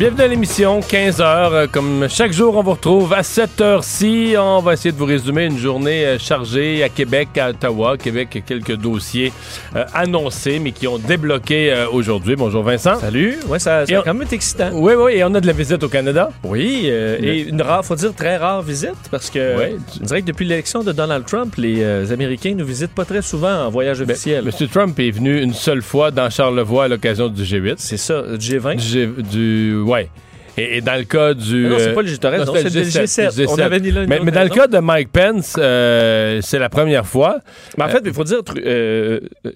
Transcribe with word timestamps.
Bienvenue 0.00 0.22
à 0.22 0.28
l'émission, 0.28 0.80
15h. 0.80 1.68
Comme 1.68 2.06
chaque 2.08 2.32
jour, 2.32 2.56
on 2.56 2.62
vous 2.62 2.70
retrouve 2.70 3.12
à 3.12 3.20
7h-ci. 3.20 4.32
On 4.38 4.60
va 4.60 4.72
essayer 4.72 4.92
de 4.92 4.96
vous 4.96 5.04
résumer 5.04 5.44
une 5.44 5.58
journée 5.58 6.06
euh, 6.06 6.18
chargée 6.18 6.82
à 6.82 6.88
Québec, 6.88 7.36
à 7.36 7.50
Ottawa. 7.50 7.98
Québec, 7.98 8.42
quelques 8.46 8.76
dossiers 8.76 9.30
euh, 9.76 9.84
annoncés, 9.92 10.58
mais 10.58 10.72
qui 10.72 10.88
ont 10.88 10.96
débloqué 10.96 11.70
euh, 11.70 11.86
aujourd'hui. 11.92 12.34
Bonjour 12.34 12.62
Vincent. 12.62 12.98
Salut. 12.98 13.36
Ouais, 13.46 13.58
ça, 13.58 13.84
ça 13.84 14.00
on- 14.00 14.02
quand 14.02 14.14
même 14.14 14.26
excitant. 14.32 14.70
Oui, 14.72 14.94
oui, 14.96 15.12
et 15.16 15.24
on 15.24 15.34
a 15.34 15.40
de 15.42 15.46
la 15.46 15.52
visite 15.52 15.82
au 15.82 15.88
Canada. 15.90 16.30
Oui, 16.44 16.84
euh, 16.86 17.18
et 17.20 17.40
une 17.42 17.60
rare, 17.60 17.84
faut 17.84 17.94
dire 17.94 18.14
très 18.14 18.38
rare 18.38 18.62
visite 18.62 18.94
parce 19.10 19.28
que 19.28 19.58
Ouais. 19.58 19.76
on 20.00 20.04
dirait 20.06 20.22
que 20.22 20.26
depuis 20.28 20.46
l'élection 20.46 20.82
de 20.82 20.92
Donald 20.92 21.26
Trump, 21.26 21.56
les 21.58 21.82
euh, 21.82 22.10
Américains 22.10 22.54
nous 22.56 22.64
visitent 22.64 22.94
pas 22.94 23.04
très 23.04 23.20
souvent 23.20 23.66
en 23.66 23.68
voyage 23.68 23.98
Ben, 23.98 24.12
officiel. 24.12 24.48
M. 24.48 24.68
Trump 24.68 24.98
est 24.98 25.10
venu 25.10 25.42
une 25.42 25.52
seule 25.52 25.82
fois 25.82 26.10
dans 26.10 26.30
Charlevoix 26.30 26.84
à 26.84 26.88
l'occasion 26.88 27.28
du 27.28 27.42
G8. 27.42 27.74
C'est 27.76 27.98
ça, 27.98 28.22
G20. 28.38 28.76
Du, 28.76 28.82
G- 28.82 29.08
du 29.30 29.89
ouais. 29.90 30.08
Et, 30.56 30.78
et 30.78 30.80
dans 30.80 30.96
le 30.96 31.04
cas 31.04 31.34
du. 31.34 31.66
Ah 31.66 31.70
non, 31.70 31.78
c'est 31.78 31.94
pas 31.94 32.02
le 32.02 32.08
G, 32.08 32.18
t'as 32.18 32.30
raison, 32.30 32.52
non, 32.52 32.52
c'est 32.54 32.74
le 32.74 32.82
G7. 32.82 33.46
On 33.48 33.58
avait 33.58 33.80
ni 33.80 33.90
l'un 33.90 34.06
mais, 34.06 34.20
mais 34.20 34.30
dans 34.30 34.42
le 34.42 34.48
cas 34.48 34.66
de 34.66 34.78
Mike 34.78 35.10
Pence, 35.12 35.56
euh, 35.58 36.40
c'est 36.42 36.58
la 36.58 36.68
première 36.68 37.06
fois. 37.06 37.38
Mais 37.78 37.84
en 37.84 37.88
fait, 37.88 38.02
il 38.04 38.12
faut 38.12 38.24
dire, 38.24 38.40
euh, 38.58 39.20
euh, 39.46 39.50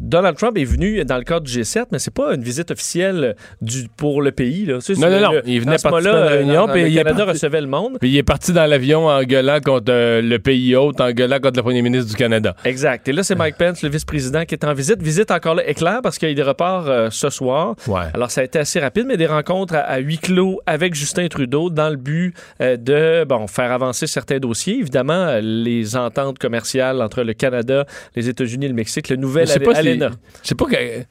Donald 0.00 0.36
Trump 0.36 0.56
est 0.56 0.64
venu 0.64 1.04
dans 1.04 1.18
le 1.18 1.24
cadre 1.24 1.46
du 1.46 1.52
G7, 1.60 1.86
mais 1.92 1.98
c'est 1.98 2.12
pas 2.14 2.34
une 2.34 2.42
visite 2.42 2.70
officielle 2.70 3.36
du, 3.60 3.86
pour 3.96 4.22
le 4.22 4.32
pays. 4.32 4.64
Là. 4.64 4.78
Non, 4.96 5.10
non, 5.10 5.20
non. 5.20 5.32
le- 5.32 5.42
Il 5.46 5.60
venait 5.60 5.76
participer 5.76 6.08
à 6.08 6.24
la 6.24 6.30
réunion, 6.30 6.68
euh, 6.68 6.72
puis 6.72 6.82
le 6.82 6.88
il 6.88 6.94
Canada 6.96 7.16
parti- 7.26 7.32
recevait 7.32 7.60
le 7.60 7.66
monde. 7.66 7.98
Puis 8.00 8.08
il 8.10 8.16
est 8.16 8.22
parti 8.22 8.52
dans 8.52 8.64
l'avion 8.66 9.06
en 9.08 9.22
gueulant 9.22 9.60
contre 9.60 9.90
euh, 9.92 10.22
le 10.22 10.38
pays 10.38 10.74
hôte, 10.74 11.00
en 11.00 11.10
gueulant 11.12 11.38
contre 11.38 11.58
le 11.58 11.62
premier 11.62 11.82
ministre 11.82 12.08
du 12.10 12.16
Canada. 12.16 12.54
Exact. 12.64 13.06
Et 13.08 13.12
là, 13.12 13.22
c'est 13.22 13.34
Mike 13.34 13.56
Pence, 13.58 13.82
le 13.82 13.90
vice-président, 13.90 14.44
qui 14.44 14.54
est 14.54 14.64
en 14.64 14.72
visite. 14.72 15.02
Visite 15.02 15.30
encore 15.30 15.54
là 15.54 15.68
éclair 15.68 16.00
parce 16.02 16.18
qu'il 16.18 16.40
repart 16.42 16.88
euh, 16.88 17.08
ce 17.10 17.28
soir. 17.28 17.74
Ouais. 17.86 18.00
Alors, 18.14 18.30
ça 18.30 18.40
a 18.40 18.44
été 18.44 18.58
assez 18.58 18.80
rapide, 18.80 19.04
mais 19.06 19.16
des 19.18 19.26
rencontres 19.26 19.74
à, 19.74 19.80
à 19.80 19.98
huis 19.98 20.18
clos 20.18 20.60
avec 20.66 20.94
Justin 20.94 21.28
Trudeau 21.28 21.68
dans 21.70 21.90
le 21.90 21.96
but 21.96 22.34
euh, 22.62 22.76
de 22.76 23.24
bon, 23.24 23.46
faire 23.46 23.70
avancer 23.70 24.06
certains 24.06 24.38
dossiers. 24.38 24.78
Évidemment, 24.78 25.12
euh, 25.12 25.40
les 25.42 25.96
ententes 25.96 26.38
commerciales 26.38 27.02
entre 27.02 27.22
le 27.22 27.34
Canada, 27.34 27.84
les 28.16 28.28
États-Unis 28.28 28.66
et 28.66 28.68
le 28.68 28.74
Mexique, 28.74 29.08
le 29.10 29.16
nouvel 29.16 29.46
Je 29.94 29.98
sais 29.98 30.04
pas 30.04 30.04
si- 30.04 30.04
ALENA. 30.04 30.16
Je 30.42 30.48
sais 30.48 30.54
pas 30.54 30.64
que. 30.66 31.04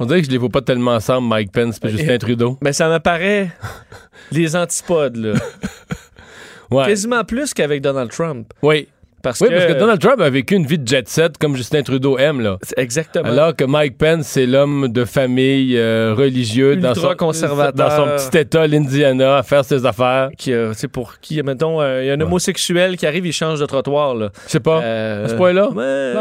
On 0.00 0.06
dirait 0.06 0.20
que 0.20 0.26
je 0.26 0.30
les 0.32 0.38
vois 0.38 0.48
pas 0.48 0.60
tellement 0.62 0.92
ensemble, 0.94 1.28
Mike 1.28 1.52
Pence 1.52 1.78
et 1.84 1.88
Justin 1.88 2.18
Trudeau. 2.18 2.58
Mais 2.62 2.72
ça 2.72 2.88
m'apparaît 2.88 3.50
les 4.32 4.56
antipodes, 4.56 5.16
là. 5.16 5.34
Ouais. 6.70 6.86
Quasiment 6.86 7.22
plus 7.24 7.54
qu'avec 7.54 7.80
Donald 7.82 8.10
Trump. 8.10 8.52
Oui. 8.62 8.88
Parce 9.24 9.40
Oui, 9.40 9.48
que, 9.48 9.54
parce 9.54 9.66
que 9.66 9.72
Donald 9.78 10.00
Trump 10.00 10.20
a 10.20 10.28
vécu 10.28 10.54
une 10.54 10.66
vie 10.66 10.78
de 10.78 10.86
jet 10.86 11.08
set 11.08 11.38
comme 11.38 11.56
Justin 11.56 11.82
Trudeau 11.82 12.18
aime, 12.18 12.42
là. 12.42 12.58
C'est 12.60 12.78
Exactement. 12.78 13.24
Alors 13.24 13.56
que 13.56 13.64
Mike 13.64 13.96
Pence, 13.96 14.26
c'est 14.26 14.44
l'homme 14.44 14.88
de 14.88 15.06
famille 15.06 15.78
euh, 15.78 16.14
religieux 16.14 16.76
dans 16.76 16.94
son, 16.94 17.14
dans 17.14 17.32
son 17.32 18.06
petit 18.28 18.38
état, 18.38 18.66
l'Indiana, 18.66 19.38
à 19.38 19.42
faire 19.42 19.64
ses 19.64 19.86
affaires. 19.86 20.28
qui, 20.36 20.52
euh, 20.52 20.74
sais, 20.74 20.88
pour 20.88 21.18
qui, 21.20 21.42
mettons, 21.42 21.80
euh, 21.80 22.02
il 22.02 22.06
y 22.08 22.10
a 22.10 22.12
un 22.12 22.20
homosexuel 22.20 22.98
qui 22.98 23.06
arrive, 23.06 23.24
il 23.24 23.32
change 23.32 23.60
de 23.60 23.66
trottoir, 23.66 24.14
là. 24.14 24.28
Je 24.46 24.52
sais 24.52 24.60
pas. 24.60 24.82
Euh, 24.82 25.24
à 25.24 25.28
ce 25.28 25.34
point-là? 25.34 25.70
ouais, 25.70 26.12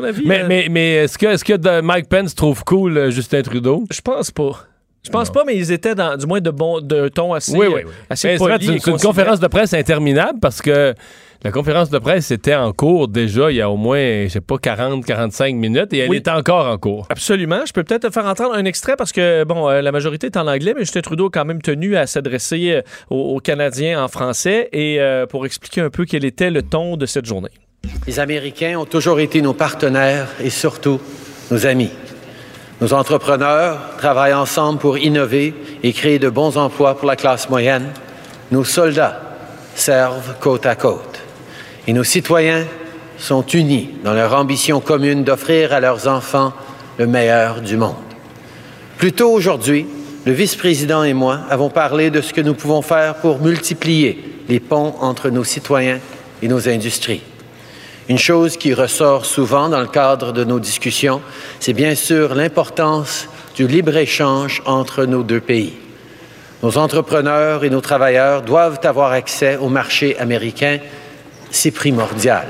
Ouais, 0.00 0.12
mais 0.24 0.44
mais, 0.48 0.68
mais 0.70 0.94
est-ce 0.94 1.18
que, 1.18 1.26
est 1.26 1.44
que 1.44 1.80
Mike 1.82 2.08
Pence 2.08 2.34
trouve 2.34 2.64
cool 2.64 3.10
Justin 3.10 3.42
Trudeau? 3.42 3.84
Je 3.90 4.00
pense 4.00 4.30
pas. 4.30 4.67
Je 5.04 5.10
pense 5.10 5.28
Non. 5.28 5.34
pas, 5.34 5.44
mais 5.44 5.56
ils 5.56 5.72
étaient 5.72 5.94
dans, 5.94 6.16
du 6.16 6.26
moins 6.26 6.40
de 6.40 6.50
bon, 6.50 6.80
de 6.80 7.08
ton 7.08 7.32
assez, 7.32 7.52
Oui, 7.56 7.66
oui, 7.68 7.82
oui. 7.86 7.92
assez 8.10 8.28
c'est 8.30 8.36
vrai, 8.36 8.54
poli 8.54 8.66
c'est 8.66 8.72
une, 8.90 8.98
c'est 8.98 9.06
conférence 9.06 9.40
de 9.40 9.46
presse 9.46 9.72
interminable 9.72 10.38
parce 10.40 10.60
que 10.60 10.92
la 11.44 11.52
conférence 11.52 11.88
de 11.88 11.98
presse 11.98 12.30
était 12.32 12.56
en 12.56 12.72
cours 12.72 13.06
déjà 13.06 13.50
il 13.50 13.56
y 13.56 13.60
a 13.62 13.70
au 13.70 13.76
moins, 13.76 14.24
je 14.24 14.28
sais 14.28 14.40
pas, 14.40 14.58
40, 14.58 15.04
45 15.06 15.54
minutes 15.54 15.92
et 15.92 15.98
elle 15.98 16.10
Oui. 16.10 16.16
est 16.16 16.28
encore 16.28 16.66
en 16.66 16.76
cours. 16.78 17.06
Absolument. 17.10 17.60
Je 17.64 17.72
peux 17.72 17.84
peut-être 17.84 18.08
te 18.08 18.12
faire 18.12 18.26
entendre 18.26 18.54
un 18.54 18.64
extrait 18.64 18.96
parce 18.96 19.12
que, 19.12 19.44
bon, 19.44 19.68
euh, 19.70 19.80
la 19.82 19.92
majorité 19.92 20.26
est 20.26 20.36
en 20.36 20.48
anglais, 20.48 20.74
mais 20.74 20.80
Justin 20.82 21.00
Trudeau 21.00 21.26
a 21.26 21.30
quand 21.30 21.44
même 21.44 21.62
tenu 21.62 21.96
à 21.96 22.06
s'adresser 22.06 22.72
euh, 22.72 22.82
aux, 23.08 23.36
aux 23.36 23.40
Canadiens 23.40 24.02
en 24.02 24.08
français 24.08 24.68
et 24.72 25.00
euh, 25.00 25.26
pour 25.26 25.46
expliquer 25.46 25.80
un 25.80 25.90
peu 25.90 26.04
quel 26.06 26.24
était 26.24 26.50
le 26.50 26.62
ton 26.62 26.96
de 26.96 27.06
cette 27.06 27.24
journée. 27.24 27.50
Les 28.08 28.18
Américains 28.18 28.76
ont 28.78 28.84
toujours 28.84 29.20
été 29.20 29.40
nos 29.42 29.54
partenaires 29.54 30.26
et 30.42 30.50
surtout 30.50 31.00
nos 31.52 31.66
amis. 31.66 31.90
Nos 32.80 32.92
entrepreneurs 32.92 33.78
travaillent 33.98 34.34
ensemble 34.34 34.78
pour 34.78 34.98
innover 34.98 35.52
et 35.82 35.92
créer 35.92 36.20
de 36.20 36.28
bons 36.28 36.56
emplois 36.56 36.96
pour 36.96 37.08
la 37.08 37.16
classe 37.16 37.50
moyenne. 37.50 37.88
Nos 38.52 38.62
soldats 38.62 39.20
servent 39.74 40.36
côte 40.40 40.64
à 40.64 40.76
côte. 40.76 41.20
Et 41.88 41.92
nos 41.92 42.04
citoyens 42.04 42.66
sont 43.18 43.44
unis 43.46 43.90
dans 44.04 44.14
leur 44.14 44.34
ambition 44.34 44.80
commune 44.80 45.24
d'offrir 45.24 45.72
à 45.72 45.80
leurs 45.80 46.06
enfants 46.06 46.52
le 46.98 47.06
meilleur 47.06 47.60
du 47.62 47.76
monde. 47.76 47.96
Plus 48.96 49.12
tôt 49.12 49.30
aujourd'hui, 49.30 49.86
le 50.24 50.32
vice-président 50.32 51.02
et 51.02 51.14
moi 51.14 51.40
avons 51.50 51.70
parlé 51.70 52.10
de 52.10 52.20
ce 52.20 52.32
que 52.32 52.40
nous 52.40 52.54
pouvons 52.54 52.82
faire 52.82 53.16
pour 53.16 53.40
multiplier 53.40 54.42
les 54.48 54.60
ponts 54.60 54.94
entre 55.00 55.30
nos 55.30 55.44
citoyens 55.44 55.98
et 56.42 56.48
nos 56.48 56.68
industries. 56.68 57.22
Une 58.08 58.18
chose 58.18 58.56
qui 58.56 58.72
ressort 58.72 59.26
souvent 59.26 59.68
dans 59.68 59.80
le 59.80 59.86
cadre 59.86 60.32
de 60.32 60.44
nos 60.44 60.60
discussions, 60.60 61.20
c'est 61.60 61.74
bien 61.74 61.94
sûr 61.94 62.34
l'importance 62.34 63.28
du 63.54 63.66
libre-échange 63.66 64.62
entre 64.64 65.04
nos 65.04 65.22
deux 65.22 65.40
pays. 65.40 65.74
Nos 66.62 66.78
entrepreneurs 66.78 67.64
et 67.64 67.70
nos 67.70 67.80
travailleurs 67.82 68.42
doivent 68.42 68.80
avoir 68.84 69.12
accès 69.12 69.56
au 69.56 69.68
marché 69.68 70.18
américain. 70.18 70.78
C'est 71.50 71.70
primordial. 71.70 72.46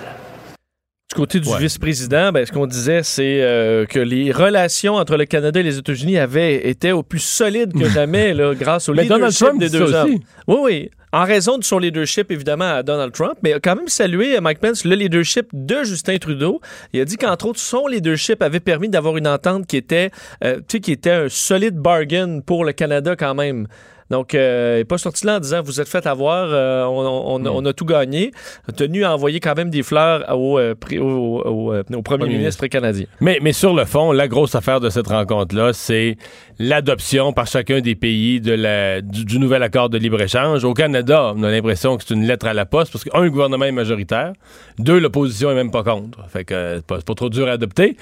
Du 1.11 1.17
côté 1.17 1.41
du 1.41 1.49
Ouais. 1.49 1.59
vice-président, 1.59 2.31
ben, 2.33 2.45
ce 2.47 2.53
qu'on 2.53 2.67
disait, 2.67 3.03
c'est 3.03 3.41
euh, 3.43 3.87
que 3.87 3.99
les 3.99 4.31
relations 4.31 4.95
entre 4.95 5.17
le 5.17 5.25
Canada 5.25 5.59
et 5.59 5.63
les 5.63 5.79
États-Unis 5.79 6.19
avaient 6.19 6.69
été 6.69 6.93
au 6.93 7.03
plus 7.03 7.19
solides 7.23 7.73
que 7.73 7.89
jamais 7.91 8.33
là, 8.35 8.55
grâce 8.55 8.89
au 8.89 8.95
Mais 8.95 9.05
Donald 9.07 9.33
leadership 9.33 9.47
Trump 9.47 9.61
des 9.61 9.71
deux 9.71 9.93
hommes. 9.95 10.11
aussi. 10.11 10.21
Oui, 10.47 10.57
oui. 10.63 10.91
En 11.13 11.25
raison 11.25 11.57
de 11.57 11.65
son 11.65 11.79
leadership, 11.79 12.31
évidemment, 12.31 12.77
à 12.77 12.83
Donald 12.83 13.13
Trump, 13.13 13.39
mais 13.43 13.55
a 13.55 13.61
quand 13.61 13.77
même 13.77 13.89
salué 13.89 14.37
euh, 14.37 14.41
Mike 14.41 14.61
Pence 14.61 14.85
le 14.85 14.95
leadership 14.95 15.49
de 15.53 15.83
Justin 15.85 16.19
Trudeau. 16.19 16.61
Il 16.93 17.01
a 17.01 17.05
dit 17.05 17.17
qu'entre 17.17 17.47
autres, 17.47 17.61
son 17.61 17.87
leadership 17.87 18.43
avait 18.43 18.61
permis 18.61 18.91
d'avoir 18.91 19.17
une 19.17 19.27
entente 19.27 19.67
qui 19.67 19.79
était, 19.79 20.11
euh, 20.45 20.61
qui 20.67 20.93
était 20.93 21.11
un 21.11 21.29
solide 21.29 21.77
bargain 21.77 22.41
pour 22.45 22.65
le 22.65 22.73
Canada 22.73 23.17
quand 23.17 23.35
même. 23.35 23.69
Donc, 24.11 24.35
euh, 24.35 24.75
il 24.77 24.79
n'est 24.79 24.85
pas 24.85 24.97
sorti 24.99 25.27
là 25.27 25.37
en 25.37 25.41
disant 25.41 25.61
vous 25.63 25.81
êtes 25.81 25.89
fait 25.89 26.07
avoir, 26.07 26.49
euh, 26.51 26.85
on, 26.85 27.35
on- 27.35 27.39
Hmm. 27.41 27.47
on 27.49 27.65
a 27.67 27.73
tout 27.73 27.85
gagné. 27.85 28.31
Tenu 28.77 29.05
à 29.05 29.15
envoyer 29.15 29.39
quand 29.41 29.55
même 29.57 29.71
des 29.71 29.83
fleurs 29.83 30.25
au, 30.37 30.59
euh, 30.59 30.75
pri- 30.75 30.99
au- 30.99 31.43
au, 31.45 31.73
euh, 31.75 31.83
au 31.95 32.03
premier 32.03 32.25
ministre 32.39 32.67
canadien. 32.69 33.07
Mais, 33.21 33.39
mais 33.43 33.53
sur 33.53 33.75
le 33.75 33.85
fond, 33.85 34.13
la 34.13 34.27
grosse 34.29 34.55
affaire 34.55 34.81
de 34.81 34.89
cette 34.91 35.09
rencontre-là, 35.09 35.73
c'est 35.73 36.17
l'adoption 36.59 37.33
par 37.33 37.47
chacun 37.47 37.81
des 37.81 37.95
pays 37.95 38.41
de 38.41 38.53
la, 38.53 39.01
du, 39.01 39.25
du 39.25 39.39
nouvel 39.39 39.63
accord 39.63 39.89
de 39.91 39.99
libre-échange. 39.99 40.65
Au 40.65 40.75
Canada, 40.75 41.33
on 41.37 41.43
a 41.43 41.51
l'impression 41.51 41.97
que 41.97 42.05
c'est 42.07 42.15
une 42.15 42.27
lettre 42.27 42.47
à 42.47 42.55
la 42.55 42.67
poste 42.67 42.91
parce 42.93 43.05
que, 43.05 43.11
un, 43.17 43.23
le 43.23 43.31
gouvernement 43.31 43.65
est 43.67 43.73
majoritaire, 43.73 44.33
deux, 44.79 44.99
l'opposition 44.99 45.51
est 45.51 45.55
même 45.55 45.71
pas 45.71 45.83
contre. 45.85 46.19
Fait 46.29 46.45
que 46.45 46.55
euh, 46.55 46.77
c'est 46.77 46.87
pas, 46.87 46.97
c'est 46.97 47.07
pas 47.07 47.15
trop 47.15 47.29
dur 47.29 47.47
à 47.49 47.53
adopter. 47.53 47.97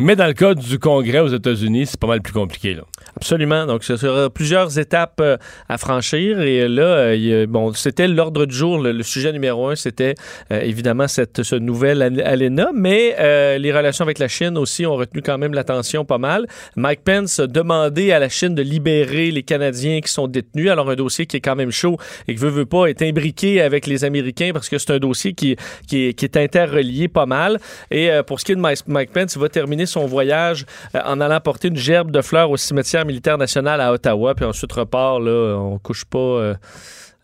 Mais 0.00 0.14
dans 0.14 0.28
le 0.28 0.32
cas 0.32 0.54
du 0.54 0.78
Congrès 0.78 1.18
aux 1.18 1.26
États-Unis, 1.26 1.86
c'est 1.86 1.98
pas 1.98 2.06
mal 2.06 2.22
plus 2.22 2.32
compliqué. 2.32 2.74
Là. 2.74 2.82
Absolument. 3.16 3.66
Donc, 3.66 3.82
ce 3.82 3.96
sera 3.96 4.30
plusieurs 4.30 4.78
étapes 4.78 5.18
euh, 5.20 5.36
à 5.68 5.76
franchir. 5.76 6.40
Et 6.40 6.68
là, 6.68 6.82
euh, 6.82 7.16
y 7.16 7.34
a- 7.34 7.46
bon, 7.46 7.72
c'était 7.72 8.06
l'ordre 8.06 8.46
du 8.46 8.54
jour. 8.54 8.78
Le, 8.78 9.02
sujet 9.02 9.32
numéro 9.32 9.66
un, 9.66 9.74
c'était 9.74 10.14
euh, 10.52 10.60
évidemment 10.60 11.08
cette, 11.08 11.42
ce 11.42 11.56
nouvel 11.56 12.02
Al- 12.02 12.20
ALENA. 12.20 12.70
Mais 12.74 13.16
euh, 13.18 13.58
les 13.58 13.72
relations 13.72 14.04
avec 14.04 14.20
la 14.20 14.28
Chine 14.28 14.56
aussi 14.56 14.86
ont 14.86 14.94
retenu 14.94 15.20
quand 15.20 15.36
même 15.36 15.52
l'attention 15.52 16.04
pas 16.04 16.18
mal. 16.18 16.46
Mike 16.76 17.00
Pence 17.02 17.40
a 17.40 17.48
demandé 17.48 18.12
à 18.12 18.20
la 18.20 18.28
Chine 18.28 18.54
de 18.54 18.62
libérer 18.62 19.32
les 19.32 19.42
Canadiens 19.42 20.00
qui 20.00 20.12
sont 20.12 20.28
détenus. 20.28 20.70
Alors, 20.70 20.88
un 20.90 20.94
dossier 20.94 21.26
qui 21.26 21.38
est 21.38 21.40
quand 21.40 21.56
même 21.56 21.72
chaud 21.72 21.96
et 22.28 22.36
qui 22.36 22.40
veut, 22.40 22.50
veut 22.50 22.66
pas 22.66 22.86
est 22.86 23.02
imbriqué 23.02 23.60
avec 23.60 23.88
les 23.88 24.04
Américains 24.04 24.50
parce 24.52 24.68
que 24.68 24.78
c'est 24.78 24.92
un 24.92 24.98
dossier 24.98 25.32
qui, 25.32 25.56
qui, 25.88 26.04
est, 26.04 26.36
interrelié 26.36 27.08
pas 27.08 27.26
mal. 27.26 27.58
Et 27.90 28.12
euh, 28.12 28.22
pour 28.22 28.38
ce 28.38 28.44
qui 28.44 28.52
est 28.52 28.54
de 28.54 28.60
Mike 28.60 29.10
Pence, 29.12 29.34
il 29.34 29.40
va 29.40 29.48
terminer 29.48 29.87
son 29.88 30.06
voyage 30.06 30.64
euh, 30.94 31.00
en 31.04 31.20
allant 31.20 31.40
porter 31.40 31.68
une 31.68 31.76
gerbe 31.76 32.10
de 32.12 32.22
fleurs 32.22 32.50
au 32.50 32.56
cimetière 32.56 33.04
militaire 33.04 33.38
national 33.38 33.80
à 33.80 33.92
Ottawa, 33.92 34.34
puis 34.34 34.44
ensuite 34.44 34.72
repart, 34.72 35.20
là, 35.20 35.56
on 35.58 35.78
couche 35.78 36.04
pas 36.04 36.18
euh, 36.18 36.54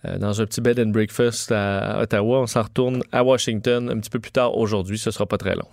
euh, 0.07 0.19
dans 0.19 0.41
un 0.41 0.45
petit 0.47 0.61
bed 0.61 0.81
and 0.81 0.87
breakfast 0.91 1.53
à, 1.53 2.01
Ottawa, 2.03 2.41
on 2.41 2.47
s'en 2.47 2.63
retourne 2.63 3.03
à 3.13 3.23
Washington 3.23 3.89
un 3.91 3.99
petit 4.01 4.11
peu 4.11 4.19
plus 4.19 4.33
tard 4.33 4.57
aujourd'hui, 4.57 4.99
ce 4.99 5.11
sera 5.11 5.27
pas 5.27 5.39
très 5.39 5.55
long. 5.55 5.69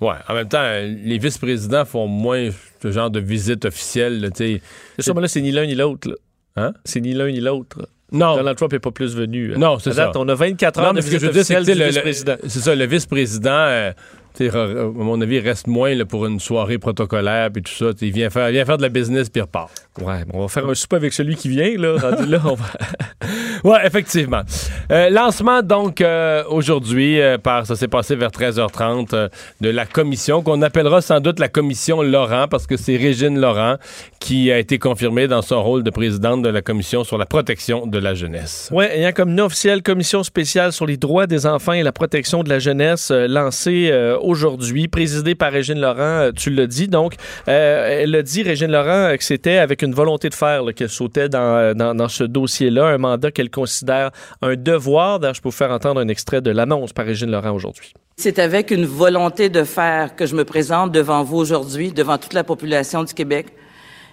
Ouais, 0.00 0.14
en 0.28 0.34
même 0.34 0.48
temps, 0.48 0.62
les 0.82 1.18
vice-présidents 1.18 1.84
font 1.84 2.08
moins 2.08 2.48
ce 2.82 2.90
genre 2.90 3.10
de 3.10 3.20
visite 3.20 3.64
officielle. 3.64 4.20
là, 4.20 4.30
tu 4.30 4.36
sais. 4.56 4.62
C'est 4.96 5.02
sûr, 5.04 5.14
mais 5.14 5.20
là, 5.20 5.28
c'est 5.28 5.40
ni 5.40 5.52
l'un 5.52 5.66
ni 5.66 5.76
l'autre. 5.76 6.18
Hein? 6.56 6.72
C'est 6.84 7.00
ni 7.00 7.14
l'un 7.14 7.30
ni 7.30 7.38
l'autre. 7.40 7.88
Non. 8.10 8.36
Donald 8.36 8.56
Trump 8.56 8.72
n'est 8.72 8.78
pas 8.80 8.90
plus 8.90 9.14
venu. 9.14 9.52
Non, 9.56 9.78
c'est 9.78 9.90
date, 9.94 10.14
ça. 10.14 10.18
On 10.20 10.26
a 10.28 10.34
24 10.34 10.78
heures 10.80 10.86
Non, 10.86 10.90
de 10.92 10.94
mais 10.96 11.02
ce 11.02 11.06
que 11.06 11.10
visite 11.16 11.20
je 11.22 11.26
veux 11.26 11.32
dire, 11.32 11.44
c'est 11.44 11.54
que 11.54 11.60
officielle 11.60 11.78
le- 12.26 12.32
le- 12.34 12.48
c'est 12.48 12.58
ça, 12.60 12.74
le 12.74 12.86
vice-président, 12.86 13.50
euh, 13.52 13.92
à 14.40 14.66
mon 14.94 15.20
avis, 15.20 15.36
il 15.36 15.46
reste 15.46 15.66
moins 15.66 15.94
là, 15.94 16.04
pour 16.04 16.26
une 16.26 16.40
soirée 16.40 16.78
protocolaire 16.78 17.50
puis 17.52 17.62
tout 17.62 17.72
ça. 17.72 17.86
Il 18.00 18.12
vient 18.12 18.30
faire, 18.30 18.50
vient 18.50 18.64
faire 18.64 18.78
de 18.78 18.82
la 18.82 18.88
business 18.88 19.28
puis 19.28 19.42
repart. 19.42 19.70
Ouais, 20.00 20.24
on 20.32 20.42
va 20.42 20.48
faire 20.48 20.68
un 20.68 20.74
souper 20.74 20.96
avec 20.96 21.12
celui 21.12 21.36
qui 21.36 21.48
vient, 21.48 21.76
là. 21.76 21.96
Rendu 21.98 22.26
là, 22.26 22.40
on 22.44 22.54
va... 22.54 22.64
Ouais, 23.64 23.84
effectivement. 23.84 24.42
Euh, 24.90 25.10
lancement 25.10 25.62
donc 25.62 26.00
euh, 26.00 26.44
aujourd'hui, 26.48 27.20
euh, 27.20 27.38
par 27.38 27.66
ça 27.66 27.76
s'est 27.76 27.88
passé 27.88 28.14
vers 28.14 28.30
13h30 28.30 29.08
euh, 29.12 29.28
de 29.60 29.68
la 29.68 29.84
commission 29.84 30.42
qu'on 30.42 30.62
appellera 30.62 31.00
sans 31.00 31.20
doute 31.20 31.38
la 31.38 31.48
commission 31.48 32.02
Laurent 32.02 32.46
parce 32.48 32.66
que 32.66 32.76
c'est 32.76 32.96
Régine 32.96 33.38
Laurent 33.40 33.76
qui 34.20 34.52
a 34.52 34.58
été 34.58 34.78
confirmée 34.78 35.28
dans 35.28 35.42
son 35.42 35.62
rôle 35.62 35.82
de 35.82 35.90
présidente 35.90 36.42
de 36.42 36.48
la 36.48 36.62
commission 36.62 37.04
sur 37.04 37.18
la 37.18 37.26
protection 37.26 37.86
de 37.86 37.98
la 37.98 38.14
jeunesse. 38.14 38.70
Oui, 38.72 38.84
ayant 38.84 39.12
comme 39.12 39.34
nom 39.34 39.46
officiel 39.46 39.82
commission 39.82 40.22
spéciale 40.22 40.72
sur 40.72 40.86
les 40.86 40.96
droits 40.96 41.26
des 41.26 41.46
enfants 41.46 41.72
et 41.72 41.82
la 41.82 41.92
protection 41.92 42.42
de 42.42 42.48
la 42.48 42.58
jeunesse 42.58 43.10
lancée 43.10 43.88
euh, 43.90 44.18
aujourd'hui, 44.28 44.88
présidée 44.88 45.34
par 45.34 45.52
Régine 45.52 45.80
Laurent, 45.80 46.00
euh, 46.00 46.32
tu 46.32 46.50
l'as 46.50 46.66
dit. 46.66 46.86
Donc, 46.88 47.14
euh, 47.48 48.02
elle 48.02 48.14
a 48.14 48.22
dit, 48.22 48.42
Régine 48.42 48.70
Laurent, 48.70 49.10
euh, 49.10 49.16
que 49.16 49.24
c'était 49.24 49.58
avec 49.58 49.82
une 49.82 49.94
volonté 49.94 50.28
de 50.28 50.34
faire 50.34 50.62
qu'elle 50.76 50.88
sautait 50.88 51.28
dans, 51.28 51.38
euh, 51.38 51.74
dans 51.74 52.08
ce 52.08 52.24
dossier-là, 52.24 52.86
un 52.86 52.98
mandat 52.98 53.30
qu'elle 53.30 53.50
considère 53.50 54.10
un 54.42 54.54
devoir. 54.56 55.18
D'ailleurs, 55.18 55.34
je 55.34 55.40
peux 55.40 55.48
vous 55.48 55.54
faire 55.56 55.70
entendre 55.70 56.00
un 56.00 56.08
extrait 56.08 56.40
de 56.40 56.50
l'annonce 56.50 56.92
par 56.92 57.06
Régine 57.06 57.30
Laurent 57.30 57.52
aujourd'hui. 57.52 57.94
C'est 58.16 58.38
avec 58.38 58.70
une 58.70 58.84
volonté 58.84 59.48
de 59.48 59.64
faire 59.64 60.16
que 60.16 60.26
je 60.26 60.34
me 60.34 60.44
présente 60.44 60.92
devant 60.92 61.22
vous 61.22 61.38
aujourd'hui, 61.38 61.92
devant 61.92 62.18
toute 62.18 62.34
la 62.34 62.44
population 62.44 63.04
du 63.04 63.14
Québec. 63.14 63.46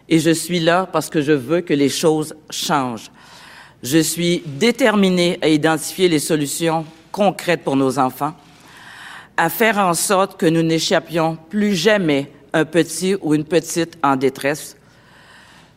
Et 0.08 0.20
je 0.20 0.30
suis 0.30 0.60
là 0.60 0.88
parce 0.92 1.10
que 1.10 1.22
je 1.22 1.32
veux 1.32 1.62
que 1.62 1.74
les 1.74 1.90
choses 1.90 2.36
changent. 2.52 3.10
Je 3.82 3.98
suis 3.98 4.44
déterminée 4.46 5.40
à 5.42 5.48
identifier 5.48 6.08
les 6.08 6.20
solutions 6.20 6.86
concrètes 7.12 7.64
pour 7.64 7.76
nos 7.76 7.98
enfants, 7.98 8.34
à 9.38 9.50
faire 9.50 9.78
en 9.78 9.94
sorte 9.94 10.40
que 10.40 10.46
nous 10.46 10.64
n'échappions 10.64 11.38
plus 11.50 11.76
jamais 11.76 12.32
un 12.54 12.66
petit 12.66 13.16
ou 13.22 13.34
une 13.34 13.44
petite 13.44 13.98
en 14.04 14.16
détresse. 14.16 14.78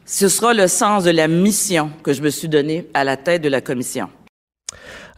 Ce 0.07 0.29
sera 0.29 0.55
le 0.55 0.69
sens 0.69 1.05
de 1.05 1.11
la 1.11 1.29
mission 1.29 1.91
que 2.03 2.13
je 2.13 2.23
me 2.23 2.31
suis 2.31 2.49
donnée 2.49 2.87
à 2.95 3.05
la 3.05 3.17
tête 3.17 3.43
de 3.43 3.49
la 3.49 3.61
commission. 3.61 4.09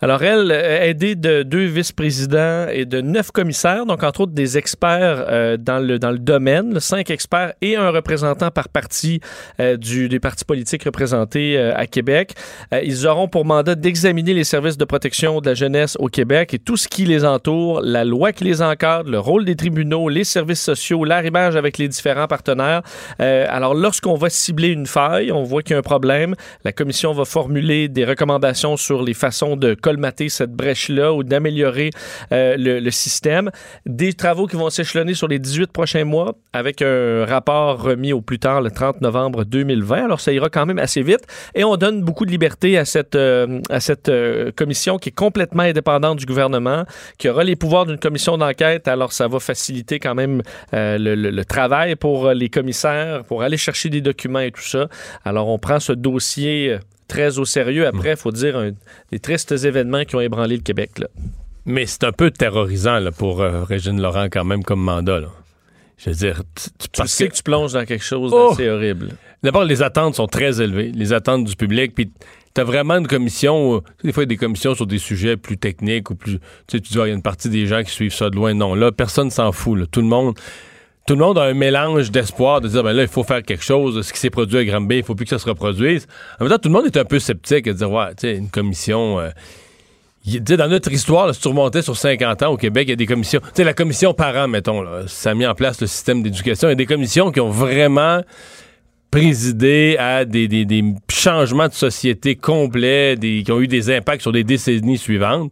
Alors, 0.03 0.23
elle, 0.23 0.51
euh, 0.51 0.83
aidée 0.83 1.15
de 1.15 1.43
deux 1.43 1.67
vice-présidents 1.67 2.69
et 2.73 2.87
de 2.87 3.03
neuf 3.03 3.33
commissaires, 3.33 3.85
donc 3.85 4.03
entre 4.03 4.23
autres 4.23 4.33
des 4.33 4.57
experts 4.57 5.27
euh, 5.29 5.59
dans, 5.59 5.79
le, 5.79 5.99
dans 5.99 6.11
le 6.11 6.19
domaine, 6.19 6.81
cinq 6.81 7.11
experts 7.11 7.53
et 7.61 7.77
un 7.77 7.91
représentant 7.91 8.51
par 8.51 8.71
parti 8.71 9.21
euh, 9.61 9.77
du, 9.77 10.09
des 10.09 10.19
partis 10.19 10.47
politiques 10.47 10.85
représentés 10.85 11.59
euh, 11.59 11.77
à 11.77 11.87
Québec. 11.87 12.33
Euh, 12.73 12.81
ils 12.83 13.07
auront 13.07 13.29
pour 13.29 13.45
mandat 13.45 13.75
d'examiner 13.75 14.33
les 14.33 14.45
services 14.45 14.79
de 14.79 14.87
protection 14.87 15.43
de 15.43 15.51
la 15.51 15.55
jeunesse 15.55 15.99
au 16.01 16.07
Québec 16.07 16.55
et 16.55 16.59
tout 16.59 16.79
ce 16.79 16.89
qui 16.89 17.05
les 17.05 17.27
entoure, 17.27 17.83
la 17.83 18.07
loi 18.07 18.33
qui 18.33 18.45
les 18.45 18.63
encadre, 18.63 19.11
le 19.11 19.19
rôle 19.19 19.45
des 19.45 19.55
tribunaux, 19.55 20.09
les 20.09 20.25
services 20.25 20.63
sociaux, 20.63 21.05
l'arrimage 21.05 21.57
avec 21.57 21.77
les 21.77 21.89
différents 21.89 22.27
partenaires. 22.27 22.81
Euh, 23.21 23.47
alors, 23.51 23.75
lorsqu'on 23.75 24.15
va 24.15 24.31
cibler 24.31 24.69
une 24.69 24.87
faille, 24.87 25.31
on 25.31 25.43
voit 25.43 25.63
qu'il 25.63 25.73
y 25.73 25.77
a 25.77 25.79
un 25.79 25.83
problème, 25.83 26.35
la 26.65 26.73
commission 26.73 27.13
va 27.13 27.27
formuler 27.27 27.89
des 27.89 28.07
recommandations 28.07 28.79
sur 28.79 29.03
les 29.03 29.13
façons 29.13 29.57
de 29.57 29.75
colmater 29.91 30.29
cette 30.29 30.53
brèche-là 30.53 31.13
ou 31.13 31.25
d'améliorer 31.25 31.91
euh, 32.33 32.55
le, 32.57 32.91
système. 32.91 33.51
Des 33.87 34.13
travaux 34.13 34.47
qui 34.47 34.55
vont 34.55 34.71
s'échelonner 34.71 35.15
sur 35.15 35.27
les 35.27 35.41
18 35.41 35.73
prochains 35.73 36.05
mois 36.05 36.35
avec 36.53 36.81
un 36.81 37.25
rapport 37.25 37.83
remis 37.83 38.13
au 38.13 38.21
plus 38.21 38.39
tard 38.39 38.61
le 38.63 38.71
30 38.71 39.01
novembre 39.01 39.45
2020. 39.45 40.05
Alors, 40.05 40.21
ça 40.21 40.33
ira 40.33 40.49
quand 40.49 40.65
même 40.67 40.79
assez 40.79 41.03
vite 41.03 41.23
et 41.57 41.65
on 41.65 41.77
donne 41.77 42.03
beaucoup 42.03 42.25
de 42.25 42.31
liberté 42.31 42.79
à 42.79 42.85
cette, 42.85 43.17
euh, 43.17 43.61
à 43.69 43.81
cette 43.81 44.09
euh, 44.09 44.53
commission 44.53 44.99
qui 44.99 45.09
est 45.09 45.13
complètement 45.27 45.65
indépendante 45.65 46.19
du 46.19 46.27
gouvernement, 46.27 46.85
qui 47.19 47.29
aura 47.29 47.43
les 47.43 47.57
pouvoirs 47.57 47.87
d'une 47.87 47.99
commission 47.99 48.39
d'enquête. 48.39 48.87
Alors, 48.87 49.13
ça 49.13 49.27
va 49.27 49.41
faciliter 49.41 49.99
quand 49.99 50.15
même 50.15 50.43
le, 50.73 51.43
travail 51.43 51.97
pour 51.97 52.31
les 52.31 52.49
commissaires, 52.49 53.25
pour 53.25 53.43
aller 53.43 53.57
chercher 53.57 53.89
des 53.89 54.01
documents 54.01 54.41
et 54.41 54.53
tout 54.53 54.63
ça. 54.63 54.89
Alors, 55.25 55.49
on 55.49 55.59
prend 55.59 55.81
ce 55.81 55.93
dossier 55.93 56.79
très 57.11 57.39
au 57.39 57.45
sérieux. 57.45 57.87
Après, 57.87 58.11
il 58.13 58.17
faut 58.17 58.33
dire 58.33 58.57
un- 58.57 58.73
des 59.13 59.19
tristes 59.19 59.53
événements 59.53 60.05
qui 60.05 60.17
ont 60.17 60.21
ébranlé 60.21 60.57
le 60.57 60.63
Québec. 60.63 60.99
Là. 60.99 61.09
Mais 61.67 61.87
c'est 61.87 62.05
un 62.05 62.13
peu 62.13 62.31
terrorisant 62.31 62.99
là, 62.99 63.11
pour 63.13 63.43
euh, 63.43 63.65
Régine 63.65 64.01
Laurent 64.01 64.27
quand 64.31 64.45
même 64.45 64.63
comme 64.63 64.81
mandat. 64.81 65.21
là. 65.21 65.29
Je 65.99 66.09
veux 66.11 66.17
dire, 66.17 66.43
tu, 66.93 67.07
sais 67.07 67.27
que- 67.27 67.33
que 67.33 67.37
tu 67.37 67.43
plonges 67.43 67.75
dans 67.75 67.85
quelque 67.85 68.05
chose 68.05 68.33
Oh! 68.35 68.51
d'assez 68.51 68.69
horrible. 68.71 69.11
D'abord, 69.43 69.65
les 69.65 69.83
attentes 69.83 70.15
sont 70.15 70.27
très 70.27 70.61
élevées, 70.63 70.93
les 70.95 71.13
attentes 71.13 71.45
du 71.45 71.57
public. 71.57 71.95
Puis, 71.95 72.11
tu 72.55 72.61
as 72.61 72.65
vraiment 72.65 72.95
une 72.97 73.07
commission. 73.07 73.75
où- 73.77 73.81
des 74.03 74.13
fois, 74.13 74.23
il 74.23 74.27
y 74.27 74.29
a 74.29 74.35
des 74.35 74.37
commissions 74.39 74.75
sur 74.75 74.87
des 74.87 74.99
sujets 74.99 75.37
plus 75.37 75.59
techniques 75.59 76.11
ou 76.11 76.15
plus. 76.15 76.39
Tu 76.39 76.79
sais, 76.79 76.81
tu 76.81 76.93
dis, 76.93 76.99
Ah, 77.01 77.05
il 77.07 77.09
y 77.09 77.13
a 77.13 77.15
une 77.15 77.23
partie 77.23 77.51
des 77.51 77.67
gens 77.67 77.83
qui 77.83 77.91
suivent 77.91 78.15
ça 78.15 78.31
de 78.31 78.37
loin. 78.37 78.55
Non, 78.55 78.75
là, 78.75 78.91
personne 78.93 79.31
s'en 79.31 79.53
fout. 79.53 79.79
là. 79.79 79.85
Tout 79.91 80.01
le 80.01 80.07
monde. 80.09 80.35
Tout 81.11 81.17
le 81.17 81.25
monde 81.25 81.39
a 81.39 81.43
un 81.43 81.55
mélange 81.55 82.13
d'espoir 82.13 82.61
de 82.61 82.69
dire, 82.69 82.85
ben 82.85 82.93
là, 82.93 83.03
il 83.03 83.09
faut 83.09 83.25
faire 83.25 83.43
quelque 83.43 83.65
chose. 83.65 84.01
Ce 84.07 84.13
qui 84.13 84.21
s'est 84.21 84.31
produit 84.31 84.59
à 84.59 84.65
Granby, 84.65 84.99
il 84.99 85.03
faut 85.03 85.17
plus 85.17 85.25
que 85.25 85.31
ça 85.31 85.41
se 85.41 85.49
reproduise. 85.49 86.07
En 86.39 86.45
même 86.45 86.53
temps, 86.53 86.59
tout 86.59 86.69
le 86.69 86.73
monde 86.73 86.87
est 86.87 86.97
un 86.97 87.05
peu 87.05 87.19
sceptique 87.19 87.67
à 87.67 87.73
dire, 87.73 87.91
ouais, 87.91 88.11
tu 88.11 88.29
sais, 88.29 88.37
une 88.37 88.49
commission. 88.49 89.19
euh, 89.19 89.31
dans 90.25 90.69
notre 90.71 90.93
histoire, 90.93 91.27
là, 91.27 91.33
si 91.33 91.41
tu 91.41 91.49
remontais 91.49 91.83
sur 91.83 91.97
50 91.97 92.45
ans 92.45 92.53
au 92.53 92.57
Québec, 92.57 92.85
il 92.87 92.91
y 92.91 92.93
a 92.93 92.97
des 92.97 93.07
commissions. 93.07 93.41
Tu 93.41 93.49
sais, 93.55 93.65
la 93.65 93.75
commission 93.75 94.15
parents, 94.15 94.47
mettons, 94.47 94.83
là, 94.83 95.03
ça 95.09 95.31
a 95.31 95.35
mis 95.35 95.45
en 95.47 95.55
place 95.57 95.81
le 95.81 95.89
système 95.89 96.23
d'éducation. 96.23 96.69
Il 96.69 96.71
y 96.71 96.75
a 96.75 96.77
des 96.77 96.87
commissions 96.87 97.33
qui 97.33 97.41
ont 97.41 97.51
vraiment 97.51 98.23
présidé 99.11 99.97
à 99.99 100.25
des, 100.25 100.47
des- 100.47 100.65
des 100.65 100.85
changements 101.11 101.67
de 101.67 101.73
société 101.75 102.37
complets, 102.37 103.17
qui 103.21 103.51
ont 103.51 103.61
eu 103.61 103.67
des 103.67 103.91
impacts 103.93 104.23
sur 104.23 104.31
des 104.31 104.45
décennies 104.45 104.97
suivantes. 104.97 105.51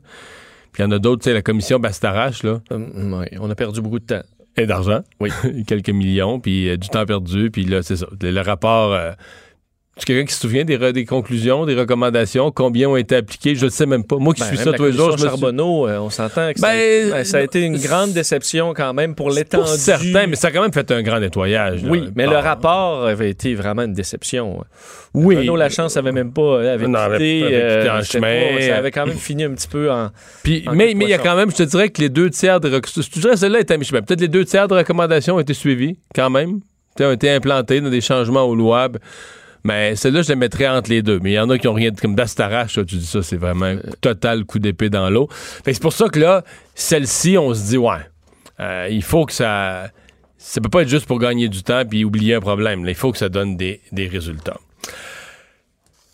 Puis 0.71 0.85
il 0.85 0.87
y 0.87 0.89
en 0.89 0.93
a 0.93 1.01
d'autres, 1.01 1.23
tu 1.25 1.31
sais, 1.31 1.35
la 1.35 1.43
commission 1.43 1.81
Bastarache, 1.81 2.45
là, 2.45 2.61
ouais, 2.71 3.31
on 3.41 3.51
a 3.51 3.55
perdu 3.57 3.81
beaucoup 3.81 3.99
de 3.99 4.05
temps. 4.05 4.23
Et 4.59 4.67
d'argent. 4.67 5.01
Oui. 5.21 5.31
Quelques 5.67 5.91
millions, 5.91 6.41
puis 6.41 6.69
euh, 6.69 6.77
du 6.77 6.89
temps 6.89 7.07
perdu, 7.07 7.51
puis 7.51 7.65
là, 7.65 7.83
c'est 7.83 7.97
ça. 7.97 8.07
Le, 8.21 8.31
le 8.31 8.41
rapport. 8.41 8.93
Euh, 10.03 10.07
quelqu'un 10.07 10.25
qui 10.27 10.35
se 10.35 10.41
souvient 10.41 10.65
des, 10.65 10.77
re- 10.79 10.93
des 10.93 11.05
conclusions, 11.05 11.67
des 11.67 11.75
recommandations, 11.75 12.51
combien 12.51 12.89
ont 12.89 12.97
été 12.97 13.17
appliquées? 13.17 13.55
Je 13.55 13.65
ne 13.67 13.71
sais 13.71 13.87
même 13.87 14.05
pas. 14.05 14.17
Moi 14.17 14.35
qui 14.35 14.41
Ben, 14.43 14.47
suis 14.49 14.57
ça 14.59 14.73
tous 14.73 14.85
les 14.85 14.93
jours, 14.93 15.17
je 15.17 15.25
me. 15.25 15.29
Charbonneau, 15.29 15.87
euh, 15.89 15.99
on 15.99 16.11
s'entend 16.11 16.53
que 16.53 16.61
ça, 16.61 16.69
a- 16.69 16.73
Ben, 16.73 17.11
ben, 17.11 17.25
ça 17.25 17.39
a 17.39 17.41
été 17.43 17.63
une 17.63 17.79
grande 17.79 18.13
déception 18.13 18.75
quand 18.75 18.93
même 18.95 19.15
pour 19.15 19.27
Pour 19.27 19.35
l'étendue. 19.37 19.67
certains, 19.77 20.27
mais 20.27 20.37
ça 20.37 20.49
a 20.49 20.51
quand 20.51 20.63
même 20.63 20.73
fait 20.73 20.91
un 20.91 21.03
grand 21.03 21.21
nettoyage. 21.21 21.83
là. 21.83 21.91
Oui, 21.91 22.11
mais 22.15 22.27
le 22.27 22.37
rapport 22.37 23.07
avait 23.07 23.31
été 23.31 23.55
vraiment 23.55 23.83
une 23.83 23.93
déception. 23.95 24.65
Oui. 25.15 25.37
Renaud 25.37 25.57
Lachance 25.57 25.97
avait 25.97 26.13
même 26.13 26.33
pas 26.33 26.43
euh, 26.43 26.75
avait 26.75 26.87
Non, 26.87 26.99
avait- 26.99 27.17
quitté, 27.19 27.43
avait 27.45 27.79
quitté 27.79 27.91
en 27.91 28.03
c'était 28.03 28.19
chemin. 28.19 28.57
pas- 28.59 28.63
ça 28.63 28.77
avait 28.77 28.91
quand 28.91 29.07
même 29.07 29.17
fini 29.17 29.45
un 29.45 29.51
petit 29.51 29.69
peu 29.69 29.91
en. 29.91 30.11
Puis, 30.43 30.65
En 30.67 30.75
mais 30.75 30.93
il 30.93 31.09
y 31.09 31.15
a 31.15 31.19
quand 31.19 31.35
même, 31.37 31.51
je 31.51 31.57
te 31.57 31.63
dirais 31.63 31.89
que 31.89 32.01
les 32.01 32.09
deux 32.09 32.31
tiers 32.31 32.61
de 32.61 32.69
rec- 32.71 32.87
je 32.95 33.09
te 33.09 33.19
dirais 33.19 33.37
celle-là 33.37 33.61
est 33.61 33.71
à 33.71 33.77
mi-chemin. 33.77 34.03
Peut-être 34.03 34.21
les 34.21 34.29
deux 34.29 34.45
tiers 34.45 34.69
de 34.69 34.75
recommandations 34.75 35.37
ont 35.37 35.41
été 35.41 35.55
suivies, 35.55 35.99
quand 36.15 36.31
même. 36.31 36.61
Ont 37.01 37.13
été 37.13 37.31
implantées 37.31 37.81
dans 37.81 37.91
des 37.91 38.01
changements 38.01 38.43
aux 38.43 38.57
lois. 38.57 38.89
Mais 39.69 39.97
celle-là, 39.97 40.23
je 40.23 40.31
la 40.31 40.37
mettrais 40.37 40.67
entre 40.67 40.89
les 40.89 41.03
deux. 41.03 41.21
Mais 41.23 41.33
il 41.33 41.35
y 41.35 41.39
en 41.39 41.51
a 41.51 41.59
qui 41.59 41.69
ont 41.69 41.75
rien 41.75 41.91
de 41.91 42.01
comme 42.01 42.15
d'Astarache, 42.15 42.75
tu 42.87 42.97
dis 42.97 43.05
ça, 43.05 43.23
c'est 43.23 43.37
vraiment 43.37 43.67
un 43.67 43.77
total 44.01 44.45
coup 44.47 44.59
d'épée 44.59 44.89
dans 44.89 45.11
l'eau. 45.11 45.29
C'est 45.63 45.83
pour 45.83 45.93
ça 45.93 46.09
que 46.09 46.19
là, 46.19 46.43
celle-ci, 46.75 47.37
on 47.37 47.53
se 47.53 47.67
dit, 47.67 47.77
ouais, 47.77 47.99
euh, 48.61 48.89
il 48.91 49.03
faut 49.03 49.27
que 49.27 49.33
ça. 49.35 49.91
Ça 50.39 50.63
peut 50.63 50.71
pas 50.71 50.83
être 50.83 50.89
juste 50.89 51.05
pour 51.05 51.19
gagner 51.19 51.49
du 51.49 51.63
temps 51.63 51.83
puis 51.85 52.03
oublier 52.05 52.35
un 52.37 52.41
problème. 52.41 52.85
là. 52.85 52.93
il 52.93 52.95
faut 52.95 53.13
que 53.13 53.19
ça 53.19 53.29
donne 53.29 53.59
des, 53.59 53.83
des 53.93 54.07
résultats. 54.07 54.59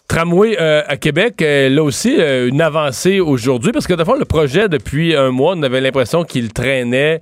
Tramway 0.07 0.57
euh, 0.61 0.83
à 0.87 0.99
Québec, 0.99 1.41
euh, 1.41 1.71
là 1.71 1.83
aussi, 1.83 2.17
euh, 2.19 2.49
une 2.49 2.61
avancée 2.61 3.21
aujourd'hui, 3.21 3.73
parce 3.73 3.87
que 3.87 3.95
de 3.95 4.05
fond, 4.05 4.17
le 4.17 4.27
projet, 4.27 4.69
depuis 4.69 5.17
un 5.17 5.31
mois, 5.31 5.55
on 5.57 5.63
avait 5.63 5.81
l'impression 5.81 6.25
qu'il 6.25 6.53
traînait 6.53 7.21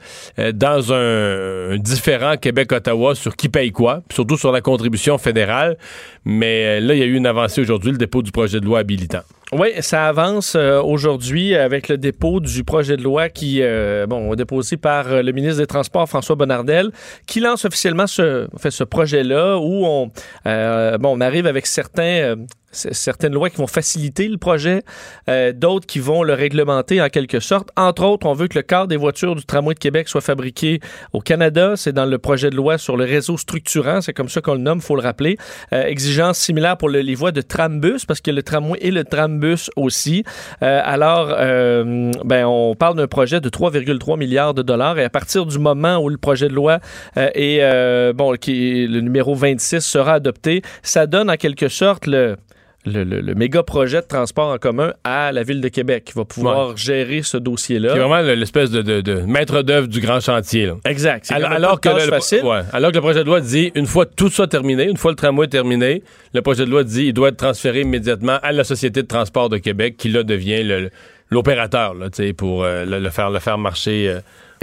dans 0.52 0.92
un, 0.92 1.78
différent 1.78 2.36
Québec-Ottawa 2.36 3.14
sur 3.14 3.36
qui 3.36 3.48
paye 3.48 3.70
quoi, 3.70 4.02
surtout 4.12 4.36
sur 4.36 4.50
la 4.50 4.60
contribution 4.60 5.16
fédérale. 5.16 5.78
Mais 6.24 6.80
là, 6.80 6.94
il 6.94 7.00
y 7.00 7.02
a 7.02 7.06
eu 7.06 7.14
une 7.14 7.26
avancée 7.26 7.60
aujourd'hui, 7.60 7.92
le 7.92 7.98
dépôt 7.98 8.20
du 8.20 8.32
projet 8.32 8.58
de 8.58 8.64
loi 8.64 8.80
habilitant. 8.80 9.22
Oui, 9.52 9.68
ça 9.80 10.08
avance 10.08 10.56
aujourd'hui 10.56 11.54
avec 11.54 11.88
le 11.88 11.98
dépôt 11.98 12.40
du 12.40 12.64
projet 12.64 12.96
de 12.96 13.02
loi 13.02 13.28
qui, 13.28 13.62
bon, 14.08 14.34
déposé 14.34 14.76
par 14.76 15.22
le 15.22 15.32
ministre 15.32 15.58
des 15.58 15.66
Transports, 15.66 16.08
François 16.08 16.36
Bonnardel, 16.36 16.90
qui 17.26 17.40
lance 17.40 17.64
officiellement 17.64 18.06
ce, 18.06 18.48
ce 18.68 18.84
projet-là 18.84 19.58
où 19.58 19.84
on, 19.84 20.06
bon, 20.46 21.16
on 21.16 21.20
arrive 21.20 21.46
avec 21.46 21.66
certains, 21.66 22.36
certaines 22.72 23.32
lois 23.34 23.50
qui 23.50 23.58
vont 23.58 23.66
faciliter 23.66 24.28
le 24.28 24.38
projet, 24.38 24.82
euh, 25.28 25.52
d'autres 25.52 25.86
qui 25.86 25.98
vont 26.00 26.22
le 26.22 26.32
réglementer 26.34 27.00
en 27.02 27.08
quelque 27.08 27.38
sorte. 27.40 27.68
Entre 27.76 28.02
autres, 28.04 28.26
on 28.26 28.32
veut 28.32 28.48
que 28.48 28.58
le 28.58 28.62
quart 28.62 28.88
des 28.88 28.96
voitures 28.96 29.34
du 29.36 29.44
tramway 29.44 29.74
de 29.74 29.78
Québec 29.78 30.08
soit 30.08 30.20
fabriqué 30.22 30.80
au 31.12 31.20
Canada. 31.20 31.74
C'est 31.76 31.92
dans 31.92 32.06
le 32.06 32.18
projet 32.18 32.50
de 32.50 32.56
loi 32.56 32.78
sur 32.78 32.96
le 32.96 33.04
réseau 33.04 33.36
structurant, 33.36 34.00
c'est 34.00 34.12
comme 34.12 34.28
ça 34.28 34.40
qu'on 34.40 34.54
le 34.54 34.60
nomme, 34.60 34.80
faut 34.80 34.96
le 34.96 35.02
rappeler. 35.02 35.36
Euh, 35.72 35.84
exigence 35.84 36.38
similaire 36.38 36.76
pour 36.76 36.88
le- 36.88 37.00
les 37.00 37.14
voies 37.14 37.32
de 37.32 37.42
trambus, 37.42 38.06
parce 38.06 38.20
que 38.20 38.30
le 38.30 38.42
tramway 38.42 38.78
et 38.80 38.90
le 38.90 39.04
trambus 39.04 39.70
aussi. 39.76 40.24
Euh, 40.62 40.80
alors, 40.84 41.28
euh, 41.38 42.10
ben, 42.24 42.46
on 42.46 42.74
parle 42.74 42.96
d'un 42.96 43.06
projet 43.06 43.40
de 43.40 43.48
3,3 43.48 44.16
milliards 44.16 44.54
de 44.54 44.62
dollars 44.62 44.98
et 44.98 45.04
à 45.04 45.10
partir 45.10 45.46
du 45.46 45.58
moment 45.58 45.98
où 45.98 46.08
le 46.08 46.16
projet 46.18 46.48
de 46.48 46.54
loi 46.54 46.78
est, 47.16 48.12
bon, 48.14 48.32
le 48.32 49.00
numéro 49.00 49.34
26 49.34 49.80
sera 49.80 50.14
adopté, 50.14 50.62
ça 50.82 51.06
donne 51.06 51.30
en 51.30 51.36
quelque 51.36 51.68
sorte 51.68 52.06
le, 52.06 52.36
le, 52.84 53.04
le- 53.04 53.20
le 53.20 53.34
méga 53.34 53.62
projet 53.62 54.00
de 54.00 54.06
transport 54.06 54.48
en 54.48 54.58
commun 54.58 54.92
à 55.04 55.30
la 55.30 55.42
ville 55.44 55.60
de 55.60 55.68
Québec 55.68 56.04
qui 56.04 56.14
va 56.14 56.24
pouvoir 56.24 56.76
gérer 56.76 57.22
ce 57.22 57.36
dossier-là. 57.36 57.90
C'est 57.92 57.98
vraiment 58.00 58.20
le- 58.22 58.34
l'espèce 58.34 58.70
de, 58.70 58.82
de- 58.82 59.00
de 59.00 59.14
maître 59.20 59.62
d'œuvre 59.62 59.86
du 59.86 60.00
grand 60.00 60.18
chantier. 60.20 60.66
là. 60.66 60.74
Exact. 60.84 61.30
Alors, 61.30 61.80
que 61.80 61.88
le, 61.88 62.00
facile. 62.00 62.42
ouais, 62.44 62.60
alors 62.72 62.90
que 62.90 62.96
le 62.96 63.00
projet 63.02 63.20
de 63.20 63.26
loi 63.26 63.40
dit, 63.40 63.70
une 63.76 63.86
fois 63.86 64.04
tout 64.06 64.30
ça 64.30 64.46
terminé, 64.46 64.84
une 64.88 64.96
fois 64.96 65.12
le 65.12 65.16
tramway 65.16 65.46
terminé, 65.46 66.02
le 66.34 66.42
projet 66.42 66.64
de 66.64 66.70
loi 66.70 66.82
dit 66.82 67.06
il 67.06 67.12
doit 67.12 67.28
être 67.28 67.36
transféré 67.36 67.82
immédiatement 67.82 68.38
à 68.42 68.50
la 68.52 68.64
Société 68.64 69.02
de 69.02 69.06
transport 69.06 69.48
de 69.48 69.58
Québec, 69.58 69.96
qui 69.96 70.08
là 70.08 70.22
devient 70.24 70.88
l'opérateur 71.30 71.94
pour 72.36 72.64
euh, 72.64 72.84
le, 72.84 72.98
le 72.98 73.10
faire, 73.10 73.30
le 73.30 73.38
faire 73.38 73.58
marcher 73.58 74.08
euh, 74.08 74.20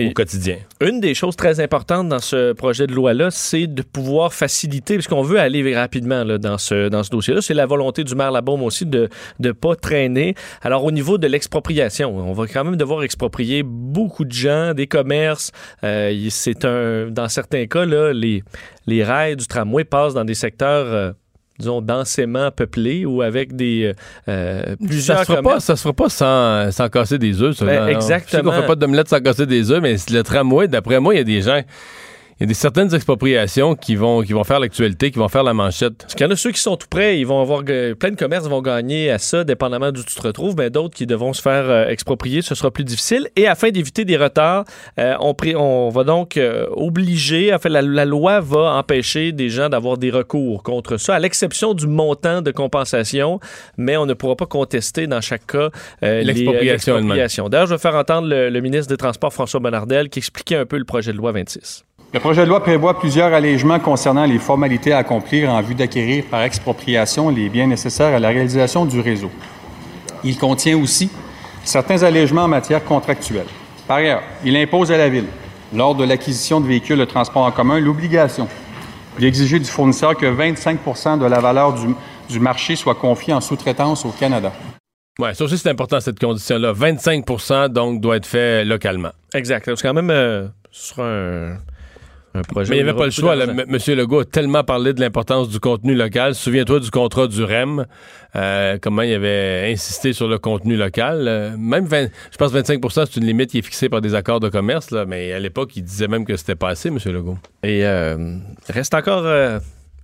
au 0.07 0.11
quotidien. 0.11 0.57
Une 0.81 0.99
des 0.99 1.13
choses 1.13 1.35
très 1.35 1.59
importantes 1.59 2.09
dans 2.09 2.19
ce 2.19 2.53
projet 2.53 2.87
de 2.87 2.93
loi-là, 2.93 3.31
c'est 3.31 3.67
de 3.67 3.81
pouvoir 3.81 4.33
faciliter, 4.33 4.95
puisqu'on 4.95 5.21
veut 5.21 5.39
aller 5.39 5.75
rapidement 5.75 6.23
là, 6.23 6.37
dans 6.37 6.57
ce, 6.57 6.89
dans 6.89 7.03
ce 7.03 7.09
dossier-là, 7.09 7.41
c'est 7.41 7.53
la 7.53 7.65
volonté 7.65 8.03
du 8.03 8.15
maire 8.15 8.31
Labaume 8.31 8.63
aussi 8.63 8.85
de 8.85 9.09
ne 9.39 9.51
pas 9.51 9.75
traîner. 9.75 10.35
Alors, 10.61 10.83
au 10.83 10.91
niveau 10.91 11.17
de 11.17 11.27
l'expropriation, 11.27 12.15
on 12.15 12.33
va 12.33 12.47
quand 12.47 12.63
même 12.63 12.77
devoir 12.77 13.03
exproprier 13.03 13.63
beaucoup 13.63 14.25
de 14.25 14.31
gens, 14.31 14.73
des 14.73 14.87
commerces. 14.87 15.51
Euh, 15.83 16.27
c'est 16.29 16.65
un, 16.65 17.07
dans 17.09 17.27
certains 17.27 17.65
cas, 17.67 17.85
là, 17.85 18.13
les, 18.13 18.43
les 18.87 19.03
rails 19.03 19.35
du 19.35 19.47
tramway 19.47 19.83
passent 19.83 20.13
dans 20.13 20.25
des 20.25 20.35
secteurs... 20.35 20.85
euh, 20.85 21.11
disons, 21.59 21.81
densément 21.81 22.51
peuplés 22.51 23.05
ou 23.05 23.21
avec 23.21 23.55
des 23.55 23.93
euh, 24.27 24.75
plusieurs 24.85 25.19
Ça 25.19 25.25
se 25.25 25.31
fera 25.31 25.41
pas, 25.41 25.59
ça 25.59 25.75
se 25.75 25.81
fera 25.81 25.93
pas 25.93 26.09
sans, 26.09 26.71
sans 26.71 26.89
casser 26.89 27.17
des 27.17 27.41
œufs. 27.41 27.55
ça, 27.57 27.65
Ben, 27.65 27.87
exactement. 27.87 28.25
Je 28.27 28.35
sais 28.37 28.41
qu'on 28.43 28.61
fait 28.61 28.67
pas 28.67 28.75
d'omelette 28.75 29.09
sans 29.09 29.19
casser 29.19 29.45
des 29.45 29.71
œufs, 29.71 29.81
mais 29.81 29.95
le 30.09 30.21
tramway, 30.23 30.67
d'après 30.67 30.99
moi, 30.99 31.13
il 31.13 31.17
y 31.17 31.21
a 31.21 31.25
des 31.25 31.41
gens, 31.41 31.61
y 32.41 32.43
a 32.45 32.47
des 32.47 32.53
certaines 32.53 32.93
expropriations 32.95 33.75
qui 33.75 33.95
vont, 33.95 34.21
qui 34.21 34.33
vont 34.33 34.43
faire 34.43 34.59
l'actualité, 34.59 35.11
qui 35.11 35.19
vont 35.19 35.27
faire 35.27 35.43
la 35.43 35.53
manchette. 35.53 35.97
Parce 35.99 36.15
qu'il 36.15 36.25
y 36.25 36.29
en 36.29 36.31
a 36.31 36.35
ceux 36.35 36.51
qui 36.51 36.61
sont 36.61 36.77
tout 36.77 36.87
prêts, 36.89 37.19
ils 37.19 37.25
vont 37.25 37.41
avoir 37.41 37.63
plein 37.63 38.11
de 38.11 38.15
commerces 38.15 38.47
vont 38.47 38.61
gagner 38.61 39.11
à 39.11 39.17
ça, 39.17 39.43
dépendamment 39.43 39.91
d'où 39.91 40.03
tu 40.03 40.15
te 40.15 40.21
retrouves, 40.21 40.55
mais 40.57 40.69
d'autres 40.69 40.95
qui 40.95 41.05
devront 41.05 41.33
se 41.33 41.41
faire 41.41 41.69
euh, 41.69 41.87
exproprier, 41.87 42.41
ce 42.41 42.55
sera 42.55 42.71
plus 42.71 42.83
difficile. 42.83 43.27
Et 43.35 43.47
afin 43.47 43.69
d'éviter 43.69 44.05
des 44.05 44.15
retards, 44.17 44.63
euh, 44.99 45.15
on, 45.19 45.33
pré- 45.33 45.55
on 45.55 45.89
va 45.89 46.03
donc 46.03 46.37
euh, 46.37 46.65
obliger, 46.71 47.53
en 47.53 47.59
fait, 47.59 47.69
la, 47.69 47.81
la 47.81 48.05
loi 48.05 48.39
va 48.39 48.73
empêcher 48.75 49.31
des 49.31 49.49
gens 49.49 49.69
d'avoir 49.69 49.97
des 49.97 50.09
recours 50.11 50.63
contre 50.63 50.97
ça, 50.97 51.15
à 51.15 51.19
l'exception 51.19 51.73
du 51.73 51.87
montant 51.87 52.41
de 52.41 52.51
compensation, 52.51 53.39
mais 53.77 53.97
on 53.97 54.05
ne 54.05 54.13
pourra 54.13 54.35
pas 54.35 54.45
contester 54.45 55.07
dans 55.07 55.21
chaque 55.21 55.45
cas 55.47 55.57
euh, 55.57 55.69
elle-même. 56.21 56.35
l'expropriation. 57.05 57.49
D'ailleurs, 57.49 57.67
je 57.67 57.73
vais 57.75 57.79
faire 57.79 57.95
entendre 57.95 58.27
le, 58.27 58.49
le 58.49 58.61
ministre 58.61 58.87
des 58.87 58.97
Transports, 58.97 59.33
François 59.33 59.59
Bonnardel, 59.59 60.09
qui 60.09 60.19
expliquait 60.19 60.55
un 60.55 60.65
peu 60.65 60.77
le 60.77 60.85
projet 60.85 61.11
de 61.11 61.17
loi 61.17 61.31
26. 61.31 61.83
Le 62.11 62.19
projet 62.19 62.43
de 62.43 62.49
loi 62.49 62.63
prévoit 62.63 62.97
plusieurs 62.97 63.31
allègements 63.31 63.79
concernant 63.79 64.25
les 64.25 64.39
formalités 64.39 64.91
à 64.91 64.97
accomplir 64.97 65.51
en 65.51 65.61
vue 65.61 65.75
d'acquérir 65.75 66.23
par 66.25 66.41
expropriation 66.41 67.29
les 67.29 67.49
biens 67.49 67.67
nécessaires 67.67 68.15
à 68.15 68.19
la 68.19 68.29
réalisation 68.29 68.83
du 68.85 68.99
réseau. 68.99 69.29
Il 70.23 70.35
contient 70.35 70.75
aussi 70.75 71.11
certains 71.63 72.01
allègements 72.01 72.45
en 72.45 72.47
matière 72.47 72.83
contractuelle. 72.83 73.45
Par 73.87 73.97
ailleurs, 73.97 74.23
il 74.43 74.57
impose 74.57 74.91
à 74.91 74.97
la 74.97 75.07
Ville, 75.07 75.27
lors 75.71 75.93
de 75.93 76.03
l'acquisition 76.03 76.59
de 76.59 76.67
véhicules 76.67 76.97
de 76.97 77.05
transport 77.05 77.43
en 77.43 77.51
commun, 77.51 77.79
l'obligation 77.79 78.47
d'exiger 79.19 79.59
du 79.59 79.65
fournisseur 79.65 80.15
que 80.15 80.25
25% 80.25 81.19
de 81.19 81.25
la 81.25 81.39
valeur 81.39 81.73
du, 81.73 81.93
du 82.27 82.39
marché 82.39 82.75
soit 82.75 82.95
confiée 82.95 83.33
en 83.35 83.41
sous-traitance 83.41 84.03
au 84.03 84.09
Canada. 84.09 84.51
Ouais, 85.19 85.35
ça 85.35 85.43
aussi, 85.43 85.59
c'est 85.59 85.69
important, 85.69 85.99
cette 85.99 86.17
condition-là. 86.17 86.73
25% 86.73 87.67
donc, 87.67 88.01
doit 88.01 88.15
être 88.15 88.25
fait 88.25 88.65
localement. 88.65 89.11
Exact. 89.35 89.69
C'est 89.75 89.87
quand 89.87 89.93
même 89.93 90.09
euh, 90.09 90.47
sur 90.71 91.03
un, 91.03 91.57
un 92.35 92.41
projet. 92.41 92.69
Mais 92.69 92.77
il 92.77 92.83
n'y 92.83 92.89
avait 92.89 92.97
pas 92.97 93.05
le 93.05 93.11
choix. 93.11 93.35
là. 93.35 93.45
M- 93.45 93.65
Monsieur 93.67 93.95
Legault 93.95 94.19
a 94.19 94.25
tellement 94.25 94.63
parlé 94.63 94.93
de 94.93 94.99
l'importance 95.01 95.49
du 95.49 95.59
contenu 95.59 95.95
local. 95.95 96.35
Souviens-toi 96.35 96.79
du 96.79 96.91
contrat 96.91 97.27
du 97.27 97.43
REM, 97.43 97.85
euh, 98.35 98.77
comment 98.81 99.01
il 99.01 99.13
avait 99.13 99.71
insisté 99.71 100.13
sur 100.13 100.27
le 100.27 100.37
contenu 100.37 100.75
local. 100.77 101.25
Euh, 101.27 101.55
même, 101.57 101.85
20 101.85 102.07
je 102.31 102.37
pense, 102.37 102.51
25 102.51 102.79
c'est 102.91 103.15
une 103.17 103.25
limite 103.25 103.51
qui 103.51 103.59
est 103.59 103.61
fixée 103.63 103.89
par 103.89 104.01
des 104.01 104.13
accords 104.15 104.39
de 104.39 104.49
commerce, 104.49 104.91
là, 104.91 105.05
mais 105.05 105.33
à 105.33 105.39
l'époque, 105.39 105.75
il 105.75 105.83
disait 105.83 106.07
même 106.07 106.25
que 106.25 106.35
c'était 106.37 106.55
pas 106.55 106.69
assez, 106.69 106.89
Monsieur 106.89 107.11
Legault. 107.11 107.37
Et 107.63 107.85
euh, 107.85 108.35
il 108.67 108.71
reste 108.73 108.93
encore 108.93 109.23
euh, 109.25 109.59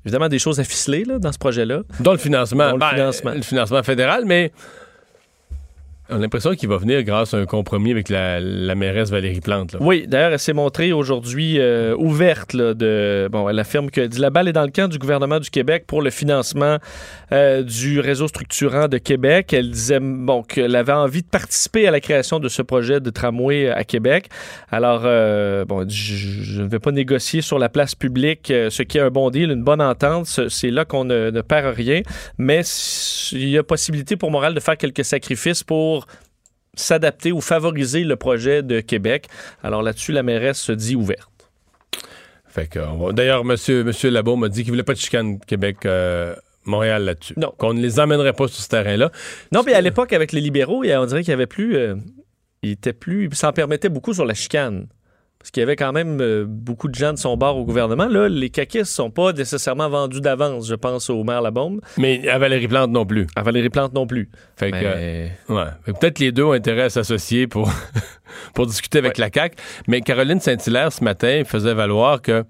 évidemment 0.05 0.27
des 0.29 0.39
choses 0.39 0.59
à 0.59 0.63
ficeler 0.63 1.03
là, 1.05 1.19
dans 1.19 1.31
ce 1.31 1.37
projet-là. 1.37 1.81
Dont 1.99 2.11
le 2.11 2.17
financement. 2.17 2.69
Dont 2.69 2.73
le 2.75 2.79
Ben, 2.79 2.89
financement. 2.89 3.31
le 3.35 3.41
financement 3.41 3.83
fédéral, 3.83 4.23
mais 4.25 4.51
on 6.09 6.17
a 6.17 6.19
l'impression 6.19 6.53
qu'il 6.53 6.69
va 6.69 6.77
venir 6.77 7.03
grâce 7.03 7.33
à 7.33 7.37
un 7.37 7.45
compromis 7.45 7.91
avec 7.91 8.09
la, 8.09 8.39
la 8.39 8.75
mairesse 8.75 9.09
Valérie 9.09 9.41
Plante. 9.41 9.75
Oui, 9.79 10.05
d'ailleurs, 10.07 10.33
elle 10.33 10.39
s'est 10.39 10.53
montrée 10.53 10.91
aujourd'hui 10.93 11.59
euh, 11.59 11.95
ouverte. 11.97 12.53
Là, 12.53 12.73
de, 12.73 13.27
bon, 13.31 13.49
elle 13.49 13.57
affirme 13.59 13.89
que 13.89 14.07
la 14.19 14.29
balle 14.29 14.47
est 14.47 14.53
dans 14.53 14.63
le 14.65 14.71
camp 14.71 14.87
du 14.87 14.97
gouvernement 14.99 15.39
du 15.39 15.49
Québec 15.49 15.85
pour 15.87 16.01
le 16.01 16.09
financement 16.11 16.77
euh, 17.31 17.63
du 17.63 17.99
réseau 17.99 18.27
structurant 18.27 18.87
de 18.87 18.97
Québec. 18.97 19.51
Elle 19.53 19.71
disait 19.71 19.99
bon, 19.99 20.43
qu'elle 20.43 20.75
avait 20.75 20.91
envie 20.93 21.23
de 21.23 21.27
participer 21.27 21.87
à 21.87 21.91
la 21.91 21.99
création 21.99 22.39
de 22.39 22.49
ce 22.49 22.61
projet 22.61 22.99
de 22.99 23.09
tramway 23.09 23.69
à 23.69 23.83
Québec. 23.83 24.27
Alors, 24.71 25.01
euh, 25.05 25.65
bon, 25.65 25.85
je, 25.89 26.61
ne 26.61 26.67
vais 26.67 26.79
pas 26.79 26.91
négocier 26.91 27.41
sur 27.41 27.57
la 27.57 27.69
place 27.69 27.95
publique 27.95 28.51
euh, 28.51 28.69
ce 28.69 28.83
qui 28.83 28.97
est 28.97 29.01
un 29.01 29.09
bon 29.09 29.29
deal, 29.31 29.49
une 29.49 29.63
bonne 29.63 29.81
entente. 29.81 30.25
Ce- 30.27 30.49
C'est 30.49 30.69
là 30.71 30.85
qu'on 30.85 31.05
ne, 31.05 31.41
perd 31.41 31.75
rien. 31.75 32.01
Mais 32.37 32.61
il 33.31 33.49
y 33.49 33.57
a 33.57 33.63
possibilité 33.63 34.15
pour 34.17 34.29
Montréal 34.29 34.53
de 34.53 34.59
faire 34.59 34.77
quelques 34.77 35.03
sacrifices 35.03 35.63
pour 35.63 35.94
s'adapter 36.75 37.31
ou 37.31 37.41
favoriser 37.41 38.03
le 38.03 38.15
projet 38.15 38.63
de 38.63 38.79
Québec. 38.81 39.27
Alors 39.63 39.81
là-dessus, 39.81 40.11
la 40.11 40.23
mairesse 40.23 40.59
se 40.59 40.71
dit 40.71 40.95
ouverte. 40.95 41.29
Fait 42.47 42.67
que, 42.67 43.11
D'ailleurs, 43.11 43.43
Monsieur, 43.43 43.83
Monsieur 43.83 44.09
Labo 44.09 44.35
m'a 44.35 44.49
dit 44.49 44.63
qu'il 44.63 44.71
voulait 44.71 44.83
pas 44.83 44.93
de 44.93 44.99
chicane 44.99 45.39
Québec. 45.39 45.85
euh, 45.85 46.35
Montréal 46.65 47.03
là-dessus. 47.03 47.33
Non. 47.37 47.53
Qu'on 47.57 47.73
ne 47.73 47.81
les 47.81 47.99
emmènerait 47.99 48.33
pas 48.33 48.47
sur 48.47 48.61
ce 48.61 48.69
terrain-là. 48.69 49.11
Non, 49.51 49.63
puis 49.63 49.73
à 49.73 49.81
l'époque, 49.81 50.13
avec 50.13 50.31
les 50.31 50.41
libéraux, 50.41 50.83
on 50.83 51.05
dirait 51.05 51.21
qu'il 51.21 51.31
y 51.31 51.33
avait 51.33 51.45
plus... 51.47 51.75
euh, 51.77 51.95
il 52.63 52.71
était 52.71 52.93
plus... 52.93 53.25
Il 53.25 53.35
s'en 53.35 53.53
permettait 53.53 53.89
beaucoup 53.89 54.13
sur 54.13 54.25
la 54.25 54.33
chicane. 54.33 54.87
Parce 55.45 55.51
qu'il 55.51 55.61
y 55.61 55.63
avait 55.63 55.75
quand 55.75 55.93
même 55.93 56.21
euh, 56.21 56.43
beaucoup 56.47 56.87
de 56.87 56.95
gens 56.95 57.13
de 57.13 57.19
son 57.19 57.37
bord 57.37 57.55
au 57.55 57.65
gouvernement. 57.65 58.07
Là, 58.07 58.27
les 58.27 58.49
caquistes 58.49 58.85
sont 58.91 59.11
pas 59.11 59.31
nécessairement 59.31 59.87
vendus 59.89 60.19
d'avance, 60.19 60.67
je 60.67 60.73
pense, 60.73 61.07
au 61.11 61.23
maire 61.23 61.43
Labombe. 61.43 61.81
Mais 61.99 62.27
à 62.27 62.39
Valérie 62.39 62.67
Plante 62.67 62.89
non 62.89 63.05
plus. 63.05 63.27
À 63.35 63.43
Valérie 63.43 63.69
Plante 63.69 63.93
non 63.93 64.07
plus. 64.07 64.27
Fait 64.55 64.71
que, 64.71 64.75
Mais- 64.77 65.31
ouais. 65.49 65.65
Peut-être 65.85 66.17
les 66.17 66.31
deux 66.31 66.45
ont 66.45 66.53
intérêt 66.53 66.81
à 66.85 66.89
s'associer 66.89 67.45
pour, 67.45 67.69
pour 68.55 68.65
discuter 68.65 68.97
avec 68.97 69.19
la 69.19 69.29
CAQ. 69.31 69.55
Mais 69.87 70.01
Caroline 70.01 70.39
Saint-Hilaire, 70.39 70.91
ce 70.91 71.03
matin, 71.03 71.43
faisait 71.45 71.75
valoir 71.75 72.23
que 72.23 72.43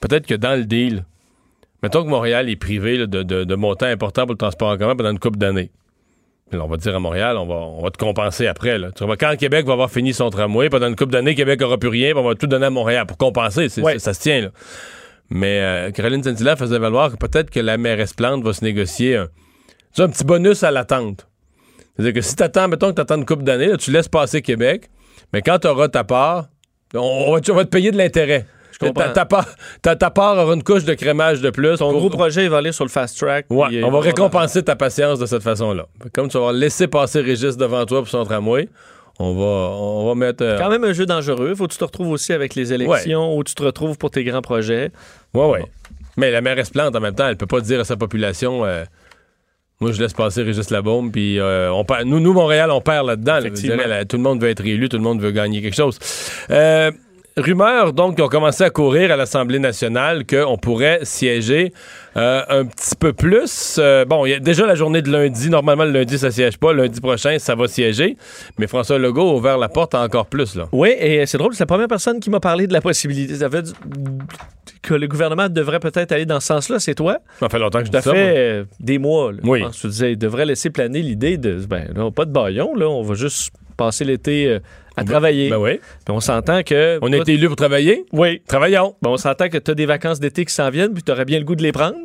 peut-être 0.00 0.26
que 0.26 0.34
dans 0.34 0.58
le 0.58 0.64
deal, 0.64 1.04
mettons 1.82 2.02
que 2.02 2.08
Montréal 2.08 2.48
est 2.48 2.56
privé 2.56 2.96
là, 2.96 3.06
de, 3.06 3.22
de, 3.22 3.44
de 3.44 3.54
montants 3.56 3.84
importants 3.84 4.22
pour 4.22 4.32
le 4.32 4.38
transport 4.38 4.70
en 4.70 4.78
commun 4.78 4.96
pendant 4.96 5.10
une 5.10 5.18
couple 5.18 5.36
d'années. 5.36 5.70
On 6.54 6.66
va 6.66 6.76
dire 6.76 6.94
à 6.94 6.98
Montréal, 6.98 7.36
on 7.36 7.46
va, 7.46 7.54
on 7.54 7.82
va 7.82 7.90
te 7.90 7.98
compenser 7.98 8.46
après. 8.46 8.78
Là. 8.78 8.90
Tu 8.94 9.04
vois, 9.04 9.16
quand 9.16 9.34
Québec 9.38 9.66
va 9.66 9.72
avoir 9.72 9.90
fini 9.90 10.12
son 10.12 10.30
tramway, 10.30 10.68
pendant 10.68 10.88
une 10.88 10.96
couple 10.96 11.12
d'années, 11.12 11.34
Québec 11.34 11.60
n'aura 11.60 11.78
plus 11.78 11.88
rien, 11.88 12.12
on 12.16 12.22
va 12.22 12.34
tout 12.34 12.46
donner 12.46 12.66
à 12.66 12.70
Montréal 12.70 13.06
pour 13.06 13.16
compenser. 13.16 13.68
Ouais. 13.80 13.98
ça 13.98 14.12
se 14.14 14.20
tient. 14.20 14.40
Là. 14.42 14.48
Mais 15.30 15.60
euh, 15.60 15.90
Caroline 15.92 16.22
Saint-Hilaire 16.22 16.58
faisait 16.58 16.78
valoir 16.78 17.10
que 17.10 17.16
peut-être 17.16 17.50
que 17.50 17.60
la 17.60 17.78
mairesse 17.78 18.12
Plante 18.12 18.44
va 18.44 18.52
se 18.52 18.64
négocier 18.64 19.16
un, 19.16 19.28
tu 19.94 20.02
un 20.02 20.08
petit 20.08 20.24
bonus 20.24 20.62
à 20.62 20.70
l'attente. 20.70 21.26
C'est-à-dire 21.96 22.14
que 22.14 22.20
si 22.20 22.36
t'attends, 22.36 22.68
mettons 22.68 22.88
que 22.88 22.94
t'attends 22.94 23.16
une 23.16 23.26
couple 23.26 23.44
d'années, 23.44 23.76
tu 23.78 23.90
laisses 23.90 24.08
passer 24.08 24.42
Québec, 24.42 24.88
mais 25.32 25.42
quand 25.42 25.58
t'auras 25.58 25.88
ta 25.88 26.04
part, 26.04 26.48
on, 26.94 26.98
on 27.00 27.32
va, 27.32 27.40
te- 27.40 27.50
on 27.52 27.54
va 27.54 27.64
te 27.64 27.70
payer 27.70 27.90
de 27.90 27.96
l'intérêt. 27.98 28.46
Comprends. 28.88 29.12
Ta, 29.12 29.24
part, 29.24 29.46
ta, 29.82 29.96
ta 29.96 30.10
part 30.10 30.36
aura 30.36 30.54
une 30.54 30.62
couche 30.62 30.84
de 30.84 30.94
crémage 30.94 31.40
de 31.40 31.50
plus. 31.50 31.78
Ton 31.78 31.90
pour- 31.90 32.00
gros 32.00 32.10
projet 32.10 32.44
il 32.44 32.50
va 32.50 32.58
aller 32.58 32.72
sur 32.72 32.84
le 32.84 32.90
fast 32.90 33.18
track. 33.18 33.46
Ouais, 33.50 33.68
puis, 33.68 33.82
on 33.84 33.90
va 33.90 33.98
il 33.98 34.02
récompenser 34.04 34.62
ta 34.62 34.76
patience 34.76 35.18
de 35.18 35.26
cette 35.26 35.42
façon-là. 35.42 35.86
Comme 36.12 36.28
tu 36.28 36.38
vas 36.38 36.52
laissé 36.52 36.86
passer 36.88 37.20
Régis 37.20 37.56
devant 37.56 37.84
toi 37.86 38.00
pour 38.00 38.08
son 38.08 38.24
tramway, 38.24 38.68
on 39.18 39.34
va, 39.34 39.76
on 39.76 40.06
va 40.08 40.14
mettre. 40.14 40.42
euh, 40.44 40.58
Quand 40.58 40.70
même 40.70 40.84
un 40.84 40.92
jeu 40.92 41.06
dangereux. 41.06 41.54
Faut 41.54 41.66
que 41.66 41.72
tu 41.72 41.78
te 41.78 41.84
retrouves 41.84 42.10
aussi 42.10 42.32
avec 42.32 42.54
les 42.54 42.72
élections, 42.72 43.36
où 43.36 43.44
tu 43.44 43.54
te 43.54 43.62
retrouves 43.62 43.98
pour 43.98 44.10
tes 44.10 44.24
grands 44.24 44.42
projets. 44.42 44.90
Ouais, 45.34 45.46
ouais. 45.48 45.64
Mais 46.16 46.30
la 46.30 46.40
mairesse 46.40 46.70
Plante, 46.70 46.94
en 46.96 47.00
même 47.00 47.14
temps, 47.14 47.28
elle 47.28 47.36
peut 47.36 47.46
pas 47.46 47.60
dire 47.60 47.80
à 47.80 47.84
sa 47.84 47.96
population 47.96 48.64
euh, 48.64 48.84
Moi, 49.80 49.92
je 49.92 50.00
laisse 50.00 50.12
passer 50.12 50.42
Régis 50.42 50.70
Labaume, 50.70 51.10
puis 51.10 51.38
euh, 51.40 51.72
on 51.72 51.84
perd- 51.84 52.04
nous, 52.06 52.20
nous, 52.20 52.32
Montréal, 52.32 52.70
on 52.70 52.80
perd 52.80 53.06
là-dedans. 53.06 53.40
là, 53.40 54.04
tout 54.04 54.16
le 54.16 54.22
monde 54.22 54.40
veut 54.40 54.48
être 54.50 54.64
élu, 54.64 54.88
tout 54.88 54.96
le 54.98 55.02
monde 55.02 55.20
veut 55.20 55.30
gagner 55.32 55.60
quelque 55.62 55.74
chose. 55.74 55.98
Euh, 56.50 56.90
rumeurs 57.36 57.92
donc 57.92 58.16
qui 58.16 58.22
ont 58.22 58.28
commencé 58.28 58.62
à 58.64 58.70
courir 58.70 59.10
à 59.12 59.16
l'Assemblée 59.16 59.58
nationale 59.58 60.26
qu'on 60.26 60.56
pourrait 60.58 61.00
siéger 61.02 61.72
euh, 62.16 62.42
un 62.48 62.64
petit 62.66 62.94
peu 62.98 63.12
plus. 63.12 63.76
Euh, 63.78 64.04
bon, 64.04 64.26
il 64.26 64.30
y 64.30 64.34
a 64.34 64.38
déjà 64.40 64.66
la 64.66 64.74
journée 64.74 65.00
de 65.02 65.10
lundi. 65.10 65.48
Normalement, 65.50 65.84
le 65.84 65.92
lundi, 65.92 66.18
ça 66.18 66.30
siège 66.30 66.58
pas. 66.58 66.72
Lundi 66.72 67.00
prochain, 67.00 67.38
ça 67.38 67.54
va 67.54 67.68
siéger. 67.68 68.16
Mais 68.58 68.66
François 68.66 68.98
Legault 68.98 69.30
a 69.30 69.34
ouvert 69.34 69.58
la 69.58 69.68
porte 69.68 69.94
encore 69.94 70.26
plus. 70.26 70.54
Là. 70.56 70.68
Oui, 70.72 70.90
et 70.98 71.24
c'est 71.26 71.38
drôle, 71.38 71.54
c'est 71.54 71.62
la 71.62 71.66
première 71.66 71.88
personne 71.88 72.20
qui 72.20 72.28
m'a 72.30 72.40
parlé 72.40 72.66
de 72.66 72.72
la 72.72 72.80
possibilité 72.80 73.34
ça 73.36 73.48
fait 73.48 73.62
du- 73.62 73.72
que 74.82 74.94
le 74.94 75.06
gouvernement 75.06 75.48
devrait 75.48 75.78
peut-être 75.80 76.12
aller 76.12 76.26
dans 76.26 76.40
ce 76.40 76.48
sens-là. 76.48 76.80
C'est 76.80 76.94
toi? 76.96 77.18
Ça 77.40 77.48
fait 77.48 77.58
longtemps 77.58 77.78
que 77.80 77.86
je 77.86 77.90
dis 77.92 78.02
ça. 78.02 78.12
fait 78.12 78.34
euh, 78.36 78.64
des 78.80 78.98
mois. 78.98 79.32
Là, 79.32 79.38
Oui. 79.44 79.60
Je 79.60 79.64
pense. 79.66 79.78
Tu 79.80 79.86
disais, 79.86 80.12
il 80.12 80.18
devrait 80.18 80.44
laisser 80.44 80.70
planer 80.70 81.00
l'idée 81.00 81.36
de, 81.38 81.54
ben, 81.66 81.88
là, 81.94 82.10
pas 82.10 82.24
de 82.24 82.32
baillon, 82.32 82.74
là, 82.74 82.88
on 82.88 83.02
va 83.02 83.14
juste 83.14 83.52
passer 83.76 84.04
l'été 84.04 84.58
à 84.96 85.04
travailler. 85.04 85.50
Ben 85.50 85.58
oui. 85.58 85.78
Puis 86.04 86.14
on 86.14 86.20
s'entend 86.20 86.62
que... 86.62 86.98
On 87.02 87.12
a 87.12 87.16
été 87.16 87.34
élus 87.34 87.46
pour 87.48 87.56
travailler. 87.56 88.04
Oui. 88.12 88.42
Travaillons. 88.46 88.94
Ben, 89.02 89.10
on 89.10 89.16
s'entend 89.16 89.48
que 89.48 89.58
tu 89.58 89.70
as 89.70 89.74
des 89.74 89.86
vacances 89.86 90.20
d'été 90.20 90.44
qui 90.44 90.52
s'en 90.54 90.70
viennent, 90.70 90.92
puis 90.92 91.02
tu 91.02 91.10
aurais 91.12 91.24
bien 91.24 91.38
le 91.38 91.44
goût 91.44 91.54
de 91.56 91.62
les 91.62 91.72
prendre. 91.72 91.96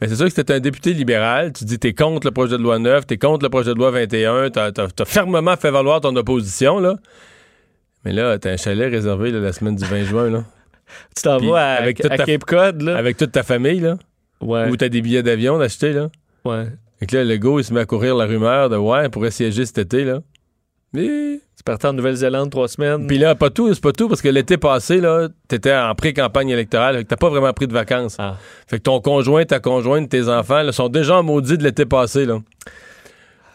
Mais 0.00 0.08
c'est 0.08 0.16
sûr 0.16 0.24
que 0.26 0.32
c'était 0.32 0.54
un 0.54 0.60
député 0.60 0.94
libéral. 0.94 1.52
Tu 1.52 1.64
dis 1.64 1.78
t'es 1.78 1.92
contre 1.94 2.26
le 2.26 2.32
projet 2.32 2.56
de 2.58 2.62
loi 2.62 2.78
9, 2.80 3.06
t'es 3.06 3.18
contre 3.18 3.44
le 3.44 3.50
projet 3.50 3.72
de 3.72 3.78
loi 3.78 3.92
21, 3.92 4.50
t'as 4.50 4.70
as, 4.76 5.04
fermement 5.04 5.56
fait 5.56 5.70
valoir 5.70 6.00
ton 6.00 6.14
opposition, 6.16 6.80
là. 6.80 6.96
Mais 8.04 8.12
là, 8.12 8.36
t'as 8.38 8.50
un 8.50 8.56
chalet 8.56 8.90
réservé 8.90 9.30
là, 9.30 9.38
la 9.38 9.52
semaine 9.52 9.76
du 9.76 9.84
20 9.84 10.04
juin, 10.04 10.28
là. 10.30 10.44
Tu 11.16 11.22
t'en 11.22 11.38
vas 11.38 11.56
à, 11.56 11.72
avec 11.74 12.02
toute 12.02 12.10
à 12.10 12.16
ta- 12.18 12.24
Cape 12.24 12.44
Cod, 12.44 12.82
là. 12.82 12.96
Avec 12.96 13.16
toute 13.16 13.30
ta 13.32 13.42
famille, 13.44 13.78
là. 13.80 13.96
Ouais. 14.40 14.68
Ou 14.68 14.76
t'as 14.76 14.88
des 14.88 15.00
billets 15.02 15.22
d'avion 15.22 15.56
d'acheter, 15.58 15.92
là. 15.92 16.10
ouais. 16.44 16.64
Fait 16.98 17.06
que 17.06 17.16
là, 17.16 17.24
le 17.24 17.36
go, 17.38 17.58
il 17.60 17.64
se 17.64 17.72
met 17.72 17.80
à 17.80 17.84
courir 17.86 18.14
la 18.16 18.26
rumeur 18.26 18.68
de 18.70 18.76
ouais, 18.76 19.06
on 19.06 19.10
pourrait 19.10 19.30
siéger 19.30 19.64
cet 19.66 19.78
été, 19.78 20.04
là. 20.04 20.20
Mais... 20.92 21.40
Tu 21.56 21.64
partais 21.64 21.86
en 21.86 21.92
Nouvelle-Zélande 21.92 22.50
trois 22.50 22.66
semaines. 22.66 23.06
Puis 23.06 23.18
là, 23.18 23.34
pas 23.34 23.50
tout, 23.50 23.72
c'est 23.72 23.80
pas 23.80 23.92
tout, 23.92 24.08
parce 24.08 24.20
que 24.20 24.28
l'été 24.28 24.56
passé, 24.56 25.00
là, 25.00 25.28
t'étais 25.46 25.74
en 25.74 25.94
pré-campagne 25.94 26.48
électorale, 26.48 26.96
fait 26.96 27.04
que 27.04 27.08
t'as 27.08 27.16
pas 27.16 27.28
vraiment 27.28 27.52
pris 27.52 27.68
de 27.68 27.72
vacances. 27.72 28.16
Ah. 28.18 28.36
Fait 28.66 28.78
que 28.78 28.82
ton 28.82 29.00
conjoint, 29.00 29.44
ta 29.44 29.60
conjointe, 29.60 30.08
tes 30.08 30.28
enfants, 30.28 30.62
là, 30.62 30.72
sont 30.72 30.88
déjà 30.88 31.18
en 31.18 31.22
maudit 31.22 31.56
de 31.56 31.62
l'été 31.62 31.86
passé, 31.86 32.24
là. 32.26 32.40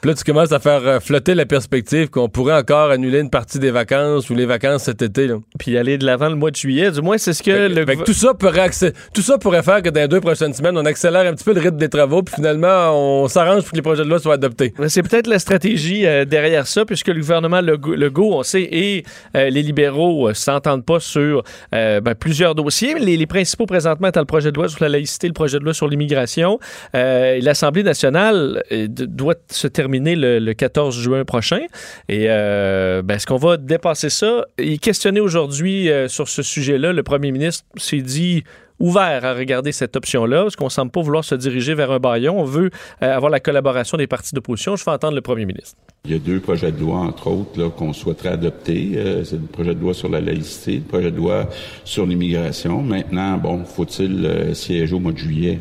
Puis 0.01 0.11
là, 0.11 0.15
tu 0.15 0.23
commences 0.23 0.51
à 0.51 0.59
faire 0.59 0.85
euh, 0.85 0.99
flotter 0.99 1.33
la 1.33 1.45
perspective 1.45 2.09
qu'on 2.09 2.29
pourrait 2.29 2.53
encore 2.55 2.91
annuler 2.91 3.19
une 3.19 3.29
partie 3.29 3.57
des 3.59 3.71
vacances 3.71 4.29
ou 4.29 4.35
les 4.35 4.45
vacances 4.45 4.83
cet 4.83 5.01
été, 5.01 5.27
là. 5.27 5.37
Puis 5.59 5.75
aller 5.77 5.97
de 5.97 6.05
l'avant 6.05 6.29
le 6.29 6.35
mois 6.35 6.51
de 6.51 6.55
juillet. 6.55 6.91
Du 6.91 7.01
moins, 7.01 7.17
c'est 7.17 7.33
ce 7.33 7.41
que 7.41 7.51
Fait, 7.51 7.69
le 7.69 7.75
fait 7.75 7.85
que 7.85 7.91
gouver- 7.93 8.03
tout 8.05 8.13
ça 8.13 8.33
pourrait 8.35 8.69
tout 9.13 9.21
ça 9.21 9.37
pourrait 9.37 9.63
faire 9.63 9.81
que 9.81 9.89
dans 9.89 10.01
les 10.01 10.07
deux 10.07 10.21
prochaines 10.21 10.53
semaines, 10.53 10.77
on 10.77 10.85
accélère 10.85 11.25
un 11.25 11.33
petit 11.33 11.43
peu 11.43 11.53
le 11.53 11.61
rythme 11.61 11.77
des 11.77 11.89
travaux, 11.89 12.21
puis 12.21 12.35
finalement, 12.35 12.91
on 13.23 13.27
s'arrange 13.27 13.63
pour 13.63 13.71
que 13.71 13.75
les 13.75 13.81
projets 13.81 14.03
de 14.03 14.09
loi 14.09 14.19
soient 14.19 14.35
adoptés. 14.35 14.73
C'est 14.87 15.01
peut-être 15.03 15.27
la 15.27 15.39
stratégie 15.39 16.05
euh, 16.05 16.25
derrière 16.25 16.67
ça, 16.67 16.85
puisque 16.85 17.07
le 17.07 17.19
gouvernement 17.19 17.61
Legault, 17.61 17.95
Legault, 17.95 18.33
on 18.33 18.43
sait, 18.43 18.67
et 18.71 19.03
euh, 19.35 19.49
les 19.49 19.63
libéraux 19.63 20.29
euh, 20.29 20.33
s'entendent 20.33 20.85
pas 20.85 20.99
sur 20.99 21.43
ben, 21.71 22.01
plusieurs 22.19 22.53
dossiers. 22.55 22.95
Les, 22.99 23.17
les 23.17 23.25
principaux 23.25 23.65
présentement 23.65 24.09
étant 24.09 24.19
le 24.19 24.25
projet 24.25 24.51
de 24.51 24.57
loi 24.57 24.69
sur 24.69 24.83
la 24.83 24.89
laïcité, 24.89 25.27
le 25.27 25.33
projet 25.33 25.57
de 25.59 25.63
loi 25.63 25.73
sur 25.73 25.87
l'immigration. 25.87 26.59
L'Assemblée 26.93 27.83
nationale 27.83 28.63
doit 28.69 29.35
se 29.49 29.67
terminer 29.67 29.86
le, 30.15 30.39
le 30.39 30.53
14 30.53 30.97
juin 30.97 31.25
prochain. 31.25 31.61
Et 32.09 32.25
euh, 32.29 33.01
ben, 33.01 33.15
est-ce 33.15 33.27
qu'on 33.27 33.37
va 33.37 33.57
dépasser 33.57 34.09
ça? 34.09 34.45
Il 34.57 34.79
est 34.79 35.19
aujourd'hui 35.19 35.89
euh, 35.89 36.07
sur 36.07 36.27
ce 36.27 36.43
sujet-là. 36.43 36.93
Le 36.93 37.03
premier 37.03 37.31
ministre 37.31 37.65
s'est 37.75 38.01
dit 38.01 38.43
ouvert 38.79 39.25
à 39.25 39.33
regarder 39.33 39.71
cette 39.71 39.95
option-là, 39.95 40.43
parce 40.43 40.55
qu'on 40.55 40.69
semble 40.69 40.91
pas 40.91 41.01
vouloir 41.01 41.23
se 41.23 41.35
diriger 41.35 41.73
vers 41.73 41.91
un 41.91 41.99
baillon. 41.99 42.39
On 42.39 42.43
veut 42.43 42.69
euh, 43.01 43.15
avoir 43.15 43.31
la 43.31 43.39
collaboration 43.39 43.97
des 43.97 44.07
partis 44.07 44.33
d'opposition. 44.33 44.75
Je 44.75 44.83
fais 44.83 44.91
entendre 44.91 45.15
le 45.15 45.21
premier 45.21 45.45
ministre. 45.45 45.77
Il 46.05 46.11
y 46.11 46.15
a 46.15 46.19
deux 46.19 46.39
projets 46.39 46.71
de 46.71 46.79
loi, 46.79 46.97
entre 46.97 47.27
autres, 47.27 47.69
qu'on 47.69 47.93
souhaiterait 47.93 48.29
adopter. 48.29 48.93
Euh, 48.95 49.23
c'est 49.23 49.37
le 49.37 49.47
projet 49.47 49.73
de 49.73 49.79
loi 49.79 49.93
sur 49.93 50.09
la 50.09 50.21
laïcité, 50.21 50.75
le 50.75 50.81
projet 50.81 51.11
de 51.11 51.17
loi 51.17 51.49
sur 51.83 52.05
l'immigration. 52.05 52.81
Maintenant, 52.81 53.37
bon, 53.37 53.65
faut-il 53.65 54.25
euh, 54.25 54.53
siéger 54.53 54.93
au 54.93 54.99
mois 54.99 55.11
de 55.11 55.17
juillet? 55.17 55.59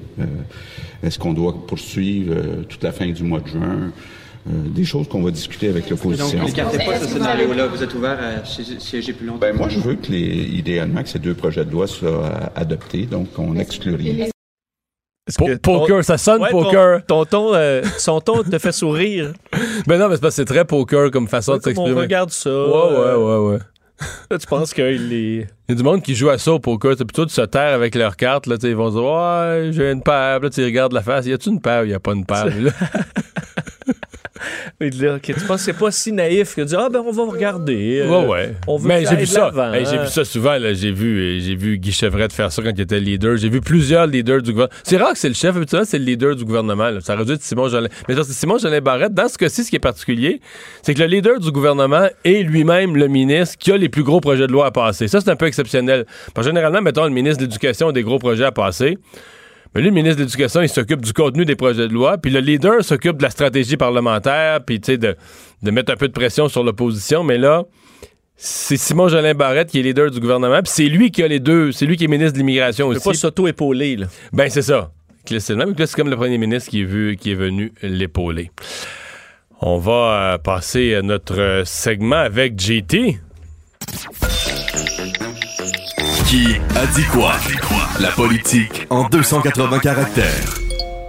Est-ce 1.02 1.18
qu'on 1.18 1.32
doit 1.32 1.66
poursuivre 1.66 2.34
toute 2.68 2.82
la 2.82 2.92
fin 2.92 3.06
du 3.06 3.22
mois 3.22 3.40
de 3.40 3.48
juin? 3.48 3.92
Euh, 4.48 4.68
des 4.68 4.84
choses 4.84 5.08
qu'on 5.08 5.22
va 5.22 5.30
discuter 5.32 5.68
avec 5.68 5.82
Donc, 5.84 5.90
l'opposition. 5.90 6.38
vous 6.38 6.46
n'écartez 6.46 6.78
pas 6.78 6.98
ce 7.00 7.06
scénario-là. 7.08 7.66
Vous 7.66 7.82
êtes 7.82 7.94
ouvert 7.94 8.16
à 8.20 8.44
siéger- 8.44 9.12
plus 9.12 9.26
longtemps. 9.26 9.38
Ben, 9.40 9.56
moi, 9.56 9.68
je 9.68 9.80
veux 9.80 9.94
que 9.96 10.10
les, 10.12 10.20
idéalement 10.20 11.02
que 11.02 11.08
ces 11.08 11.18
deux 11.18 11.34
projets 11.34 11.64
de 11.64 11.72
loi 11.72 11.86
soient 11.86 12.08
euh, 12.26 12.46
adoptés, 12.54 13.06
donc 13.06 13.28
on 13.38 13.54
n'exclut 13.54 13.94
rien. 13.96 14.26
Po- 15.36 15.48
poker, 15.60 16.04
ça 16.04 16.16
sonne 16.18 16.42
Ouais, 16.42 16.50
poker. 16.50 17.04
Ton, 17.06 17.24
ton 17.24 17.48
ton, 17.48 17.54
euh, 17.54 17.82
son 17.98 18.20
ton 18.20 18.44
te 18.44 18.58
fait 18.58 18.70
sourire. 18.72 19.32
Ben 19.88 19.98
non, 19.98 20.08
mais 20.08 20.14
c'est 20.14 20.20
parce 20.20 20.34
que 20.36 20.42
c'est 20.42 20.44
très 20.44 20.64
poker 20.64 21.10
comme 21.10 21.26
façon 21.26 21.56
de 21.56 21.58
Comme 21.58 21.72
on 21.72 21.76
s'exprimer. 21.76 22.00
regarde 22.00 22.30
ça. 22.30 22.50
Ouais, 22.50 22.96
ouais, 22.96 23.14
ouais, 23.14 23.48
ouais. 23.50 23.58
Là, 24.30 24.38
tu 24.38 24.46
penses 24.46 24.72
qu'il 24.74 24.84
est. 24.84 24.96
Il 25.38 25.46
y 25.70 25.72
a 25.72 25.74
du 25.74 25.82
monde 25.82 26.02
qui 26.02 26.14
joue 26.14 26.28
à 26.28 26.38
ça 26.38 26.52
au 26.52 26.58
poker. 26.60 26.94
C'est 26.98 27.04
plutôt 27.04 27.24
de 27.24 27.30
se 27.30 27.40
taire 27.40 27.74
avec 27.74 27.94
leurs 27.94 28.16
cartes. 28.16 28.46
Là, 28.46 28.56
ils 28.62 28.76
vont 28.76 28.90
dire 28.90 29.02
Ouais, 29.02 29.70
j'ai 29.72 29.90
une 29.90 30.02
paire. 30.02 30.38
Puis 30.38 30.46
Là, 30.48 30.50
tu 30.50 30.64
regardes 30.64 30.92
la 30.92 31.02
face. 31.02 31.26
Y 31.26 31.32
a-tu 31.32 31.48
une 31.48 31.60
paire 31.60 31.82
ou 31.82 31.86
y 31.86 31.94
a 31.94 31.98
pas 32.00 32.12
une 32.12 32.24
paire? 32.26 32.46
Et 34.78 34.90
là, 34.90 35.14
ok, 35.14 35.22
tu 35.22 35.32
penses 35.32 35.60
que 35.64 35.72
c'est 35.72 35.72
pas 35.72 35.90
si 35.90 36.12
naïf 36.12 36.54
que 36.54 36.60
de 36.60 36.66
dire 36.66 36.80
Ah, 36.80 36.88
ben, 36.90 37.00
on 37.06 37.10
va 37.10 37.22
regarder. 37.24 38.00
euh, 38.02 38.08
ouais, 38.10 38.26
ouais. 38.26 38.54
On 38.66 38.76
veut 38.76 38.88
Mais 38.88 39.04
que 39.04 39.08
j'ai 39.08 39.16
vu 39.16 39.22
de 39.22 39.26
ça. 39.28 39.50
Hey, 39.72 39.86
j'ai 39.86 39.96
hein. 39.96 40.02
vu 40.02 40.08
ça 40.10 40.22
souvent. 40.24 40.58
là. 40.58 40.74
J'ai 40.74 40.92
vu, 40.92 41.18
euh, 41.18 41.40
j'ai 41.40 41.54
vu 41.54 41.78
Guy 41.78 41.92
Chevrette 41.92 42.32
faire 42.34 42.52
ça 42.52 42.62
quand 42.62 42.72
il 42.74 42.80
était 42.82 43.00
leader. 43.00 43.38
J'ai 43.38 43.48
vu 43.48 43.62
plusieurs 43.62 44.06
leaders 44.06 44.42
du 44.42 44.52
gouvernement. 44.52 44.74
C'est 44.84 44.98
rare 44.98 45.12
que 45.14 45.18
c'est 45.18 45.28
le 45.28 45.34
chef. 45.34 45.56
Habituellement, 45.56 45.86
c'est 45.88 45.98
le 45.98 46.04
leader 46.04 46.36
du 46.36 46.44
gouvernement. 46.44 46.90
là. 46.90 47.00
Ça 47.00 47.14
aurait 47.14 47.24
dû 47.24 47.32
être 47.32 47.42
Simon 47.42 47.68
Jolin. 47.68 47.88
Mais 48.06 48.14
parce 48.14 48.28
que 48.28 48.34
Simon 48.34 48.58
Jolin 48.58 48.80
Barrette, 48.82 49.14
dans 49.14 49.28
ce 49.28 49.38
cas-ci, 49.38 49.64
ce 49.64 49.70
qui 49.70 49.76
est 49.76 49.80
particulier, 49.80 50.42
c'est 50.82 50.92
que 50.92 51.00
le 51.00 51.06
leader 51.06 51.40
du 51.40 51.50
gouvernement 51.50 52.08
est 52.24 52.42
lui-même 52.42 52.96
le 52.96 53.06
ministre 53.08 53.56
qui 53.58 53.72
a 53.72 53.78
les 53.78 53.88
plus 53.88 54.02
gros 54.02 54.20
projets 54.20 54.46
de 54.46 54.52
loi 54.52 54.66
à 54.66 54.70
passer. 54.72 55.08
Ça, 55.08 55.22
c'est 55.22 55.30
un 55.30 55.36
peu 55.36 55.46
exceptionnel. 55.46 56.04
Parce 56.34 56.46
que 56.46 56.50
généralement, 56.52 56.82
mettons, 56.82 57.04
le 57.04 57.10
ministre 57.10 57.38
de 57.38 57.44
l'Éducation 57.44 57.88
a 57.88 57.92
des 57.92 58.02
gros 58.02 58.18
projets 58.18 58.44
à 58.44 58.52
passer. 58.52 58.98
Mais 59.76 59.82
lui, 59.82 59.88
le 59.90 59.94
ministre 59.94 60.16
de 60.16 60.22
l'Éducation, 60.22 60.62
il 60.62 60.70
s'occupe 60.70 61.02
du 61.02 61.12
contenu 61.12 61.44
des 61.44 61.54
projets 61.54 61.86
de 61.86 61.92
loi, 61.92 62.16
puis 62.16 62.30
le 62.30 62.40
leader 62.40 62.82
s'occupe 62.82 63.18
de 63.18 63.22
la 63.22 63.28
stratégie 63.28 63.76
parlementaire, 63.76 64.64
puis 64.64 64.80
tu 64.80 64.92
sais, 64.92 64.96
de, 64.96 65.14
de 65.62 65.70
mettre 65.70 65.92
un 65.92 65.96
peu 65.96 66.08
de 66.08 66.14
pression 66.14 66.48
sur 66.48 66.64
l'opposition. 66.64 67.22
Mais 67.22 67.36
là, 67.36 67.64
c'est 68.36 68.78
Simon 68.78 69.08
Jolin 69.08 69.34
Barrette 69.34 69.68
qui 69.68 69.78
est 69.80 69.82
leader 69.82 70.10
du 70.10 70.18
gouvernement, 70.18 70.62
puis 70.62 70.72
c'est 70.74 70.86
lui 70.88 71.10
qui 71.10 71.22
a 71.22 71.28
les 71.28 71.40
deux, 71.40 71.72
c'est 71.72 71.84
lui 71.84 71.98
qui 71.98 72.04
est 72.04 72.08
ministre 72.08 72.32
de 72.32 72.38
l'immigration 72.38 72.86
Il 72.90 72.94
peut 72.94 72.96
aussi. 73.00 73.08
pas 73.08 73.14
s'auto-épauler. 73.28 73.96
là. 73.96 74.06
Ben 74.32 74.48
c'est 74.48 74.62
ça. 74.62 74.92
C'est 75.26 75.50
le 75.50 75.56
même. 75.56 75.74
C'est 75.76 75.94
comme 75.94 76.08
le 76.08 76.16
premier 76.16 76.38
ministre 76.38 76.70
qui 76.70 76.80
est, 76.80 76.84
vu, 76.84 77.18
qui 77.20 77.32
est 77.32 77.34
venu 77.34 77.70
l'épauler. 77.82 78.50
On 79.60 79.76
va 79.76 79.92
euh, 79.92 80.38
passer 80.38 80.94
à 80.94 81.02
notre 81.02 81.38
euh, 81.38 81.64
segment 81.66 82.16
avec 82.16 82.58
JT. 82.58 83.18
Qui 86.26 86.56
a 86.74 86.86
dit 86.86 87.04
quoi? 87.12 87.34
La 88.00 88.10
politique 88.10 88.86
en 88.90 89.08
280 89.08 89.78
caractères. 89.78 90.54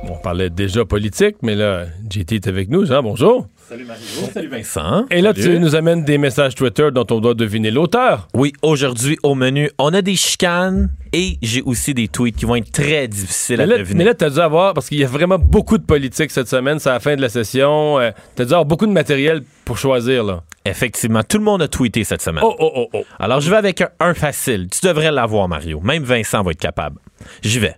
On 0.04 0.16
parlait 0.18 0.52
déjà 0.52 0.86
politique, 0.86 1.38
mais 1.42 1.56
là, 1.56 1.86
JT 2.08 2.36
est 2.36 2.48
avec 2.48 2.70
nous. 2.70 2.86
Jean, 2.86 3.02
bonjour. 3.02 3.48
Salut 3.68 3.84
Mario. 3.84 4.04
Salut 4.34 4.48
Vincent. 4.48 5.06
Et 5.12 5.20
là, 5.22 5.34
Salut. 5.36 5.56
tu 5.56 5.60
nous 5.60 5.76
amènes 5.76 6.06
des 6.06 6.18
messages 6.18 6.56
Twitter 6.56 6.88
dont 6.94 7.06
on 7.12 7.20
doit 7.20 7.34
deviner 7.34 7.70
l'auteur. 7.70 8.30
Oui, 8.34 8.54
aujourd'hui 8.62 9.18
au 9.24 9.36
menu, 9.36 9.70
on 9.78 9.94
a 9.94 10.02
des 10.02 10.16
chicanes 10.16 10.90
et 11.12 11.38
j'ai 11.42 11.62
aussi 11.64 11.94
des 11.94 12.08
tweets 12.08 12.38
qui 12.38 12.46
vont 12.46 12.56
être 12.56 12.72
très 12.72 13.10
difficiles 13.10 13.58
Mais 13.58 13.64
à 13.64 13.66
là, 13.66 13.78
deviner. 13.80 13.98
mais 13.98 14.04
là, 14.06 14.14
t'as 14.14 14.30
dû 14.30 14.40
avoir, 14.40 14.74
parce 14.74 14.88
qu'il 14.88 15.00
y 15.00 15.04
a 15.04 15.08
vraiment 15.08 15.38
beaucoup 15.38 15.78
de 15.78 15.84
politique 15.84 16.32
cette 16.32 16.48
semaine, 16.48 16.80
c'est 16.80 16.90
la 16.90 17.02
fin 17.02 17.18
de 17.18 17.22
la 17.22 17.28
session. 17.28 18.00
euh, 18.00 18.12
t'as 18.36 18.46
dû 18.46 18.52
avoir 18.54 18.66
beaucoup 18.66 18.86
de 18.88 18.94
matériel 18.94 19.44
pour 19.66 19.78
choisir, 19.78 20.24
là. 20.24 20.44
Effectivement, 20.64 21.24
tout 21.24 21.38
le 21.38 21.44
monde 21.44 21.62
a 21.62 21.68
tweeté 21.68 22.06
cette 22.06 22.22
semaine. 22.22 22.44
Oh, 22.46 22.56
oh, 22.60 22.72
oh, 22.74 22.90
oh. 22.94 23.04
Alors, 23.20 23.42
je 23.42 23.50
vais 23.50 23.58
avec 23.58 23.82
un, 23.82 23.90
un 24.00 24.14
facile. 24.14 24.68
Tu 24.70 24.86
devrais 24.88 25.12
l'avoir, 25.12 25.48
Mario. 25.50 25.82
Même 25.82 26.04
Vincent 26.04 26.42
va 26.42 26.52
être 26.52 26.60
capable. 26.60 27.00
J'y 27.42 27.60
vais. 27.60 27.76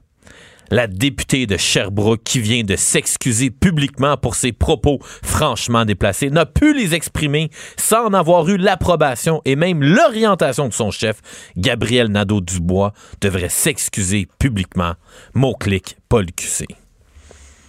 La 0.71 0.87
députée 0.87 1.45
de 1.45 1.57
Sherbrooke 1.57 2.23
qui 2.23 2.39
vient 2.39 2.63
de 2.63 2.75
s'excuser 2.75 3.49
publiquement 3.49 4.17
pour 4.17 4.35
ses 4.35 4.51
propos 4.51 4.99
franchement 5.01 5.85
déplacés 5.85 6.29
n'a 6.29 6.45
pu 6.45 6.73
les 6.73 6.95
exprimer 6.95 7.49
sans 7.77 8.05
en 8.07 8.13
avoir 8.13 8.47
eu 8.49 8.57
l'approbation 8.57 9.41
et 9.45 9.55
même 9.55 9.83
l'orientation 9.83 10.67
de 10.67 10.73
son 10.73 10.91
chef, 10.91 11.21
Gabriel 11.57 12.07
Nadeau-Dubois, 12.07 12.93
devrait 13.21 13.49
s'excuser 13.49 14.27
publiquement. 14.37 14.93
Mot-clic, 15.33 15.97
Paul 16.07 16.25
QC. 16.31 16.65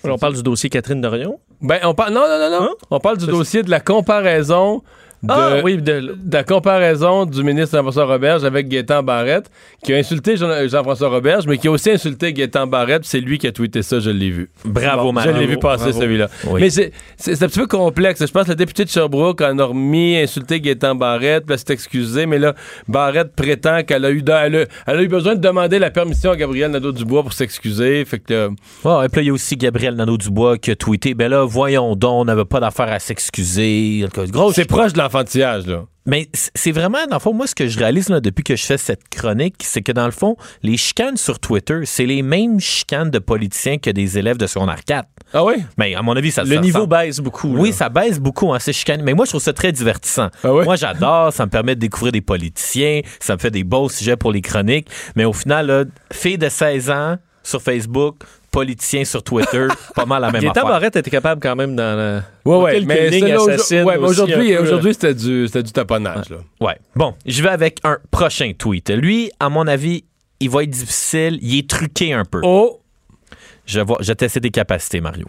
On 0.04 0.18
parle 0.18 0.34
du 0.34 0.42
dossier 0.42 0.70
Catherine 0.70 1.00
Dorion? 1.00 1.38
Ben, 1.60 1.80
on 1.84 1.94
parle. 1.94 2.14
Non, 2.14 2.22
non, 2.22 2.38
non, 2.38 2.50
non. 2.50 2.66
Hein? 2.70 2.74
On 2.90 3.00
parle 3.00 3.18
du 3.18 3.26
dossier 3.26 3.62
de 3.62 3.70
la 3.70 3.80
comparaison. 3.80 4.82
De, 5.22 5.28
Ah, 5.30 5.56
oui, 5.62 5.76
de- 5.76 5.83
de 6.00 6.16
la 6.33 6.44
comparaison 6.44 7.26
du 7.26 7.42
ministre 7.44 7.76
Jean-François 7.76 8.06
Roberge 8.06 8.42
avec 8.44 8.68
Gaétan 8.68 9.02
Barrette, 9.02 9.50
qui 9.85 9.92
a 9.92 9.96
insulté 9.96 10.37
Jean- 10.38 10.66
Jean-François 10.66 11.11
Roberge, 11.11 11.46
mais 11.46 11.59
qui 11.59 11.68
a 11.68 11.70
aussi 11.70 11.90
insulté 11.90 12.33
Gaétan 12.33 12.66
Barrette. 12.66 13.00
puis 13.02 13.09
C'est 13.11 13.20
lui 13.20 13.37
qui 13.38 13.46
a 13.46 13.52
tweeté 13.52 13.83
ça, 13.83 14.00
je 14.00 14.09
l'ai 14.09 14.30
vu. 14.30 14.48
Bravo, 14.64 15.04
Bon, 15.04 15.12
Mario. 15.12 15.33
Je 15.35 15.38
l'ai 15.38 15.46
vu 15.46 15.59
passer, 15.59 15.92
celui-là. 15.92 16.28
Oui. 16.46 16.61
Mais 16.62 16.70
c'est 16.70 17.42
un 17.42 17.46
petit 17.48 17.59
peu 17.59 17.66
complexe. 17.66 18.24
Je 18.24 18.33
pense 18.33 18.44
que 18.44 18.48
la 18.48 18.54
députée 18.54 18.85
de 18.85 18.88
Sherbrooke 18.88 19.42
en 19.42 19.59
a 19.59 19.64
remis, 19.64 20.16
insulté 20.16 20.59
Gaétan 20.61 20.94
Barrette, 20.94 21.44
puis 21.44 21.52
elle 21.52 21.59
s'est 21.59 21.72
excusée, 21.74 22.24
mais 22.24 22.38
là, 22.38 22.54
Barrette 22.88 23.35
prétend 23.37 23.83
qu'elle 23.83 24.06
a 24.06 24.11
eu 24.11 24.22
de- 24.22 24.33
elle 24.33 24.56
a, 24.56 24.64
elle 24.87 24.96
a 24.96 25.02
eu 25.02 25.09
besoin 25.09 25.35
de 25.35 25.40
demander 25.40 25.78
la 25.78 25.90
permission 25.90 26.30
à 26.30 26.37
Gabriel 26.37 26.70
Nadeau-Dubois 26.70 27.22
pour 27.24 27.33
s'excuser. 27.35 28.04
Fait 28.06 28.20
que. 28.20 28.48
et 28.48 28.48
puis 28.80 29.16
là, 29.16 29.22
il 29.22 29.26
y 29.26 29.30
a 29.30 29.33
aussi 29.35 29.56
Gabriel 29.56 29.96
Nadeau-Dubois 29.96 30.56
qui 30.56 30.70
a 30.70 30.76
tweeté 30.76 31.12
Ben 31.12 31.28
là, 31.28 31.44
voyons 31.44 31.94
donc, 31.94 32.22
on 32.22 32.24
n'avait 32.24 32.44
pas 32.46 32.61
d'affaire 32.61 32.90
à 32.90 32.98
s'excuser. 32.98 34.06
C'est 34.54 34.64
proche 34.64 34.92
de 34.92 34.98
là. 35.12 35.85
Mais 36.07 36.29
c'est 36.55 36.73
vraiment, 36.73 37.07
dans 37.09 37.16
le 37.16 37.20
fond, 37.20 37.33
moi, 37.35 37.46
ce 37.46 37.55
que 37.55 37.68
je 37.68 37.79
réalise 37.79 38.09
là, 38.09 38.20
depuis 38.20 38.42
que 38.42 38.57
je 38.57 38.64
fais 38.64 38.79
cette 38.79 39.09
chronique, 39.11 39.57
c'est 39.61 39.83
que 39.83 39.92
dans 39.92 40.07
le 40.07 40.11
fond, 40.11 40.35
les 40.62 40.77
chicanes 40.77 41.16
sur 41.18 41.38
Twitter, 41.38 41.81
c'est 41.85 42.07
les 42.07 42.23
mêmes 42.23 42.59
chicanes 42.59 43.11
de 43.11 43.18
politiciens 43.18 43.77
que 43.79 43.90
des 43.90 44.18
élèves 44.18 44.38
de 44.38 44.46
secondaire 44.46 44.83
4. 44.85 45.07
Ah 45.35 45.44
oui? 45.44 45.55
Mais 45.77 45.94
à 45.94 46.03
mon 46.03 46.16
avis, 46.16 46.31
ça 46.31 46.42
Le 46.42 46.55
ça 46.55 46.61
niveau 46.61 46.79
ressemble. 46.79 46.96
baisse 46.96 47.20
beaucoup. 47.20 47.55
Oui, 47.57 47.68
là. 47.68 47.75
ça 47.77 47.88
baisse 47.90 48.18
beaucoup, 48.18 48.53
hein, 48.53 48.59
ces 48.59 48.73
chicanes. 48.73 49.03
Mais 49.03 49.12
moi, 49.12 49.27
je 49.27 49.31
trouve 49.33 49.42
ça 49.42 49.53
très 49.53 49.73
divertissant. 49.73 50.31
Ah? 50.42 50.49
Moi, 50.49 50.77
j'adore. 50.77 51.33
Ça 51.33 51.44
me 51.44 51.51
permet 51.51 51.75
de 51.75 51.81
découvrir 51.81 52.12
des 52.12 52.23
politiciens. 52.23 53.03
Ça 53.20 53.35
me 53.35 53.38
fait 53.38 53.51
des 53.51 53.62
beaux 53.62 53.88
sujets 53.88 54.16
pour 54.16 54.33
les 54.33 54.40
chroniques. 54.40 54.88
Mais 55.16 55.27
au 55.27 55.35
final, 55.35 55.66
là, 55.66 55.85
fille 56.12 56.38
de 56.38 56.49
16 56.49 56.90
ans 56.90 57.16
sur 57.42 57.62
Facebook, 57.62 58.16
politicien 58.50 59.04
sur 59.04 59.22
Twitter, 59.22 59.68
pas 59.94 60.06
mal 60.06 60.22
la 60.22 60.30
même 60.30 60.42
Gaétan 60.42 60.60
affaire. 60.60 60.70
Barrette 60.70 60.96
était 60.96 61.10
capable 61.10 61.40
quand 61.40 61.56
même 61.56 61.76
dans 61.76 61.96
le. 61.96 62.20
Ouais, 62.44 62.56
ouais, 62.56 62.72
quelques 62.72 62.86
mais, 62.86 63.82
ouais, 63.82 63.96
aujourd'hui, 63.96 64.94
c'était 64.94 65.14
du, 65.14 65.46
c'était 65.46 65.62
du 65.62 65.72
taponnage. 65.72 66.30
Là. 66.30 66.38
Ouais. 66.60 66.76
Bon, 66.96 67.14
je 67.26 67.42
vais 67.42 67.48
avec 67.48 67.78
un 67.84 67.98
prochain 68.10 68.52
tweet. 68.56 68.90
Lui, 68.90 69.30
à 69.38 69.48
mon 69.48 69.66
avis, 69.66 70.04
il 70.40 70.50
va 70.50 70.62
être 70.62 70.70
difficile. 70.70 71.38
Il 71.42 71.58
est 71.58 71.70
truqué 71.70 72.12
un 72.12 72.24
peu. 72.24 72.40
Oh! 72.42 72.80
Je 73.66 73.80
vais, 73.80 73.94
je 74.00 74.06
vais 74.08 74.14
tester 74.16 74.40
des 74.40 74.50
capacités, 74.50 75.00
Mario. 75.00 75.26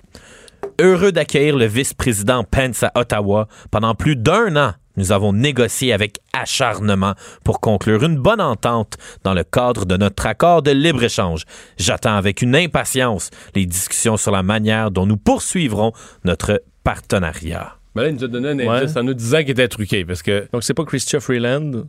Heureux 0.80 1.12
d'accueillir 1.12 1.58
le 1.58 1.66
vice-président 1.66 2.44
Pence 2.44 2.84
à 2.84 2.92
Ottawa. 2.96 3.48
Pendant 3.70 3.94
plus 3.94 4.16
d'un 4.16 4.56
an, 4.56 4.74
nous 4.98 5.12
avons 5.12 5.34
négocié 5.34 5.94
avec 5.94 6.18
acharnement 6.34 7.14
pour 7.44 7.60
conclure 7.60 8.04
une 8.04 8.18
bonne 8.18 8.42
entente 8.42 8.98
dans 9.24 9.34
le 9.34 9.44
cadre 9.44 9.86
de 9.86 9.98
notre 9.98 10.26
accord 10.26 10.62
de 10.62 10.72
libre-échange. 10.72 11.44
J'attends 11.78 12.16
avec 12.16 12.42
une 12.42 12.56
impatience 12.56 13.30
les 13.56 13.66
discussions 13.66 14.18
sur 14.18 14.32
la 14.32 14.44
manière 14.44 14.92
dont 14.92 15.06
nous 15.06 15.18
poursuivrons 15.18 15.92
notre 16.24 16.62
partenariat. 16.84 17.76
Ben 17.96 18.04
là, 18.04 18.10
il 18.10 18.16
nous 18.16 18.24
a 18.24 18.28
donné 18.28 18.50
un 18.50 18.58
Ouais. 18.58 18.98
en 18.98 19.04
nous 19.04 19.14
disant 19.14 19.40
qu'il 19.40 19.50
était 19.52 19.68
truqué. 19.68 20.06
Parce 20.06 20.22
que 20.24 20.48
Donc, 20.54 20.64
c'est 20.64 20.74
pas 20.74 20.86
Christian 20.86 21.20
Freeland. 21.20 21.84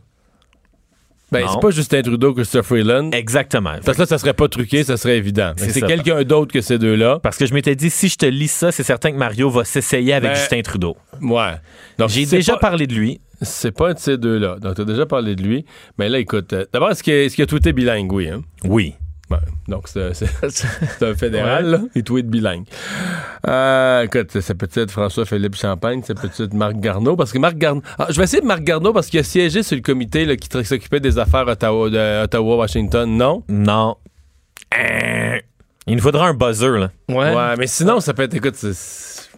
Ben, 1.33 1.47
c'est 1.51 1.59
pas 1.59 1.69
Justin 1.71 2.01
Trudeau, 2.01 2.33
Christopher 2.33 2.65
Freeland. 2.65 3.11
Exactement. 3.11 3.73
Parce 3.83 3.97
que 3.97 4.03
là, 4.03 4.07
ça 4.07 4.17
serait 4.17 4.33
pas 4.33 4.47
truqué, 4.47 4.83
ça 4.83 4.95
serait 4.97 5.17
évident. 5.17 5.53
Mais 5.59 5.69
C'est 5.69 5.81
quelqu'un 5.81 6.23
d'autre 6.23 6.53
que 6.53 6.61
ces 6.61 6.77
deux-là. 6.77 7.19
Parce 7.21 7.37
que 7.37 7.45
je 7.45 7.53
m'étais 7.53 7.75
dit, 7.75 7.89
si 7.89 8.07
je 8.09 8.17
te 8.17 8.25
lis 8.25 8.47
ça, 8.47 8.71
c'est 8.71 8.83
certain 8.83 9.11
que 9.11 9.17
Mario 9.17 9.49
va 9.49 9.65
s'essayer 9.65 10.13
avec 10.13 10.31
Ben, 10.31 10.35
Justin 10.37 10.61
Trudeau. 10.61 10.95
Ouais. 11.21 11.51
Donc, 11.97 12.09
J'ai 12.09 12.25
déjà 12.25 12.53
pas- 12.53 12.59
parlé 12.59 12.87
de 12.87 12.93
lui. 12.93 13.19
C'est 13.41 13.71
pas 13.75 13.89
un 13.89 13.93
de 13.93 13.99
ces 13.99 14.17
deux-là. 14.17 14.55
Donc, 14.61 14.75
t'as 14.75 14.85
déjà 14.85 15.05
parlé 15.05 15.35
de 15.35 15.43
lui. 15.43 15.65
Mais 15.97 16.07
là, 16.07 16.19
écoute, 16.19 16.53
euh, 16.53 16.65
d'abord, 16.71 16.91
est-ce 16.91 17.03
qu'il 17.03 17.13
a, 17.13 17.27
qu'il 17.27 17.43
a 17.43 17.45
tweeté 17.45 17.73
bilingue? 17.73 18.11
Oui, 18.13 18.29
hein? 18.29 18.41
Oui. 18.63 18.93
Ouais. 19.29 19.37
Donc, 19.67 19.87
c'est 19.87 20.03
un 21.01 21.15
fédéral, 21.15 21.65
là. 21.65 21.79
Il 21.95 22.03
tweet 22.03 22.27
bilingue. 22.27 22.65
Euh, 23.47 24.03
écoute, 24.03 24.39
c'est 24.41 24.53
peut-être 24.55 24.91
François-Philippe 24.91 25.55
Champagne, 25.55 26.01
c'est 26.05 26.13
peut-être 26.19 26.53
Marc 26.53 26.75
Garneau, 26.75 27.15
parce 27.15 27.31
que 27.31 27.39
Marc 27.39 27.55
Garneau... 27.57 27.81
Ah, 27.97 28.07
je 28.09 28.17
vais 28.17 28.25
essayer 28.25 28.41
de 28.41 28.47
Marc 28.47 28.61
Garneau 28.63 28.93
parce 28.93 29.07
qu'il 29.07 29.19
a 29.19 29.23
siégé 29.23 29.63
sur 29.63 29.75
le 29.75 29.81
comité 29.81 30.25
là, 30.25 30.35
qui 30.35 30.49
s'occupait 30.65 30.99
des 30.99 31.17
affaires 31.17 31.45
Ottawa- 31.47 32.23
Ottawa-Washington, 32.23 33.09
non? 33.17 33.43
Non. 33.47 33.95
Euh, 34.77 35.37
Il 35.87 35.95
nous 35.95 36.01
faudra 36.01 36.27
un 36.27 36.33
buzzer, 36.33 36.77
là. 36.77 36.91
Ouais. 37.09 37.33
Ouais, 37.33 37.55
mais 37.57 37.67
sinon, 37.67 37.99
ça 38.01 38.13
peut 38.13 38.23
être... 38.23 38.33
Écoute, 38.35 38.55
c'est- 38.55 39.29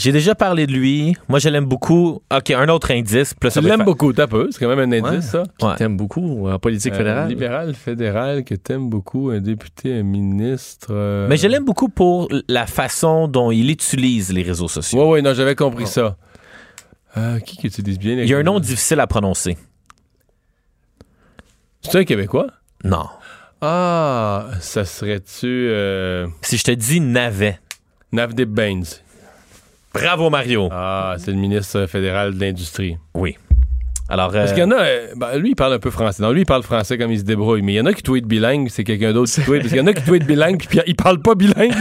J'ai 0.00 0.12
déjà 0.12 0.34
parlé 0.34 0.66
de 0.66 0.72
lui. 0.72 1.14
Moi, 1.28 1.38
je 1.40 1.50
l'aime 1.50 1.66
beaucoup. 1.66 2.22
OK, 2.34 2.50
un 2.52 2.68
autre 2.70 2.90
indice. 2.90 3.34
Ça 3.48 3.60
tu 3.60 3.66
l'aimes 3.68 3.84
beaucoup, 3.84 4.14
t'as 4.14 4.26
peu. 4.26 4.48
C'est 4.50 4.58
quand 4.58 4.74
même 4.74 4.90
un 4.92 4.96
indice, 4.96 5.26
ça. 5.26 5.42
Ouais. 5.60 5.76
T'aimes 5.76 5.96
beaucoup 5.98 6.48
en 6.48 6.58
politique 6.58 6.94
Euh, 6.94 6.96
fédérale? 6.96 7.28
libéral, 7.28 7.74
fédéral, 7.74 8.44
que 8.44 8.54
t'aimes 8.54 8.88
beaucoup, 8.88 9.28
un 9.28 9.40
député, 9.40 9.98
un 9.98 10.02
ministre... 10.02 10.88
euh, 10.90 11.28
Mais 11.28 11.36
je 11.36 11.46
l'aime 11.48 11.66
beaucoup 11.66 11.90
pour 11.90 12.28
la 12.48 12.66
façon 12.66 13.28
dont 13.28 13.50
il 13.50 13.70
utilise 13.70 14.32
les 14.32 14.42
réseaux 14.42 14.68
sociaux. 14.68 15.00
Ouais, 15.02 15.10
ouais, 15.10 15.22
non, 15.22 15.34
j'avais 15.34 15.54
compris 15.54 15.86
ça. 15.86 16.16
Euh, 17.18 17.38
qui 17.40 17.58
qui 17.58 17.66
utilise 17.66 17.98
bien 17.98 18.16
les 18.16 18.22
Il 18.22 18.28
y 18.30 18.34
a 18.34 18.38
un 18.38 18.42
nom 18.42 18.58
difficile 18.58 19.00
à 19.00 19.06
prononcer. 19.06 19.58
C'est 21.82 21.98
un 21.98 22.04
Québécois? 22.04 22.46
Non. 22.84 23.04
Ah, 23.60 24.46
ça 24.60 24.84
serait-tu 24.86 25.46
euh, 25.46 26.26
Si 26.40 26.56
je 26.56 26.64
te 26.64 26.70
dis 26.70 27.00
navet. 27.00 27.58
Navdeep 28.12 28.48
Baines? 28.48 28.84
Bravo, 29.92 30.30
Mario. 30.30 30.68
Ah, 30.70 31.16
c'est 31.18 31.32
le 31.32 31.36
ministre 31.36 31.86
fédéral 31.86 32.34
de 32.34 32.40
l'Industrie. 32.40 32.96
Oui. 33.14 33.36
Alors, 34.10 34.32
Parce 34.32 34.50
euh, 34.50 34.54
qu'il 34.54 34.62
y 34.64 34.66
en 34.66 34.70
a, 34.72 34.80
euh, 34.82 35.06
ben, 35.16 35.38
lui, 35.38 35.50
il 35.50 35.54
parle 35.54 35.74
un 35.74 35.78
peu 35.78 35.90
français. 35.90 36.20
Non, 36.22 36.32
lui, 36.32 36.40
il 36.42 36.46
parle 36.46 36.62
français 36.64 36.98
comme 36.98 37.12
il 37.12 37.18
se 37.18 37.24
débrouille. 37.24 37.62
Mais 37.62 37.74
il 37.74 37.76
y 37.76 37.80
en 37.80 37.86
a 37.86 37.92
qui 37.92 38.02
tweetent 38.02 38.26
bilingue, 38.26 38.68
c'est 38.68 38.84
quelqu'un 38.84 39.12
d'autre 39.12 39.32
qui 39.32 39.40
tweet. 39.42 39.60
Parce 39.62 39.68
qu'il 39.72 39.78
y 39.78 39.80
en 39.80 39.86
a 39.86 39.92
qui 39.92 40.02
tweetent 40.02 40.26
bilingue, 40.26 40.62
puis 40.68 40.80
il 40.86 40.96
parle 40.96 41.20
pas 41.22 41.34
bilingue. 41.34 41.72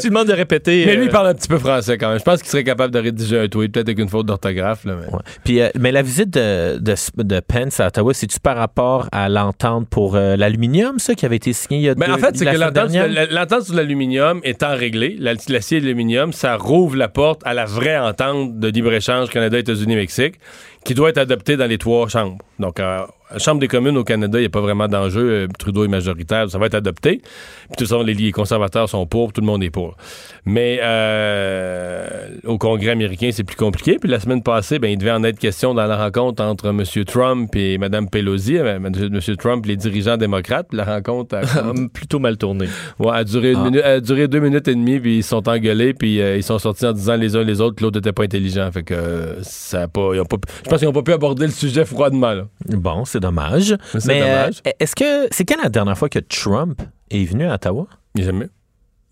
tu 0.00 0.08
demandes 0.08 0.28
de 0.28 0.32
répéter. 0.32 0.84
mais 0.86 0.96
lui, 0.96 1.04
il 1.04 1.08
euh, 1.08 1.12
parle 1.12 1.28
un 1.28 1.34
petit 1.34 1.48
peu 1.48 1.58
français 1.58 1.98
quand 1.98 2.08
même. 2.08 2.18
Je 2.18 2.24
pense 2.24 2.40
qu'il 2.40 2.50
serait 2.50 2.64
capable 2.64 2.92
de 2.94 2.98
rédiger 2.98 3.38
un 3.38 3.48
tweet, 3.48 3.72
peut-être 3.72 3.88
avec 3.88 3.98
une 3.98 4.08
faute 4.08 4.26
d'orthographe. 4.26 4.84
là, 4.84 4.96
mais- 5.00 5.12
ouais. 5.12 5.20
Puis, 5.44 5.60
euh, 5.60 5.68
mais 5.78 5.92
la 5.92 6.02
visite 6.02 6.30
de, 6.30 6.78
de, 6.78 6.94
de 7.22 7.40
Pence 7.40 7.80
à 7.80 7.88
Ottawa, 7.88 8.14
c'est-tu 8.14 8.40
par 8.40 8.56
rapport 8.56 9.08
à 9.12 9.28
l'entente 9.28 9.88
pour 9.88 10.16
euh, 10.16 10.36
l'aluminium, 10.36 10.98
ça, 10.98 11.14
qui 11.14 11.26
avait 11.26 11.36
été 11.36 11.52
signé 11.52 11.80
il 11.80 11.84
y 11.84 11.88
a 11.88 11.94
Mais 11.96 12.06
deux 12.06 12.12
en 12.12 12.18
fait, 12.18 12.36
c'est 12.36 12.46
que 12.46 12.56
l'entente 12.56 13.64
sur, 13.64 13.74
l'aluminium 13.74 14.40
étant 14.44 14.74
réglée, 14.74 15.16
la- 15.18 15.34
l'acier 15.48 15.78
et 15.78 15.80
l'aluminium, 15.80 16.32
ça 16.32 16.56
rouvre 16.56 16.96
la 16.96 17.08
porte 17.08 17.42
à 17.44 17.54
la 17.54 17.64
vraie 17.64 17.98
entente 17.98 18.58
de 18.58 18.68
libre-échange 18.68 19.28
Canada, 19.30 19.58
États-Unis, 19.82 19.96
Mexique, 19.96 20.40
qui 20.84 20.94
doit 20.94 21.10
être 21.10 21.18
adoptée 21.18 21.56
dans 21.56 21.66
les 21.66 21.78
trois 21.78 22.08
chambres. 22.08 22.38
Donc, 22.58 22.80
euh, 22.80 23.04
la 23.32 23.38
Chambre 23.38 23.60
des 23.60 23.68
communes 23.68 23.96
au 23.96 24.04
Canada, 24.04 24.38
il 24.38 24.42
n'y 24.42 24.46
a 24.46 24.50
pas 24.50 24.60
vraiment 24.60 24.88
d'enjeu. 24.88 25.30
Euh, 25.30 25.46
Trudeau 25.58 25.84
est 25.84 25.88
majoritaire, 25.88 26.50
ça 26.50 26.58
va 26.58 26.66
être 26.66 26.74
adopté. 26.74 27.18
Puis, 27.18 27.70
de 27.70 27.76
toute 27.76 27.88
façon, 27.88 28.02
les, 28.02 28.32
conservateurs 28.32 28.88
sont 28.88 29.06
pour, 29.06 29.32
tout 29.32 29.40
le 29.40 29.46
monde 29.46 29.62
est 29.62 29.70
pour. 29.70 29.96
Mais 30.44 30.80
euh, 30.82 32.28
au 32.44 32.58
Congrès 32.58 32.90
américain, 32.90 33.30
c'est 33.32 33.44
plus 33.44 33.56
compliqué. 33.56 33.96
Puis 33.98 34.10
la 34.10 34.20
semaine 34.20 34.42
passée, 34.42 34.78
ben, 34.78 34.88
il 34.88 34.98
devait 34.98 35.12
en 35.12 35.24
être 35.24 35.38
question 35.38 35.74
dans 35.74 35.86
la 35.86 35.96
rencontre 35.96 36.42
entre 36.42 36.68
M. 36.68 36.82
Trump 37.06 37.54
et 37.56 37.78
Mme 37.78 38.08
Pelosi, 38.08 38.58
euh, 38.58 38.76
M. 38.76 39.20
Trump, 39.38 39.64
les 39.66 39.76
dirigeants 39.76 40.16
démocrates. 40.16 40.68
La 40.72 40.84
rencontre 40.84 41.36
a 41.36 41.42
plutôt 41.92 42.18
mal 42.18 42.36
tourné. 42.36 42.66
Ouais, 42.98 43.12
a 43.12 43.24
duré, 43.24 43.52
une 43.52 43.58
Ah. 43.60 43.64
minute, 43.64 43.82
a 43.82 44.00
duré 44.00 44.28
deux 44.28 44.40
minutes 44.40 44.68
et 44.68 44.74
demie, 44.74 45.00
puis 45.00 45.18
ils 45.18 45.22
se 45.22 45.30
sont 45.30 45.48
engueulés, 45.48 45.94
puis 45.94 46.20
euh, 46.20 46.36
ils 46.36 46.42
sont 46.42 46.58
sortis 46.58 46.86
en 46.86 46.92
disant 46.92 47.16
les 47.16 47.36
uns 47.36 47.44
les 47.44 47.60
autres 47.60 47.76
que 47.76 47.84
l'autre 47.84 47.98
n'était 47.98 48.12
pas 48.12 48.24
intelligent. 48.24 48.70
Fait 48.72 48.82
que 48.82 48.94
euh, 48.94 49.42
ça 49.42 49.82
a 49.82 49.88
pas, 49.88 50.10
ils 50.14 50.20
ont 50.20 50.24
pas. 50.24 50.38
Pense 50.72 50.78
qu'ils 50.78 50.88
n'ont 50.88 50.94
pas 50.94 51.02
pu 51.02 51.12
aborder 51.12 51.44
le 51.44 51.52
sujet 51.52 51.84
froidement. 51.84 52.32
Là. 52.32 52.46
Bon, 52.70 53.04
c'est 53.04 53.20
dommage. 53.20 53.76
C'est 53.92 54.06
Mais 54.06 54.22
euh, 54.22 54.24
dommage. 54.24 54.54
est-ce 54.80 54.96
que 54.96 55.28
c'est 55.30 55.44
quand 55.44 55.62
la 55.62 55.68
dernière 55.68 55.98
fois 55.98 56.08
que 56.08 56.18
Trump 56.18 56.80
est 57.10 57.26
venu 57.26 57.44
à 57.44 57.56
Ottawa? 57.56 57.86
Il 58.14 58.22
est 58.22 58.24
jamais. 58.24 58.46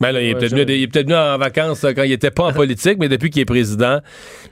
Ben 0.01 0.11
là, 0.13 0.23
il, 0.23 0.29
est 0.31 0.35
Ouais, 0.37 0.49
venu, 0.49 0.63
il 0.63 0.83
est 0.85 0.87
peut-être 0.87 1.05
venu 1.09 1.19
en 1.19 1.37
vacances 1.37 1.85
euh, 1.85 1.93
quand 1.93 2.05
il 2.05 2.09
n'était 2.09 2.31
pas 2.31 2.45
en 2.45 2.55
politique, 2.55 2.97
mais 2.99 3.11
depuis 3.11 3.29
qu'il 3.29 3.43
est 3.43 3.45
président, 3.45 4.01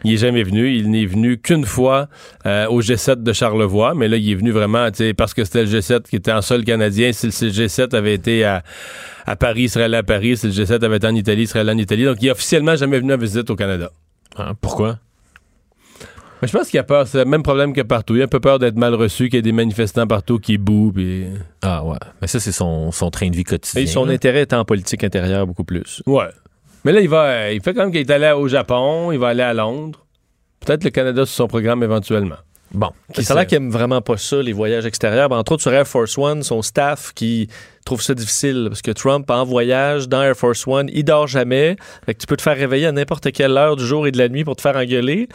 il 0.04 0.12
est 0.12 0.16
jamais 0.18 0.42
venu. 0.42 0.70
Il 0.70 0.90
n'est 0.90 1.06
venu 1.06 1.38
qu'une 1.38 1.64
fois 1.64 2.08
euh, 2.44 2.66
au 2.66 2.82
G7 2.82 3.22
de 3.22 3.32
Charlevoix, 3.32 3.94
mais 3.94 4.06
là, 4.08 4.18
il 4.18 4.30
est 4.30 4.34
venu 4.34 4.50
vraiment, 4.50 4.88
parce 5.16 5.32
que 5.32 5.44
c'était 5.44 5.64
le 5.64 5.70
G7 5.70 6.02
qui 6.02 6.16
était 6.16 6.32
en 6.32 6.42
sol 6.42 6.62
canadien. 6.62 7.12
Si 7.14 7.24
le 7.24 7.32
si 7.32 7.46
le 7.46 7.52
G7 7.52 7.96
avait 7.96 8.12
été 8.12 8.44
à, 8.44 8.62
à 9.24 9.34
Paris, 9.34 9.62
il 9.62 9.70
serait 9.70 9.84
allé 9.84 9.96
à 9.96 10.02
Paris. 10.02 10.36
Si 10.36 10.48
le 10.48 10.52
G7 10.52 10.84
avait 10.84 10.98
été 10.98 11.06
en 11.06 11.14
Italie, 11.14 11.44
il 11.44 11.48
serait 11.48 11.60
allé 11.60 11.72
en 11.72 11.78
Italie. 11.78 12.04
Donc, 12.04 12.18
il 12.20 12.28
est 12.28 12.32
officiellement 12.32 12.76
jamais 12.76 12.98
venu 12.98 13.14
en 13.14 13.18
visite 13.18 13.48
au 13.48 13.56
Canada. 13.56 13.90
Hein, 14.36 14.52
pourquoi? 14.60 14.98
Mais 16.40 16.48
je 16.48 16.56
pense 16.56 16.68
qu'il 16.68 16.78
a 16.78 16.84
peur. 16.84 17.06
C'est 17.06 17.18
le 17.18 17.24
même 17.24 17.42
problème 17.42 17.72
que 17.72 17.80
partout. 17.80 18.14
Il 18.16 18.20
a 18.22 18.24
un 18.24 18.28
peu 18.28 18.40
peur 18.40 18.58
d'être 18.58 18.76
mal 18.76 18.94
reçu, 18.94 19.24
qu'il 19.24 19.36
y 19.36 19.38
ait 19.38 19.42
des 19.42 19.52
manifestants 19.52 20.06
partout 20.06 20.38
qui 20.38 20.58
bouent. 20.58 20.92
Puis... 20.92 21.26
Ah 21.62 21.84
ouais. 21.84 21.98
Mais 22.20 22.28
ça, 22.28 22.38
c'est 22.40 22.52
son, 22.52 22.92
son 22.92 23.10
train 23.10 23.28
de 23.28 23.36
vie 23.36 23.44
quotidien. 23.44 23.82
Et 23.82 23.86
son 23.86 24.04
là. 24.04 24.12
intérêt 24.12 24.40
est 24.40 24.52
en 24.52 24.64
politique 24.64 25.02
intérieure 25.04 25.46
beaucoup 25.46 25.64
plus. 25.64 26.02
Ouais. 26.06 26.28
Mais 26.84 26.92
là, 26.92 27.00
il 27.00 27.08
va. 27.08 27.50
Il 27.52 27.60
fait 27.62 27.74
même 27.74 27.90
qu'il 27.90 28.00
est 28.00 28.10
allé 28.10 28.30
au 28.30 28.48
Japon, 28.48 29.10
il 29.12 29.18
va 29.18 29.28
aller 29.28 29.42
à 29.42 29.52
Londres. 29.52 30.06
Peut-être 30.64 30.84
le 30.84 30.90
Canada 30.90 31.26
sur 31.26 31.34
son 31.34 31.48
programme 31.48 31.82
éventuellement. 31.82 32.36
Bon. 32.72 32.90
Qui 33.14 33.24
Ça 33.24 33.34
sait? 33.34 33.46
qu'il 33.46 33.56
aime 33.56 33.70
vraiment 33.70 34.02
pas 34.02 34.16
ça, 34.18 34.42
les 34.42 34.52
voyages 34.52 34.84
extérieurs. 34.84 35.28
Ben, 35.28 35.36
entre 35.36 35.52
autres, 35.52 35.62
sur 35.62 35.72
Air 35.72 35.86
Force 35.86 36.18
One, 36.18 36.42
son 36.42 36.60
staff 36.62 37.12
qui 37.14 37.48
trouve 37.84 38.02
ça 38.02 38.14
difficile 38.14 38.66
parce 38.68 38.82
que 38.82 38.90
Trump, 38.90 39.30
en 39.30 39.44
voyage 39.44 40.08
dans 40.08 40.22
Air 40.22 40.36
Force 40.36 40.66
One, 40.66 40.90
il 40.92 41.04
dort 41.04 41.26
jamais. 41.26 41.76
Fait 42.04 42.14
que 42.14 42.20
tu 42.20 42.26
peux 42.26 42.36
te 42.36 42.42
faire 42.42 42.56
réveiller 42.56 42.86
à 42.86 42.92
n'importe 42.92 43.32
quelle 43.32 43.56
heure 43.56 43.76
du 43.76 43.86
jour 43.86 44.06
et 44.06 44.12
de 44.12 44.18
la 44.18 44.28
nuit 44.28 44.44
pour 44.44 44.56
te 44.56 44.60
faire 44.60 44.76
engueuler. 44.76 45.28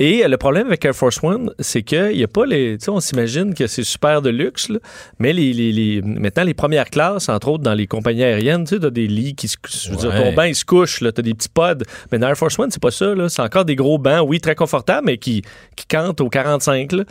Et 0.00 0.24
euh, 0.24 0.28
le 0.28 0.36
problème 0.36 0.66
avec 0.66 0.84
Air 0.84 0.94
Force 0.94 1.22
One, 1.22 1.52
c'est 1.60 1.82
qu'il 1.82 2.16
n'y 2.16 2.24
a 2.24 2.28
pas 2.28 2.46
les. 2.46 2.78
Tu 2.78 2.86
sais, 2.86 2.90
on 2.90 2.98
s'imagine 3.00 3.54
que 3.54 3.66
c'est 3.68 3.84
super 3.84 4.22
de 4.22 4.30
luxe, 4.30 4.68
là, 4.68 4.78
mais 5.20 5.32
les, 5.32 5.52
les- 5.52 5.70
les- 5.72 6.02
maintenant, 6.02 6.42
les 6.42 6.54
premières 6.54 6.90
classes, 6.90 7.28
entre 7.28 7.48
autres 7.48 7.62
dans 7.62 7.74
les 7.74 7.86
compagnies 7.86 8.24
aériennes, 8.24 8.64
tu 8.64 8.74
sais, 8.74 8.80
t'as 8.80 8.90
des 8.90 9.06
lits 9.06 9.34
qui 9.34 9.46
se. 9.48 9.56
Je 9.68 9.90
veux 9.90 9.96
dire, 9.96 10.10
ton 10.10 10.32
bain, 10.34 10.46
il 10.46 10.54
se 10.54 10.64
couche, 10.64 11.00
là, 11.00 11.12
t'as 11.12 11.22
des 11.22 11.34
petits 11.34 11.48
pods. 11.48 11.84
Mais 12.10 12.18
dans 12.18 12.28
Air 12.28 12.36
Force 12.36 12.58
One, 12.58 12.70
c'est 12.70 12.82
pas 12.82 12.90
ça, 12.90 13.14
là. 13.14 13.28
C'est 13.28 13.42
encore 13.42 13.64
des 13.64 13.76
gros 13.76 13.98
bancs, 13.98 14.26
oui, 14.28 14.40
très 14.40 14.54
confortables, 14.56 15.06
mais 15.06 15.18
qui, 15.18 15.42
qui 15.76 15.86
cantent 15.86 16.20
au 16.20 16.28
45, 16.28 16.90
là. 16.92 17.04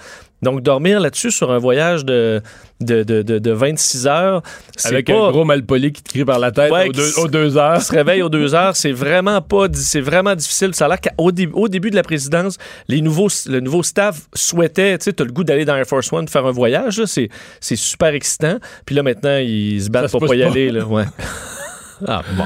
Donc, 0.43 0.61
dormir 0.61 0.99
là-dessus 0.99 1.31
sur 1.31 1.51
un 1.51 1.57
voyage 1.57 2.05
de, 2.05 2.41
de, 2.81 3.03
de, 3.03 3.21
de, 3.21 3.39
de 3.39 3.51
26 3.51 4.07
heures, 4.07 4.41
Avec 4.83 5.07
pas 5.07 5.13
un 5.13 5.31
gros 5.31 5.45
malpoli 5.45 5.91
qui 5.93 6.03
te 6.03 6.09
crie 6.09 6.25
par 6.25 6.37
la 6.39 6.51
tête 6.51 6.71
Ouais, 6.71 6.89
aux, 6.89 6.91
deux, 6.91 7.19
aux 7.19 7.27
deux 7.27 7.57
heures. 7.57 7.81
se 7.81 7.91
réveille 7.91 8.21
aux 8.21 8.29
deux 8.29 8.53
heures, 8.53 8.75
c'est 8.75 8.91
vraiment 8.91 9.41
pas, 9.41 9.67
di- 9.67 9.79
c'est 9.81 10.01
vraiment 10.01 10.35
difficile. 10.35 10.73
Ça 10.75 10.85
a 10.85 10.89
l'air 10.89 10.99
qu'au 11.01 11.31
dé- 11.31 11.49
au 11.53 11.67
début 11.67 11.89
de 11.89 11.95
la 11.95 12.03
présidence, 12.03 12.57
les 12.87 13.01
nouveaux, 13.01 13.29
le 13.47 13.59
nouveau 13.59 13.83
staff 13.83 14.17
souhaitait, 14.33 14.97
tu 14.97 15.05
sais, 15.05 15.13
t'as 15.13 15.23
le 15.23 15.31
goût 15.31 15.43
d'aller 15.43 15.65
dans 15.65 15.75
Air 15.75 15.85
Force 15.85 16.11
One 16.11 16.27
faire 16.27 16.45
un 16.45 16.51
voyage, 16.51 17.03
c'est, 17.05 17.29
super 17.75 18.13
excitant. 18.13 18.57
Puis 18.85 18.95
là, 18.95 19.03
maintenant, 19.03 19.37
ils 19.37 19.81
se 19.83 19.89
battent 19.89 20.09
Ça 20.09 20.19
pour 20.19 20.27
pas 20.27 20.35
y 20.35 20.43
aller, 20.43 20.69
là, 20.71 20.85
ouais. 20.85 21.05
Ah, 22.07 22.21
bon. 22.35 22.45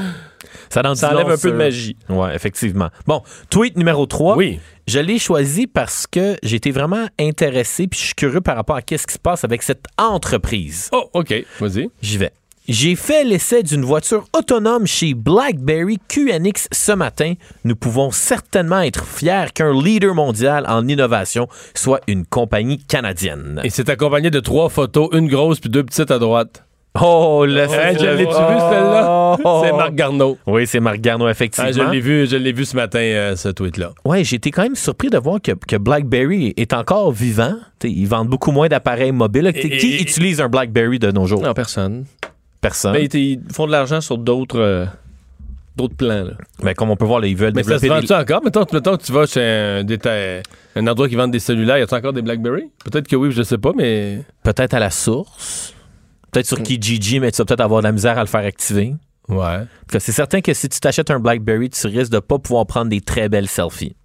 Ça, 0.70 0.82
en 0.86 0.94
dit 0.94 1.00
Ça 1.00 1.14
enlève 1.14 1.30
un 1.30 1.38
peu 1.38 1.52
de 1.52 1.58
magie. 1.58 1.96
Ouais, 2.10 2.36
effectivement. 2.36 2.90
Bon, 3.06 3.22
tweet 3.50 3.78
numéro 3.78 4.06
3. 4.06 4.38
Oui. 4.38 4.60
Je 4.88 5.00
l'ai 5.00 5.20
choisi 5.20 5.68
parce 5.68 6.08
que 6.08 6.36
été 6.44 6.72
vraiment 6.72 7.08
intéressé 7.20 7.88
puis 7.88 8.00
je 8.00 8.06
suis 8.06 8.16
curieux 8.16 8.42
par 8.42 8.56
rapport 8.56 8.76
à 8.76 8.82
qu'est-ce 8.82 9.06
qui 9.06 9.14
se 9.14 9.20
passe 9.20 9.44
avec 9.44 9.64
cette 9.64 9.86
entreprise. 9.98 10.90
Oh, 10.92 11.10
OK. 11.14 11.34
Vas-y. 11.60 11.90
J'y 12.02 12.18
vais. 12.18 12.32
J'ai 12.68 12.98
fait 12.98 13.24
l'essai 13.24 13.64
d'une 13.64 13.86
voiture 13.86 14.26
autonome 14.34 14.88
chez 14.88 15.14
BlackBerry 15.14 16.00
QNX 16.10 16.68
ce 16.74 16.92
matin. 16.92 17.36
Nous 17.64 17.78
pouvons 17.78 18.12
certainement 18.12 18.82
être 18.82 19.06
fiers 19.06 19.54
qu'un 19.54 19.72
leader 19.74 20.14
mondial 20.14 20.66
en 20.68 20.86
innovation 20.86 21.48
soit 21.76 22.02
une 22.08 22.26
compagnie 22.26 22.78
canadienne. 22.78 23.62
Et 23.64 23.70
c'est 23.70 23.88
accompagné 23.88 24.32
de 24.32 24.42
trois 24.42 24.68
photos, 24.68 25.08
une 25.14 25.30
grosse 25.30 25.62
puis 25.62 25.70
deux 25.70 25.86
petites 25.86 26.12
à 26.12 26.20
droite. 26.20 26.67
Oh, 27.02 27.46
le 27.46 27.62
Hein, 27.64 27.94
je 28.00 28.06
l'ai-tu 28.06 28.30
vu, 28.32 28.60
celle-là? 28.70 29.38
Oh. 29.44 29.62
C'est 29.64 29.72
Marc 29.72 29.94
Garneau. 29.94 30.38
Oui, 30.48 30.66
c'est 30.66 30.80
Marc 30.80 30.98
Garneau, 31.00 31.26
Ah, 31.28 31.32
effectivement. 31.32 31.72
je 31.72 31.82
l'ai 31.92 32.00
vu, 32.00 32.28
je 32.28 32.36
l'ai 32.38 32.52
vu 32.52 32.66
ce 32.66 32.76
matin, 32.76 33.00
euh, 33.00 33.36
ce 33.36 33.50
tweet-là. 33.50 33.92
J'ai 34.22 34.36
été 34.38 34.52
quand 34.52 34.64
même 34.64 34.76
surpris 34.76 35.10
de 35.10 35.18
voir 35.18 35.42
que, 35.42 35.52
que 35.52 35.76
BlackBerry 35.76 36.54
est 36.58 36.74
encore 36.74 37.12
vivant. 37.12 37.54
T'sais, 37.80 37.92
ils 37.92 38.06
vendent 38.08 38.30
beaucoup 38.30 38.52
moins 38.52 38.68
d'appareils 38.68 39.12
mobiles. 39.12 39.48
Et- 39.54 39.78
qui 39.78 39.96
et- 39.96 40.02
utilise 40.02 40.42
un 40.42 40.50
BlackBerry 40.50 41.00
de 41.00 41.12
nos 41.12 41.26
jours? 41.28 41.42
Non, 41.42 41.54
personne. 41.54 42.06
Personne. 42.62 42.94
Mais 42.94 43.06
ils, 43.06 43.16
ils 43.16 43.40
font 43.54 43.68
de 43.68 43.72
l'argent 43.72 44.02
sur 44.02 44.18
d'autres 44.18 44.60
euh, 44.60 44.86
d'autres 45.76 45.96
plans. 45.96 46.24
Là. 46.24 46.32
Mais 46.64 46.74
comme 46.74 46.90
on 46.90 46.96
peut 46.96 47.06
voir, 47.06 47.20
là, 47.20 47.28
ils 47.28 47.38
veulent 47.38 47.54
Mais 47.56 47.62
ça 47.64 47.78
se 47.78 47.82
développer 47.84 48.08
des... 48.08 48.14
encore? 48.16 48.42
Mettons, 48.44 48.66
mettons 48.74 48.98
que 48.98 49.04
tu 49.04 49.12
vas 49.12 49.28
chez 49.28 49.42
un, 49.44 49.84
détail- 49.84 50.42
un 50.76 50.88
endroit 50.88 51.08
qui 51.08 51.16
vend 51.16 51.28
des 51.28 51.38
cellulaires, 51.40 51.78
y 51.78 51.82
a-t-il 51.84 51.98
encore 52.00 52.14
des 52.14 52.24
BlackBerry? 52.24 52.64
Peut-être 52.84 53.08
que 53.08 53.16
oui, 53.16 53.32
je 53.32 53.44
sais 53.44 53.60
pas, 53.60 53.72
mais. 53.78 54.24
Peut-être 54.44 54.74
à 54.74 54.80
la 54.80 54.90
source. 54.90 55.76
Peut-être 56.32 56.48
sur 56.48 56.62
Kijiji, 56.62 57.20
mais 57.20 57.32
tu 57.32 57.38
vas 57.38 57.46
peut-être 57.46 57.62
avoir 57.62 57.82
de 57.82 57.88
la 57.88 57.92
misère 57.92 58.18
à 58.18 58.22
le 58.22 58.28
faire 58.28 58.46
activer. 58.46 58.96
Ouais. 59.28 59.60
Tout 59.60 59.92
cas, 59.92 60.00
c'est 60.00 60.14
certain 60.14 60.40
que 60.42 60.54
si 60.54 60.70
tu 60.70 60.80
t'achètes 60.80 61.12
un 61.12 61.20
BlackBerry, 61.20 61.70
tu 61.70 61.88
risques 61.88 62.12
de 62.12 62.20
pas 62.20 62.40
pouvoir 62.40 62.66
prendre 62.66 62.90
des 62.90 63.02
très 63.02 63.28
belles 63.28 63.50
selfies. 63.50 63.96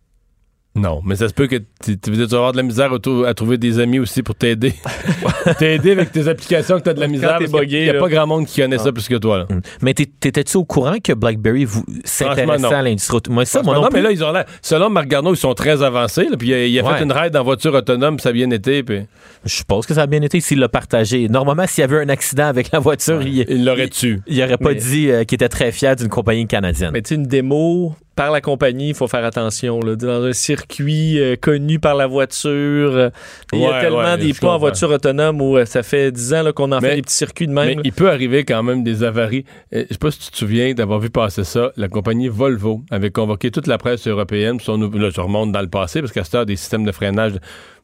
Non, 0.75 1.03
mais 1.05 1.17
ça 1.17 1.29
se 1.29 1.35
peut 1.35 1.49
que 1.49 1.57
tu, 1.85 1.99
tu 1.99 2.11
vas 2.13 2.23
avoir 2.37 2.53
de 2.53 2.57
la 2.57 2.63
misère 2.63 2.91
à 3.27 3.35
trouver 3.35 3.59
des 3.59 3.79
amis 3.79 3.99
aussi 3.99 4.23
pour 4.23 4.35
t'aider. 4.35 4.73
t'aider 5.59 5.93
avec 5.93 6.13
tes 6.13 6.29
applications 6.29 6.79
que 6.79 6.85
tu 6.85 6.89
as 6.91 6.95
de 6.95 7.01
la 7.01 7.09
misère. 7.09 7.39
Il 7.41 7.69
n'y 7.69 7.89
a 7.91 7.93
là. 7.93 8.01
pas 8.01 8.09
grand 8.09 8.27
monde 8.27 8.47
qui 8.47 8.61
connaît 8.63 8.79
ça 8.79 8.91
plus 8.91 9.07
que 9.07 9.17
toi. 9.17 9.39
Là. 9.39 9.47
Mm. 9.51 9.61
Mais 9.83 9.93
t'étais-tu 9.93 10.57
au 10.57 10.65
courant 10.65 10.97
que 11.03 11.13
BlackBerry 11.13 11.67
s'intéressait 12.05 12.75
à 12.75 12.83
l'industrie 12.83 13.19
Moi, 13.29 13.45
ça, 13.45 13.63
moi 13.63 13.75
non, 13.75 13.83
non, 13.83 13.89
mais 13.93 14.01
là, 14.01 14.11
ils 14.13 14.25
ont 14.25 14.33
l'air- 14.33 14.47
selon 14.63 14.89
Marc 14.89 15.09
Garneau, 15.09 15.35
ils 15.35 15.39
sont 15.39 15.55
très 15.55 15.83
avancés. 15.83 16.27
là, 16.31 16.37
puis 16.39 16.49
il 16.49 16.55
a, 16.55 16.67
il 16.67 16.79
a 16.79 16.83
Ouais. 16.85 16.97
fait 16.99 17.05
une 17.05 17.13
ride 17.13 17.37
en 17.37 17.45
voiture 17.45 17.75
autonome, 17.75 18.17
puis 18.17 18.23
ça 18.23 18.31
a 18.31 18.33
bien 18.33 18.51
été. 18.51 18.83
Puis 18.83 19.01
Je 19.45 19.55
suppose 19.55 19.85
que 19.87 19.93
ça 19.95 20.03
a 20.03 20.07
bien 20.07 20.23
été 20.23 20.41
s'il 20.41 20.59
l'a 20.59 20.69
partagé. 20.71 21.29
Normalement, 21.29 21.67
s'il 21.67 21.83
y 21.83 21.85
avait 21.85 22.01
un 22.03 22.09
accident 22.09 22.47
avec 22.47 22.71
la 22.73 22.79
voiture, 22.79 23.21
il, 23.23 23.45
il 23.49 23.65
l'aurait 23.65 23.89
tué. 23.89 24.21
il 24.27 24.43
aurait 24.43 24.57
pas 24.57 24.71
Mais- 24.71 24.77
dit 24.77 25.11
euh, 25.11 25.25
qu'il 25.25 25.37
était 25.37 25.49
très 25.51 25.71
fier 25.71 25.97
d'une 25.97 26.09
compagnie 26.09 26.47
canadienne. 26.47 26.91
Mais 26.93 27.03
tu 27.03 27.11
sais, 27.11 27.15
une 27.17 27.27
démo 27.27 27.95
par 28.14 28.31
la 28.31 28.40
compagnie, 28.40 28.88
il 28.90 28.94
faut 28.94 29.09
faire 29.09 29.25
attention. 29.25 29.81
Là, 29.81 29.96
dans 29.96 30.22
un 30.25 30.33
circuit 30.33 31.18
euh, 31.18 31.37
connu 31.37 31.79
par 31.79 31.94
la 31.94 32.07
voiture. 32.07 32.51
euh, 32.94 33.11
il 33.53 33.61
y 33.61 33.66
a 33.66 33.81
tellement 33.81 33.98
ouais, 34.03 34.18
des 34.18 34.33
pas 34.35 34.51
en 34.55 34.59
voiture 34.59 34.90
autonome 34.90 35.40
où 35.40 35.57
euh, 35.57 35.64
ça 35.64 35.83
fait 35.83 36.12
10 36.12 36.35
ans 36.35 36.53
qu'on 36.55 36.72
en 36.72 36.81
Mais- 36.81 36.90
fait 36.90 36.96
des 36.96 37.03
petits 37.03 37.14
circuits 37.16 37.46
de 37.46 37.53
même. 37.53 37.66
Mais 37.66 37.75
là. 37.77 37.81
il 37.85 37.92
peut 37.92 38.11
arriver 38.11 38.44
quand 38.44 38.62
même 38.62 38.85
des 38.85 39.03
avaries. 39.03 39.44
Je 39.72 39.85
sais 39.90 39.98
pas 39.98 40.11
si 40.11 40.18
tu 40.18 40.31
te 40.31 40.37
souviens 40.37 40.75
d'avoir 40.75 40.98
vu 41.01 41.11
passer 41.11 41.44
ça. 41.44 41.72
La 41.77 41.88
compagnie 41.88 42.29
Volvo 42.29 42.83
avait 42.90 43.11
convoqué 43.11 43.51
toute 43.51 43.66
la 43.66 43.79
presse 43.79 44.07
européenne. 44.07 44.61
Son, 44.61 44.77
là, 44.79 45.11
je 45.11 45.20
remonte 45.20 45.53
dans 45.53 45.62
le 45.62 45.68
passé 45.68 46.01
parce 46.01 46.12
qu'à 46.12 46.25
cette 46.25 46.35
heure, 46.35 46.46
des 46.46 46.57
systèmes 46.57 46.85
de 46.85 46.92
freinage, 46.92 47.33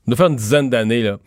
de 0.07 0.15
faire 0.15 0.27
une 0.27 0.37
dizaine 0.37 0.69
d'années, 0.71 1.03
là. 1.03 1.19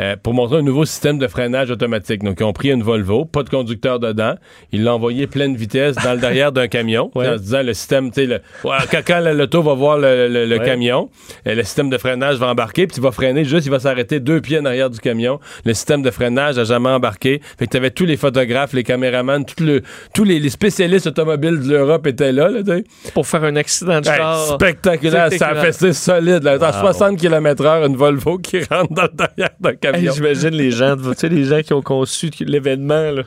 Euh, 0.00 0.16
pour 0.22 0.34
montrer 0.34 0.58
un 0.58 0.62
nouveau 0.62 0.84
système 0.84 1.18
de 1.18 1.26
freinage 1.28 1.70
automatique. 1.70 2.22
Donc, 2.22 2.36
ils 2.40 2.44
ont 2.44 2.52
pris 2.52 2.70
une 2.70 2.82
Volvo, 2.82 3.24
pas 3.24 3.42
de 3.42 3.50
conducteur 3.50 3.98
dedans. 4.00 4.34
Ils 4.72 4.82
l'ont 4.84 4.92
envoyé 4.92 5.26
pleine 5.26 5.54
vitesse 5.56 5.96
dans 5.96 6.12
le 6.14 6.18
derrière 6.20 6.52
d'un 6.52 6.68
camion, 6.68 7.10
Ouais. 7.14 7.28
en 7.28 7.34
se 7.36 7.42
disant 7.42 7.62
le 7.62 7.74
système, 7.74 8.10
tu 8.10 8.22
sais, 8.22 8.26
le- 8.26 8.40
quand, 8.62 9.00
quand 9.06 9.20
l'auto 9.34 9.62
va 9.62 9.74
voir 9.74 9.98
le, 9.98 10.28
le- 10.28 10.46
le 10.46 10.58
Ouais. 10.58 10.64
camion, 10.64 11.10
euh, 11.46 11.54
le 11.54 11.62
système 11.62 11.90
de 11.90 11.98
freinage 11.98 12.36
va 12.36 12.48
embarquer, 12.48 12.86
puis 12.86 12.96
il 12.98 13.02
va 13.02 13.10
freiner 13.12 13.44
juste, 13.44 13.66
il 13.66 13.70
va 13.70 13.78
s'arrêter 13.80 14.20
deux 14.20 14.40
pieds 14.40 14.58
en 14.58 14.64
arrière 14.64 14.90
du 14.90 14.98
camion. 15.00 15.38
Le 15.64 15.74
système 15.74 16.02
de 16.02 16.10
freinage 16.10 16.58
a 16.58 16.64
jamais 16.64 16.90
embarqué. 16.90 17.40
Fait 17.58 17.66
que 17.66 17.70
tu 17.70 17.76
avais 17.76 17.90
tous 17.90 18.04
les 18.04 18.16
photographes, 18.16 18.72
les 18.72 18.82
caméramans, 18.84 19.44
tout 19.44 19.62
le- 19.64 19.82
tous 20.14 20.24
les, 20.24 20.38
les 20.40 20.50
spécialistes 20.50 21.06
automobiles 21.06 21.60
de 21.60 21.68
l'Europe 21.70 22.06
étaient 22.06 22.32
là, 22.32 22.48
là 22.48 22.62
tu 22.62 22.70
sais. 22.70 22.84
Pour 23.12 23.26
faire 23.26 23.44
un 23.44 23.56
accident 23.56 24.00
de 24.00 24.08
Hey, 24.08 24.16
char. 24.16 24.46
spectaculaire, 24.54 25.32
ça 25.32 25.48
a 25.48 25.54
fait 25.56 25.72
c'est 25.72 25.92
solide. 25.92 26.42
Là. 26.42 26.52
À 26.60 26.70
Wow. 26.82 26.92
60 26.92 27.18
km/h, 27.18 27.86
une 27.86 27.96
Volvo 27.96 28.38
qui 28.38 28.58
rentre 28.64 28.92
dans 28.92 29.02
le 29.02 29.08
derrière 29.16 29.50
d'un 29.60 29.74
Hey. 29.92 30.10
J'imagine 30.14 30.50
les 30.50 30.70
gens, 30.70 30.96
tu 30.96 31.02
sais, 31.16 31.28
les 31.28 31.44
gens 31.44 31.60
qui 31.62 31.72
ont 31.72 31.82
conçu 31.82 32.30
l'événement. 32.40 33.10
là. 33.10 33.22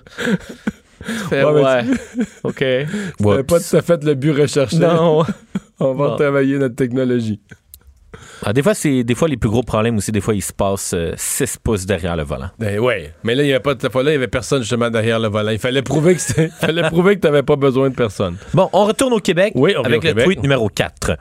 Fais, 1.29 1.43
Ouais, 1.43 1.61
ouais, 1.61 1.83
OK. 2.43 2.55
C'était 2.59 3.43
pas 3.43 3.59
tout 3.59 3.75
à 3.75 3.81
fait 3.81 4.03
le 4.03 4.13
but 4.15 4.31
recherché. 4.31 4.77
Non. 4.77 5.23
On 5.79 5.93
va 5.93 6.15
travailler 6.17 6.57
notre 6.57 6.75
technologie. 6.75 7.39
Ah, 8.43 8.51
des 8.53 8.63
fois, 8.63 8.73
c'est 8.73 9.03
des 9.03 9.13
fois 9.15 9.27
les 9.27 9.37
plus 9.37 9.49
gros 9.49 9.61
problèmes 9.63 9.97
aussi. 9.97 10.11
Des 10.11 10.21
fois, 10.21 10.33
ils 10.33 10.41
se 10.41 10.53
passent 10.53 10.95
6 11.15 11.57
pouces 11.63 11.85
derrière 11.85 12.15
le 12.15 12.23
volant. 12.23 12.49
Ben 12.57 12.79
ouais. 12.79 13.13
Mais 13.23 13.35
là, 13.35 13.43
il 13.43 13.49
y 13.49 13.51
avait 13.51 13.59
pas 13.61 13.75
de 13.75 13.81
cette 13.81 13.91
fois-là, 13.91 14.11
il 14.11 14.13
y 14.13 14.17
avait 14.17 14.27
personne 14.27 14.61
justement 14.61 14.89
derrière 14.89 15.19
le 15.19 15.27
volant. 15.27 15.51
Il 15.51 15.59
fallait 15.59 15.81
prouver 15.83 16.15
que 16.15 16.21
il 16.41 16.49
fallait 16.49 16.83
prouver 16.89 17.15
que 17.15 17.21
t'avais 17.21 17.43
pas 17.43 17.55
besoin 17.55 17.89
de 17.89 17.95
personne. 17.95 18.37
Bon, 18.53 18.69
on 18.73 18.85
retourne 18.85 19.13
au 19.13 19.19
Québec 19.19 19.53
Oui, 19.55 19.73
avec 19.75 19.85
au 19.87 19.89
le 19.89 19.99
Québec. 19.99 20.25
tweet 20.25 20.41
numéro 20.41 20.67
4. 20.69 21.11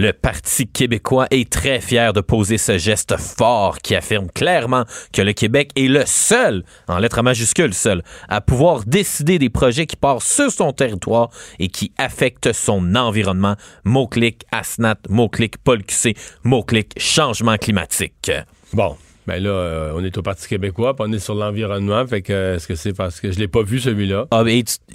Le 0.00 0.12
Parti 0.12 0.68
québécois 0.68 1.26
est 1.32 1.50
très 1.50 1.80
fier 1.80 2.12
de 2.12 2.20
poser 2.20 2.56
ce 2.56 2.78
geste 2.78 3.16
fort 3.16 3.78
qui 3.78 3.96
affirme 3.96 4.28
clairement 4.30 4.84
que 5.12 5.22
le 5.22 5.32
Québec 5.32 5.72
est 5.74 5.88
le 5.88 6.04
seul, 6.06 6.62
en 6.86 6.98
lettres 6.98 7.20
majuscules 7.20 7.74
seul, 7.74 8.04
à 8.28 8.40
pouvoir 8.40 8.84
décider 8.84 9.40
des 9.40 9.50
projets 9.50 9.86
qui 9.86 9.96
partent 9.96 10.22
sur 10.22 10.52
son 10.52 10.72
territoire 10.72 11.30
et 11.58 11.66
qui 11.66 11.90
affectent 11.98 12.52
son 12.52 12.94
environnement. 12.94 13.56
Mot-clic 13.82 14.44
ASNAT, 14.52 14.98
mot-clic 15.08 15.58
Paul 15.58 15.82
QC, 15.82 16.14
mot-clic 16.44 16.92
changement 16.96 17.56
climatique. 17.56 18.30
Bon. 18.72 18.96
Ben 19.26 19.42
là, 19.42 19.50
euh, 19.50 19.92
on 19.96 20.04
est 20.04 20.16
au 20.16 20.22
Parti 20.22 20.46
québécois, 20.46 20.94
puis 20.94 21.06
on 21.08 21.12
est 21.12 21.18
sur 21.18 21.34
l'environnement. 21.34 22.06
Fait 22.06 22.22
que, 22.22 22.32
euh, 22.32 22.54
est-ce 22.54 22.68
que 22.68 22.76
c'est 22.76 22.92
parce 22.92 23.20
que 23.20 23.32
je 23.32 23.40
l'ai 23.40 23.48
pas 23.48 23.64
vu 23.64 23.80
celui-là? 23.80 24.26
Ah, 24.30 24.44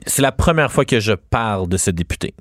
c'est 0.08 0.22
la 0.22 0.32
première 0.32 0.72
fois 0.72 0.86
que 0.86 1.02
je 1.02 1.12
parle 1.12 1.68
de 1.68 1.76
ce 1.76 1.92
député. 1.92 2.34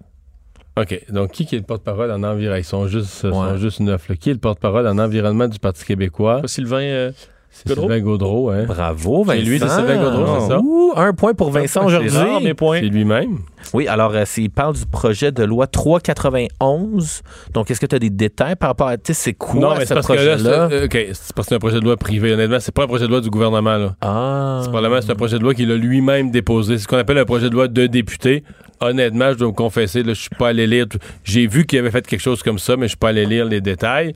OK. 0.77 1.05
Donc, 1.11 1.33
qui, 1.33 1.45
qui 1.45 1.55
est 1.57 1.59
le 1.59 1.65
porte-parole 1.65 2.11
en 2.11 2.23
environnement? 2.23 2.57
Ils 2.57 2.65
sont 2.65 2.87
juste, 2.87 3.25
ils 3.25 3.31
sont 3.31 3.53
Ouais. 3.53 3.59
juste 3.59 3.81
neuf. 3.81 4.09
là. 4.09 4.17
Qui 4.17 4.31
est 4.31 4.35
le 4.35 4.39
porte-parole 4.39 4.87
en 4.89 4.99
environnement 4.99 5.47
du 5.49 5.59
Parti 5.59 5.85
québécois? 5.85 6.41
Sylvain. 6.47 6.81
euh, 6.81 7.13
C'est 7.55 7.69
Gaudreau? 7.69 7.83
Sylvain 7.89 8.01
Gaudreau, 8.01 8.51
hein? 8.51 8.65
Bravo, 8.67 9.25
Vincent. 9.25 9.39
C'est 9.39 9.45
lui, 9.49 9.59
c'est 9.59 9.69
Sylvain 9.69 10.03
Gaudreau, 10.03 10.41
c'est 10.41 10.49
ça? 10.49 10.59
Ouh, 10.61 10.93
un 10.97 11.13
point 11.13 11.35
pour 11.35 11.51
Vincent 11.51 11.85
aujourd'hui. 11.85 12.11
C'est 12.11 12.19
rare, 12.19 12.41
mes 12.41 12.55
points. 12.55 12.81
C'est 12.81 12.87
lui-même. 12.87 13.39
Oui, 13.75 13.87
alors, 13.89 14.13
euh, 14.15 14.25
il 14.39 14.51
parle 14.51 14.75
du 14.75 14.87
projet 14.87 15.31
de 15.33 15.45
loi 15.45 15.67
391. 15.67 17.23
Donc, 17.55 17.71
est-ce 17.71 17.81
que 17.81 17.87
tu 17.87 17.95
as 17.95 17.99
des 17.99 18.11
détails 18.11 18.57
par 18.57 18.71
rapport 18.71 18.89
à, 18.89 18.97
tu 18.97 19.03
sais, 19.07 19.15
c'est 19.15 19.33
quoi 19.35 19.61
non, 19.61 19.75
mais 19.79 19.87
ce 19.87 19.95
projet-là? 19.95 20.39
c'est- 20.39 20.75
euh, 20.75 20.85
OK, 20.87 20.99
c'est 21.13 21.33
parce 21.35 21.47
que 21.47 21.51
c'est 21.51 21.55
un 21.55 21.59
projet 21.59 21.79
de 21.79 21.85
loi 21.85 21.97
privé. 21.97 22.33
Honnêtement, 22.33 22.59
c'est 22.61 22.75
pas 22.75 22.85
un 22.85 22.89
projet 22.89 23.05
de 23.05 23.11
loi 23.11 23.21
du 23.21 23.31
gouvernement, 23.31 23.77
là. 23.77 23.95
ah. 24.01 24.61
C'est 24.63 24.71
probablement 24.71 25.01
c'est 25.03 25.13
un 25.13 25.17
projet 25.17 25.39
de 25.39 25.43
loi 25.43 25.55
qu'il 25.55 25.71
a 25.71 25.77
lui-même 25.77 26.31
déposé. 26.31 26.77
C'est 26.79 26.85
ce 26.85 26.89
qu'on 26.89 26.97
appelle 26.99 27.19
un 27.19 27.25
projet 27.25 27.49
de 27.51 27.55
loi 27.55 27.69
de 27.69 27.87
député. 27.87 28.43
Honnêtement, 28.85 29.31
je 29.33 29.39
dois 29.39 29.47
me 29.47 29.53
confesser, 29.53 30.03
là, 30.03 30.13
je 30.13 30.21
suis 30.23 30.31
pas 30.37 30.49
allé 30.49 30.67
lire. 30.67 30.87
tout- 30.91 30.99
J'ai 31.23 31.47
vu 31.47 31.67
qu'il 31.67 31.79
avait 31.79 31.93
fait 31.93 32.05
quelque 32.05 32.19
chose 32.21 32.43
comme 32.43 32.59
ça, 32.59 32.77
mais 32.77 32.87
je 32.87 32.89
suis 32.89 32.97
pas 32.97 33.11
allé 33.11 33.25
lire 33.27 33.45
les 33.45 33.61
détails. 33.61 34.13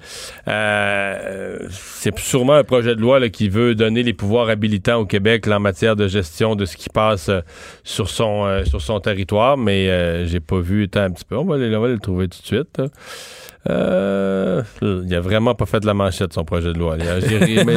Euh, 0.49 1.59
c'est 1.71 2.19
sûrement 2.19 2.55
un 2.55 2.65
projet 2.65 2.97
de 2.97 3.01
loi 3.01 3.21
là, 3.21 3.26
qui 3.29 3.49
veut 3.49 3.75
donner 3.75 4.03
les 4.03 4.13
pouvoirs 4.13 4.49
habilitants 4.49 4.97
au 5.01 5.07
Québec 5.07 5.47
là, 5.47 5.57
en 5.57 5.61
matière 5.61 5.97
de 5.97 6.09
gestion 6.09 6.55
de 6.57 6.65
ce 6.65 6.77
qui 6.77 6.89
passe 6.89 7.29
euh, 7.29 7.41
sur 7.85 8.09
son 8.09 8.45
euh, 8.47 8.65
sur 8.65 8.81
son 8.81 9.01
territoire, 9.01 9.57
mais 9.57 9.89
euh, 9.89 10.27
j'ai 10.27 10.41
pas 10.41 10.59
vu 10.61 10.89
tant 10.89 11.01
un 11.03 11.11
petit 11.11 11.25
peu. 11.25 11.37
On 11.37 11.45
va 11.45 11.57
aller, 11.57 11.75
on 11.75 11.81
va 11.81 11.87
aller 11.87 11.95
le 11.95 12.01
trouver 12.01 12.29
tout 12.29 12.41
de 12.41 12.47
suite. 12.47 12.81
Euh, 13.69 14.63
il 14.83 15.13
a 15.15 15.21
vraiment 15.21 15.55
pas 15.57 15.67
fait 15.67 15.81
de 15.81 15.87
la 15.87 15.95
manchette 15.95 16.33
son 16.33 16.45
projet 16.45 16.73
de 16.73 16.79
loi. 16.79 16.95
Ri, 16.97 17.65
mais 17.65 17.77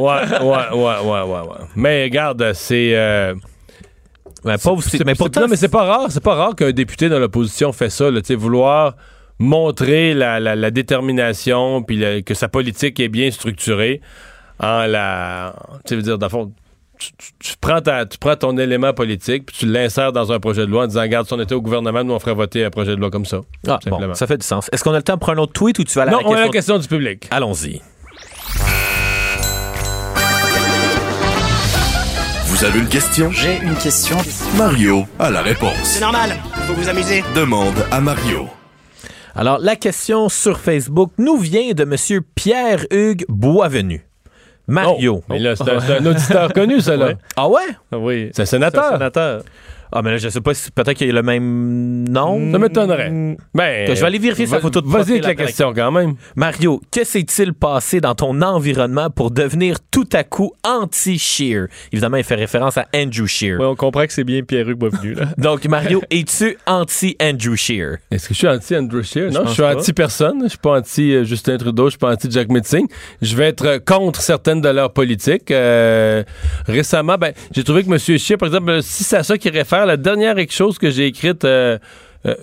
ouais, 0.00 0.40
ouais, 0.40 0.72
ouais, 0.72 1.22
ouais, 1.22 1.40
ouais. 1.40 1.58
Mais 1.76 2.04
regarde, 2.04 2.52
c'est. 2.54 2.92
euh, 2.94 3.34
Mais, 4.44 4.56
pauvre, 4.58 4.82
c'est- 4.82 4.98
c'est- 4.98 5.04
mais 5.04 5.12
c'est- 5.14 5.18
pourtant, 5.18 5.46
mais 5.48 5.56
c'est 5.56 5.68
pas 5.68 5.84
rare, 5.84 6.06
c'est 6.10 6.22
pas 6.22 6.34
rare 6.34 6.54
qu'un 6.54 6.70
député 6.72 7.08
dans 7.08 7.18
l'opposition 7.18 7.72
fait 7.72 7.90
ça, 7.90 8.10
là, 8.10 8.20
tu 8.20 8.28
sais, 8.28 8.34
vouloir 8.36 8.94
montrer 9.40 10.14
la, 10.14 10.38
la- 10.38 10.54
la 10.54 10.70
détermination 10.70 11.82
puis 11.82 11.96
la- 11.98 12.22
que 12.22 12.34
sa 12.34 12.48
politique 12.48 13.00
est 13.00 13.08
bien 13.08 13.30
structurée 13.32 14.00
en 14.60 14.86
la, 14.86 15.54
tu 15.84 15.88
sais, 15.88 15.96
veux 15.96 16.02
dire, 16.02 16.18
dans 16.18 16.26
le 16.26 16.30
fond, 16.30 16.52
tu, 16.98 17.12
tu- 17.16 17.32
tu 17.38 17.54
prends 17.58 17.80
ta- 17.80 18.04
tu 18.04 18.18
prends 18.18 18.36
ton 18.36 18.56
élément 18.58 18.92
politique 18.92 19.46
puis 19.46 19.56
tu 19.60 19.66
l'insères 19.66 20.12
dans 20.12 20.30
un 20.30 20.38
projet 20.38 20.60
de 20.66 20.70
loi 20.70 20.84
en 20.84 20.86
disant, 20.86 21.00
regarde, 21.00 21.26
si 21.26 21.32
on 21.32 21.40
était 21.40 21.54
au 21.54 21.62
gouvernement, 21.62 22.04
nous 22.04 22.12
on 22.12 22.18
ferait 22.20 22.34
voter 22.34 22.64
un 22.66 22.70
projet 22.70 22.90
de 22.94 23.00
loi 23.00 23.10
comme 23.10 23.24
ça. 23.24 23.40
Ah, 23.66 23.78
bon, 23.86 24.12
ça 24.14 24.26
fait 24.26 24.36
du 24.36 24.46
sens. 24.46 24.68
Est-ce 24.72 24.84
qu'on 24.84 24.92
a 24.92 24.98
le 24.98 25.02
temps 25.02 25.16
pour 25.16 25.30
un 25.30 25.38
autre 25.38 25.54
tweet 25.54 25.78
ou 25.78 25.84
tu 25.84 25.94
vas 25.94 26.02
à 26.02 26.04
la, 26.04 26.12
non, 26.12 26.18
la 26.20 26.26
on 26.26 26.32
a 26.32 26.34
la 26.34 26.48
question? 26.48 26.76
question 26.76 26.78
du 26.78 26.88
public. 26.88 27.26
Allons-y. 27.30 27.80
Vous 32.44 32.64
avez 32.64 32.78
une 32.80 32.88
question? 32.88 33.30
J'ai 33.32 33.56
une 33.62 33.76
question. 33.76 34.18
Mario 34.58 35.06
a 35.18 35.30
la 35.30 35.40
réponse. 35.40 35.78
C'est 35.84 36.00
normal, 36.02 36.32
faut 36.66 36.74
vous 36.74 36.88
amuser. 36.90 37.24
Demande 37.34 37.86
à 37.90 38.00
Mario. 38.02 38.46
Alors, 39.34 39.58
la 39.58 39.76
question 39.76 40.28
sur 40.28 40.58
Facebook 40.58 41.12
nous 41.18 41.36
vient 41.36 41.72
de 41.72 41.82
M. 41.82 42.22
Pierre-Hugues 42.34 43.24
Boisvenu. 43.28 44.04
Mario. 44.66 45.16
Oh, 45.18 45.24
mais 45.28 45.38
là, 45.38 45.56
c'est 45.56 45.68
un, 45.68 46.06
auditeur 46.06 46.52
connu, 46.52 46.80
ça, 46.80 46.96
là. 46.96 47.06
Ouais. 47.06 47.16
Ah 47.36 47.48
ouais? 47.48 47.60
Oui. 47.92 48.30
C'est 48.32 48.42
un 48.42 48.46
C'est 48.46 48.56
un 48.56 48.92
sénateur. 48.92 49.42
Ah, 49.92 50.02
mais 50.02 50.12
là, 50.12 50.16
je 50.18 50.28
sais 50.28 50.40
pas 50.40 50.54
si 50.54 50.70
peut-être 50.70 50.96
qu'il 50.96 51.06
y 51.06 51.10
a 51.10 51.14
le 51.14 51.22
même 51.22 52.08
nom. 52.08 52.52
Ça 52.52 52.58
m'étonnerait. 52.58 53.36
Ben, 53.54 53.86
Que 53.86 53.94
je 53.94 54.00
vais 54.00 54.06
aller 54.06 54.18
vérifier 54.18 54.46
sa 54.46 54.60
photo 54.60 54.80
de 54.80 54.88
Vas-y 54.88 55.12
avec 55.12 55.24
la 55.24 55.34
question 55.34 55.72
quand 55.74 55.90
même. 55.92 56.14
Mario, 56.36 56.80
que 56.92 57.04
s'est-il 57.04 57.52
passé 57.54 58.00
dans 58.00 58.14
ton 58.14 58.40
environnement 58.42 59.10
pour 59.10 59.30
devenir 59.30 59.76
tout 59.90 60.08
à 60.12 60.24
coup 60.24 60.52
anti-Shear? 60.64 61.66
Évidemment, 61.92 62.16
il 62.16 62.24
fait 62.24 62.34
référence 62.34 62.76
à 62.78 62.86
Andrew 62.94 63.26
Shear. 63.26 63.60
Ouais, 63.60 63.66
on 63.66 63.76
comprend 63.76 64.06
que 64.06 64.12
c'est 64.12 64.24
bien 64.24 64.42
Pierre-Hugues 64.42 64.78
Boisvenu, 64.78 65.14
là. 65.14 65.26
Donc, 65.38 65.64
Mario, 65.66 66.02
es-tu 66.10 66.56
anti-Andrew 66.66 67.56
Shear? 67.56 67.96
Est-ce 68.10 68.28
que 68.28 68.34
je 68.34 68.38
suis 68.38 68.48
anti-Andrew 68.48 69.02
Scheer? 69.02 69.30
Non, 69.30 69.46
je 69.46 69.52
suis 69.52 69.62
anti-personne. 69.62 70.40
Je 70.44 70.48
suis 70.50 70.58
pas 70.58 70.78
anti-Justin 70.78 71.56
Trudeau, 71.58 71.86
je 71.86 71.90
suis 71.90 71.98
pas 71.98 72.12
anti-Jack 72.12 72.48
Metzing. 72.48 72.86
Je 73.22 73.36
vais 73.36 73.48
être 73.48 73.66
euh, 73.66 73.78
contre 73.78 74.20
certaines 74.20 74.60
de 74.60 74.68
leurs 74.68 74.92
politiques. 74.92 75.50
Euh, 75.50 76.22
récemment, 76.66 77.16
ben, 77.16 77.32
j'ai 77.52 77.64
trouvé 77.64 77.84
que 77.84 77.90
M. 77.90 77.98
Scheer, 78.18 78.36
par 78.38 78.48
exemple, 78.48 78.70
euh, 78.70 78.80
si 78.82 79.04
c'est 79.04 79.16
à 79.16 79.22
ça 79.22 79.38
qu'il 79.38 79.52
réfère, 79.52 79.79
la 79.84 79.96
dernière 79.96 80.36
chose 80.50 80.78
que 80.78 80.90
j'ai 80.90 81.06
écrite, 81.06 81.44
euh, 81.44 81.78
euh, 82.26 82.34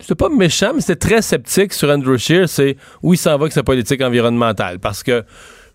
c'était 0.00 0.14
pas 0.14 0.28
méchant, 0.28 0.72
mais 0.74 0.80
c'était 0.80 0.96
très 1.08 1.22
sceptique 1.22 1.72
sur 1.72 1.90
Andrew 1.90 2.16
Scheer, 2.16 2.48
c'est 2.48 2.76
où 3.02 3.14
il 3.14 3.16
s'en 3.16 3.30
va 3.30 3.42
avec 3.42 3.52
sa 3.52 3.62
politique 3.62 4.00
environnementale. 4.00 4.78
Parce 4.78 5.02
que 5.02 5.24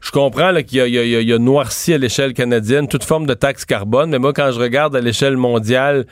je 0.03 0.11
comprends 0.11 0.53
qu'il 0.63 0.87
y 0.89 1.33
a, 1.33 1.39
noirci 1.39 1.93
à 1.93 1.97
l'échelle 1.97 2.33
canadienne 2.33 2.87
toute 2.89 3.05
forme 3.05 3.25
de 3.25 3.33
taxe 3.33 3.63
carbone, 3.63 4.09
mais 4.09 4.19
moi, 4.19 4.33
quand 4.33 4.51
je 4.51 4.59
regarde 4.59 4.95
à 4.95 5.01
l'échelle 5.01 5.37
mondiale 5.37 6.05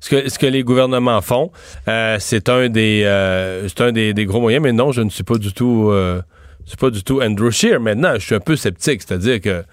ce 0.00 0.38
que, 0.38 0.46
les 0.46 0.62
gouvernements 0.62 1.20
font, 1.22 1.50
euh, 1.88 2.18
c'est 2.20 2.50
un, 2.50 2.68
des, 2.68 3.02
euh, 3.04 3.66
un 3.78 3.92
des, 3.92 4.26
gros 4.26 4.40
moyens. 4.40 4.62
Mais 4.62 4.72
non, 4.72 4.92
je 4.92 5.00
ne 5.00 5.08
suis 5.08 5.24
pas 5.24 5.38
du 5.38 5.52
tout, 5.52 5.88
euh, 5.90 6.20
je 6.64 6.70
suis 6.70 6.76
pas 6.76 6.90
du 6.90 7.02
tout 7.02 7.22
Andrew 7.22 7.50
Scheer. 7.50 7.80
Maintenant, 7.80 8.14
je 8.14 8.26
suis 8.26 8.34
un 8.34 8.40
peu 8.40 8.54
sceptique, 8.54 9.02
c'est-à-dire 9.02 9.40
que 9.40 9.64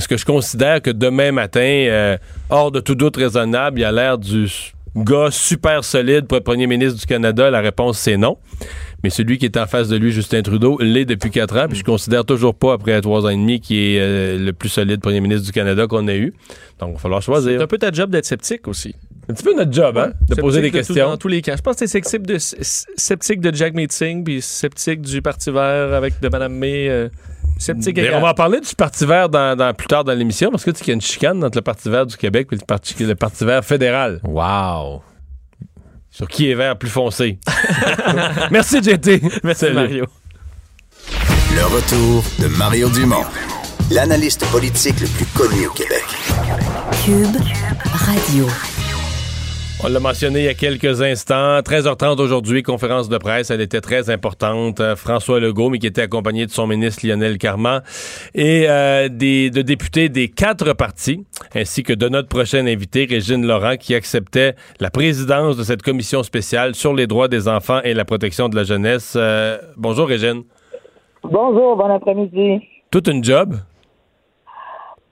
est-ce 0.00 0.08
que 0.08 0.16
je 0.16 0.24
considère 0.24 0.80
que 0.80 0.88
demain 0.90 1.30
matin, 1.30 1.60
euh, 1.60 2.16
hors 2.48 2.70
de 2.72 2.80
tout 2.80 2.94
doute 2.94 3.16
raisonnable, 3.18 3.80
il 3.80 3.84
a 3.84 3.92
l'air 3.92 4.16
du 4.16 4.46
gars 4.96 5.28
super 5.30 5.84
solide 5.84 6.26
pour 6.26 6.38
être 6.38 6.44
premier 6.44 6.66
ministre 6.66 6.98
du 6.98 7.04
Canada? 7.04 7.50
La 7.50 7.60
réponse, 7.60 7.98
c'est 7.98 8.16
non. 8.16 8.38
Mais 9.04 9.10
celui 9.10 9.36
qui 9.36 9.44
est 9.44 9.58
en 9.58 9.66
face 9.66 9.88
de 9.88 9.96
lui, 9.96 10.10
Justin 10.10 10.40
Trudeau, 10.40 10.78
l'est 10.80 11.04
depuis 11.04 11.30
quatre 11.30 11.54
ans. 11.58 11.66
Puis 11.68 11.78
je 11.78 11.84
considère 11.84 12.24
toujours 12.24 12.54
pas, 12.54 12.72
après 12.72 12.98
trois 13.02 13.26
ans 13.26 13.28
et 13.28 13.36
demi, 13.36 13.60
qu'il 13.60 13.76
est 13.76 14.00
euh, 14.00 14.38
le 14.38 14.52
plus 14.54 14.70
solide 14.70 15.00
premier 15.02 15.20
ministre 15.20 15.44
du 15.44 15.52
Canada 15.52 15.86
qu'on 15.86 16.08
a 16.08 16.14
eu. 16.14 16.32
Donc, 16.78 16.90
il 16.90 16.92
va 16.94 16.98
falloir 16.98 17.20
choisir. 17.20 17.58
C'est 17.58 17.62
un 17.62 17.66
peu 17.66 17.76
ta 17.78 17.92
job 17.92 18.10
d'être 18.10 18.24
sceptique 18.24 18.66
aussi. 18.68 18.94
Un 19.28 19.34
petit 19.34 19.44
peu 19.44 19.54
notre 19.54 19.72
job, 19.72 19.98
hein? 19.98 20.12
De 20.30 20.34
poser 20.34 20.62
des 20.62 20.70
tout- 20.70 20.78
questions. 20.78 21.10
dans 21.10 21.16
tous 21.18 21.28
les 21.28 21.42
cas. 21.42 21.56
Je 21.56 21.62
pense 21.62 21.76
que 21.76 21.86
c'est 21.86 22.02
sceptique 22.02 22.22
de, 22.22 22.38
sceptique 22.38 23.40
de 23.42 23.54
Jack 23.54 23.74
Meeting, 23.74 24.24
puis 24.24 24.40
sceptique 24.40 25.02
du 25.02 25.20
Parti 25.22 25.50
vert 25.50 25.92
avec 25.92 26.20
de 26.20 26.28
Mme 26.28 26.54
May. 26.54 26.88
euh, 26.88 27.08
sceptique 27.60 27.96
Mais 27.96 28.02
égal. 28.02 28.14
on 28.16 28.20
va 28.22 28.30
en 28.30 28.34
parler 28.34 28.60
du 28.60 28.74
Parti 28.74 29.06
vert 29.06 29.28
dans, 29.28 29.56
dans- 29.56 29.72
plus 29.74 29.86
tard 29.86 30.02
dans 30.04 30.12
l'émission 30.14 30.50
parce 30.50 30.64
que 30.64 30.70
tu 30.70 30.78
sais 30.78 30.84
qu'il 30.84 30.90
y 30.90 30.94
a 30.94 30.96
une 30.96 31.00
chicane 31.00 31.44
entre 31.44 31.58
le 31.58 31.62
Parti 31.62 31.88
vert 31.88 32.06
du 32.06 32.16
Québec 32.16 32.48
et 32.50 32.56
le 32.56 32.64
Parti, 32.66 32.94
le 33.04 33.14
Parti 33.14 33.44
vert 33.44 33.64
fédéral. 33.64 34.20
Wow! 34.24 35.02
Sur 36.10 36.26
qui 36.26 36.50
est 36.50 36.54
vert 36.54 36.76
plus 36.76 36.90
foncé. 36.90 37.38
Merci, 38.50 38.82
JT. 38.82 39.20
Merci, 39.44 39.60
Salut. 39.60 39.74
Mario. 39.74 40.06
Le 41.54 41.64
retour 41.66 42.24
de 42.40 42.46
Mario 42.56 42.88
Dumont, 42.90 43.24
l'analyste 43.90 44.44
politique 44.50 44.98
le 45.00 45.06
plus 45.06 45.26
connu 45.26 45.66
au 45.66 45.70
Québec. 45.72 46.04
Cube 47.04 47.36
Radio. 47.92 48.46
On 49.82 49.88
l'a 49.88 49.98
mentionné 49.98 50.40
il 50.40 50.44
y 50.44 50.48
a 50.48 50.54
quelques 50.54 51.00
instants. 51.00 51.60
13h30 51.60 52.20
aujourd'hui, 52.20 52.62
conférence 52.62 53.08
de 53.08 53.16
presse. 53.16 53.50
Elle 53.50 53.62
était 53.62 53.80
très 53.80 54.10
importante. 54.10 54.78
Euh, 54.78 54.94
François 54.94 55.40
Legault, 55.40 55.70
mais 55.70 55.78
qui 55.78 55.86
était 55.86 56.02
accompagné 56.02 56.44
de 56.44 56.50
son 56.50 56.66
ministre 56.66 57.06
Lionel 57.06 57.38
Carman 57.38 57.82
et 58.34 58.66
euh, 58.68 59.08
des, 59.08 59.48
de 59.48 59.62
députés 59.62 60.10
des 60.10 60.28
quatre 60.28 60.74
partis, 60.74 61.24
ainsi 61.54 61.82
que 61.82 61.94
de 61.94 62.10
notre 62.10 62.28
prochaine 62.28 62.68
invitée, 62.68 63.06
Régine 63.08 63.46
Laurent, 63.46 63.76
qui 63.78 63.94
acceptait 63.94 64.54
la 64.80 64.90
présidence 64.90 65.56
de 65.56 65.62
cette 65.62 65.82
commission 65.82 66.22
spéciale 66.22 66.74
sur 66.74 66.92
les 66.92 67.06
droits 67.06 67.28
des 67.28 67.48
enfants 67.48 67.80
et 67.82 67.94
la 67.94 68.04
protection 68.04 68.50
de 68.50 68.56
la 68.56 68.64
jeunesse. 68.64 69.14
Euh, 69.16 69.56
bonjour, 69.78 70.08
Régine. 70.08 70.42
Bonjour, 71.24 71.76
bon 71.76 71.90
après-midi. 71.90 72.60
Toute 72.90 73.08
une 73.08 73.24
job? 73.24 73.54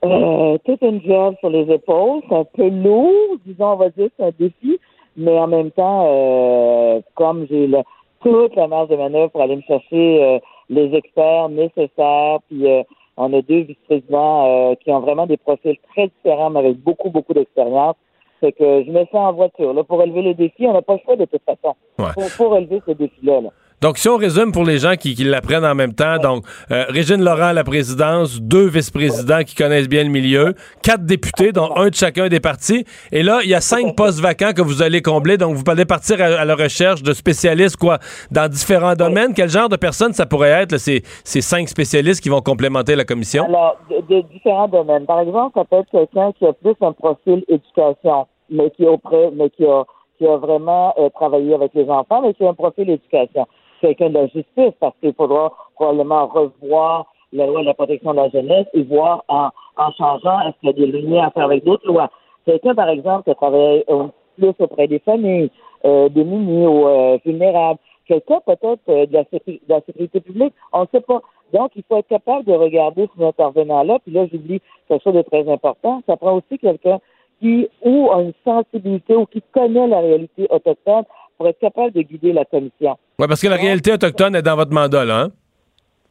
Euh, 0.05 0.57
tout 0.65 0.77
une 0.81 1.01
job 1.03 1.35
sur 1.39 1.49
les 1.49 1.69
épaules. 1.73 2.21
C'est 2.29 2.35
un 2.35 2.45
peu 2.45 2.69
lourd, 2.69 3.37
disons, 3.45 3.73
on 3.73 3.75
va 3.75 3.89
dire, 3.89 4.09
c'est 4.17 4.25
un 4.25 4.31
défi. 4.39 4.79
Mais 5.17 5.37
en 5.37 5.47
même 5.47 5.71
temps, 5.71 6.05
euh, 6.09 7.01
comme 7.15 7.45
j'ai 7.49 7.67
le- 7.67 7.83
toute 8.21 8.55
la 8.55 8.67
marge 8.67 8.89
de 8.89 8.95
manœuvre 8.95 9.29
pour 9.31 9.41
aller 9.41 9.55
me 9.57 9.61
chercher 9.63 10.23
euh, 10.23 10.39
les 10.69 10.93
experts 10.95 11.49
nécessaires, 11.49 12.39
puis 12.47 12.65
euh, 12.69 12.83
on 13.17 13.33
a 13.33 13.41
deux 13.41 13.61
vice-présidents 13.61 14.45
euh, 14.71 14.75
qui 14.75 14.91
ont 14.91 14.99
vraiment 15.01 15.25
des 15.25 15.35
profils 15.37 15.77
très 15.91 16.07
différents, 16.07 16.49
mais 16.49 16.59
avec 16.59 16.77
beaucoup, 16.77 17.09
beaucoup 17.09 17.33
d'expérience. 17.33 17.95
C'est 18.41 18.53
que 18.53 18.83
je 18.85 18.89
me 18.91 18.99
sens 19.05 19.15
en 19.15 19.33
voiture. 19.33 19.73
Là, 19.73 19.83
pour 19.83 19.99
relever 19.99 20.21
le 20.21 20.33
défi, 20.33 20.65
on 20.65 20.71
n'a 20.71 20.81
pas 20.81 20.93
le 20.93 20.99
choix 21.03 21.17
de 21.17 21.25
toute 21.25 21.41
façon. 21.43 21.75
Ouais. 21.97 22.05
Faut, 22.13 22.21
faut 22.21 22.49
relever 22.49 22.81
ce 22.87 22.91
défi-là. 22.93 23.41
Là. 23.41 23.49
Donc, 23.81 23.97
si 23.97 24.09
on 24.09 24.17
résume 24.17 24.51
pour 24.51 24.65
les 24.65 24.77
gens 24.77 24.95
qui, 24.95 25.15
qui 25.15 25.23
l'apprennent 25.23 25.63
en 25.63 25.73
même 25.73 25.93
temps, 25.93 26.17
donc, 26.17 26.43
euh, 26.69 26.83
Régine 26.89 27.23
Laurent 27.23 27.43
à 27.43 27.53
la 27.53 27.63
présidence, 27.63 28.41
deux 28.41 28.67
vice-présidents 28.67 29.43
qui 29.45 29.55
connaissent 29.55 29.87
bien 29.87 30.03
le 30.03 30.09
milieu, 30.09 30.53
quatre 30.83 31.05
députés, 31.05 31.53
dont 31.53 31.73
un 31.77 31.87
de 31.87 31.95
chacun 31.95 32.27
des 32.27 32.41
partis. 32.41 32.83
Et 33.13 33.23
là, 33.23 33.39
il 33.41 33.49
y 33.49 33.55
a 33.55 33.61
cinq 33.61 33.95
postes 33.95 34.19
vacants 34.19 34.51
que 34.53 34.61
vous 34.61 34.81
allez 34.81 35.01
combler. 35.01 35.37
Donc, 35.37 35.55
vous 35.55 35.63
allez 35.71 35.85
partir 35.85 36.21
à, 36.21 36.43
la 36.43 36.55
recherche 36.55 37.03
de 37.03 37.13
spécialistes, 37.13 37.77
quoi, 37.77 37.99
dans 38.31 38.49
différents 38.49 38.95
domaines. 38.95 39.33
Quel 39.33 39.47
genre 39.47 39.69
de 39.69 39.77
personnes 39.77 40.11
ça 40.11 40.25
pourrait 40.25 40.49
être, 40.49 40.75
ces, 40.75 41.01
cinq 41.23 41.69
spécialistes 41.69 42.21
qui 42.21 42.27
vont 42.27 42.41
complémenter 42.41 42.97
la 42.97 43.05
commission? 43.05 43.45
Alors, 43.45 43.77
de, 43.89 44.21
différents 44.33 44.67
domaines. 44.67 45.05
Par 45.05 45.21
exemple, 45.21 45.53
ça 45.55 45.63
peut 45.63 45.77
être 45.77 45.89
quelqu'un 45.89 46.33
qui 46.33 46.45
a 46.45 46.51
plus 46.51 46.75
un 46.81 46.91
profil 46.91 47.45
éducation, 47.47 48.27
mais 48.49 48.71
qui 48.71 48.83
est 48.83 48.89
auprès, 48.89 49.31
mais 49.33 49.49
qui 49.51 49.63
a, 49.63 49.85
qui 50.17 50.27
a 50.27 50.35
vraiment 50.35 50.93
euh, 50.99 51.07
travaillé 51.15 51.53
avec 51.53 51.73
les 51.73 51.89
enfants, 51.89 52.21
mais 52.21 52.33
qui 52.33 52.43
a 52.43 52.49
un 52.49 52.53
profil 52.53 52.89
éducation. 52.89 53.47
Quelqu'un 53.81 54.09
de 54.09 54.15
la 54.15 54.27
justice, 54.27 54.73
parce 54.79 54.95
qu'il 54.99 55.13
faudra 55.13 55.53
probablement 55.75 56.27
revoir 56.27 57.05
la 57.31 57.45
loi 57.45 57.61
de 57.61 57.65
la 57.67 57.73
protection 57.73 58.11
de 58.11 58.17
la 58.17 58.29
jeunesse 58.29 58.67
et 58.73 58.83
voir 58.83 59.23
en, 59.27 59.49
en 59.77 59.91
changeant, 59.91 60.39
est-ce 60.41 60.59
qu'il 60.59 60.69
y 60.79 60.83
a 60.83 60.91
des 60.91 61.01
liens 61.01 61.27
à 61.27 61.31
faire 61.31 61.45
avec 61.45 61.63
d'autres 61.63 61.87
lois. 61.87 62.09
Quelqu'un, 62.45 62.73
par 62.73 62.89
exemple, 62.89 63.23
qui 63.23 63.45
euh, 63.89 64.07
plus 64.37 64.53
auprès 64.59 64.87
des 64.87 64.99
familles, 64.99 65.51
euh, 65.85 66.09
des 66.09 66.23
munis 66.23 66.65
ou 66.65 66.87
euh, 66.87 67.17
vulnérables. 67.25 67.79
Quelqu'un 68.05 68.39
peut-être 68.45 68.81
euh, 68.89 69.05
de, 69.05 69.11
de 69.11 69.57
la 69.69 69.81
sécurité 69.81 70.19
publique, 70.19 70.53
on 70.73 70.81
ne 70.81 70.87
sait 70.91 71.01
pas. 71.01 71.21
Donc, 71.53 71.71
il 71.75 71.83
faut 71.87 71.97
être 71.97 72.07
capable 72.07 72.45
de 72.45 72.53
regarder 72.53 73.07
cet 73.15 73.23
intervenant-là. 73.23 73.99
Puis 73.99 74.11
là, 74.11 74.25
j'oublie 74.31 74.61
quelque 74.87 75.03
chose 75.03 75.13
de 75.13 75.21
très 75.21 75.47
important. 75.49 76.01
Ça 76.07 76.17
prend 76.17 76.33
aussi 76.33 76.57
quelqu'un 76.59 76.99
qui 77.39 77.69
ou 77.81 78.09
a 78.11 78.21
une 78.21 78.33
sensibilité 78.43 79.15
ou 79.15 79.25
qui 79.25 79.41
connaît 79.53 79.87
la 79.87 79.99
réalité 79.99 80.47
autochtone 80.49 81.03
pour 81.39 81.47
être 81.47 81.59
capable 81.59 81.93
de 81.93 82.01
guider 82.01 82.33
la 82.33 82.43
commission. 82.43 82.97
Oui, 83.17 83.25
parce 83.27 83.41
que 83.41 83.47
la 83.47 83.55
réalité 83.55 83.93
autochtone 83.93 84.35
est 84.35 84.41
dans 84.41 84.57
votre 84.57 84.73
mandat, 84.73 85.05
là, 85.05 85.21
hein? 85.21 85.31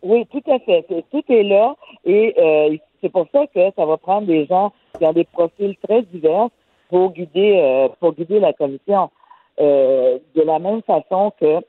Oui, 0.02 0.26
tout 0.32 0.42
à 0.50 0.58
fait. 0.60 0.86
Tout 1.10 1.24
est 1.28 1.42
là 1.42 1.76
et 2.04 2.34
euh, 2.38 2.76
c'est 3.00 3.10
pour 3.10 3.26
ça 3.32 3.46
que 3.46 3.60
ça 3.76 3.84
va 3.84 3.96
prendre 3.98 4.26
des 4.26 4.46
gens 4.46 4.72
qui 4.96 5.04
ont 5.04 5.12
des 5.12 5.24
profils 5.24 5.76
très 5.86 6.02
divers 6.02 6.48
pour 6.88 7.12
guider 7.12 7.58
euh, 7.58 7.88
pour 8.00 8.14
guider 8.14 8.40
la 8.40 8.52
commission. 8.52 9.10
Euh, 9.60 10.18
de 10.34 10.42
la 10.42 10.58
même 10.58 10.82
façon 10.82 11.32
que 11.38 11.60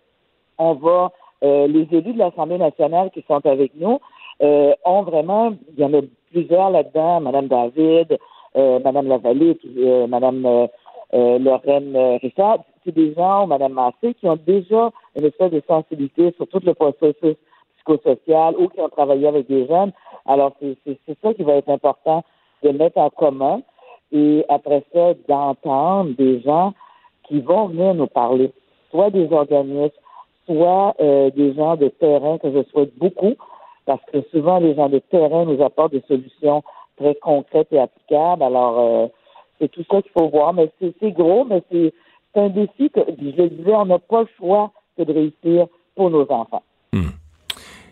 on 0.57 0.73
va 0.75 1.11
les 1.41 1.87
élus 1.91 2.13
de 2.13 2.19
l'Assemblée 2.19 2.57
nationale 2.57 3.11
qui 3.11 3.23
sont 3.27 3.45
avec 3.45 3.71
nous 3.75 3.99
ont 4.41 5.03
vraiment 5.03 5.53
il 5.73 5.79
y 5.79 5.85
en 5.85 5.93
a 5.93 6.01
plusieurs 6.31 6.69
là-dedans, 6.69 7.21
Madame 7.21 7.47
David, 7.47 8.17
Madame 8.55 9.07
Lavallée, 9.07 9.57
euh, 9.77 10.05
Madame 10.05 10.67
Lorraine 11.13 12.19
Richard, 12.21 12.59
des 12.91 13.13
gens, 13.13 13.47
Madame 13.47 13.73
Massé, 13.73 14.13
qui 14.13 14.27
ont 14.27 14.39
déjà 14.45 14.91
une 15.15 15.25
espèce 15.25 15.51
de 15.51 15.61
sensibilité 15.67 16.33
sur 16.37 16.47
tout 16.47 16.61
le 16.63 16.73
processus 16.73 17.35
psychosocial 17.77 18.55
ou 18.57 18.67
qui 18.67 18.79
ont 18.81 18.89
travaillé 18.89 19.27
avec 19.27 19.47
des 19.47 19.67
jeunes. 19.67 19.91
Alors, 20.25 20.53
c'est 20.59 21.17
ça 21.21 21.33
qui 21.33 21.43
va 21.43 21.53
être 21.53 21.69
important 21.69 22.23
de 22.63 22.69
mettre 22.69 22.97
en 22.97 23.09
commun 23.09 23.61
et 24.11 24.45
après 24.49 24.83
ça, 24.93 25.13
d'entendre 25.27 26.11
des 26.17 26.41
gens 26.41 26.73
qui 27.23 27.39
vont 27.41 27.67
venir 27.67 27.93
nous 27.93 28.07
parler, 28.07 28.51
soit 28.89 29.11
des 29.11 29.31
organismes, 29.31 29.95
soit 30.45 30.95
euh, 30.99 31.29
des 31.29 31.53
gens 31.53 31.75
de 31.75 31.89
terrain 31.89 32.37
que 32.39 32.51
je 32.51 32.63
souhaite 32.71 32.97
beaucoup, 32.97 33.35
parce 33.85 34.01
que 34.11 34.21
souvent 34.31 34.59
les 34.59 34.75
gens 34.75 34.89
de 34.89 34.99
terrain 34.99 35.45
nous 35.45 35.63
apportent 35.63 35.91
des 35.91 36.03
solutions 36.07 36.63
très 36.97 37.15
concrètes 37.15 37.71
et 37.71 37.79
applicables. 37.79 38.43
Alors, 38.43 38.79
euh, 38.79 39.07
c'est 39.59 39.69
tout 39.69 39.83
ça 39.89 40.01
qu'il 40.01 40.11
faut 40.11 40.27
voir, 40.29 40.53
mais 40.53 40.69
c'est 40.79 41.11
gros, 41.11 41.45
mais 41.45 41.61
c'est 41.71 41.93
c'est 42.33 42.41
un 42.41 42.49
défi 42.49 42.89
que, 42.89 42.99
je 43.07 43.41
le 43.41 43.49
disais, 43.49 43.71
on 43.73 43.85
n'a 43.85 43.99
pas 43.99 44.21
le 44.21 44.27
choix 44.37 44.71
que 44.97 45.03
de 45.03 45.13
réussir 45.13 45.67
pour 45.95 46.09
nos 46.09 46.25
enfants. 46.31 46.63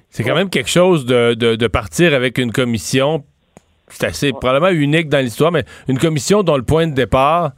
C'est 0.10 0.24
quand 0.24 0.36
même 0.36 0.50
quelque 0.50 0.70
chose 0.70 1.06
de, 1.06 1.36
de- 1.36 1.56
de 1.56 1.68
partir 1.68 2.14
avec 2.16 2.38
une 2.40 2.52
commission. 2.52 3.24
C'est 3.90 4.06
assez 4.08 4.32
probablement 4.34 4.70
unique 4.72 5.10
dans 5.10 5.20
l'histoire, 5.20 5.52
mais 5.52 5.64
une 5.88 6.00
commission 6.00 6.42
dont 6.44 6.58
le 6.58 6.64
point 6.64 6.88
de 6.88 6.94
départ, 6.94 7.52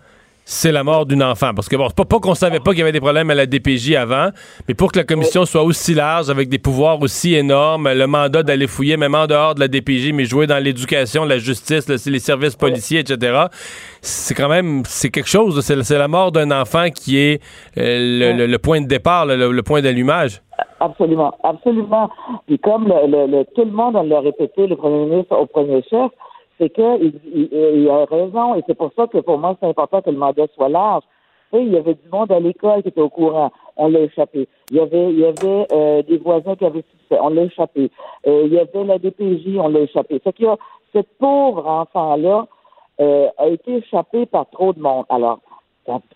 c'est 0.51 0.71
la 0.71 0.83
mort 0.83 1.05
d'un 1.05 1.21
enfant. 1.21 1.51
Parce 1.53 1.69
que 1.69 1.75
bon, 1.75 1.87
c'est 1.89 1.95
pas, 1.95 2.05
pas 2.05 2.19
qu'on 2.19 2.33
savait 2.33 2.59
pas 2.59 2.71
qu'il 2.71 2.79
y 2.79 2.81
avait 2.81 2.91
des 2.91 2.99
problèmes 2.99 3.29
à 3.29 3.35
la 3.35 3.45
DPJ 3.45 3.93
avant, 3.93 4.29
mais 4.67 4.73
pour 4.73 4.91
que 4.91 4.97
la 4.97 5.05
commission 5.05 5.45
soit 5.45 5.61
aussi 5.61 5.93
large, 5.93 6.31
avec 6.31 6.49
des 6.49 6.57
pouvoirs 6.57 6.99
aussi 7.01 7.35
énormes, 7.35 7.87
le 7.87 8.07
mandat 8.07 8.41
d'aller 8.41 8.65
fouiller, 8.65 8.97
même 8.97 9.13
en 9.13 9.27
dehors 9.27 9.53
de 9.53 9.59
la 9.59 9.67
DPJ, 9.67 10.11
mais 10.11 10.25
jouer 10.25 10.47
dans 10.47 10.57
l'éducation, 10.57 11.23
la 11.23 11.37
justice, 11.37 11.87
le- 11.87 12.11
les 12.11 12.17
services 12.19 12.55
policiers, 12.55 13.01
etc., 13.01 13.43
c'est 14.01 14.33
quand 14.33 14.49
même, 14.49 14.81
c'est 14.85 15.09
quelque 15.11 15.29
chose. 15.29 15.59
C'est 15.63 15.83
c'est 15.83 15.97
la 15.99 16.07
mort 16.07 16.31
d'un 16.31 16.49
enfant 16.49 16.89
qui 16.89 17.19
est 17.19 17.43
euh, 17.77 18.31
le, 18.33 18.37
le- 18.39 18.47
le 18.47 18.57
point 18.57 18.81
de 18.81 18.87
départ, 18.87 19.27
le, 19.27 19.61
point 19.61 19.81
d'allumage. 19.81 20.41
Absolument, 20.79 21.31
absolument. 21.43 22.09
Puis 22.47 22.57
comme 22.57 22.85
tout 22.85 23.65
le 23.65 23.71
monde 23.71 23.95
l'a 24.09 24.19
répété, 24.21 24.65
le 24.65 24.75
premier 24.75 25.05
ministre 25.05 25.35
au 25.37 25.45
premier 25.45 25.83
chef, 25.89 26.09
c'est 26.59 26.69
qu'il 26.69 27.19
il, 27.33 27.49
il 27.51 27.89
a 27.89 28.05
raison 28.05 28.55
et 28.55 28.63
c'est 28.67 28.77
pour 28.77 28.91
ça 28.95 29.07
que 29.07 29.17
pour 29.19 29.37
moi 29.37 29.55
c'est 29.59 29.67
important 29.67 30.01
que 30.01 30.09
le 30.09 30.17
mandat 30.17 30.47
soit 30.55 30.69
large. 30.69 31.03
Il 31.51 31.73
y 31.73 31.77
avait 31.77 31.95
du 31.95 32.09
monde 32.11 32.31
à 32.31 32.39
l'école 32.39 32.83
qui 32.83 32.89
était 32.89 33.01
au 33.01 33.09
courant, 33.09 33.51
on 33.75 33.87
l'a 33.87 34.01
échappé. 34.01 34.47
Il 34.69 34.77
y 34.77 34.79
avait, 34.79 35.11
il 35.11 35.19
y 35.19 35.25
avait 35.25 35.65
euh, 35.71 36.03
des 36.03 36.17
voisins 36.17 36.55
qui 36.55 36.63
avaient 36.63 36.83
succès, 36.91 37.17
on 37.19 37.29
l'a 37.29 37.43
échappé. 37.43 37.89
Euh, 38.27 38.43
il 38.45 38.53
y 38.53 38.59
avait 38.59 38.83
la 38.83 38.99
DPJ, 38.99 39.57
on 39.57 39.69
l'a 39.69 39.79
échappé. 39.79 40.21
C'est 40.23 40.33
qu'il 40.33 40.45
y 40.45 40.49
a 40.49 40.57
ce 40.93 40.99
pauvre 41.17 41.65
enfant-là 41.65 42.47
euh, 42.99 43.29
a 43.37 43.47
été 43.47 43.77
échappé 43.77 44.25
par 44.25 44.47
trop 44.49 44.73
de 44.73 44.79
monde. 44.79 45.05
Alors, 45.09 45.39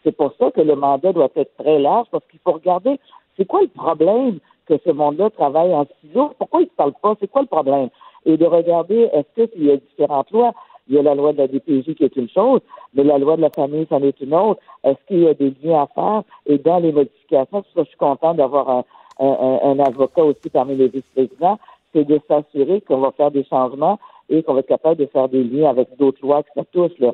c'est 0.03 0.15
pour 0.15 0.33
ça 0.37 0.51
que 0.51 0.61
le 0.61 0.75
mandat 0.75 1.13
doit 1.13 1.29
être 1.35 1.55
très 1.57 1.79
large, 1.79 2.07
parce 2.11 2.23
qu'il 2.29 2.39
faut 2.43 2.51
regarder 2.51 2.99
c'est 3.37 3.45
quoi 3.45 3.61
le 3.61 3.69
problème 3.69 4.39
que 4.67 4.75
ce 4.85 4.91
monde-là 4.91 5.29
travaille 5.31 5.73
en 5.73 5.85
silo? 6.01 6.33
Pourquoi 6.37 6.61
ils 6.61 6.65
ne 6.65 6.69
se 6.69 6.75
parlent 6.75 6.93
pas? 7.01 7.15
C'est 7.19 7.29
quoi 7.29 7.41
le 7.41 7.47
problème? 7.47 7.89
Et 8.25 8.37
de 8.37 8.45
regarder, 8.45 9.09
est-ce 9.13 9.45
qu'il 9.45 9.65
y 9.65 9.71
a 9.71 9.77
différentes 9.77 10.31
lois? 10.31 10.53
Il 10.89 10.95
y 10.95 10.99
a 10.99 11.01
la 11.01 11.15
loi 11.15 11.31
de 11.33 11.37
la 11.37 11.47
DPJ 11.47 11.95
qui 11.95 12.03
est 12.03 12.15
une 12.17 12.29
chose, 12.29 12.59
mais 12.93 13.03
la 13.03 13.17
loi 13.17 13.37
de 13.37 13.41
la 13.41 13.49
famille, 13.49 13.85
c'en 13.89 14.01
est 14.03 14.19
une 14.19 14.33
autre. 14.35 14.61
Est-ce 14.83 14.97
qu'il 15.07 15.19
y 15.23 15.27
a 15.27 15.33
des 15.33 15.53
liens 15.63 15.83
à 15.83 15.87
faire? 15.87 16.23
Et 16.45 16.57
dans 16.57 16.79
les 16.79 16.91
modifications, 16.91 17.63
ça 17.73 17.83
je 17.83 17.87
suis 17.89 17.97
content 17.97 18.33
d'avoir 18.33 18.69
un, 18.69 18.83
un- 19.19 19.25
un- 19.27 19.59
un 19.71 19.79
avocat 19.79 20.23
aussi 20.23 20.49
parmi 20.51 20.75
les 20.75 20.89
vice-présidents, 20.89 21.57
c'est 21.93 22.03
de 22.05 22.19
s'assurer 22.27 22.81
qu'on 22.81 22.97
va 22.97 23.11
faire 23.11 23.31
des 23.31 23.45
changements 23.45 23.97
et 24.29 24.43
qu'on 24.43 24.53
va 24.55 24.59
être 24.59 24.67
capable 24.67 24.97
de 24.99 25.05
faire 25.05 25.29
des 25.29 25.43
liens 25.43 25.69
avec 25.69 25.95
d'autres 25.97 26.19
lois 26.21 26.43
que 26.43 26.49
ça 26.55 26.63
touche. 26.71 26.97
Là. 26.99 27.11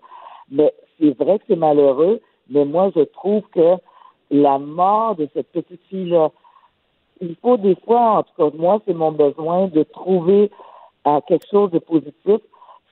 Mais 0.52 0.74
c'est 1.00 1.16
vrai 1.18 1.38
que 1.38 1.46
c'est 1.48 1.56
malheureux, 1.56 2.22
mais 2.50 2.66
moi, 2.66 2.90
je 2.96 3.02
trouve 3.02 3.44
que 3.54 3.76
la 4.32 4.58
mort 4.58 5.16
de 5.16 5.28
cette 5.34 5.52
petite 5.52 5.82
fille-là, 5.90 6.32
il 7.22 7.36
faut 7.42 7.58
des 7.58 7.76
fois, 7.86 8.20
en 8.20 8.24
tout 8.24 8.34
cas, 8.38 8.58
moi, 8.58 8.80
c'est 8.88 8.94
mon 8.94 9.12
besoin 9.12 9.68
de 9.68 9.84
trouver 9.84 10.50
à 11.06 11.20
quelque 11.28 11.46
chose 11.50 11.72
de 11.72 11.80
positif. 11.80 12.42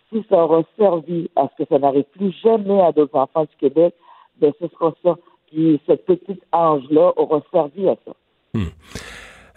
Si 0.09 0.25
ça 0.29 0.37
aura 0.37 0.61
servi 0.77 1.29
à 1.35 1.47
ce 1.49 1.63
que 1.63 1.69
ça 1.69 1.79
n'arrive 1.79 2.05
plus 2.15 2.33
jamais 2.43 2.81
à 2.81 2.91
d'autres 2.91 3.17
enfants 3.17 3.43
du 3.43 3.55
Québec, 3.59 3.93
ben 4.39 4.51
ce 4.59 4.67
sera 4.69 4.93
ça. 5.03 5.15
Puis 5.51 5.81
cette 5.85 6.05
petite 6.05 6.41
ange-là 6.51 7.11
aura 7.17 7.41
servi 7.51 7.89
à 7.89 7.95
ça. 8.05 8.11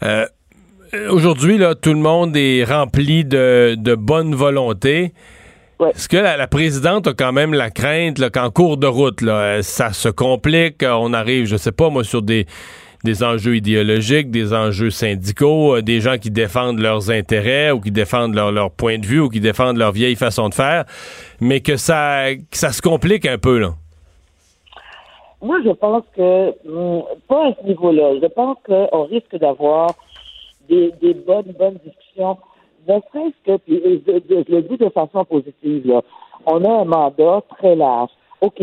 Euh, 0.03 0.27
Aujourd'hui, 1.11 1.57
là, 1.57 1.77
tout 1.77 1.93
le 1.93 2.01
monde 2.01 2.37
est 2.37 2.65
rempli 2.65 3.25
de, 3.25 3.77
de 3.79 3.95
bonne 3.95 4.35
volonté. 4.35 5.13
Est-ce 5.81 6.09
que 6.09 6.17
la, 6.17 6.37
la 6.37 6.49
présidente 6.49 7.07
a 7.07 7.15
quand 7.15 7.33
même 7.33 7.55
la 7.55 7.71
crainte 7.71 8.19
là, 8.19 8.29
qu'en 8.29 8.51
cours 8.51 8.77
de 8.77 8.89
route, 8.89 9.23
là, 9.23 9.63
ça 9.63 9.93
se 9.93 10.09
complique, 10.09 10.83
on 10.83 11.13
arrive, 11.13 11.47
je 11.47 11.57
sais 11.57 11.73
pas 11.73 11.91
moi, 11.91 12.03
sur 12.03 12.23
des, 12.23 12.47
des 13.05 13.23
enjeux 13.25 13.57
idéologiques, 13.57 14.31
des 14.31 14.53
enjeux 14.53 14.91
syndicaux, 14.91 15.77
euh, 15.77 15.83
des 15.83 16.01
gens 16.01 16.19
qui 16.19 16.31
défendent 16.31 16.81
leurs 16.81 17.11
intérêts 17.11 17.71
ou 17.71 17.81
qui 17.81 17.91
défendent 17.91 18.35
leur, 18.35 18.53
leur 18.53 18.71
point 18.71 18.99
de 18.99 19.07
vue 19.07 19.21
ou 19.21 19.29
qui 19.29 19.41
défendent 19.41 19.79
leur 19.79 19.93
vieille 19.93 20.17
façon 20.17 20.49
de 20.49 20.55
faire, 20.55 20.85
mais 21.41 21.61
que 21.61 21.77
ça, 21.77 22.35
que 22.35 22.57
ça 22.57 22.73
se 22.73 22.83
complique 22.83 23.27
un 23.27 23.39
peu, 23.39 23.59
là. 23.59 23.71
Moi, 25.43 25.57
je 25.65 25.71
pense 25.71 26.05
que, 26.15 26.49
hum, 26.69 27.03
pas 27.27 27.49
à 27.49 27.55
ce 27.59 27.67
niveau-là, 27.67 28.21
je 28.23 28.27
pense 28.27 28.59
qu'on 28.67 29.05
risque 29.05 29.37
d'avoir 29.37 29.95
des, 30.69 30.93
des 31.01 31.15
bonnes, 31.15 31.55
bonnes 31.59 31.79
discussions. 31.85 32.37
Ne 32.87 32.95
serait-ce 32.95 33.57
que, 33.57 33.63
je, 33.67 34.53
le 34.53 34.63
dis 34.63 34.77
de 34.77 34.89
façon 34.91 35.25
positive, 35.25 35.87
là, 35.87 36.03
on 36.47 36.65
a 36.65 36.81
un 36.83 36.85
mandat 36.85 37.43
très 37.57 37.75
large. 37.75 38.11
OK. 38.43 38.61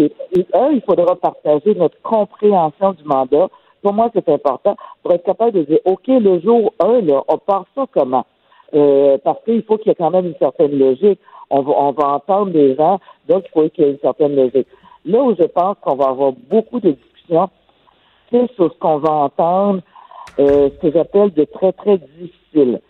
Un, 0.54 0.70
il 0.72 0.82
faudra 0.82 1.16
partager 1.16 1.74
notre 1.76 2.00
compréhension 2.02 2.94
du 2.94 3.04
mandat. 3.04 3.48
Pour 3.82 3.94
moi, 3.94 4.10
c'est 4.14 4.30
important 4.30 4.76
pour 5.02 5.14
être 5.14 5.24
capable 5.24 5.52
de 5.54 5.64
dire, 5.64 5.80
OK, 5.86 6.08
le 6.08 6.40
jour 6.40 6.74
1, 6.80 7.02
là, 7.02 7.24
on 7.28 7.38
part 7.38 7.66
ça 7.76 7.86
comment? 7.92 8.26
Euh, 8.74 9.18
parce 9.24 9.44
qu'il 9.46 9.64
faut 9.64 9.78
qu'il 9.78 9.88
y 9.88 9.92
ait 9.92 9.96
quand 9.96 10.12
même 10.12 10.26
une 10.26 10.36
certaine 10.40 10.78
logique. 10.78 11.20
On 11.50 11.62
va, 11.62 11.74
on 11.78 11.92
va 11.92 12.08
entendre 12.10 12.52
des 12.52 12.76
gens, 12.76 13.00
donc 13.30 13.46
il 13.46 13.52
faut 13.52 13.70
qu'il 13.70 13.86
y 13.86 13.88
ait 13.88 13.92
une 13.92 14.00
certaine 14.00 14.36
logique. 14.36 14.68
Là 15.06 15.22
où 15.22 15.34
je 15.36 15.44
pense 15.44 15.78
qu'on 15.82 15.96
va 15.96 16.10
avoir 16.10 16.34
beaucoup 16.50 16.82
de 16.82 16.92
discussions, 16.92 17.50
c'est 18.30 18.52
sur 18.56 18.74
ce 18.74 18.78
qu'on 18.80 18.98
va 18.98 19.12
entendre, 19.12 19.82
euh, 20.40 20.70
ce 20.70 20.82
que 20.82 20.92
j'appelle 20.92 21.32
de 21.34 21.46
très, 21.46 21.72
très 21.72 21.98
difficile. 21.98 22.82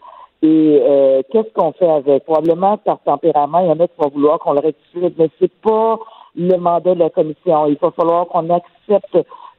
Et 0.42 0.80
euh, 0.82 1.22
qu'est-ce 1.32 1.52
qu'on 1.54 1.72
fait 1.74 1.90
avec? 1.90 2.26
Probablement 2.26 2.78
par 2.78 3.00
tempérament, 3.04 3.60
il 3.60 3.68
y 3.68 3.72
en 3.72 3.80
a 3.80 3.88
qui 3.88 3.94
vont 4.00 4.10
vouloir 4.10 4.40
qu'on 4.40 4.54
le 4.54 4.60
rectifie, 4.60 5.14
mais 5.18 5.30
c'est 5.40 5.52
pas 5.62 6.00
le 6.36 6.58
mandat 6.58 6.96
de 6.96 7.00
la 7.00 7.10
commission. 7.10 7.68
Il 7.68 7.78
va 7.78 7.92
falloir 7.92 8.28
qu'on 8.28 8.50
accepte 8.50 9.18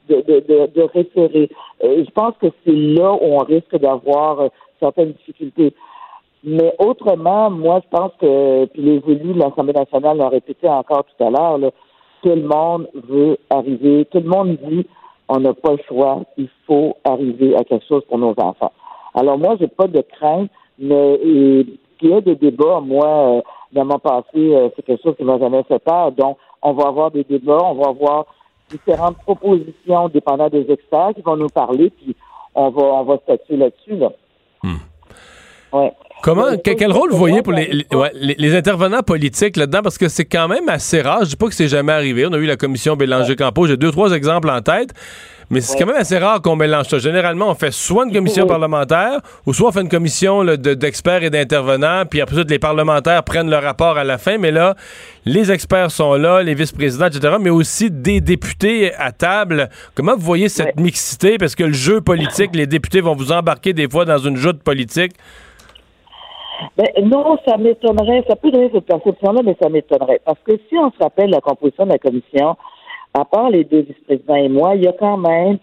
de, 0.09 0.21
de, 0.23 0.41
de, 0.41 0.67
de 0.75 0.83
référer. 0.83 1.51
Euh, 1.85 2.05
je 2.05 2.11
pense 2.11 2.35
que 2.41 2.47
c'est 2.65 2.73
là 2.73 3.13
où 3.13 3.19
on 3.23 3.39
risque 3.39 3.77
d'avoir 3.79 4.41
euh, 4.41 4.49
certaines 4.81 5.13
difficultés. 5.13 5.73
Mais 6.45 6.75
autrement, 6.79 7.51
moi, 7.51 7.81
je 7.85 7.97
pense 7.97 8.13
que, 8.21 8.67
puis 8.67 8.83
les 8.83 9.03
élus 9.13 9.35
de 9.35 9.41
l'Assemblée 9.41 9.73
nationale 9.73 10.19
l'ont 10.19 10.29
répété 10.29 10.69
encore 10.69 11.05
tout 11.05 11.25
à 11.25 11.31
l'heure, 11.31 11.59
tout 12.23 12.29
le 12.29 12.43
monde 12.43 12.89
veut 12.95 13.39
arriver, 13.51 14.07
tout 14.11 14.21
le 14.21 14.29
monde 14.29 14.57
dit, 14.63 14.87
on 15.29 15.41
n'a 15.41 15.53
pas 15.53 15.73
le 15.73 15.81
choix, 15.89 16.23
il 16.37 16.49
faut 16.67 16.97
arriver 17.05 17.57
à 17.57 17.65
quelque 17.65 17.87
chose 17.87 18.05
pour 18.09 18.19
nos 18.19 18.35
enfants. 18.39 18.73
Alors 19.15 19.39
moi, 19.39 19.57
j'ai 19.61 19.67
pas 19.67 19.89
de 19.89 20.01
crainte, 20.01 20.51
mais 20.79 21.15
et, 21.25 21.67
qu'il 21.99 22.11
y 22.11 22.13
ait 22.13 22.23
des 22.23 22.37
débats, 22.37 22.81
moi, 22.81 23.07
euh, 23.07 23.41
dans 23.73 23.85
mon 23.85 23.99
passé, 23.99 24.27
euh, 24.37 24.69
c'est 24.77 24.85
quelque 24.85 25.03
chose 25.03 25.17
qui 25.17 25.25
m'a 25.25 25.39
jamais 25.39 25.63
fait 25.65 25.81
peur. 25.81 26.13
Donc, 26.13 26.39
on 26.63 26.73
va 26.73 26.89
avoir 26.89 27.11
des 27.11 27.25
débats, 27.25 27.59
on 27.65 27.75
va 27.75 27.91
avoir 27.91 28.27
différentes 28.71 29.19
propositions 29.19 30.09
dépendant 30.09 30.49
des 30.49 30.67
experts 30.71 31.11
qui 31.15 31.23
vont 31.23 31.37
nous 31.37 31.49
parler, 31.49 31.91
puis 31.91 32.15
on 32.55 32.71
va 32.71 32.83
on 32.83 33.05
va 33.05 33.17
statuer 33.19 33.57
là-dessus. 33.57 33.97
Là. 33.97 34.09
Ouais. 35.73 35.93
Comment, 36.23 36.57
que- 36.57 36.73
quel 36.75 36.91
rôle 36.91 37.11
vous 37.13 37.17
voyez 37.19 37.43
pour 37.43 37.53
les, 37.53 37.67
les- 37.67 37.97
ouais, 37.97 38.11
les- 38.15 38.35
les 38.37 38.57
intervenants 38.57 39.03
politiques 39.03 39.57
là-dedans? 39.57 39.83
Parce 39.83 39.99
que 39.99 40.09
c'est 40.09 40.25
quand 40.25 40.49
même 40.49 40.69
assez 40.69 41.01
rare. 41.01 41.21
Je 41.25 41.31
dis 41.31 41.37
pas 41.37 41.47
que 41.47 41.55
c'est 41.55 41.69
jamais 41.69 41.93
arrivé. 41.93 42.27
On 42.27 42.33
a 42.33 42.39
eu 42.39 42.47
la 42.47 42.57
commission 42.57 42.97
Bélanger-Campo. 42.97 43.67
J'ai 43.67 43.77
deux, 43.77 43.93
trois 43.93 44.11
exemples 44.13 44.51
en 44.51 44.61
tête. 44.61 44.93
Mais 45.51 45.63
c'est 45.63 45.79
quand 45.79 45.87
même 45.87 45.97
assez 45.97 46.19
rare 46.19 46.43
qu'on 46.43 46.57
mélange 46.57 46.89
ça. 46.89 46.99
Généralement, 46.99 47.49
on 47.49 47.55
fait 47.55 47.71
soit 47.71 48.05
une 48.05 48.13
commission 48.13 48.43
Oui. 48.43 48.49
parlementaire 48.51 49.21
ou 49.47 49.55
soit 49.55 49.69
on 49.69 49.73
fait 49.73 49.81
une 49.81 49.89
commission 49.89 50.45
de- 50.45 50.57
d'experts 50.75 51.23
et 51.23 51.31
d'intervenants, 51.31 52.03
puis 52.09 52.21
après 52.21 52.37
ça, 52.37 52.43
les 52.47 52.59
parlementaires 52.59 53.23
prennent 53.25 53.49
le 53.49 53.57
rapport 53.57 53.97
à 53.97 54.05
la 54.05 54.19
fin. 54.19 54.37
Mais 54.37 54.51
là, 54.51 54.75
les 55.25 55.51
experts 55.51 55.91
sont 55.91 56.15
là, 56.15 56.43
les 56.43 56.53
vice-présidents, 56.53 57.07
etc., 57.07 57.37
mais 57.41 57.49
aussi 57.49 57.91
des 57.91 58.21
députés 58.21 58.95
à 58.97 59.11
table. 59.11 59.71
Comment 59.95 60.15
vous 60.17 60.21
voyez 60.27 60.51
cette 60.51 60.79
mixité? 60.79 61.39
Parce 61.39 61.55
que 61.55 61.65
le 61.65 61.73
jeu 61.73 62.03
politique, 62.03 62.55
les 62.55 62.67
députés 62.67 63.01
vont 63.01 63.15
vous 63.15 63.33
embarquer 63.33 63.73
des 63.73 63.89
fois 63.89 64.05
dans 64.05 64.19
une 64.19 64.37
joute 64.37 64.63
politique. 64.63 65.13
Ben, 66.77 66.87
non, 67.05 67.39
ça 67.47 67.57
m'étonnerait. 67.57 68.25
Ça 68.29 68.37
peut 68.37 68.51
donner 68.51 68.71
cette 68.75 68.87
perception-là, 68.87 69.41
mais 69.45 69.57
ça 69.63 69.69
m'étonnerait. 69.69 70.21
Parce 70.25 70.39
que 70.45 70.53
si 70.69 70.77
on 70.77 70.91
se 70.91 70.99
rappelle 71.03 71.31
la 71.31 71.41
composition 71.41 71.87
de 71.87 71.93
la 71.93 71.99
commission, 71.99 72.57
à 73.15 73.25
part 73.25 73.51
les 73.51 73.65
deux 73.65 73.81
vice-présidents 73.81 74.35
et 74.37 74.49
moi, 74.49 74.75
il 74.75 74.85
y 74.85 74.89
a 74.89 74.93
quand 74.93 75.17
même 75.17 75.59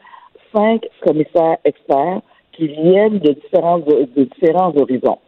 cinq 0.54 0.86
commissaires 1.02 1.58
experts 1.64 2.22
qui 2.54 2.68
viennent 2.68 3.20
de 3.20 3.34
différents, 3.34 3.80
de 3.80 4.24
différents 4.24 4.74
horizons. 4.76 5.20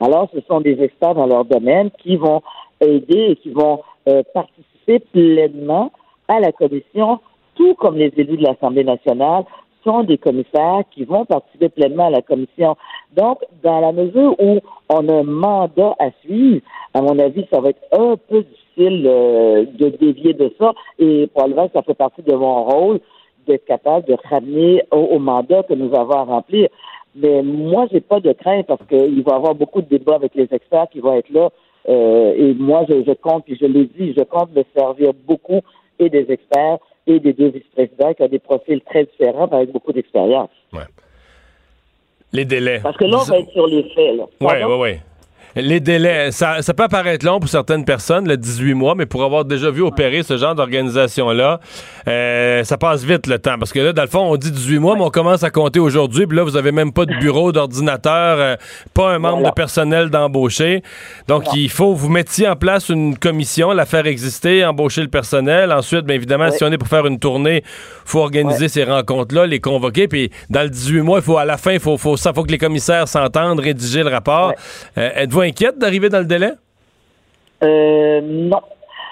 Alors, 0.00 0.28
ce 0.34 0.40
sont 0.42 0.60
des 0.60 0.80
experts 0.82 1.14
dans 1.14 1.26
leur 1.26 1.44
domaine 1.44 1.90
qui 2.02 2.16
vont 2.16 2.42
aider 2.80 3.30
et 3.30 3.36
qui 3.36 3.50
vont 3.50 3.82
euh, 4.08 4.22
participer 4.34 4.98
pleinement 4.98 5.90
à 6.28 6.40
la 6.40 6.52
commission, 6.52 7.20
tout 7.54 7.74
comme 7.74 7.96
les 7.96 8.12
élus 8.16 8.36
de 8.36 8.42
l'Assemblée 8.42 8.84
nationale 8.84 9.44
sont 9.84 10.02
des 10.02 10.18
commissaires 10.18 10.82
qui 10.90 11.04
vont 11.04 11.24
participer 11.24 11.68
pleinement 11.68 12.08
à 12.08 12.10
la 12.10 12.22
commission. 12.22 12.76
Donc, 13.16 13.38
dans 13.62 13.80
la 13.80 13.92
mesure 13.92 14.34
où 14.40 14.58
on 14.90 15.08
a 15.08 15.20
un 15.20 15.22
mandat 15.22 15.94
à 15.98 16.10
suivre, 16.22 16.60
à 16.92 17.00
mon 17.00 17.18
avis, 17.18 17.46
ça 17.50 17.60
va 17.60 17.70
être 17.70 17.82
un 17.92 18.16
peu 18.16 18.42
difficile 18.42 18.65
euh, 18.78 19.64
de 19.78 19.88
dévier 19.88 20.34
de 20.34 20.52
ça 20.58 20.72
et 20.98 21.28
probablement 21.28 21.68
que 21.68 21.74
ça 21.74 21.82
fait 21.82 21.94
partie 21.94 22.22
de 22.22 22.34
mon 22.34 22.64
rôle 22.64 23.00
d'être 23.46 23.64
capable 23.64 24.06
de 24.06 24.16
ramener 24.28 24.82
au, 24.90 24.98
au 24.98 25.18
mandat 25.18 25.62
que 25.62 25.74
nous 25.74 25.94
avons 25.94 26.12
à 26.12 26.24
remplir. 26.24 26.68
Mais 27.14 27.42
moi, 27.42 27.86
j'ai 27.90 28.00
pas 28.00 28.20
de 28.20 28.32
crainte 28.32 28.66
parce 28.66 28.84
qu'il 28.88 29.22
va 29.22 29.32
y 29.32 29.36
avoir 29.36 29.54
beaucoup 29.54 29.80
de 29.80 29.88
débats 29.88 30.16
avec 30.16 30.34
les 30.34 30.48
experts 30.52 30.88
qui 30.92 31.00
vont 31.00 31.14
être 31.14 31.30
là. 31.30 31.50
Euh, 31.88 32.34
et 32.36 32.54
moi, 32.54 32.84
je, 32.88 33.04
je 33.06 33.12
compte, 33.12 33.44
puis 33.44 33.56
je 33.58 33.66
l'ai 33.66 33.86
dit, 33.86 34.12
je 34.16 34.22
compte 34.24 34.54
me 34.54 34.64
servir 34.76 35.12
beaucoup 35.26 35.60
et 35.98 36.10
des 36.10 36.26
experts 36.30 36.78
et 37.06 37.20
des 37.20 37.32
deux 37.32 37.48
vice-présidents 37.48 38.12
qui 38.14 38.22
ont 38.22 38.28
des 38.28 38.38
profils 38.40 38.80
très 38.82 39.04
différents 39.04 39.46
avec 39.46 39.70
beaucoup 39.70 39.92
d'expérience. 39.92 40.50
Les 42.32 42.44
délais. 42.44 42.80
Parce 42.82 42.96
que 42.96 43.04
là, 43.04 43.18
on 43.20 43.24
va 43.24 43.38
être 43.38 43.50
sur 43.52 43.66
les 43.66 43.84
faits. 43.94 44.16
Là. 44.16 44.24
Oui, 44.40 44.54
oui, 44.66 44.74
oui. 44.80 44.90
Les 45.56 45.80
délais, 45.80 46.32
ça, 46.32 46.60
ça 46.60 46.74
peut 46.74 46.82
apparaître 46.82 47.24
long 47.24 47.40
pour 47.40 47.48
certaines 47.48 47.84
personnes, 47.84 48.28
le 48.28 48.36
18 48.36 48.74
mois, 48.74 48.94
mais 48.94 49.06
pour 49.06 49.24
avoir 49.24 49.46
déjà 49.46 49.70
vu 49.70 49.82
opérer 49.82 50.22
ce 50.22 50.36
genre 50.36 50.54
d'organisation-là, 50.54 51.60
euh, 52.08 52.62
ça 52.62 52.76
passe 52.76 53.04
vite 53.04 53.26
le 53.26 53.38
temps. 53.38 53.58
Parce 53.58 53.72
que 53.72 53.80
là, 53.80 53.92
dans 53.94 54.02
le 54.02 54.08
fond, 54.08 54.20
on 54.20 54.36
dit 54.36 54.50
18 54.50 54.78
mois, 54.78 54.96
mais 54.96 55.02
on 55.02 55.10
commence 55.10 55.42
à 55.42 55.50
compter 55.50 55.80
aujourd'hui, 55.80 56.26
puis 56.26 56.36
là, 56.36 56.44
vous 56.44 56.56
avez 56.56 56.72
même 56.72 56.92
pas 56.92 57.06
de 57.06 57.14
bureau, 57.14 57.52
d'ordinateur, 57.52 58.36
euh, 58.38 58.56
pas 58.92 59.12
un 59.12 59.18
membre 59.18 59.46
de 59.46 59.50
personnel 59.52 60.10
d'embaucher. 60.10 60.82
Donc, 61.26 61.44
il 61.54 61.70
faut 61.70 61.94
vous 61.94 62.10
mettiez 62.10 62.48
en 62.48 62.56
place 62.56 62.90
une 62.90 63.16
commission, 63.16 63.72
la 63.72 63.86
faire 63.86 64.06
exister, 64.06 64.64
embaucher 64.64 65.00
le 65.00 65.08
personnel. 65.08 65.72
Ensuite, 65.72 66.04
bien 66.04 66.16
évidemment, 66.16 66.50
si 66.50 66.64
on 66.64 66.72
est 66.72 66.78
pour 66.78 66.88
faire 66.88 67.06
une 67.06 67.18
tournée, 67.18 67.64
faut 68.04 68.20
organiser 68.20 68.68
ces 68.68 68.84
rencontres-là, 68.84 69.46
les 69.46 69.60
convoquer, 69.60 70.06
puis 70.06 70.30
dans 70.50 70.62
le 70.62 70.70
18 70.70 71.00
mois, 71.00 71.18
il 71.20 71.24
faut 71.24 71.38
à 71.38 71.46
la 71.46 71.56
fin, 71.56 71.72
il 71.72 71.80
faut, 71.80 71.96
faut, 71.96 72.18
ça, 72.18 72.34
faut 72.34 72.42
que 72.42 72.52
les 72.52 72.58
commissaires 72.58 73.08
s'entendent, 73.08 73.60
rédiger 73.60 74.02
le 74.02 74.10
rapport. 74.10 74.52
Euh, 74.98 75.10
Êtes-vous 75.16 75.45
inquiète 75.46 75.78
d'arriver 75.78 76.08
dans 76.08 76.18
le 76.20 76.24
délai? 76.26 76.52
Euh, 77.62 78.20
non. 78.22 78.60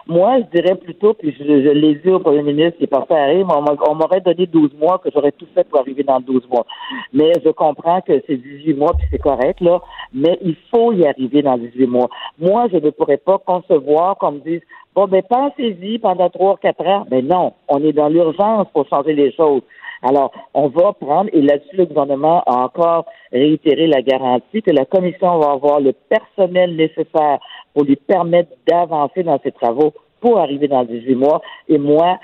Moi, 0.06 0.36
je 0.40 0.60
dirais 0.60 0.74
plutôt, 0.74 1.14
puis 1.14 1.34
je, 1.38 1.44
l'ai 1.44 1.94
dit 1.94 2.10
au 2.10 2.18
premier 2.18 2.42
ministre 2.42 2.76
qui 2.76 2.84
est 2.84 2.88
passé 2.88 3.14
à 3.14 3.24
rire, 3.24 3.46
on 3.48 3.62
m'a- 3.62 3.74
on 3.88 3.94
m'aurait 3.94 4.20
donné 4.20 4.46
12 4.46 4.74
mois, 4.78 4.98
que 4.98 5.08
j'aurais 5.14 5.32
tout 5.32 5.46
fait 5.54 5.66
pour 5.66 5.80
arriver 5.80 6.02
dans 6.02 6.20
12 6.20 6.46
mois. 6.50 6.66
Mais 7.14 7.32
je 7.42 7.48
comprends 7.48 8.02
que 8.02 8.12
c'est 8.26 8.36
18 8.36 8.74
mois, 8.74 8.92
puis 8.98 9.06
c'est 9.10 9.18
correct, 9.18 9.62
là, 9.62 9.80
mais 10.12 10.38
il 10.42 10.56
faut 10.70 10.92
y 10.92 11.06
arriver 11.06 11.40
dans 11.40 11.56
18 11.56 11.86
mois. 11.86 12.10
Moi, 12.38 12.66
je 12.70 12.76
ne 12.76 12.90
pourrais 12.90 13.16
pas 13.16 13.38
concevoir 13.38 14.18
qu'on 14.18 14.32
me 14.32 14.40
dise, 14.40 14.60
bon, 14.94 15.06
ben, 15.06 15.22
pensez-y 15.22 15.98
pendant 15.98 16.28
3 16.28 16.52
ou 16.52 16.56
4 16.56 16.86
ans. 16.86 17.06
Mais 17.10 17.22
non, 17.22 17.54
on 17.68 17.82
est 17.82 17.94
dans 17.94 18.10
l'urgence 18.10 18.66
pour 18.74 18.86
changer 18.88 19.14
les 19.14 19.32
choses. 19.32 19.62
Alors, 20.06 20.32
on 20.52 20.68
va 20.68 20.92
prendre, 20.92 21.30
et 21.32 21.40
là-dessus, 21.40 21.76
le 21.76 21.86
gouvernement 21.86 22.42
a 22.46 22.64
encore 22.64 23.06
réitéré 23.32 23.86
la 23.86 24.02
garantie 24.02 24.60
que 24.60 24.70
la 24.70 24.84
commission 24.84 25.38
va 25.38 25.52
avoir 25.52 25.80
le 25.80 25.94
personnel 25.94 26.76
nécessaire 26.76 27.38
pour 27.72 27.84
lui 27.84 27.96
permettre 27.96 28.50
d'avancer 28.68 29.22
dans 29.22 29.40
ses 29.42 29.50
travaux 29.50 29.94
pour 30.20 30.38
arriver 30.38 30.68
dans 30.68 30.84
18 30.84 31.14
mois. 31.14 31.40
Et 31.68 31.78
moi, 31.78 32.18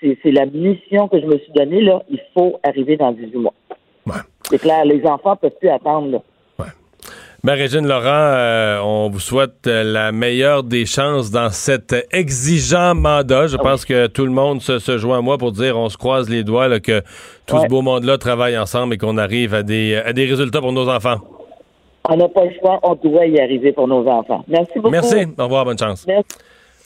c'est 0.00 0.32
la 0.32 0.46
mission 0.46 1.06
que 1.08 1.20
je 1.20 1.26
me 1.26 1.38
suis 1.38 1.52
donnée, 1.52 1.82
là. 1.82 2.02
Il 2.08 2.20
faut 2.32 2.58
arriver 2.62 2.96
dans 2.96 3.12
18 3.12 3.36
mois. 3.36 3.54
C'est 4.44 4.58
clair, 4.58 4.86
les 4.86 5.04
enfants 5.06 5.32
ne 5.32 5.36
peuvent 5.36 5.58
plus 5.60 5.68
attendre, 5.68 6.10
là. 6.10 6.22
Marie-Jeanne 7.44 7.86
Laurent, 7.86 8.02
euh, 8.04 8.80
on 8.82 9.10
vous 9.10 9.20
souhaite 9.20 9.68
euh, 9.68 9.84
la 9.84 10.10
meilleure 10.10 10.64
des 10.64 10.86
chances 10.86 11.30
dans 11.30 11.50
cet 11.50 11.94
exigeant 12.10 12.96
mandat. 12.96 13.46
Je 13.46 13.56
pense 13.56 13.84
que 13.84 14.08
tout 14.08 14.24
le 14.24 14.32
monde 14.32 14.60
se, 14.60 14.80
se 14.80 14.98
joint 14.98 15.18
à 15.18 15.20
moi 15.20 15.38
pour 15.38 15.52
dire 15.52 15.78
on 15.78 15.88
se 15.88 15.96
croise 15.96 16.28
les 16.28 16.42
doigts 16.42 16.66
là, 16.66 16.80
que 16.80 17.00
tout 17.46 17.56
ce 17.60 17.68
beau 17.68 17.80
monde-là 17.80 18.18
travaille 18.18 18.58
ensemble 18.58 18.94
et 18.94 18.98
qu'on 18.98 19.16
arrive 19.18 19.54
à 19.54 19.62
des, 19.62 19.94
à 19.94 20.12
des 20.12 20.24
résultats 20.26 20.60
pour 20.60 20.72
nos 20.72 20.88
enfants. 20.88 21.18
On 22.08 22.16
n'a 22.16 22.28
pas 22.28 22.44
le 22.44 22.52
choix, 22.58 22.80
on 22.82 22.96
doit 22.96 23.26
y 23.26 23.38
arriver 23.38 23.72
pour 23.72 23.86
nos 23.86 24.04
enfants. 24.08 24.44
Merci 24.48 24.72
beaucoup. 24.74 24.90
Merci. 24.90 25.26
Au 25.38 25.44
revoir, 25.44 25.64
bonne 25.64 25.78
chance. 25.78 26.04
Merci. 26.08 26.26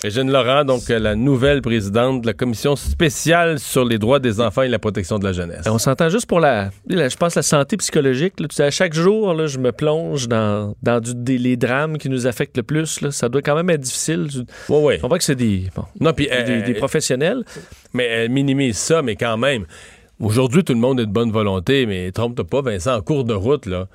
Marie-Jeanne 0.04 0.32
Laurent, 0.32 0.64
donc 0.64 0.90
euh, 0.90 0.98
la 0.98 1.14
nouvelle 1.14 1.62
présidente 1.62 2.22
de 2.22 2.26
la 2.26 2.32
commission 2.32 2.74
spéciale 2.74 3.60
sur 3.60 3.84
les 3.84 3.98
droits 3.98 4.18
des 4.18 4.40
enfants 4.40 4.62
et 4.62 4.68
la 4.68 4.80
protection 4.80 5.20
de 5.20 5.24
la 5.24 5.32
jeunesse. 5.32 5.62
On 5.66 5.78
s'entend 5.78 6.08
juste 6.08 6.26
pour 6.26 6.40
la, 6.40 6.70
la- 6.88 7.08
je 7.08 7.16
pense, 7.16 7.36
la 7.36 7.42
santé 7.42 7.76
psychologique. 7.76 8.40
là. 8.40 8.48
Tu 8.48 8.56
sais, 8.56 8.64
à 8.64 8.72
chaque 8.72 8.94
jour, 8.94 9.32
là, 9.32 9.46
je 9.46 9.58
me 9.58 9.70
plonge 9.70 10.26
dans, 10.26 10.74
dans 10.82 10.98
du- 10.98 11.14
des, 11.14 11.38
les 11.38 11.56
drames 11.56 11.98
qui 11.98 12.08
nous 12.08 12.26
affectent 12.26 12.56
le 12.56 12.64
plus. 12.64 13.00
là. 13.00 13.12
Ça 13.12 13.28
doit 13.28 13.42
quand 13.42 13.54
même 13.54 13.70
être 13.70 13.80
difficile. 13.82 14.26
Oui, 14.68 14.78
oui. 14.82 14.94
On 15.04 15.08
voit 15.08 15.18
que 15.18 15.24
c'est 15.24 15.36
des, 15.36 15.68
bon, 15.76 15.84
Non, 16.00 16.10
des, 16.10 16.28
euh, 16.32 16.62
des 16.62 16.74
professionnels. 16.74 17.44
Mais 17.92 18.04
elle 18.06 18.30
minimise 18.30 18.76
ça, 18.78 19.02
mais 19.02 19.14
quand 19.14 19.36
même. 19.36 19.66
Aujourd'hui, 20.18 20.64
tout 20.64 20.72
le 20.74 20.80
monde 20.80 20.98
est 20.98 21.06
de 21.06 21.12
bonne 21.12 21.30
volonté, 21.30 21.86
mais 21.86 22.10
trompe-toi 22.10 22.44
pas, 22.44 22.60
Vincent, 22.62 22.96
en 22.96 23.02
cours 23.02 23.22
de 23.22 23.34
route, 23.34 23.66
là, 23.66 23.86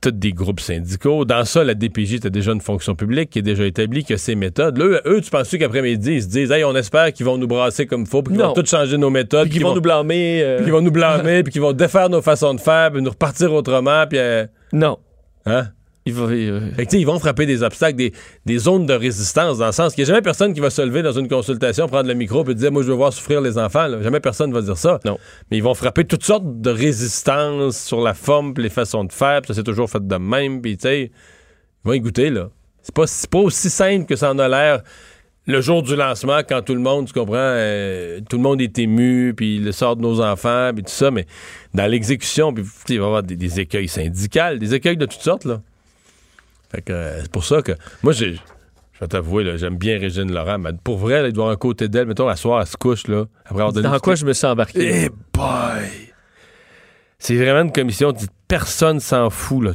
tous 0.00 0.10
des 0.12 0.32
groupes 0.32 0.60
syndicaux. 0.60 1.24
Dans 1.24 1.44
ça, 1.44 1.64
la 1.64 1.74
DPJ, 1.74 2.20
t'as 2.20 2.30
déjà 2.30 2.52
une 2.52 2.60
fonction 2.60 2.94
publique 2.94 3.30
qui 3.30 3.40
est 3.40 3.42
déjà 3.42 3.64
établie, 3.66 4.04
qui 4.04 4.12
a 4.12 4.18
ses 4.18 4.34
méthodes. 4.34 4.78
Là, 4.78 4.84
eux, 4.84 5.00
eux, 5.06 5.20
tu 5.20 5.30
penses 5.30 5.50
qu'après-midi, 5.50 6.12
ils 6.14 6.22
se 6.22 6.28
disent, 6.28 6.50
hey, 6.52 6.64
on 6.64 6.74
espère 6.76 7.12
qu'ils 7.12 7.26
vont 7.26 7.36
nous 7.38 7.46
brasser 7.48 7.86
comme 7.86 8.02
il 8.02 8.06
faut, 8.08 8.22
puis 8.22 8.34
qu'ils 8.34 8.42
vont 8.42 8.52
tout 8.52 8.64
changer 8.66 8.96
nos 8.98 9.10
méthodes. 9.10 9.44
Puis 9.48 9.58
qu'ils 9.58 9.62
vont 9.66 9.74
nous 9.74 9.80
blâmer. 9.80 10.42
euh, 10.42 10.56
puis 10.56 10.64
qu'ils 10.64 10.72
vont 10.72 10.82
nous 10.82 10.90
blâmer, 10.92 11.42
puis 11.44 11.52
qu'ils 11.52 11.62
vont 11.62 11.72
défaire 11.72 12.08
nos 12.08 12.22
façons 12.22 12.54
de 12.54 12.60
faire, 12.60 12.92
puis 12.92 13.02
nous 13.02 13.10
repartir 13.10 13.52
autrement, 13.52 14.04
puis... 14.08 14.18
euh, 14.18 14.46
Non. 14.72 14.98
Hein? 15.46 15.68
Il 16.08 16.14
va, 16.14 16.24
euh, 16.24 16.70
Fait 16.74 16.86
que, 16.86 16.96
ils 16.96 17.06
vont 17.06 17.18
frapper 17.18 17.44
des 17.44 17.62
obstacles, 17.62 17.96
des, 17.96 18.12
des 18.46 18.58
zones 18.58 18.86
de 18.86 18.94
résistance, 18.94 19.58
dans 19.58 19.66
le 19.66 19.72
sens 19.72 19.94
qu'il 19.94 20.04
n'y 20.04 20.10
a 20.10 20.14
jamais 20.14 20.22
personne 20.22 20.54
qui 20.54 20.60
va 20.60 20.70
se 20.70 20.80
lever 20.80 21.02
dans 21.02 21.12
une 21.12 21.28
consultation, 21.28 21.86
prendre 21.86 22.08
le 22.08 22.14
micro 22.14 22.48
et 22.48 22.54
dire 22.54 22.72
Moi, 22.72 22.82
je 22.82 22.88
veux 22.88 22.94
voir 22.94 23.12
souffrir 23.12 23.40
les 23.42 23.58
enfants. 23.58 23.86
là. 23.86 24.00
Jamais 24.00 24.20
personne 24.20 24.52
va 24.52 24.62
dire 24.62 24.78
ça. 24.78 25.00
Non. 25.04 25.18
Mais 25.50 25.58
ils 25.58 25.62
vont 25.62 25.74
frapper 25.74 26.04
toutes 26.04 26.24
sortes 26.24 26.60
de 26.60 26.70
résistances 26.70 27.78
sur 27.78 28.00
la 28.00 28.14
forme 28.14 28.54
les 28.56 28.70
façons 28.70 29.04
de 29.04 29.12
faire. 29.12 29.42
ça, 29.46 29.52
c'est 29.52 29.62
toujours 29.62 29.90
fait 29.90 30.06
de 30.06 30.16
même. 30.16 30.62
Puis, 30.62 30.78
tu 30.78 30.82
sais, 30.82 31.02
ils 31.04 31.88
vont 31.88 31.92
y 31.92 32.00
goûter, 32.00 32.30
là. 32.30 32.48
C'est 32.80 32.94
pas, 32.94 33.06
c'est 33.06 33.28
pas 33.28 33.40
aussi 33.40 33.68
simple 33.68 34.06
que 34.06 34.16
ça 34.16 34.30
en 34.30 34.38
a 34.38 34.48
l'air 34.48 34.82
le 35.48 35.62
jour 35.62 35.82
du 35.82 35.96
lancement, 35.96 36.40
quand 36.46 36.60
tout 36.60 36.74
le 36.74 36.80
monde, 36.80 37.06
tu 37.06 37.14
comprends, 37.14 37.36
euh, 37.38 38.20
tout 38.28 38.36
le 38.36 38.42
monde 38.42 38.60
est 38.60 38.78
ému, 38.78 39.32
puis 39.34 39.58
le 39.58 39.72
sort 39.72 39.96
de 39.96 40.02
nos 40.02 40.20
enfants, 40.20 40.72
puis 40.74 40.84
tout 40.84 40.90
ça, 40.90 41.10
mais 41.10 41.26
dans 41.72 41.86
l'exécution, 41.86 42.52
puis 42.52 42.64
il 42.90 42.98
va 42.98 43.04
y 43.04 43.06
avoir 43.06 43.22
des, 43.22 43.34
des 43.34 43.58
écueils 43.58 43.88
syndicales, 43.88 44.58
des 44.58 44.74
écueils 44.74 44.98
de 44.98 45.06
toutes 45.06 45.22
sortes, 45.22 45.46
là. 45.46 45.62
Fait 46.70 46.82
que 46.82 46.92
euh, 46.92 47.22
c'est 47.22 47.30
pour 47.30 47.44
ça 47.44 47.62
que 47.62 47.72
moi 48.02 48.12
j'ai 48.12 48.34
je 48.34 49.00
vais 49.00 49.08
t'avouer 49.08 49.56
j'aime 49.56 49.76
bien 49.76 49.98
Régine 49.98 50.32
Laurent, 50.32 50.58
mais 50.58 50.70
pour 50.82 50.98
vrai, 50.98 51.28
il 51.28 51.32
doit 51.32 51.50
un 51.50 51.56
côté 51.56 51.88
d'elle, 51.88 52.06
mettons 52.06 52.28
à 52.28 52.36
soir 52.36 52.60
elle 52.60 52.66
se 52.66 52.76
couche 52.76 53.06
là, 53.06 53.26
après 53.44 53.54
avoir 53.54 53.72
donné 53.72 53.88
dans 53.88 53.98
quoi 54.00 54.16
je 54.16 54.26
me 54.26 54.32
suis 54.32 54.46
embarqué? 54.46 55.04
Eh 55.04 55.10
boy! 55.32 56.12
C'est 57.18 57.36
vraiment 57.36 57.62
une 57.62 57.72
commission 57.72 58.12
personne 58.48 59.00
s'en 59.00 59.30
fout 59.30 59.64
là. 59.64 59.72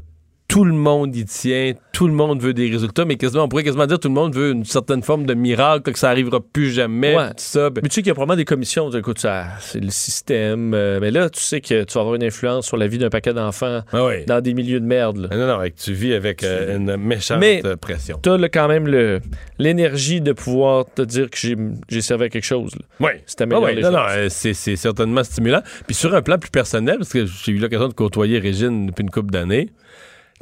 Tout 0.50 0.66
le 0.66 0.74
monde 0.74 1.16
y 1.16 1.26
tient, 1.26 1.74
tout 1.94 2.06
le 2.06 2.14
monde 2.14 2.40
veut 2.42 2.54
des 2.54 2.70
résultats, 2.70 3.06
mais 3.06 3.16
quasiment, 3.16 3.46
on 3.46 3.48
pourrait 3.48 3.64
quasiment 3.64 3.88
dire 3.88 3.98
tout 3.98 4.10
le 4.10 4.14
monde 4.14 4.36
veut 4.36 4.52
une 4.52 4.66
certaine 4.66 5.02
forme 5.02 5.26
de 5.26 5.34
miracle, 5.34 5.92
que 5.92 5.98
ça 5.98 6.10
arrivera 6.10 6.42
plus 6.42 6.70
jamais, 6.72 7.16
Ouais. 7.16 7.30
tout 7.30 7.34
ça. 7.38 7.70
ben- 7.72 7.80
Mais 7.82 7.90
tu 7.90 7.96
sais 7.96 8.02
qu'il 8.02 8.10
y 8.10 8.12
a 8.12 8.14
probablement 8.14 8.36
des 8.38 8.46
commissions. 8.46 8.92
Écoute, 8.92 9.18
ça, 9.20 9.46
c'est 9.62 9.80
le 9.80 9.90
système. 9.90 10.74
euh, 10.76 11.00
mais 11.02 11.10
là, 11.10 11.30
tu 11.32 11.40
sais 11.40 11.60
que 11.60 11.84
tu 11.86 11.94
vas 11.96 12.02
avoir 12.02 12.16
une 12.16 12.24
influence 12.24 12.68
sur 12.68 12.78
la 12.78 12.86
vie 12.88 13.00
d'un 13.00 13.10
paquet 13.10 13.34
d'enfants 13.34 13.82
Ah 13.94 14.06
oui. 14.06 14.26
dans 14.28 14.42
des 14.42 14.54
milieux 14.54 14.80
de 14.80 14.86
merde. 14.86 15.18
là. 15.18 15.30
Non, 15.36 15.48
non, 15.48 15.54
avec, 15.60 15.76
tu 15.76 15.94
vis 15.94 16.14
avec 16.14 16.44
euh, 16.44 16.78
une 16.78 16.98
méchante 16.98 17.40
Mais- 17.40 17.64
pression. 17.82 18.20
Tu 18.22 18.30
as 18.30 18.50
quand 18.50 18.68
même 18.68 18.88
le- 18.88 19.22
l'énergie 19.58 20.22
de 20.22 20.34
pouvoir 20.34 20.86
te 20.94 21.02
dire 21.02 21.30
que 21.32 21.38
j'ai 21.38 21.56
j'ai 21.90 22.02
servi 22.02 22.26
à 22.26 22.30
quelque 22.30 22.44
chose. 22.46 22.74
Oui. 23.00 23.12
C'est 23.26 23.42
amélioré 23.42 23.72
Ah 23.72 23.76
oui, 23.78 23.82
non, 23.82 23.92
non, 23.92 24.06
euh, 24.10 24.28
c'est, 24.30 24.54
c'est 24.54 24.76
certainement 24.76 25.24
stimulant. 25.24 25.62
Puis 25.88 25.96
sur 25.96 26.14
un 26.14 26.22
plan 26.22 26.38
plus 26.38 26.52
personnel, 26.52 26.98
parce 26.98 27.14
que 27.14 27.26
j'ai 27.26 27.54
eu 27.54 27.58
l'occasion 27.58 27.88
de 27.88 27.94
côtoyer 27.94 28.38
Régine 28.40 28.88
depuis 28.88 29.02
une 29.04 29.10
couple 29.10 29.32
d'années, 29.32 29.70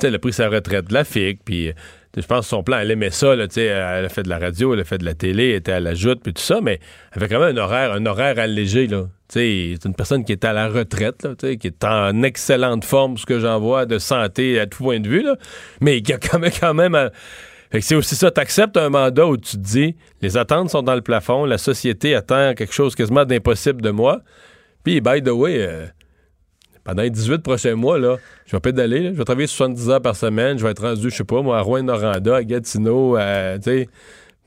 elle 0.03 0.15
a 0.15 0.19
pris 0.19 0.33
sa 0.33 0.49
retraite 0.49 0.85
de 0.85 0.93
la 0.93 1.03
FIC, 1.03 1.41
puis 1.43 1.71
je 2.17 2.25
pense 2.25 2.45
que 2.45 2.49
son 2.49 2.63
plan, 2.63 2.79
elle 2.79 2.91
aimait 2.91 3.11
ça, 3.11 3.35
là, 3.35 3.45
elle 3.55 4.05
a 4.05 4.09
fait 4.09 4.23
de 4.23 4.29
la 4.29 4.37
radio, 4.37 4.73
elle 4.73 4.81
a 4.81 4.83
fait 4.83 4.97
de 4.97 5.05
la 5.05 5.13
télé, 5.13 5.51
elle 5.51 5.55
était 5.55 5.71
à 5.71 5.79
la 5.79 5.93
joute, 5.93 6.19
puis 6.21 6.33
tout 6.33 6.41
ça, 6.41 6.59
mais 6.61 6.79
elle 7.11 7.23
avait 7.23 7.33
quand 7.33 7.39
même 7.39 7.57
un 7.57 7.61
horaire, 7.61 7.93
un 7.93 8.05
horaire 8.05 8.37
allégé, 8.39 8.87
là. 8.87 9.07
C'est 9.29 9.77
une 9.85 9.95
personne 9.95 10.25
qui 10.25 10.33
est 10.33 10.43
à 10.43 10.51
la 10.51 10.67
retraite, 10.67 11.23
là, 11.23 11.35
qui 11.35 11.67
est 11.67 11.83
en 11.85 12.21
excellente 12.21 12.83
forme, 12.83 13.17
ce 13.17 13.25
que 13.25 13.39
j'en 13.39 13.61
vois, 13.61 13.85
de 13.85 13.97
santé 13.97 14.59
à 14.59 14.67
tout 14.67 14.83
point 14.83 14.99
de 14.99 15.07
vue, 15.07 15.23
là, 15.23 15.37
mais 15.79 16.01
qui 16.01 16.11
a 16.11 16.17
quand 16.17 16.39
même, 16.39 16.51
quand 16.59 16.73
même... 16.73 17.09
c'est 17.79 17.95
aussi 17.95 18.15
ça, 18.15 18.29
t'acceptes 18.29 18.75
un 18.75 18.89
mandat 18.89 19.25
où 19.25 19.37
tu 19.37 19.55
te 19.55 19.61
dis, 19.61 19.95
les 20.21 20.35
attentes 20.35 20.69
sont 20.69 20.83
dans 20.83 20.95
le 20.95 21.01
plafond, 21.01 21.45
la 21.45 21.57
société 21.57 22.13
attend 22.13 22.53
quelque 22.55 22.73
chose 22.73 22.93
quasiment 22.93 23.23
d'impossible 23.23 23.81
de 23.81 23.91
moi. 23.91 24.19
Puis, 24.83 24.99
by 24.99 25.21
the 25.21 25.29
way, 25.29 25.59
euh, 25.59 25.85
pendant 26.83 27.03
les 27.03 27.09
18 27.09 27.39
prochains 27.43 27.75
mois, 27.75 27.99
là, 27.99 28.17
je 28.45 28.55
vais 28.55 28.59
pédaler, 28.59 28.99
là, 29.01 29.09
je 29.13 29.17
vais 29.17 29.23
travailler 29.23 29.47
70 29.47 29.89
heures 29.89 30.01
par 30.01 30.15
semaine, 30.15 30.57
je 30.57 30.63
vais 30.63 30.71
être 30.71 30.81
rendu, 30.81 31.09
je 31.09 31.15
sais 31.15 31.23
pas, 31.23 31.41
moi, 31.41 31.57
à 31.57 31.61
Rouen-Noranda, 31.61 32.35
à 32.37 32.43
Gatineau, 32.43 33.15
à, 33.15 33.57
tu 33.57 33.63
sais, 33.65 33.89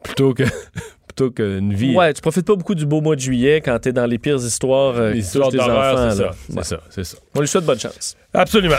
plutôt 0.02 0.34
que, 0.34 0.42
plutôt 1.06 1.30
qu'une 1.30 1.72
vie. 1.74 1.94
Ouais, 1.96 2.12
tu 2.12 2.20
profites 2.20 2.46
pas 2.46 2.56
beaucoup 2.56 2.74
du 2.74 2.86
beau 2.86 3.00
mois 3.00 3.14
de 3.16 3.20
juillet 3.20 3.60
quand 3.64 3.78
t'es 3.78 3.92
dans 3.92 4.06
les 4.06 4.18
pires 4.18 4.36
histoires 4.36 4.94
euh, 4.96 5.12
Les 5.12 5.20
histoires 5.20 5.50
d'horreur, 5.50 6.10
c'est 6.12 6.18
ça, 6.18 6.30
c'est 6.48 6.56
Ouais. 6.56 6.64
ça, 6.64 6.80
c'est 6.90 7.04
ça. 7.04 7.16
On 7.36 7.40
lui 7.40 7.48
souhaite 7.48 7.64
bonne 7.64 7.78
chance. 7.78 8.16
Absolument. 8.32 8.76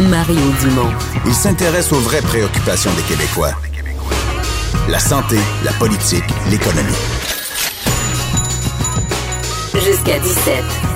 Mario 0.00 0.40
Dumont. 0.62 0.90
Il 1.26 1.34
s'intéresse 1.34 1.92
aux 1.92 2.00
vraies 2.00 2.22
préoccupations 2.22 2.90
des 2.94 3.02
Québécois. 3.02 3.52
La 4.88 4.98
santé, 4.98 5.36
la 5.64 5.72
politique, 5.74 6.24
l'économie. 6.50 6.90
Jusqu'à 9.74 10.18
17. 10.18 10.91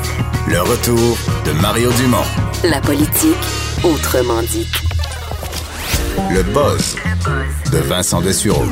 Le 0.49 0.61
retour 0.61 1.19
de 1.45 1.53
Mario 1.61 1.91
Dumont. 1.93 2.23
La 2.63 2.81
politique, 2.81 3.37
autrement 3.83 4.41
dit. 4.43 4.67
Le 6.31 6.43
buzz 6.45 6.97
de 7.73 7.79
Vincent 7.79 8.21
Dessureau. 8.21 8.65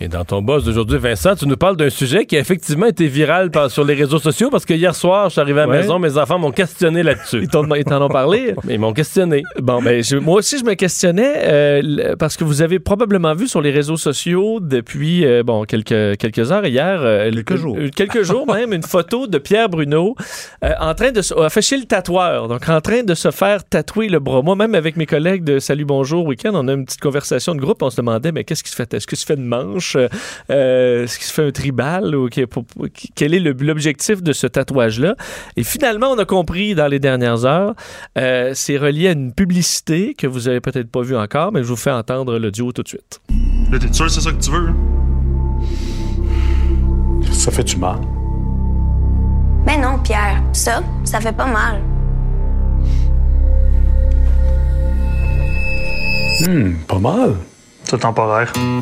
Et 0.00 0.06
dans 0.06 0.24
ton 0.24 0.42
boss 0.42 0.62
d'aujourd'hui, 0.62 0.96
Vincent, 0.98 1.34
tu 1.34 1.46
nous 1.48 1.56
parles 1.56 1.76
d'un 1.76 1.90
sujet 1.90 2.24
qui 2.24 2.36
a 2.36 2.38
effectivement 2.38 2.86
été 2.86 3.08
viral 3.08 3.50
par- 3.50 3.68
sur 3.68 3.82
les 3.84 3.94
réseaux 3.94 4.20
sociaux 4.20 4.48
parce 4.48 4.64
que 4.64 4.72
hier 4.72 4.94
soir, 4.94 5.24
je 5.28 5.32
suis 5.32 5.40
arrivé 5.40 5.60
à 5.60 5.66
la 5.66 5.72
Ouais. 5.72 5.78
maison, 5.78 5.98
mes 5.98 6.16
enfants 6.16 6.38
m'ont 6.38 6.52
questionné 6.52 7.02
là-dessus. 7.02 7.42
Ils 7.78 7.84
t'en 7.84 8.02
ont 8.02 8.08
parlé? 8.08 8.54
Ils 8.70 8.78
m'ont 8.78 8.92
questionné. 8.92 9.42
Bon, 9.60 9.82
ben, 9.82 10.00
je- 10.04 10.16
moi 10.16 10.36
aussi, 10.36 10.56
je 10.56 10.64
me 10.64 10.74
questionnais 10.74 11.32
euh, 11.46 12.14
parce 12.16 12.36
que 12.36 12.44
vous 12.44 12.62
avez 12.62 12.78
probablement 12.78 13.34
vu 13.34 13.48
sur 13.48 13.60
les 13.60 13.72
réseaux 13.72 13.96
sociaux 13.96 14.60
depuis 14.60 15.26
euh, 15.26 15.42
bon 15.42 15.64
quelques 15.64 16.16
quelques 16.18 16.52
heures 16.52 16.64
hier, 16.64 17.00
euh, 17.02 17.30
Quelques 17.32 17.56
jours. 17.56 17.76
euh, 17.76 17.88
quelques 17.88 18.22
jours 18.22 18.46
même, 18.54 18.72
une 18.72 18.84
photo 18.84 19.26
de 19.26 19.38
Pierre 19.38 19.68
Bruno 19.68 20.14
euh, 20.64 20.70
en 20.80 20.94
train 20.94 21.10
de 21.10 21.22
se, 21.22 21.34
a 21.34 21.50
fait 21.50 21.60
chez 21.62 21.76
le 21.76 21.86
tatoueur, 21.86 22.46
donc 22.46 22.68
en 22.68 22.80
train 22.80 23.02
de 23.02 23.14
se 23.14 23.32
faire 23.32 23.64
tatouer 23.68 24.08
le 24.08 24.20
bras. 24.20 24.42
Moi, 24.42 24.54
même 24.54 24.76
avec 24.76 24.96
mes 24.96 25.06
collègues 25.06 25.42
de 25.42 25.58
Salut 25.58 25.84
Bonjour 25.86 26.24
Week-end, 26.24 26.52
on 26.54 26.68
a 26.68 26.72
une 26.74 26.84
petite 26.84 27.00
conversation 27.00 27.56
de 27.56 27.60
groupe. 27.60 27.82
On 27.82 27.90
se 27.90 27.96
demandait, 27.96 28.30
mais 28.30 28.44
qu'est-ce 28.44 28.62
qui 28.62 28.70
se 28.70 28.76
fait? 28.76 28.94
Est-ce 28.94 29.08
que 29.08 29.16
se 29.16 29.26
fait 29.26 29.34
une 29.34 29.44
manche? 29.44 29.87
Euh, 29.96 30.08
euh, 30.50 31.04
Est-ce 31.04 31.18
qu'il 31.18 31.26
se 31.26 31.32
fait 31.32 31.46
un 31.46 31.50
tribal 31.50 32.14
ou 32.14 32.28
pour- 32.50 32.64
quel 33.14 33.34
est 33.34 33.40
le- 33.40 33.52
l'objectif 33.52 34.22
de 34.22 34.32
ce 34.32 34.46
tatouage-là? 34.46 35.14
Et 35.56 35.64
finalement, 35.64 36.08
on 36.08 36.18
a 36.18 36.24
compris 36.24 36.74
dans 36.74 36.88
les 36.88 36.98
dernières 36.98 37.44
heures. 37.44 37.74
Euh, 38.16 38.52
c'est 38.54 38.76
relié 38.78 39.08
à 39.08 39.12
une 39.12 39.32
publicité 39.32 40.14
que 40.14 40.26
vous 40.26 40.48
avez 40.48 40.60
peut-être 40.60 40.90
pas 40.90 41.02
vue 41.02 41.16
encore, 41.16 41.52
mais 41.52 41.62
je 41.62 41.68
vous 41.68 41.76
fais 41.76 41.90
entendre 41.90 42.38
l'audio 42.38 42.72
tout 42.72 42.82
de 42.82 42.88
suite. 42.88 43.20
T'es 43.70 43.92
sûr 43.92 44.06
que 44.06 44.12
c'est 44.12 44.20
ça 44.20 44.32
que 44.32 44.40
tu 44.42 44.50
veux? 44.50 44.70
Ça 47.32 47.50
fait-tu 47.50 47.76
mal? 47.78 47.98
Ben 49.66 49.80
non, 49.80 49.98
Pierre, 50.02 50.42
ça, 50.52 50.82
ça 51.04 51.20
fait 51.20 51.32
pas 51.36 51.46
mal. 51.46 51.80
Hum, 56.46 56.74
pas 56.86 56.98
mal. 56.98 57.34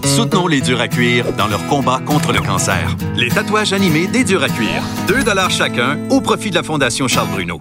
Soutenons 0.04 0.46
les 0.46 0.60
durs 0.60 0.80
à 0.80 0.88
cuire 0.88 1.32
dans 1.32 1.46
leur 1.46 1.64
combat 1.66 2.00
contre 2.04 2.32
le 2.32 2.40
cancer. 2.40 2.96
Les 3.14 3.28
tatouages 3.28 3.72
animés 3.72 4.06
des 4.08 4.24
durs 4.24 4.42
à 4.42 4.48
cuire. 4.48 4.82
2 5.06 5.24
chacun 5.48 5.98
au 6.10 6.20
profit 6.20 6.50
de 6.50 6.56
la 6.56 6.62
Fondation 6.62 7.06
Charles 7.06 7.28
Bruno. 7.28 7.60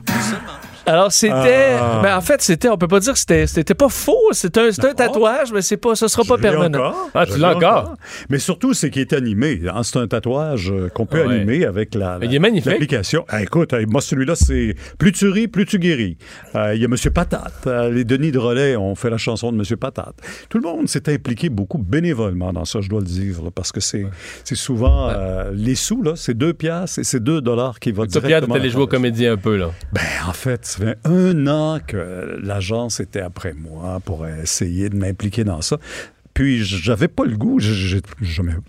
Alors 0.87 1.11
c'était, 1.11 1.75
Ah. 1.79 1.99
ben 2.03 2.15
en 2.17 2.21
fait 2.21 2.41
c'était, 2.41 2.69
on 2.69 2.77
peut 2.77 2.87
pas 2.87 2.99
dire 2.99 3.13
que 3.13 3.19
c'était, 3.19 3.47
c'était 3.47 3.73
pas 3.73 3.89
faux, 3.89 4.19
c'est 4.31 4.57
un, 4.57 4.71
c'est 4.71 4.85
un 4.85 4.93
tatouage, 4.93 5.51
mais 5.51 5.61
c'est 5.61 5.77
pas, 5.77 5.95
ce 5.95 6.07
sera 6.07 6.23
pas 6.23 6.37
permanent. 6.37 6.77
encore. 6.79 7.09
Ah, 7.13 7.25
tu 7.25 7.37
l'as 7.39 7.55
encore? 7.55 7.95
Mais 8.29 8.39
surtout, 8.39 8.73
c'est 8.73 8.89
qu'il 8.89 9.01
est 9.01 9.13
animé. 9.13 9.61
hein. 9.73 9.81
C'est 9.83 9.97
un 9.97 10.07
tatouage 10.07 10.71
euh, 10.71 10.89
qu'on 10.89 11.05
peut 11.05 11.23
Ouais. 11.25 11.35
animer 11.35 11.65
avec 11.65 11.95
la, 11.95 12.19
la- 12.19 12.25
Il 12.25 12.33
est 12.35 12.39
magnifique. 12.39 12.71
l'application. 12.71 13.25
Ah, 13.29 13.41
écoute, 13.41 13.73
euh, 13.73 13.85
moi, 13.87 14.01
celui-là, 14.01 14.35
c'est 14.35 14.75
plus 14.99 15.11
tu 15.11 15.27
ris, 15.29 15.47
plus 15.47 15.65
tu 15.65 15.79
guéris. 15.79 16.17
Euh, 16.55 16.73
Il 16.75 16.81
y 16.81 16.85
a 16.85 16.87
Monsieur 16.87 17.09
Patate. 17.11 17.67
Les 17.91 18.03
Denis 18.03 18.31
de 18.31 18.37
Relais 18.39 18.75
ont 18.75 18.95
fait 18.95 19.09
la 19.09 19.17
chanson 19.17 19.51
de 19.51 19.57
Monsieur 19.57 19.77
Patate. 19.77 20.15
Tout 20.49 20.59
le 20.59 20.63
monde 20.63 20.87
s'est 20.87 21.09
impliqué 21.11 21.49
beaucoup 21.49 21.77
bénévolement 21.77 22.53
dans 22.53 22.65
ça, 22.65 22.81
je 22.81 22.89
dois 22.89 22.99
le 22.99 23.05
dire, 23.07 23.41
là, 23.43 23.49
parce 23.53 23.71
que 23.71 23.79
c'est 23.79 24.05
c'est 24.43 24.55
souvent 24.55 25.09
euh, 25.09 25.51
les 25.53 25.75
sous, 25.75 26.01
là, 26.03 26.13
c'est 26.15 26.33
deux 26.35 26.53
piastres 26.53 26.99
et 26.99 27.03
c'est 27.03 27.19
deux 27.23 27.41
dollars 27.41 27.79
qui 27.79 27.91
vont 27.91 28.03
Toi, 28.05 28.21
Pierre, 28.21 28.41
directement. 28.41 28.55
allé 28.55 28.63
à 28.63 28.67
la 28.67 28.71
jouer 28.73 28.83
au 28.83 28.87
comédien 28.87 29.33
un 29.33 29.37
peu, 29.37 29.55
là. 29.57 29.71
ben, 29.93 30.01
en 30.27 30.33
fait, 30.33 30.74
ça 30.75 30.85
fait 30.85 30.97
un 31.05 31.47
an 31.47 31.79
que 31.85 32.37
l'agence 32.41 32.99
était 32.99 33.21
après 33.21 33.53
moi 33.53 34.01
pour 34.03 34.27
essayer 34.27 34.89
de 34.89 34.97
m'impliquer 34.97 35.43
dans 35.43 35.61
ça. 35.61 35.77
Puis, 36.35 36.65
j'avais 36.65 37.07
pas 37.07 37.23
le 37.23 37.37
goût. 37.37 37.61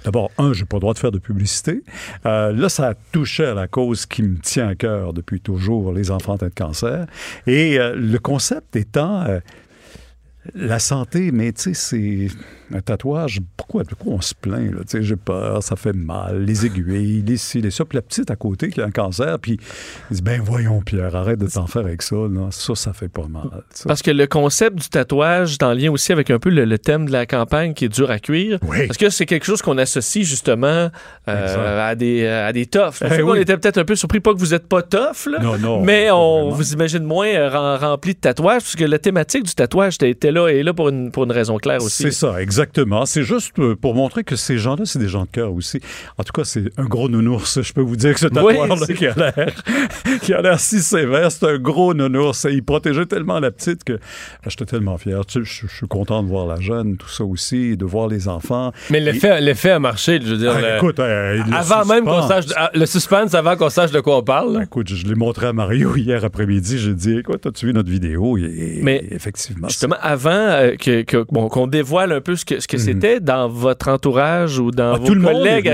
D'abord, 0.05 0.31
un, 0.39 0.53
j'ai 0.53 0.65
pas 0.65 0.77
le 0.77 0.81
droit 0.81 0.95
de 0.95 1.01
faire 1.01 1.11
de 1.11 1.19
publicité. 1.19 1.83
Euh, 2.25 2.53
là, 2.53 2.69
ça 2.69 2.91
a 2.91 2.95
touché 2.95 3.45
à 3.45 3.55
la 3.55 3.67
cause 3.67 4.07
qui 4.07 4.23
me 4.23 4.39
tient 4.39 4.69
à 4.69 4.77
cœur 4.77 5.13
depuis 5.13 5.41
toujours, 5.41 5.93
les 5.93 6.13
enfants 6.13 6.35
atteints 6.35 6.47
de 6.47 6.55
cancer. 6.55 7.07
Et 7.49 7.81
euh, 7.81 7.97
le 7.97 8.19
concept 8.21 8.77
étant 8.77 9.23
euh, 9.23 9.41
la 10.55 10.79
santé, 10.79 11.31
mais 11.33 11.53
tu 11.53 11.75
sais, 11.75 11.75
c'est 11.75 12.29
un 12.75 12.81
tatouage. 12.81 13.41
Pourquoi, 13.57 13.85
pourquoi 13.85 14.15
on 14.15 14.21
se 14.21 14.35
plaint? 14.35 14.73
là? 14.73 14.81
Tu 14.81 14.99
sais, 14.99 15.03
J'ai 15.03 15.17
peur, 15.17 15.63
ça 15.63 15.77
fait 15.77 15.93
mal, 15.93 16.45
les 16.45 16.67
aiguilles, 16.67 17.23
les 17.27 17.37
ci, 17.37 17.61
les 17.61 17.71
ça. 17.71 17.85
Puis 17.85 17.97
la 17.97 18.03
petite 18.03 18.31
à 18.31 18.37
côté 18.37 18.69
qui 18.71 18.81
a 18.81 18.85
un 18.87 18.91
cancer, 18.91 19.39
puis 19.39 19.59
il 20.11 20.17
dit 20.17 20.23
Ben 20.23 20.41
voyons, 20.43 20.81
Pierre, 20.81 21.15
arrête 21.15 21.39
de 21.39 21.47
t'en 21.47 21.67
faire 21.67 21.83
avec 21.83 22.03
ça. 22.03 22.17
Là. 22.17 22.49
Ça, 22.51 22.75
ça 22.75 22.93
fait 22.93 23.09
pas 23.09 23.27
mal. 23.29 23.63
ça. 23.71 23.85
Parce 23.89 24.03
que 24.03 24.11
le 24.11 24.27
concept 24.27 24.77
du 24.77 24.89
tatouage 24.89 25.57
en 25.63 25.73
lien 25.73 25.91
aussi 25.91 26.13
avec 26.13 26.31
un 26.31 26.39
peu 26.39 26.51
le, 26.51 26.65
le 26.65 26.79
thème 26.79 27.07
de 27.07 27.13
la 27.13 27.27
campagne 27.27 27.73
qui 27.75 27.85
est 27.85 27.89
dur 27.89 28.11
à 28.11 28.19
cuire. 28.19 28.59
Oui. 28.63 28.87
Parce 28.87 28.99
que 28.99 29.11
c'est 29.11 29.27
quelque 29.27 29.45
chose 29.47 29.63
qu'on 29.63 29.79
associe 29.79 30.25
justement 30.27 30.91
euh, 31.29 31.89
à 31.91 31.95
des 31.95 32.27
à 32.27 32.53
des 32.53 32.67
toughs. 32.67 32.95
Eh 33.03 33.23
on 33.23 33.35
était 33.35 33.57
peut-être 33.57 33.79
un 33.79 33.85
peu 33.85 33.95
surpris, 33.97 34.21
pas 34.21 34.33
que 34.33 34.39
vous 34.39 34.49
n'êtes 34.51 34.67
pas 34.69 34.83
tough, 34.83 35.27
là, 35.31 35.39
Non, 35.41 35.59
non, 35.59 35.83
mais 35.83 36.11
on 36.11 36.43
vraiment. 36.43 36.57
vous 36.57 36.73
imagine 36.73 37.03
moins 37.05 37.29
euh, 37.29 37.49
rem- 37.49 37.79
rempli 37.81 38.15
de 38.15 38.19
tatouages, 38.21 38.63
parce 38.63 38.77
que 38.77 38.85
la 38.85 38.99
thématique 38.99 39.45
du 39.45 39.55
tatouage 39.55 39.95
était, 39.97 40.11
était 40.11 40.31
là 40.37 40.49
et 40.49 40.59
est 40.59 40.63
là 40.63 40.73
pour 40.75 40.89
une, 40.89 41.11
pour 41.11 41.25
une 41.25 41.33
raison 41.33 41.57
claire 41.59 41.83
aussi. 41.83 42.03
C'est 42.05 42.11
ça, 42.13 42.41
exactement. 42.41 43.05
C'est 43.07 43.23
juste 43.25 43.59
euh, 43.59 43.75
pour 43.75 43.95
montrer 43.95 44.23
que 44.25 44.37
ces 44.37 44.59
gens-là, 44.59 44.85
c'est 44.85 44.99
des 44.99 45.09
gens 45.09 45.23
de 45.23 45.29
cœur 45.31 45.53
aussi. 45.53 45.81
En 46.19 46.23
tout 46.25 46.33
cas, 46.33 46.45
c'est 46.45 46.65
un 46.77 46.85
gros 46.85 47.09
nounours. 47.09 47.61
Je 47.63 47.73
peux 47.73 47.81
vous 47.81 47.97
dire 47.97 48.15
que 48.15 48.21
ce 48.21 48.27
Oui, 48.27 48.33
tatouage 48.57 48.79
c'est- 48.87 48.95
qui 48.95 49.07
a 49.07 49.15
l'air 49.17 49.55
qui 50.23 50.33
a 50.33 50.43
l'air 50.43 50.61
si 50.61 50.81
sévère, 50.81 51.31
c'est 51.33 51.47
un 51.47 51.59
gros 51.59 51.95
nounours. 51.95 52.45
Et 52.45 52.53
il 52.53 52.63
protégeait 52.63 53.07
tellement 53.07 53.41
la 53.41 53.51
petite 53.51 53.83
que 53.85 53.95
ben, 53.95 53.99
j'étais 54.49 54.65
tellement 54.67 54.99
fier. 54.99 55.25
Tu 55.27 55.45
sais, 55.45 55.45
je, 55.45 55.67
je 55.67 55.75
suis 55.77 55.89
content 55.89 56.23
de 56.23 56.29
voir 56.29 56.47
la 56.47 56.61
jeune, 56.61 56.97
tout 56.97 57.09
ça 57.09 57.25
aussi, 57.25 57.77
de 57.77 57.85
voir 57.85 58.09
les 58.09 58.29
enfants. 58.29 58.73
Mais 58.91 59.01
l'effet, 59.01 59.41
l'effet 59.41 59.71
a 59.71 59.79
marché, 59.79 60.21
je 60.23 60.31
veux 60.33 60.39
dire. 60.39 60.53
Ah, 60.57 60.61
le- 60.61 60.77
écoute, 60.77 60.99
euh, 61.01 61.43
avant 61.53 61.85
même 61.85 62.05
qu'on 62.05 62.21
suspense. 62.23 62.47
sache. 62.47 62.55
ah, 62.57 62.71
Le 62.75 62.87
suspense 62.87 63.35
avant 63.35 63.57
qu'on 63.57 63.71
sache 63.71 63.91
de 63.91 64.01
quoi 64.01 64.19
on 64.19 64.23
parle. 64.23 64.55
là. 64.55 64.63
Écoute, 64.65 64.89
je 64.93 65.07
l'ai 65.07 65.15
montré 65.15 65.47
à 65.47 65.53
Mario 65.53 65.95
hier 65.97 66.25
après-midi. 66.25 66.79
J'ai 66.79 66.95
dit, 66.95 67.19
écoute, 67.19 67.47
as-tu 67.47 67.67
vu 67.67 67.73
notre 67.73 67.91
vidéo? 67.91 68.37
Et, 68.39 68.81
Mais 68.83 69.05
effectivement. 69.11 69.69
Justement, 69.69 69.97
avant 70.01 70.26
euh, 70.31 70.77
que, 70.77 71.03
que- 71.03 71.25
bon, 71.31 71.49
qu'on 71.49 71.67
dévoile 71.67 72.13
un 72.13 72.21
peu 72.21 72.37
ce 72.37 72.45
que, 72.45 72.61
ce 72.61 72.69
que 72.69 72.79
c'était 72.79 73.21
dans 73.21 73.49
votre 73.49 73.89
entourage 73.89 74.59
ou 74.59 74.71
dans 74.71 74.87
Mhm. 74.87 74.93
Ah, 74.95 74.99
vos 74.99 75.07
tout 75.07 75.15
le 75.15 75.21
monde 75.21 75.33
collègues 75.35 75.69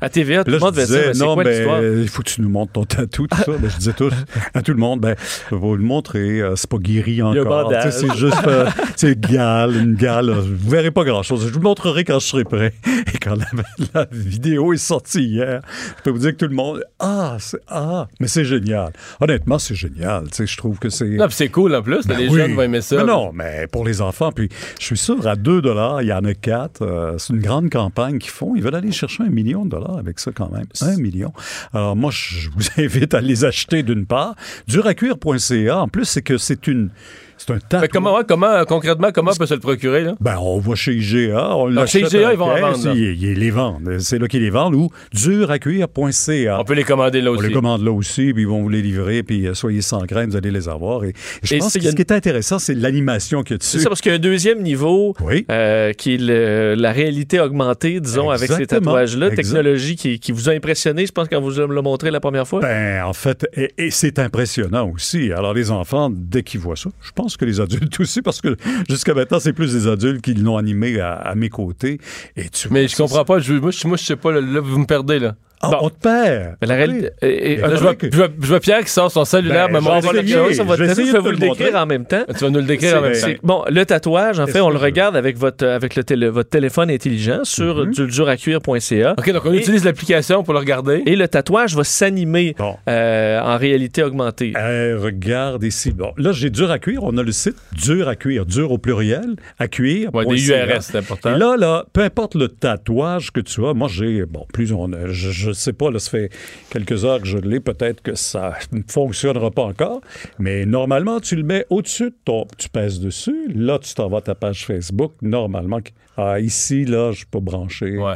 à, 0.00 0.08
TVA, 0.08 0.44
tout 0.44 0.50
le 0.50 0.58
monde 0.58 0.74
c'est 0.76 1.14
non, 1.18 1.34
quoi 1.34 1.44
ben, 1.44 2.00
il 2.02 2.08
faut 2.08 2.22
que 2.22 2.28
tu 2.30 2.40
nous 2.42 2.48
montres 2.48 2.72
ton 2.72 2.84
tatou, 2.84 3.26
tout 3.26 3.36
ça. 3.36 3.44
Ben, 3.46 3.68
je 3.70 3.76
disais 3.78 3.92
tous, 3.92 4.12
à 4.54 4.62
tout 4.62 4.72
le 4.72 4.78
monde, 4.78 5.00
ben, 5.00 5.14
je 5.50 5.54
vais 5.54 5.60
vous 5.60 5.76
le 5.76 5.82
montrer, 5.82 6.40
euh, 6.40 6.54
c'est 6.56 6.68
pas 6.70 6.78
guéri 6.78 7.22
encore. 7.22 7.72
C'est 7.90 8.14
juste, 8.14 8.46
euh, 8.46 8.66
c'est 8.96 9.18
gale, 9.18 9.76
une 9.76 9.94
gale. 9.94 10.30
Vous 10.30 10.70
verrez 10.70 10.90
pas 10.90 11.04
grand-chose. 11.04 11.46
Je 11.46 11.52
vous 11.52 11.58
le 11.60 11.64
montrerai 11.64 12.04
quand 12.04 12.18
je 12.20 12.26
serai 12.26 12.44
prêt. 12.44 12.72
Et 13.14 13.18
quand 13.18 13.34
la, 13.36 13.46
la 13.94 14.06
vidéo 14.12 14.72
est 14.72 14.76
sortie 14.76 15.24
hier, 15.24 15.60
je 15.98 16.02
peux 16.02 16.10
vous 16.10 16.18
dire 16.18 16.32
que 16.32 16.36
tout 16.36 16.48
le 16.48 16.54
monde, 16.56 16.82
ah, 16.98 17.36
c'est, 17.40 17.60
ah, 17.68 18.06
mais 18.20 18.28
c'est 18.28 18.44
génial. 18.44 18.92
Honnêtement, 19.20 19.58
c'est 19.58 19.74
génial. 19.74 20.24
Tu 20.30 20.36
sais, 20.36 20.46
je 20.46 20.56
trouve 20.56 20.78
que 20.78 20.88
c'est... 20.90 21.06
Non, 21.08 21.26
c'est 21.30 21.48
cool 21.48 21.74
en 21.74 21.82
plus. 21.82 22.06
Ben 22.06 22.16
les 22.18 22.28
oui. 22.28 22.36
jeunes 22.38 22.54
vont 22.54 22.62
aimer 22.62 22.80
ça. 22.80 22.96
Mais 22.96 23.04
non, 23.04 23.30
mais 23.32 23.66
pour 23.70 23.84
les 23.84 23.97
enfants, 24.00 24.32
puis 24.32 24.48
je 24.78 24.84
suis 24.84 24.98
sûr, 24.98 25.26
à 25.26 25.36
2 25.36 25.62
dollars, 25.62 26.02
il 26.02 26.08
y 26.08 26.12
en 26.12 26.24
a 26.24 26.34
4. 26.34 27.16
c'est 27.18 27.32
une 27.32 27.40
grande 27.40 27.70
campagne 27.70 28.18
qu'ils 28.18 28.30
font. 28.30 28.54
Ils 28.56 28.62
veulent 28.62 28.74
aller 28.74 28.92
chercher 28.92 29.24
un 29.24 29.30
million 29.30 29.64
de 29.64 29.70
dollars 29.70 29.98
avec 29.98 30.18
ça 30.18 30.30
quand 30.32 30.50
même. 30.50 30.66
Un 30.80 30.96
million. 30.96 31.32
Alors 31.72 31.96
moi, 31.96 32.10
je 32.12 32.50
vous 32.50 32.66
invite 32.82 33.14
à 33.14 33.20
les 33.20 33.44
acheter 33.44 33.82
d'une 33.82 34.06
part. 34.06 34.34
Duracuire.ca, 34.66 35.78
en 35.78 35.88
plus, 35.88 36.04
c'est 36.04 36.22
que 36.22 36.38
c'est 36.38 36.66
une... 36.66 36.90
C'est 37.38 37.52
un. 37.74 37.80
Mais 37.80 37.88
comment, 37.88 38.16
ouais, 38.16 38.24
comment, 38.28 38.46
euh, 38.48 38.64
concrètement, 38.64 39.08
comment 39.14 39.30
on 39.32 39.36
peut 39.36 39.46
se 39.46 39.54
le 39.54 39.60
procurer? 39.60 40.04
Là? 40.04 40.14
Ben, 40.20 40.36
on 40.40 40.58
va 40.58 40.74
chez 40.74 40.92
IGA. 40.94 41.56
On 41.56 41.86
chez 41.86 42.00
IGA, 42.00 42.32
ils 42.32 42.38
vont 42.38 42.50
en 42.50 42.60
vendre. 42.60 42.94
Ils, 42.94 43.22
ils 43.22 43.38
les 43.38 43.50
vendent. 43.50 43.98
C'est 44.00 44.18
là 44.18 44.26
qu'ils 44.28 44.42
les 44.42 44.50
vendent. 44.50 44.74
Ou 44.74 44.90
duracuire.ca. 45.12 46.58
On 46.60 46.64
peut 46.64 46.74
les 46.74 46.84
commander 46.84 47.20
là 47.20 47.30
On 47.30 47.34
aussi. 47.34 47.48
les 47.48 47.52
commande 47.52 47.82
là 47.84 47.92
aussi, 47.92 48.32
puis 48.32 48.42
ils 48.42 48.48
vont 48.48 48.62
vous 48.62 48.68
les 48.68 48.82
livrer, 48.82 49.22
puis 49.22 49.46
euh, 49.46 49.54
soyez 49.54 49.82
sans 49.82 50.00
crainte, 50.06 50.30
vous 50.30 50.36
allez 50.36 50.50
les 50.50 50.68
avoir. 50.68 51.04
Et, 51.04 51.08
et 51.08 51.14
je 51.42 51.54
Et 51.54 51.58
pense 51.58 51.72
que 51.74 51.78
a 51.78 51.90
ce 51.90 51.94
qui 51.96 52.02
est 52.02 52.12
intéressant, 52.12 52.58
c'est 52.58 52.74
l'animation 52.74 53.42
qu'il 53.42 53.56
y 53.56 53.58
a 53.58 53.62
C'est 53.62 53.78
ça, 53.78 53.88
parce 53.88 54.00
qu'il 54.00 54.10
y 54.10 54.14
a 54.14 54.16
un 54.16 54.20
deuxième 54.20 54.62
niveau 54.62 55.14
euh, 55.50 55.92
qui 55.92 56.14
est 56.14 56.18
le- 56.20 56.74
la 56.76 56.92
réalité 56.92 57.40
augmentée, 57.40 58.00
disons, 58.00 58.30
avec 58.30 58.50
ces 58.52 58.66
tatouages-là. 58.66 59.30
Technologie 59.30 59.96
qui, 59.96 60.18
qui 60.18 60.32
vous 60.32 60.48
a 60.48 60.52
impressionné, 60.52 61.06
je 61.06 61.12
pense, 61.12 61.28
quand 61.28 61.40
vous 61.40 61.50
me 61.52 61.74
l'a 61.74 61.82
montré 61.82 62.10
la 62.10 62.20
première 62.20 62.46
fois. 62.46 62.60
Ben, 62.60 63.04
en 63.04 63.12
fait, 63.12 63.46
et, 63.54 63.72
et 63.78 63.90
c'est 63.90 64.18
impressionnant 64.18 64.90
aussi. 64.92 65.32
Alors, 65.32 65.54
les 65.54 65.70
enfants, 65.70 66.10
dès 66.12 66.42
qu'ils 66.42 66.60
voient 66.60 66.76
ça, 66.76 66.90
je 67.02 67.10
pense 67.14 67.27
que 67.36 67.44
les 67.44 67.60
adultes 67.60 68.00
aussi, 68.00 68.22
parce 68.22 68.40
que 68.40 68.56
jusqu'à 68.88 69.14
maintenant, 69.14 69.40
c'est 69.40 69.52
plus 69.52 69.72
des 69.72 69.86
adultes 69.86 70.22
qui 70.22 70.34
l'ont 70.34 70.56
animé 70.56 71.00
à, 71.00 71.12
à 71.14 71.34
mes 71.34 71.48
côtés. 71.48 71.98
Et 72.36 72.48
tu 72.48 72.68
Mais 72.70 72.88
je 72.88 72.96
comprends 72.96 73.24
pas. 73.24 73.38
Je, 73.38 73.54
moi, 73.54 73.70
je, 73.70 73.86
moi, 73.86 73.96
je 73.96 74.04
sais 74.04 74.16
pas. 74.16 74.32
Là, 74.32 74.40
là, 74.40 74.60
vous 74.60 74.78
me 74.78 74.86
perdez, 74.86 75.18
là. 75.18 75.36
Ah, 75.60 75.78
on 75.82 75.90
te 75.90 75.96
perd. 76.00 76.56
Mais 76.60 76.66
la 76.68 76.74
réalité. 76.76 77.10
et- 77.22 77.52
et- 77.52 77.56
Là, 77.56 77.74
je, 77.74 77.80
vois, 77.82 77.94
je 78.00 78.16
vois- 78.16 78.28
je 78.40 78.46
vois 78.46 78.60
Pierre 78.60 78.80
qui 78.84 78.90
sort 78.90 79.10
son 79.10 79.24
cellulaire, 79.24 79.68
Ben, 79.68 79.74
me 79.74 79.80
je 79.80 79.84
vais 79.88 79.94
montrer 79.94 80.16
quelque 80.18 80.30
chose. 80.32 80.54
sur 80.54 80.64
votre 80.64 80.78
je 80.78 80.84
vais 80.84 81.04
je 81.06 81.16
vous 81.16 81.30
le 81.30 81.36
décrire 81.36 81.74
en 81.76 81.86
même 81.86 82.04
temps. 82.06 82.22
Tu 82.28 82.44
vas 82.44 82.50
nous 82.50 82.60
le 82.60 82.64
décrire 82.64 82.98
en 82.98 83.00
même 83.02 83.12
temps. 83.20 83.26
Bon, 83.42 83.64
le 83.68 83.84
tatouage, 83.84 84.38
en 84.40 84.46
fait, 84.46 84.60
on 84.60 84.70
le 84.70 84.76
regarde 84.78 85.16
avec 85.16 85.36
votre, 85.36 85.66
avec 85.66 85.96
le 85.96 86.04
télé- 86.04 86.28
votre 86.28 86.48
téléphone 86.50 86.90
intelligent 86.90 87.40
sur 87.44 87.86
duracuire.ca. 88.32 89.14
OK, 89.18 89.32
donc 89.32 89.42
on 89.46 89.52
Et- 89.52 89.58
utilise 89.58 89.84
l'application 89.84 90.42
pour 90.42 90.54
le 90.54 90.60
regarder. 90.60 91.02
Et 91.06 91.16
le 91.16 91.26
tatouage 91.28 91.74
va 91.74 91.84
s'animer 91.84 92.54
Bon. 92.58 92.76
euh, 92.88 93.40
en 93.40 93.56
réalité 93.56 94.02
augmentée. 94.02 94.52
Euh, 94.56 94.98
regarde 95.00 95.64
ici. 95.64 95.92
Bon, 95.92 96.12
là, 96.16 96.32
j'ai 96.32 96.50
dur 96.50 96.70
à 96.70 96.78
cuire. 96.78 97.00
On 97.02 97.16
a 97.16 97.22
le 97.22 97.32
site 97.32 97.56
dur 97.72 98.08
à 98.08 98.16
cuire, 98.16 98.46
dur 98.46 98.70
au 98.72 98.78
pluriel, 98.78 99.36
à 99.58 99.68
cuire. 99.68 100.14
Ouais, 100.14 100.26
des 100.26 100.48
URS, 100.50 100.82
c'est 100.82 100.98
important. 100.98 101.34
Et 101.34 101.38
là, 101.38 101.56
là, 101.56 101.84
peu 101.92 102.02
importe 102.02 102.34
le 102.34 102.48
tatouage 102.48 103.32
que 103.32 103.40
tu 103.40 103.64
as, 103.66 103.74
moi, 103.74 103.88
j'ai, 103.90 104.24
bon, 104.26 104.46
plus 104.52 104.72
on 104.72 104.92
a, 104.92 105.06
je, 105.08 105.47
je 105.48 105.52
sais 105.52 105.72
pas, 105.72 105.90
là, 105.90 105.98
ça 105.98 106.10
fait 106.10 106.30
quelques 106.70 107.04
heures 107.04 107.20
que 107.20 107.26
je 107.26 107.38
l'ai, 107.38 107.60
peut-être 107.60 108.02
que 108.02 108.14
ça 108.14 108.54
ne 108.72 108.82
fonctionnera 108.86 109.50
pas 109.50 109.62
encore, 109.62 110.00
mais 110.38 110.66
normalement, 110.66 111.20
tu 111.20 111.36
le 111.36 111.42
mets 111.42 111.66
au-dessus 111.70 112.10
de 112.10 112.16
ton, 112.24 112.46
tu 112.56 112.68
pèses 112.68 113.00
dessus, 113.00 113.50
là, 113.54 113.78
tu 113.78 113.94
t'en 113.94 114.08
ta 114.20 114.34
page 114.34 114.66
Facebook, 114.66 115.12
normalement, 115.22 115.80
ah, 116.16 116.40
ici, 116.40 116.84
là, 116.84 117.12
je 117.12 117.24
branché. 117.40 117.96
Ouais. 117.96 118.14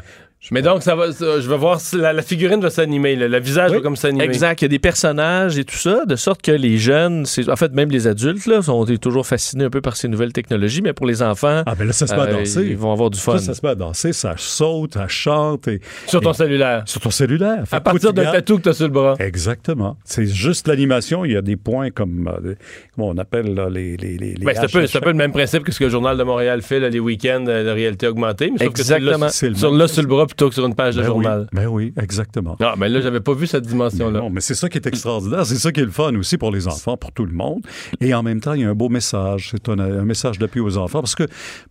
Mais 0.51 0.61
donc, 0.61 0.83
ça 0.83 0.97
va, 0.97 1.13
ça- 1.13 1.41
je 1.41 1.49
vais 1.49 1.57
voir 1.57 1.81
si 1.81 1.97
la, 1.97 2.13
la 2.13 2.21
figurine 2.23 2.61
va 2.61 2.69
s'animer, 2.69 3.15
le 3.15 3.39
visage 3.39 3.71
va 3.71 3.81
comme 3.81 3.95
s'animer. 3.97 4.25
Exact. 4.25 4.61
Il 4.61 4.65
y 4.65 4.67
a 4.67 4.69
des 4.69 4.79
personnages 4.81 5.57
et 5.57 5.65
tout 5.65 5.77
ça, 5.77 6.05
de 6.05 6.17
sorte 6.17 6.43
que 6.43 6.51
les 6.51 6.79
jeunes, 6.79 7.27
c'est- 7.27 7.49
en 7.49 7.55
fait, 7.57 7.73
même 7.73 7.91
les 7.91 8.09
adultes, 8.09 8.47
là, 8.47 8.61
sont 8.61 8.85
toujours 9.01 9.25
fascinés 9.27 9.65
un 9.65 9.71
peu 9.71 9.81
par 9.81 9.97
ces 9.97 10.09
nouvelles 10.09 10.33
technologies, 10.33 10.83
mais 10.83 10.93
pour 10.93 11.07
les 11.07 11.23
enfants, 11.23 11.63
Ah, 11.65 11.75
ben 11.77 11.87
là, 11.87 11.93
ça 11.93 12.07
se 12.09 12.15
met 12.15 12.21
à 12.21 12.25
euh, 12.25 12.39
danser. 12.41 12.67
ils 12.69 12.77
vont 12.77 12.93
avoir 12.93 13.09
du 13.11 13.21
fun. 13.21 13.39
Ça, 13.39 13.47
ça 13.47 13.55
se 13.55 13.65
met 13.65 13.71
à 13.71 13.75
danser, 13.77 14.13
ça 14.13 14.35
saute, 14.37 14.95
ça 14.95 15.07
chante. 15.07 15.69
Et, 15.69 15.81
Sur 16.09 16.21
ton 16.21 16.33
et- 16.33 16.35
cellulaire. 16.35 16.83
Sur 16.87 17.01
ton 17.01 17.11
cellulaire. 17.11 17.63
Fait 17.67 17.77
À 17.77 17.79
que 17.79 17.85
partir 17.85 18.13
d'un 18.13 18.33
tatou 18.33 18.57
que 18.59 18.63
tu 18.63 18.69
as 18.69 18.73
sur 18.75 18.87
le 18.87 18.93
bras. 18.93 19.15
Exactement. 19.21 19.97
C'est 20.05 20.27
juste 20.27 20.67
l'animation. 20.67 21.25
Il 21.25 21.33
y 21.33 21.37
a 21.37 21.43
des 21.43 21.57
points 21.57 21.91
comme, 21.91 22.29
euh, 22.45 22.55
comment 22.97 23.09
on 23.11 23.19
appelle 23.19 23.55
là, 23.55 23.69
les, 23.71 23.97
les, 23.97 24.17
les, 24.19 24.35
les 24.35 24.45
Ben, 24.45 24.55
c'est 24.57 24.65
un, 24.65 24.81
peu, 24.81 24.87
c'est 24.89 24.99
un 24.99 25.03
peu 25.03 25.11
le 25.11 25.17
même 25.17 25.33
principe 25.33 25.63
que 25.63 25.71
ce 25.71 25.79
que 25.79 25.85
le 25.85 25.91
Journal 25.91 26.17
de 26.19 26.23
Montréal 26.25 26.63
fait 26.63 26.81
là, 26.81 26.89
les 26.89 26.99
week-ends 27.01 27.45
euh, 27.47 27.65
de 27.65 27.71
réalité 27.71 28.09
augmentée. 28.09 28.51
Mais 28.51 28.65
sauf 28.65 28.75
que 28.75 28.81
Exactement. 28.81 29.29
C'est 29.29 29.49
le 29.49 29.55
sur, 29.55 29.71
même 29.71 29.79
là 29.79 29.87
sur 29.89 30.03
le 30.03 30.09
bras 30.09 30.27
plutôt 30.33 30.49
que 30.49 30.55
sur 30.55 30.67
une 30.67 30.75
page 30.75 30.97
de 30.97 31.03
Ben 31.03 31.09
oui, 31.09 31.13
journal. 31.15 31.47
ben 31.53 31.67
oui, 31.67 31.93
exactement. 32.01 32.57
Non, 32.61 32.73
mais 32.79 32.89
là, 32.89 33.01
j'avais 33.01 33.21
pas 33.21 33.35
vu 33.35 33.47
cette 33.47 33.67
dimension-là. 33.67 34.21
Non, 34.21 34.31
mais 34.31 34.41
c'est 34.41 34.55
ça 34.55 34.69
qui 34.69 34.79
est 34.79 34.87
extraordinaire. 34.87 35.45
C'est 35.47 35.57
ça 35.57 35.71
qui 35.73 35.81
est 35.81 35.85
le 35.85 35.91
fun 35.91 36.15
aussi 36.17 36.39
pour 36.39 36.51
les 36.51 36.67
enfants, 36.69 36.97
pour 36.97 37.13
tout 37.13 37.25
le 37.27 37.33
monde. 37.33 37.61
Et 38.01 38.15
en 38.15 38.23
même 38.23 38.41
temps, 38.41 38.55
il 38.55 38.63
y 38.63 38.65
a 38.65 38.71
un 38.71 38.75
beau 38.75 38.89
message. 38.89 39.49
C'est 39.53 39.69
un, 39.69 39.79
un 39.79 40.05
message 40.05 40.39
d'appui 40.39 40.61
aux 40.61 40.77
enfants. 40.79 41.01
Parce 41.01 41.15
que 41.15 41.25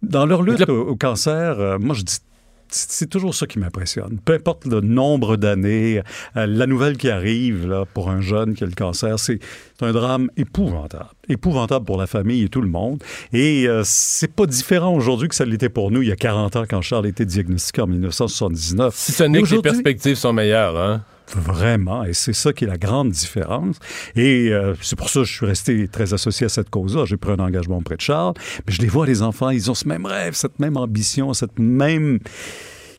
dans 0.04 0.26
leur 0.26 0.44
lutte 0.44 0.70
au, 0.70 0.90
au 0.90 0.96
cancer, 0.96 1.60
euh, 1.60 1.78
moi, 1.80 1.96
je 1.96 2.04
dis 2.04 2.18
c'est 2.72 3.10
toujours 3.10 3.36
ça 3.36 3.48
qui 3.48 3.60
m'impressionne. 3.60 4.20
Peu 4.24 4.34
importe 4.34 4.66
le 4.66 4.82
nombre 4.82 5.36
d'années, 5.36 6.02
euh, 6.36 6.46
la 6.46 6.68
nouvelle 6.68 6.98
qui 6.98 7.10
arrive 7.10 7.68
là, 7.68 7.86
pour 7.86 8.10
un 8.10 8.22
jeune 8.22 8.54
qui 8.54 8.64
a 8.64 8.68
le 8.68 8.74
cancer, 8.74 9.20
c'est 9.20 9.40
un 9.82 9.92
drame 9.92 10.30
épouvantable. 10.38 11.10
Épouvantable 11.30 11.86
pour 11.86 11.98
la 11.98 12.08
famille 12.08 12.44
et 12.44 12.50
tout 12.50 12.62
le 12.62 12.70
monde. 12.70 13.04
Et 13.34 13.68
euh, 13.68 13.82
c'est 13.86 14.34
pas 14.34 14.46
différent 14.46 14.94
aujourd'hui 14.94 15.28
que 15.28 15.36
ça 15.36 15.46
l'était 15.46 15.70
pour 15.70 15.92
nous 15.92 16.02
il 16.02 16.10
y 16.10 16.12
a 16.12 16.16
40 16.16 16.56
ans 16.56 16.64
quand 16.70 16.82
Charles 16.82 17.08
était 17.08 17.26
diagnostiqué 17.26 17.82
en 17.82 17.88
1979. 17.88 18.94
Si 18.96 19.12
ce 19.12 19.24
n'est 19.24 19.42
que 19.42 19.56
les 19.56 19.62
perspectives 19.62 20.16
sont 20.16 20.34
meilleures, 20.34 20.78
hein? 20.78 21.04
Vraiment, 21.36 22.04
et 22.04 22.14
c'est 22.14 22.34
ça 22.34 22.54
qui 22.54 22.66
est 22.66 22.68
la 22.68 22.78
grande 22.78 23.10
différence. 23.10 23.78
Et 24.16 24.50
euh, 24.52 24.74
c'est 24.82 24.96
pour 24.96 25.10
ça 25.10 25.22
que 25.22 25.26
je 25.26 25.34
suis 25.34 25.46
resté 25.46 25.88
très 25.88 26.14
associé 26.14 26.46
à 26.46 26.50
cette 26.50 26.70
cause-là. 26.70 27.06
J'ai 27.06 27.18
pris 27.18 27.32
un 27.32 27.40
engagement 27.40 27.78
auprès 27.78 27.96
de 27.96 28.02
Charles, 28.02 28.34
mais 28.66 28.74
je 28.74 28.82
les 28.82 28.88
vois, 28.88 29.06
les 29.06 29.22
enfants, 29.22 29.50
ils 29.50 29.70
ont 29.72 29.76
ce 29.76 29.88
même 29.88 30.06
rêve, 30.06 30.34
cette 30.34 30.60
même 30.60 30.78
ambition, 30.78 31.34
cette 31.34 31.60
même 31.60 32.20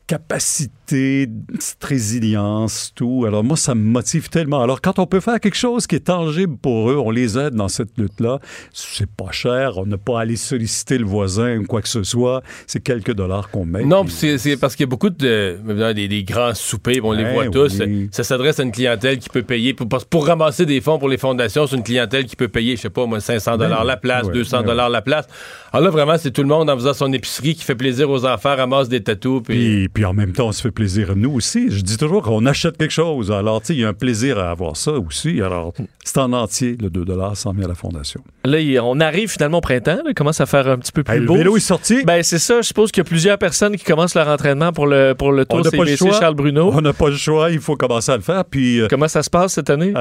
capacité, 0.07 1.29
cette 1.59 1.83
résilience, 1.83 2.91
tout. 2.95 3.25
Alors 3.25 3.43
moi, 3.43 3.55
ça 3.55 3.73
me 3.73 3.83
motive 3.83 4.29
tellement. 4.29 4.61
Alors 4.61 4.81
quand 4.81 4.99
on 4.99 5.05
peut 5.05 5.21
faire 5.21 5.39
quelque 5.39 5.57
chose 5.57 5.87
qui 5.87 5.95
est 5.95 6.07
tangible 6.07 6.57
pour 6.57 6.91
eux, 6.91 6.97
on 6.97 7.09
les 7.09 7.37
aide 7.37 7.55
dans 7.55 7.69
cette 7.69 7.97
lutte-là. 7.97 8.39
C'est 8.73 9.09
pas 9.09 9.31
cher, 9.31 9.77
on 9.77 9.85
n'a 9.85 9.97
pas 9.97 10.19
à 10.19 10.21
aller 10.23 10.35
solliciter 10.35 10.97
le 10.97 11.05
voisin 11.05 11.59
ou 11.59 11.65
quoi 11.65 11.81
que 11.81 11.87
ce 11.87 12.03
soit. 12.03 12.43
C'est 12.67 12.81
quelques 12.81 13.13
dollars 13.13 13.49
qu'on 13.49 13.65
met. 13.65 13.85
Non, 13.85 14.03
puis 14.03 14.37
c'est 14.37 14.57
parce 14.57 14.75
qu'il 14.75 14.83
y 14.83 14.87
a 14.87 14.89
beaucoup 14.89 15.09
de 15.09 15.57
des, 15.93 16.07
des 16.07 16.23
grands 16.23 16.53
soupers, 16.53 16.99
on 17.03 17.11
les 17.11 17.23
Ben 17.23 17.33
voit 17.33 17.47
tous. 17.47 17.79
oui. 17.79 18.09
Ça 18.11 18.23
s'adresse 18.23 18.59
à 18.59 18.63
une 18.63 18.71
clientèle 18.71 19.19
qui 19.19 19.29
peut 19.29 19.43
payer 19.43 19.73
pour, 19.73 20.25
ramasser 20.25 20.65
des 20.65 20.81
fonds 20.81 20.99
pour 20.99 21.09
les 21.09 21.17
fondations. 21.17 21.65
C'est 21.67 21.75
une 21.75 21.83
clientèle 21.83 22.25
qui 22.25 22.35
peut 22.35 22.47
payer, 22.47 22.75
je 22.75 22.81
sais 22.81 22.89
pas, 22.89 23.05
moi, 23.05 23.19
500 23.19 23.57
dollars 23.57 23.79
Ben, 23.79 23.85
la 23.85 23.97
place, 23.97 24.25
ouais, 24.27 24.33
200 24.33 24.59
ben 24.59 24.67
dollars 24.67 24.89
la 24.89 25.01
place. 25.01 25.27
Alors 25.71 25.85
là, 25.85 25.89
vraiment, 25.91 26.17
c'est 26.17 26.31
tout 26.31 26.41
le 26.43 26.47
monde 26.47 26.69
en 26.69 26.75
faisant 26.75 26.93
son 26.93 27.11
épicerie 27.13 27.55
qui 27.55 27.63
fait 27.63 27.75
plaisir 27.75 28.09
aux 28.09 28.25
enfants, 28.25 28.55
ramasse 28.55 28.89
des 28.89 29.01
tatous. 29.01 29.41
Puis... 29.43 29.87
Puis, 29.93 30.05
en 30.05 30.13
même 30.13 30.31
temps, 30.33 30.47
on 30.47 30.51
se 30.51 30.61
fait 30.61 30.71
plaisir 30.71 31.15
nous 31.15 31.31
aussi. 31.31 31.69
Je 31.69 31.81
dis 31.81 31.97
toujours 31.97 32.23
qu'on 32.23 32.45
achète 32.45 32.77
quelque 32.77 32.91
chose. 32.91 33.31
Alors, 33.31 33.61
tu 33.61 33.67
sais, 33.67 33.73
il 33.75 33.79
y 33.81 33.85
a 33.85 33.89
un 33.89 33.93
plaisir 33.93 34.39
à 34.39 34.49
avoir 34.49 34.75
ça 34.75 34.91
aussi. 34.93 35.41
Alors, 35.41 35.73
c'est 36.03 36.17
en 36.17 36.33
entier, 36.33 36.75
le 36.81 36.89
2 36.89 37.05
100 37.33 37.53
000 37.53 37.65
à 37.65 37.67
la 37.67 37.75
Fondation. 37.75 38.21
Là, 38.45 38.57
on 38.83 38.99
arrive 38.99 39.29
finalement 39.29 39.59
au 39.59 39.61
printemps, 39.61 39.95
là, 39.97 40.03
il 40.09 40.13
commence 40.13 40.41
à 40.41 40.45
faire 40.45 40.67
un 40.67 40.77
petit 40.77 40.91
peu 40.91 41.03
plus 41.03 41.13
Hey, 41.13 41.19
le 41.19 41.25
beau. 41.27 41.35
vélo 41.35 41.57
est 41.57 41.59
sorti. 41.59 42.03
Ben, 42.05 42.23
c'est 42.23 42.39
ça. 42.39 42.61
Je 42.61 42.67
suppose 42.67 42.91
qu'il 42.91 43.01
y 43.01 43.05
a 43.05 43.09
plusieurs 43.09 43.37
personnes 43.37 43.75
qui 43.75 43.83
commencent 43.83 44.15
leur 44.15 44.27
entraînement 44.27 44.71
pour 44.71 44.87
le, 44.87 45.13
pour 45.13 45.31
le 45.31 45.45
Tour 45.45 45.65
CBC. 45.65 46.11
Charles 46.19 46.35
Bruno. 46.35 46.71
On 46.73 46.81
n'a 46.81 46.93
pas 46.93 47.09
le 47.09 47.15
choix. 47.15 47.51
Il 47.51 47.59
faut 47.59 47.75
commencer 47.75 48.11
à 48.11 48.17
le 48.17 48.23
faire. 48.23 48.45
Puis, 48.45 48.81
euh, 48.81 48.87
Comment 48.89 49.07
ça 49.07 49.21
se 49.23 49.29
passe 49.29 49.53
cette 49.53 49.69
année? 49.69 49.93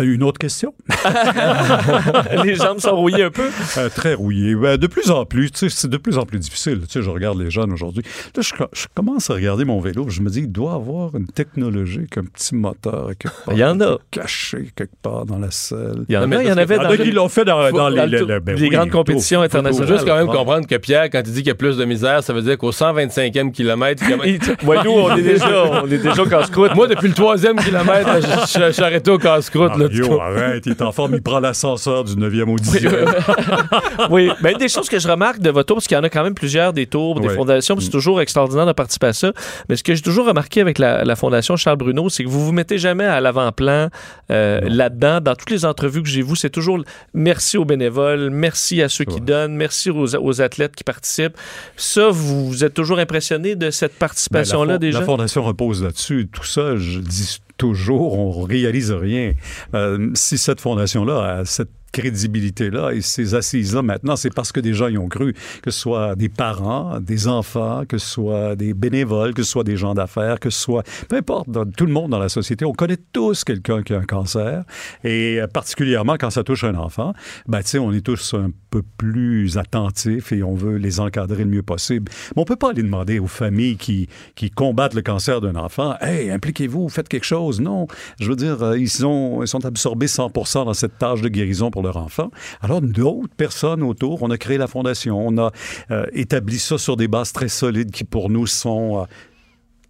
Une 0.00 0.22
autre 0.22 0.38
question? 0.38 0.74
les 2.44 2.54
jambes 2.54 2.78
sont 2.80 2.96
rouillées 2.96 3.24
un 3.24 3.30
peu? 3.30 3.48
Euh, 3.78 3.88
très 3.88 4.14
rouillé. 4.14 4.54
Ben, 4.54 4.76
de 4.76 4.86
plus 4.86 5.10
en 5.10 5.24
plus, 5.24 5.50
tu 5.50 5.58
sais, 5.58 5.68
c'est 5.68 5.88
de 5.90 5.96
plus 5.96 6.18
en 6.18 6.24
plus 6.24 6.38
difficile. 6.38 6.80
Tu 6.86 6.92
sais, 6.92 7.02
je 7.02 7.10
regarde 7.10 7.38
les 7.40 7.50
jeunes 7.50 7.72
aujourd'hui. 7.72 8.02
Là, 8.36 8.42
je, 8.42 8.52
je 8.72 8.86
commence 8.94 9.30
à 9.30 9.34
regarder 9.34 9.64
mon 9.64 9.80
vélo. 9.80 10.06
Je 10.08 10.20
me 10.20 10.30
dis, 10.30 10.40
il 10.40 10.52
doit 10.52 10.74
avoir 10.74 11.14
une 11.16 11.26
technologie, 11.26 12.06
qu'un 12.10 12.24
petit 12.24 12.54
moteur 12.54 13.10
quelque 13.18 13.34
part, 13.44 13.54
Il 13.54 13.58
y 13.58 13.64
en 13.64 13.80
a. 13.80 13.98
caché 14.10 14.70
quelque 14.74 14.96
part 15.02 15.26
dans 15.26 15.38
la 15.38 15.50
selle. 15.50 16.04
Il 16.08 16.14
y 16.14 16.18
en 16.18 16.22
a, 16.22 16.26
mais 16.26 16.42
il 16.42 16.48
y 16.48 16.52
en 16.52 16.56
avait 16.56 16.76
Ah, 16.80 16.84
dans 16.96 17.04
ils 17.04 17.14
l'ont 17.14 17.28
fait 17.28 17.44
dans, 17.44 17.62
Faut- 17.70 17.76
dans 17.76 17.88
les, 17.88 17.96
dans 17.96 18.04
le 18.04 18.10
le- 18.10 18.18
tour- 18.18 18.28
le- 18.28 18.40
ben 18.40 18.56
les 18.56 18.62
oui, 18.62 18.68
grandes 18.70 18.90
compétitions 18.90 19.40
tour. 19.40 19.46
Il 19.46 19.50
faut 19.50 19.56
internationales. 19.58 19.92
juste 19.94 20.06
quand 20.06 20.16
même 20.16 20.28
Ah. 20.30 20.36
comprendre 20.36 20.66
que 20.66 20.76
Pierre, 20.76 21.10
quand 21.10 21.22
il 21.24 21.32
dit 21.32 21.38
qu'il 21.38 21.48
y 21.48 21.50
a 21.50 21.54
plus 21.54 21.76
de 21.76 21.84
misère, 21.84 22.22
ça 22.22 22.32
veut 22.32 22.42
dire 22.42 22.58
qu'au 22.58 22.72
125e 22.72 23.52
kilomètre, 23.52 24.02
Ouais, 24.66 24.76
nous, 24.84 24.90
on 24.90 25.16
est 25.16 25.22
déjà, 25.22 25.82
on 25.82 25.86
est 25.86 25.98
déjà 25.98 26.22
au 26.22 26.26
casse-croûte. 26.26 26.74
moi, 26.74 26.86
depuis 26.88 27.08
le 27.08 27.14
troisième 27.14 27.56
kilomètre, 27.56 28.06
là, 28.06 28.20
je- 28.20 28.26
je 28.60 28.66
je 28.66 28.72
suis 28.72 28.82
arrêté 28.82 29.10
au 29.10 29.18
casse-croûte. 29.36 29.76
là, 29.78 29.86
Ah, 29.92 30.06
coup. 30.06 30.20
arrête, 30.20 30.66
il 30.66 30.72
est 30.72 30.82
en 30.82 30.92
forme, 30.92 31.14
il 31.14 31.22
prend 31.22 31.40
l'ascenseur 31.40 32.04
du 32.04 32.14
9e 32.16 32.48
au 32.50 32.56
10e. 32.56 33.06
oui, 34.10 34.30
mais 34.42 34.52
une 34.52 34.58
des 34.58 34.68
choses 34.68 34.88
que 34.88 34.98
je 34.98 35.08
remarque 35.08 35.38
de 35.40 35.50
votre 35.50 35.66
tour, 35.68 35.76
parce 35.76 35.86
qu'il 35.86 35.96
y 35.96 36.00
en 36.00 36.04
a 36.04 36.08
quand 36.08 36.22
même 36.22 36.34
plusieurs 36.34 36.72
des 36.72 36.86
tours, 36.86 37.20
des 37.20 37.28
Ouais. 37.28 37.34
fondations, 37.34 37.76
c'est 37.80 37.90
toujours 37.90 38.20
extraordinaire 38.20 38.66
de 38.66 38.72
participer 38.72 39.08
à 39.08 39.12
ça. 39.12 39.32
Mais 39.68 39.76
ce 39.76 39.82
que 39.82 39.94
j'ai 39.94 40.02
toujours 40.02 40.26
remarqué 40.26 40.60
avec 40.60 40.78
la, 40.78 41.04
la 41.04 41.16
Fondation 41.16 41.56
Charles 41.56 41.76
Bruno, 41.78 42.08
c'est 42.08 42.24
que 42.24 42.28
vous 42.28 42.44
vous 42.44 42.52
mettez 42.52 42.78
jamais 42.78 43.04
à 43.04 43.20
l'avant-plan 43.20 43.88
euh, 44.30 44.60
là-dedans. 44.64 45.20
Dans 45.20 45.34
toutes 45.34 45.50
les 45.50 45.64
entrevues 45.64 46.02
que 46.02 46.08
j'ai 46.08 46.22
vues, 46.22 46.36
c'est 46.36 46.50
toujours 46.50 46.78
merci 47.14 47.58
aux 47.58 47.64
bénévoles, 47.64 48.30
merci 48.30 48.82
à 48.82 48.88
ceux 48.88 49.04
qui 49.04 49.20
donnent, 49.20 49.54
merci 49.54 49.90
aux, 49.90 50.16
aux 50.16 50.40
athlètes 50.42 50.74
qui 50.76 50.84
participent. 50.84 51.36
Ça, 51.76 52.08
vous, 52.10 52.46
vous 52.48 52.64
êtes 52.64 52.74
toujours 52.74 52.98
impressionné 52.98 53.56
de 53.56 53.70
cette 53.70 53.92
Ben, 53.92 53.98
participation-là 54.00 54.76
fo- 54.76 54.78
déjà? 54.78 55.00
La 55.00 55.04
Fondation 55.04 55.42
repose 55.42 55.82
là-dessus. 55.82 56.28
Tout 56.32 56.44
ça, 56.44 56.76
je 56.76 56.98
dis 57.00 57.38
toujours, 57.56 58.18
on 58.18 58.42
réalise 58.42 58.92
rien. 58.92 59.32
Euh, 59.74 60.10
si 60.14 60.38
cette 60.38 60.60
fondation-là 60.60 61.38
a 61.38 61.44
cette 61.44 61.70
crédibilité-là 61.96 62.92
et 62.92 63.00
ces 63.00 63.34
assises-là 63.34 63.80
maintenant, 63.80 64.16
c'est 64.16 64.32
parce 64.32 64.52
que 64.52 64.60
des 64.60 64.74
gens 64.74 64.88
y 64.88 64.98
ont 64.98 65.08
cru, 65.08 65.32
que 65.62 65.70
ce 65.70 65.80
soit 65.80 66.14
des 66.14 66.28
parents, 66.28 67.00
des 67.00 67.26
enfants, 67.26 67.84
que 67.88 67.96
ce 67.96 68.06
soit 68.06 68.54
des 68.54 68.74
bénévoles, 68.74 69.32
que 69.32 69.42
ce 69.42 69.50
soit 69.50 69.64
des 69.64 69.78
gens 69.78 69.94
d'affaires, 69.94 70.38
que 70.38 70.50
ce 70.50 70.60
soit, 70.60 70.82
peu 71.08 71.16
importe, 71.16 71.48
tout 71.76 71.86
le 71.86 71.92
monde 71.92 72.10
dans 72.10 72.18
la 72.18 72.28
société, 72.28 72.66
on 72.66 72.72
connaît 72.72 72.98
tous 73.12 73.44
quelqu'un 73.44 73.82
qui 73.82 73.94
a 73.94 73.98
un 73.98 74.04
cancer 74.04 74.64
et 75.04 75.40
euh, 75.40 75.46
particulièrement 75.46 76.16
quand 76.20 76.28
ça 76.28 76.44
touche 76.44 76.64
un 76.64 76.74
enfant, 76.74 77.14
ben, 77.46 77.62
tu 77.62 77.68
sais, 77.68 77.78
on 77.78 77.92
est 77.92 78.02
tous 78.02 78.34
un 78.34 78.50
peu 78.68 78.82
plus 78.98 79.56
attentifs 79.56 80.32
et 80.32 80.42
on 80.42 80.54
veut 80.54 80.76
les 80.76 81.00
encadrer 81.00 81.44
le 81.44 81.50
mieux 81.50 81.62
possible. 81.62 82.12
Mais 82.34 82.42
on 82.42 82.44
peut 82.44 82.56
pas 82.56 82.70
aller 82.70 82.82
demander 82.82 83.18
aux 83.18 83.26
familles 83.26 83.78
qui, 83.78 84.08
qui 84.34 84.50
combattent 84.50 84.94
le 84.94 85.02
cancer 85.02 85.40
d'un 85.40 85.56
enfant, 85.56 85.94
hey, 86.02 86.30
impliquez-vous, 86.30 86.90
faites 86.90 87.08
quelque 87.08 87.24
chose. 87.24 87.60
Non, 87.60 87.86
je 88.20 88.28
veux 88.28 88.36
dire, 88.36 88.62
euh, 88.62 88.78
ils 88.78 88.90
sont, 88.90 89.40
ils 89.40 89.48
sont 89.48 89.64
absorbés 89.64 90.06
100% 90.06 90.66
dans 90.66 90.74
cette 90.74 90.98
tâche 90.98 91.22
de 91.22 91.28
guérison 91.28 91.70
pour 91.70 91.85
leur. 91.92 92.30
Alors, 92.60 92.80
d'autres 92.80 93.34
personnes 93.36 93.82
autour, 93.82 94.22
on 94.22 94.30
a 94.30 94.38
créé 94.38 94.58
la 94.58 94.66
fondation, 94.66 95.26
on 95.26 95.38
a 95.38 95.50
euh, 95.90 96.06
établi 96.12 96.58
ça 96.58 96.78
sur 96.78 96.96
des 96.96 97.08
bases 97.08 97.32
très 97.32 97.48
solides 97.48 97.90
qui, 97.90 98.04
pour 98.04 98.30
nous, 98.30 98.46
sont... 98.46 99.02
euh, 99.02 99.04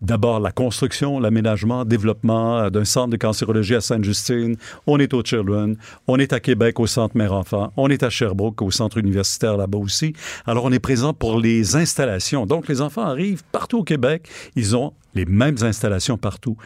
D'abord, 0.03 0.41
la 0.41 0.53
construction, 0.53 1.19
l'aménagement, 1.19 1.87
développement 1.87 2.59
euh, 2.59 2.71
d'un 2.71 2.85
centre 2.85 3.09
de 3.09 3.17
cancérologie 3.17 3.75
à 3.77 3.81
Sainte-Justine. 3.81 4.57
On 4.87 4.99
est 4.99 5.15
au 5.15 5.23
Children. 5.25 5.77
On 6.07 6.19
est 6.19 6.35
à 6.35 6.41
Québec 6.41 6.79
au 6.81 6.87
Centre 6.87 7.17
Mère-Enfant. 7.17 7.73
On 7.79 7.89
est 7.89 8.03
à 8.03 8.11
Sherbrooke 8.11 8.61
au 8.61 8.71
Centre 8.71 8.99
universitaire 8.99 9.57
là-bas 9.57 9.79
aussi. 9.79 10.13
Alors, 10.45 10.67
on 10.67 10.73
est 10.73 10.81
présent 10.81 11.15
pour 11.15 11.41
les 11.41 11.77
installations. 11.77 12.45
Donc, 12.45 12.69
les 12.69 12.83
enfants 12.83 13.07
arrivent 13.07 13.43
partout 13.53 13.79
au 13.79 13.85
Québec. 13.85 14.29
Ils 14.55 14.77
ont 14.77 14.93
les 15.15 15.25
mêmes 15.25 15.57
installations 15.63 16.19
partout. 16.19 16.59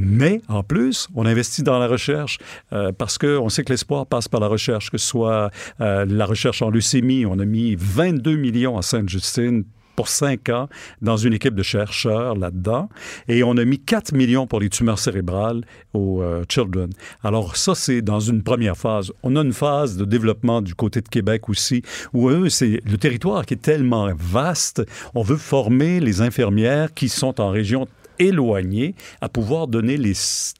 Mais 0.00 0.40
en 0.48 0.62
plus, 0.62 1.08
on 1.14 1.26
investit 1.26 1.62
dans 1.62 1.78
la 1.78 1.86
recherche 1.86 2.38
euh, 2.72 2.92
parce 2.92 3.18
qu'on 3.18 3.48
sait 3.48 3.64
que 3.64 3.72
l'espoir 3.72 4.06
passe 4.06 4.28
par 4.28 4.40
la 4.40 4.48
recherche, 4.48 4.90
que 4.90 4.98
ce 4.98 5.06
soit 5.06 5.50
euh, 5.80 6.06
la 6.08 6.26
recherche 6.26 6.62
en 6.62 6.70
leucémie. 6.70 7.26
On 7.26 7.38
a 7.38 7.44
mis 7.44 7.76
22 7.78 8.36
millions 8.36 8.78
à 8.78 8.82
Sainte-Justine 8.82 9.64
pour 9.96 10.08
cinq 10.08 10.48
ans 10.48 10.68
dans 11.02 11.18
une 11.18 11.34
équipe 11.34 11.54
de 11.54 11.62
chercheurs 11.62 12.34
là-dedans. 12.34 12.88
Et 13.28 13.42
on 13.42 13.56
a 13.58 13.64
mis 13.66 13.78
4 13.78 14.14
millions 14.14 14.46
pour 14.46 14.60
les 14.60 14.70
tumeurs 14.70 14.98
cérébrales 14.98 15.62
aux 15.92 16.22
euh, 16.22 16.42
Children. 16.48 16.88
Alors 17.22 17.56
ça, 17.56 17.74
c'est 17.74 18.00
dans 18.00 18.20
une 18.20 18.42
première 18.42 18.78
phase. 18.78 19.12
On 19.22 19.36
a 19.36 19.42
une 19.42 19.52
phase 19.52 19.98
de 19.98 20.06
développement 20.06 20.62
du 20.62 20.74
côté 20.74 21.02
de 21.02 21.08
Québec 21.08 21.50
aussi, 21.50 21.82
où 22.14 22.30
eux, 22.30 22.48
c'est 22.48 22.80
le 22.90 22.96
territoire 22.96 23.44
qui 23.44 23.52
est 23.54 23.62
tellement 23.62 24.08
vaste. 24.16 24.82
On 25.14 25.22
veut 25.22 25.36
former 25.36 26.00
les 26.00 26.22
infirmières 26.22 26.94
qui 26.94 27.10
sont 27.10 27.38
en 27.38 27.50
région 27.50 27.86
éloignés 28.20 28.94
à 29.20 29.28
pouvoir 29.28 29.66
donner 29.66 29.96
les, 29.96 30.12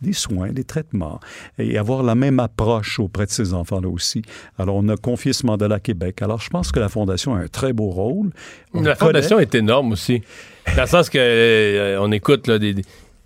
les 0.03 0.13
soins, 0.13 0.49
les 0.49 0.65
traitements 0.65 1.21
et 1.59 1.79
avoir 1.79 2.03
la 2.03 2.15
même 2.17 2.41
approche 2.41 2.99
auprès 2.99 3.27
de 3.27 3.31
ces 3.31 3.55
enfants-là 3.55 3.89
aussi. 3.89 4.23
Alors, 4.59 4.75
on 4.77 4.89
a 4.89 4.97
confié 4.97 5.33
ce 5.33 5.47
mandat 5.47 5.73
à 5.73 5.79
Québec. 5.79 6.23
Alors, 6.23 6.41
je 6.41 6.51
pense 6.51 6.73
que 6.73 6.81
la 6.81 6.89
Fondation 6.89 7.35
a 7.35 7.39
un 7.41 7.49
très 7.49 7.73
beau 7.73 7.91
rôle. 7.91 8.31
On 8.75 8.81
La 8.83 8.95
connaît- 8.97 9.09
fondation 9.13 9.39
est 9.39 9.55
énorme 9.55 9.93
aussi. 9.93 10.23
Dans 10.75 10.83
le 10.83 10.89
sens 10.89 11.09
que 11.11 11.19
euh, 11.21 11.99
on 12.01 12.11
écoute 12.13 12.47
là, 12.47 12.59
des, 12.59 12.75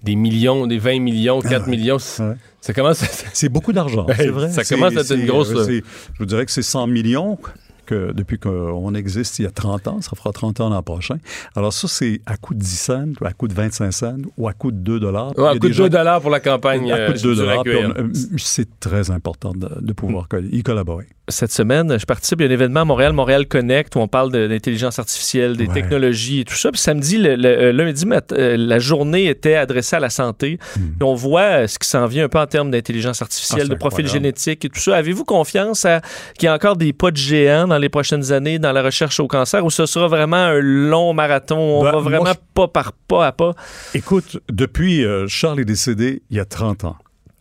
des 0.02 0.16
millions, 0.16 0.66
des 0.66 0.78
20 0.78 1.00
millions, 1.00 1.40
4 1.40 1.66
millions. 1.68 1.98
Ça 1.98 2.72
commence 2.74 3.02
à... 3.02 3.06
C'est 3.32 3.48
beaucoup 3.48 3.72
d'argent, 3.72 4.06
c'est 4.16 4.28
vrai. 4.28 4.50
Ça 4.50 4.64
commence 4.64 4.96
à 4.96 5.00
être 5.00 5.14
une 5.14 5.26
grosse... 5.26 5.48
Je 5.50 5.80
vous 6.18 6.26
dirais 6.26 6.44
que 6.44 6.50
c'est 6.52 6.62
100 6.62 6.86
millions 6.88 7.38
que 7.84 8.12
depuis 8.12 8.38
qu'on 8.38 8.94
existe 8.94 9.38
il 9.38 9.42
y 9.42 9.46
a 9.46 9.50
30 9.50 9.88
ans. 9.88 10.00
Ça 10.00 10.10
fera 10.16 10.32
30 10.32 10.60
ans 10.60 10.68
l'an 10.70 10.82
prochain. 10.82 11.16
Alors 11.56 11.72
ça, 11.72 11.88
c'est 11.88 12.20
à 12.26 12.36
coût 12.36 12.54
de 12.54 12.60
10 12.60 12.66
cents, 12.76 13.08
ou 13.20 13.24
à 13.26 13.32
coût 13.32 13.48
de 13.48 13.54
25 13.54 13.90
cents, 13.92 14.16
ou 14.36 14.48
à 14.48 14.52
coût 14.52 14.70
de 14.72 14.78
2 14.78 15.00
dollars. 15.00 15.36
Ouais, 15.38 15.48
à 15.48 15.52
coût 15.58 15.68
de 15.68 15.74
2 15.74 15.88
dollars 15.90 16.20
pour 16.20 16.30
la 16.30 16.40
campagne. 16.40 16.90
À 16.92 17.06
coût 17.06 17.12
de 17.12 17.18
euh, 17.18 17.22
2 17.22 17.34
dollars. 17.36 17.62
Duracuir. 17.64 17.94
puis 17.94 18.02
on- 18.02 18.06
euh, 18.06 18.36
C'est 18.36 18.80
très 18.80 19.10
important 19.10 19.52
de, 19.52 19.68
de 19.80 19.92
pouvoir 19.92 20.28
coll- 20.28 20.48
y 20.52 20.62
collaborer. 20.62 21.06
Cette 21.28 21.52
semaine, 21.52 21.98
je 21.98 22.04
participe 22.04 22.42
à 22.42 22.44
un 22.44 22.50
événement 22.50 22.80
à 22.80 22.84
Montréal, 22.84 23.14
Montréal 23.14 23.46
Connect, 23.46 23.96
où 23.96 23.98
on 24.00 24.08
parle 24.08 24.30
de- 24.30 24.46
d'intelligence 24.46 24.98
artificielle, 24.98 25.56
des 25.56 25.66
Ouais. 25.66 25.72
technologies 25.72 26.40
et 26.40 26.44
tout 26.44 26.54
ça. 26.54 26.70
Puis 26.70 26.80
samedi, 26.82 27.16
le, 27.16 27.34
le- 27.36 27.48
euh, 27.48 27.72
lundi, 27.72 28.04
mat- 28.04 28.30
euh, 28.32 28.58
la 28.58 28.78
journée 28.78 29.28
était 29.28 29.54
adressée 29.54 29.96
à 29.96 30.00
la 30.00 30.10
santé. 30.10 30.58
Puis 30.74 30.82
on 31.00 31.14
voit 31.14 31.62
euh, 31.62 31.66
ce 31.66 31.78
qui 31.78 31.88
s'en 31.88 32.06
vient 32.06 32.24
un 32.24 32.28
peu 32.28 32.38
en 32.38 32.46
termes 32.46 32.70
d'intelligence 32.70 33.20
Hmm. 33.20 33.22
Ah, 33.22 33.24
artificielle, 33.24 33.62
c'est 33.62 33.68
de 33.70 33.74
profil 33.76 34.06
génétique 34.06 34.66
et 34.66 34.68
tout 34.68 34.78
ça. 34.80 34.96
Avez-vous 34.96 35.24
confiance 35.24 35.86
qu'il 36.38 36.44
y 36.46 36.48
a 36.50 36.54
encore 36.54 36.76
des 36.76 36.92
pas 36.92 37.10
de 37.10 37.16
géant 37.16 37.68
dans 37.68 37.78
les 37.78 37.88
prochaines 37.88 38.30
années 38.32 38.58
dans 38.58 38.72
la 38.72 38.82
recherche 38.82 39.18
au 39.18 39.26
cancer, 39.26 39.64
ou 39.64 39.70
ce 39.70 39.86
sera 39.86 40.08
vraiment 40.08 40.36
un 40.36 40.60
long 40.60 41.14
marathon? 41.14 41.56
On 41.56 41.84
Ben, 41.84 41.92
va 41.92 41.98
vraiment 42.00 42.32
pas 42.52 42.68
par 42.68 42.92
pas 42.92 43.26
à 43.28 43.32
pas? 43.32 43.54
Écoute, 43.94 44.40
depuis 44.52 45.02
euh, 45.06 45.26
Charles 45.26 45.60
est 45.60 45.64
décédé 45.64 46.22
il 46.28 46.36
y 46.36 46.40
a 46.40 46.44
30 46.44 46.84
ans, 46.84 46.96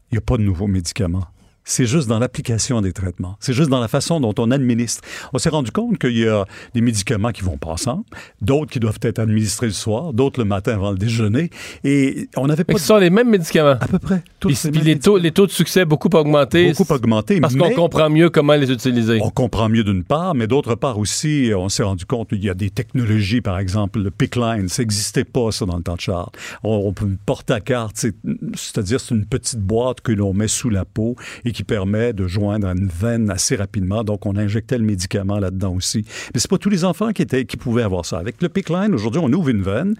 il 0.09 0.15
n'y 0.15 0.17
a 0.19 0.21
pas 0.21 0.37
de 0.37 0.43
nouveaux 0.43 0.67
médicaments. 0.67 1.25
C'est 1.65 1.85
juste 1.85 2.07
dans 2.09 2.19
l'application 2.19 2.81
des 2.81 2.91
traitements. 2.91 3.37
C'est 3.39 3.53
juste 3.53 3.69
dans 3.69 3.79
la 3.79 3.87
façon 3.87 4.19
dont 4.19 4.33
on 4.37 4.51
administre. 4.51 5.01
On 5.31 5.37
s'est 5.37 5.49
rendu 5.49 5.71
compte 5.71 5.97
qu'il 5.97 6.17
y 6.17 6.27
a 6.27 6.45
des 6.73 6.81
médicaments 6.81 7.31
qui 7.31 7.41
vont 7.41 7.57
pas 7.57 7.69
ensemble, 7.71 8.03
d'autres 8.41 8.71
qui 8.71 8.79
doivent 8.79 8.99
être 9.01 9.19
administrés 9.19 9.67
le 9.67 9.71
soir, 9.73 10.11
d'autres 10.13 10.39
le 10.41 10.45
matin 10.45 10.73
avant 10.73 10.91
le 10.91 10.97
déjeuner. 10.97 11.49
Et 11.85 12.27
on 12.35 12.47
n'avait 12.47 12.65
pas. 12.65 12.73
Ce 12.77 12.85
sont 12.85 12.97
les 12.97 13.09
mêmes 13.09 13.29
médicaments. 13.29 13.77
À 13.79 13.87
peu 13.87 13.97
près. 13.99 14.23
Puis, 14.41 14.55
puis 14.71 14.81
les, 14.81 14.99
taux, 14.99 15.17
les 15.17 15.31
taux 15.31 15.45
de 15.47 15.51
succès 15.51 15.85
beaucoup 15.85 16.09
augmentés. 16.13 16.73
Beaucoup 16.73 16.93
augmenté. 16.93 17.39
Parce 17.39 17.55
qu'on 17.55 17.71
comprend 17.71 18.09
mieux 18.09 18.29
comment 18.29 18.55
les 18.55 18.69
utiliser. 18.69 19.19
On 19.21 19.29
comprend 19.29 19.69
mieux 19.69 19.85
d'une 19.85 20.03
part, 20.03 20.35
mais 20.35 20.47
d'autre 20.47 20.75
part 20.75 20.97
aussi, 20.99 21.51
on 21.55 21.69
s'est 21.69 21.83
rendu 21.83 22.05
compte 22.05 22.29
qu'il 22.29 22.43
y 22.43 22.49
a 22.49 22.53
des 22.53 22.71
technologies, 22.71 23.39
par 23.39 23.57
exemple, 23.57 23.99
le 24.01 24.11
PIC 24.11 24.35
line, 24.35 24.67
ça 24.67 24.81
n'existait 24.81 25.23
pas, 25.23 25.51
ça, 25.51 25.65
dans 25.65 25.77
le 25.77 25.83
temps 25.83 25.95
de 25.95 26.01
Charles. 26.01 26.29
On, 26.63 26.81
on 26.85 26.91
peut 26.91 27.05
une 27.05 27.17
porte 27.17 27.51
à 27.51 27.61
carte, 27.61 27.95
c'est- 27.95 28.15
c'est-à-dire 28.55 28.99
c'est 28.99 29.15
une 29.15 29.25
petite 29.25 29.59
boîte 29.61 30.01
que 30.01 30.11
l'on 30.11 30.33
met 30.33 30.49
sous 30.49 30.69
la 30.69 30.83
peau 30.83 31.15
et 31.45 31.52
qui 31.53 31.63
permet 31.63 32.11
de 32.13 32.27
joindre 32.27 32.67
une 32.67 32.87
veine 32.87 33.29
assez 33.29 33.55
rapidement. 33.55 34.03
Donc, 34.03 34.25
on 34.25 34.35
injectait 34.35 34.77
le 34.77 34.83
médicament 34.83 35.39
là-dedans 35.39 35.73
aussi. 35.73 36.05
Mais 36.33 36.39
c'est 36.39 36.49
pas 36.49 36.57
tous 36.57 36.69
les 36.69 36.83
enfants 36.83 37.11
qui, 37.11 37.21
étaient, 37.21 37.45
qui 37.45 37.57
pouvaient 37.57 37.83
avoir 37.83 38.05
ça. 38.05 38.17
Avec 38.17 38.41
le 38.41 38.49
PIC 38.49 38.69
line, 38.69 38.93
aujourd'hui, 38.93 39.21
on 39.23 39.31
ouvre 39.31 39.49
une 39.49 39.61
veine, 39.61 39.95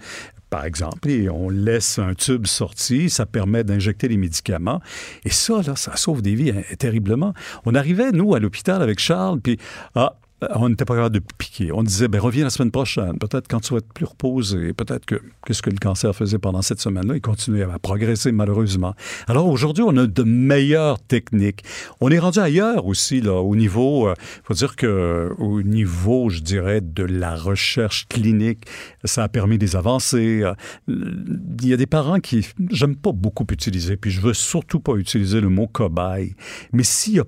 par 0.50 0.64
exemple, 0.64 1.08
et 1.08 1.28
on 1.28 1.48
laisse 1.48 1.98
un 1.98 2.14
tube 2.14 2.46
sorti, 2.46 3.10
ça 3.10 3.26
permet 3.26 3.64
d'injecter 3.64 4.08
les 4.08 4.16
médicaments. 4.16 4.80
Et 5.24 5.30
ça, 5.30 5.62
là, 5.66 5.74
ça 5.76 5.96
sauve 5.96 6.22
des 6.22 6.34
vies 6.34 6.50
hein, 6.50 6.62
terriblement. 6.78 7.34
On 7.64 7.74
arrivait, 7.74 8.12
nous, 8.12 8.34
à 8.34 8.40
l'hôpital 8.40 8.82
avec 8.82 8.98
Charles, 8.98 9.40
puis 9.40 9.58
ah, 9.94 10.16
on 10.54 10.68
n'était 10.68 10.84
pas 10.84 10.94
capable 10.94 11.14
de 11.14 11.22
piquer. 11.38 11.72
On 11.72 11.82
disait, 11.82 12.08
ben 12.08 12.20
reviens 12.20 12.44
la 12.44 12.50
semaine 12.50 12.70
prochaine. 12.70 13.18
Peut-être 13.18 13.48
quand 13.48 13.60
tu 13.60 13.72
vas 13.72 13.78
être 13.78 13.92
plus 13.92 14.04
reposé. 14.04 14.72
Peut-être 14.72 15.06
que 15.06 15.20
qu'est-ce 15.46 15.62
que 15.62 15.70
le 15.70 15.78
cancer 15.78 16.14
faisait 16.14 16.38
pendant 16.38 16.62
cette 16.62 16.80
semaine-là, 16.80 17.16
il 17.16 17.20
continuait 17.20 17.62
à 17.62 17.78
progresser 17.78 18.32
malheureusement. 18.32 18.94
Alors 19.26 19.48
aujourd'hui, 19.48 19.84
on 19.86 19.96
a 19.96 20.06
de 20.06 20.22
meilleures 20.22 21.00
techniques. 21.00 21.64
On 22.00 22.10
est 22.10 22.18
rendu 22.18 22.38
ailleurs 22.38 22.86
aussi 22.86 23.20
là, 23.20 23.40
au 23.40 23.56
niveau. 23.56 24.10
Il 24.10 24.14
faut 24.44 24.54
dire 24.54 24.76
que 24.76 25.32
au 25.38 25.62
niveau, 25.62 26.28
je 26.28 26.40
dirais, 26.40 26.80
de 26.80 27.04
la 27.04 27.34
recherche 27.36 28.06
clinique, 28.08 28.66
ça 29.04 29.24
a 29.24 29.28
permis 29.28 29.58
des 29.58 29.76
avancées. 29.76 30.42
Euh, 30.42 30.54
Il 30.88 31.68
y 31.68 31.72
a 31.72 31.76
des 31.76 31.86
parents 31.86 32.20
qui 32.20 32.46
j'aime 32.70 32.96
pas 32.96 33.12
beaucoup 33.12 33.46
utiliser, 33.50 33.96
puis 33.96 34.10
je 34.10 34.20
veux 34.20 34.34
surtout 34.34 34.80
pas 34.80 34.94
utiliser 34.94 35.40
le 35.40 35.48
mot 35.48 35.66
cobaye. 35.66 36.34
Mais 36.72 36.82
s'il 36.82 37.14
y 37.14 37.20
a 37.20 37.24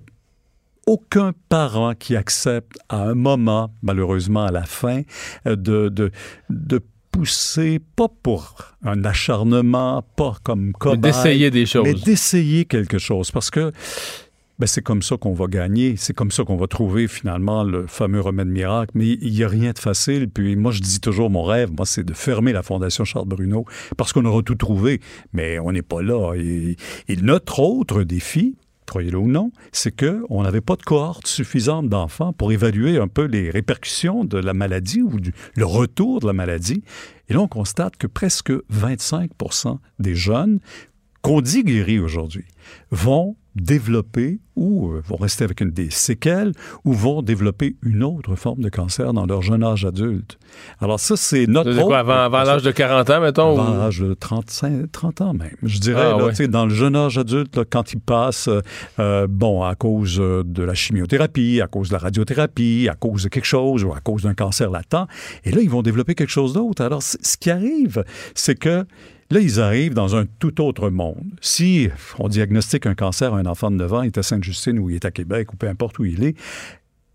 aucun 0.87 1.33
parent 1.49 1.95
qui 1.95 2.17
accepte 2.17 2.79
à 2.89 3.03
un 3.03 3.15
moment, 3.15 3.71
malheureusement 3.83 4.45
à 4.45 4.53
la 4.53 4.65
fin, 4.65 5.03
euh, 5.47 5.57
de, 5.57 5.89
de, 5.89 6.11
de 6.49 6.81
pousser, 7.11 7.81
pas 7.97 8.09
pour 8.23 8.55
un 8.85 9.05
acharnement, 9.05 10.03
pas 10.17 10.37
comme 10.43 10.73
cobaye, 10.73 11.01
d'essayer 11.01 11.51
des 11.51 11.67
choses. 11.67 11.85
mais 11.85 11.95
d'essayer 11.95 12.65
quelque 12.67 12.99
chose. 12.99 13.31
Parce 13.31 13.51
que 13.51 13.73
ben, 14.59 14.67
c'est 14.67 14.83
comme 14.83 15.03
ça 15.03 15.17
qu'on 15.17 15.35
va 15.35 15.47
gagner. 15.47 15.97
C'est 15.97 16.15
comme 16.15 16.31
ça 16.31 16.45
qu'on 16.45 16.57
va 16.57 16.67
trouver 16.67 17.09
finalement 17.09 17.63
le 17.63 17.87
fameux 17.87 18.21
remède 18.21 18.49
miracle. 18.49 18.93
Mais 18.95 19.19
il 19.21 19.33
n'y 19.33 19.45
a 19.45 19.49
rien 19.49 19.73
de 19.73 19.79
facile. 19.79 20.29
Puis 20.31 20.57
moi, 20.57 20.73
je 20.73 20.81
dis 20.81 21.01
toujours, 21.01 21.31
mon 21.31 21.43
rêve, 21.43 21.71
moi, 21.77 21.85
c'est 21.85 22.05
de 22.05 22.15
fermer 22.15 22.53
la 22.53 22.63
Fondation 22.63 23.05
Charles 23.05 23.29
Bruno 23.29 23.67
parce 23.97 24.13
qu'on 24.13 24.25
aura 24.25 24.43
tout 24.43 24.55
trouvé. 24.55 25.01
Mais 25.33 25.59
on 25.59 25.73
n'est 25.73 25.83
pas 25.83 26.01
là. 26.01 26.35
Et, 26.37 26.77
et 27.09 27.17
notre 27.17 27.61
autre 27.61 28.03
défi, 28.03 28.57
croyez-le 28.87 29.19
ou 29.19 29.29
non, 29.29 29.51
c'est 29.73 29.95
qu'on 29.95 30.43
n'avait 30.43 30.61
pas 30.61 30.77
de 30.77 30.83
cohorte 30.83 31.27
suffisante 31.27 31.89
d'enfants 31.89 32.33
pour 32.33 32.53
évaluer 32.53 32.99
un 32.99 33.09
peu 33.09 33.25
les 33.25 33.51
répercussions 33.51 34.25
de 34.25 34.39
la 34.39 34.55
maladie 34.55 35.03
ou 35.03 35.21
du, 35.21 35.35
le 35.55 35.65
retour 35.65 36.21
de 36.21 36.27
la 36.27 36.33
maladie. 36.33 36.83
Et 37.29 37.35
là, 37.35 37.41
on 37.41 37.49
constate 37.49 37.97
que 37.97 38.07
presque 38.07 38.53
25% 38.73 39.79
des 39.99 40.15
jeunes 40.15 40.61
qu'on 41.23 41.41
dit 41.41 41.65
guéris 41.65 41.99
aujourd'hui 41.99 42.45
vont 42.91 43.37
développer 43.57 44.39
ou 44.55 44.91
euh, 44.93 45.03
vont 45.07 45.17
rester 45.17 45.45
avec 45.45 45.61
une 45.61 45.71
des 45.71 45.91
séquelles 45.91 46.53
ou 46.85 46.93
vont 46.93 47.21
développer 47.23 47.77
une 47.83 48.03
autre 48.03 48.37
forme 48.37 48.61
de 48.63 48.69
cancer 48.71 49.13
dans 49.13 49.27
leur 49.27 49.43
jeune 49.43 49.63
âge 49.63 49.85
adulte. 49.85 50.39
Alors 50.81 50.99
ça, 51.01 51.17
c'est 51.17 51.47
notre... 51.47 51.71
C'est 51.73 51.77
quoi, 51.79 51.87
autre- 51.87 51.97
avant, 51.97 52.15
avant 52.25 52.43
l'âge 52.43 52.63
de 52.63 52.71
40 52.71 53.11
ans, 53.11 53.21
mettons? 53.21 53.59
avant 53.59 53.75
ou- 53.75 53.79
l'âge 53.79 54.01
de 54.01 54.15
35, 54.15 54.91
30 54.93 55.21
ans 55.21 55.33
même. 55.35 55.57
Je 55.63 55.79
dirais, 55.79 56.13
Ah, 56.15 56.17
là, 56.17 56.25
ouais. 56.27 56.49
dans 56.49 56.65
le 56.67 56.75
jeune 56.75 56.97
âge 56.97 57.19
adulte, 57.19 57.57
là, 57.57 57.65
quand 57.69 57.93
il 57.93 58.01
passe, 58.01 58.49
euh, 58.49 58.61
euh, 58.99 59.27
bon, 59.29 59.63
à 59.63 59.75
cause 59.75 60.17
de 60.17 60.63
la 60.63 60.75
chimiothérapie, 60.75 61.61
à 61.61 61.67
cause 61.67 61.89
de 61.89 61.93
la 61.95 61.99
radiothérapie, 61.99 62.89
à 62.91 62.95
cause 62.95 63.25
de 63.25 63.29
quelque 63.29 63.45
chose 63.47 63.85
ou 63.85 63.93
à 63.93 64.01
cause 64.01 64.23
d'un 64.23 64.35
cancer 64.35 64.71
latent, 64.71 65.07
et 65.45 65.51
là, 65.51 65.61
ils 65.61 65.71
vont 65.71 65.83
développer 65.83 66.15
quelque 66.15 66.31
chose 66.31 66.55
d'autre. 66.55 66.83
Alors, 66.83 67.03
ce 67.03 67.17
qui 67.39 67.51
arrive, 67.51 68.05
c'est 68.35 68.59
que 68.59 68.85
Là, 69.31 69.41
ils 69.41 69.61
arrivent 69.61 69.95
dans 69.95 70.15
un 70.15 70.25
tout 70.39 70.61
autre 70.61 70.89
monde. 70.91 71.25
Si 71.41 71.89
on 72.19 72.29
diagnostique 72.29 72.87
un 72.87 72.95
cancer 72.95 73.35
à 73.35 73.39
un 73.39 73.47
enfant 73.47 73.71
de 73.71 73.77
9 73.77 73.93
ans, 73.93 74.03
il 74.03 74.07
est 74.07 74.19
à 74.19 74.23
Sainte-Justine 74.23 74.79
ou 74.79 74.91
il 74.91 74.97
est 74.97 75.05
à 75.05 75.11
Québec 75.11 75.53
ou 75.53 75.57
peu 75.57 75.69
importe 75.69 75.99
où 75.99 76.05
il 76.05 76.23
est, 76.23 76.37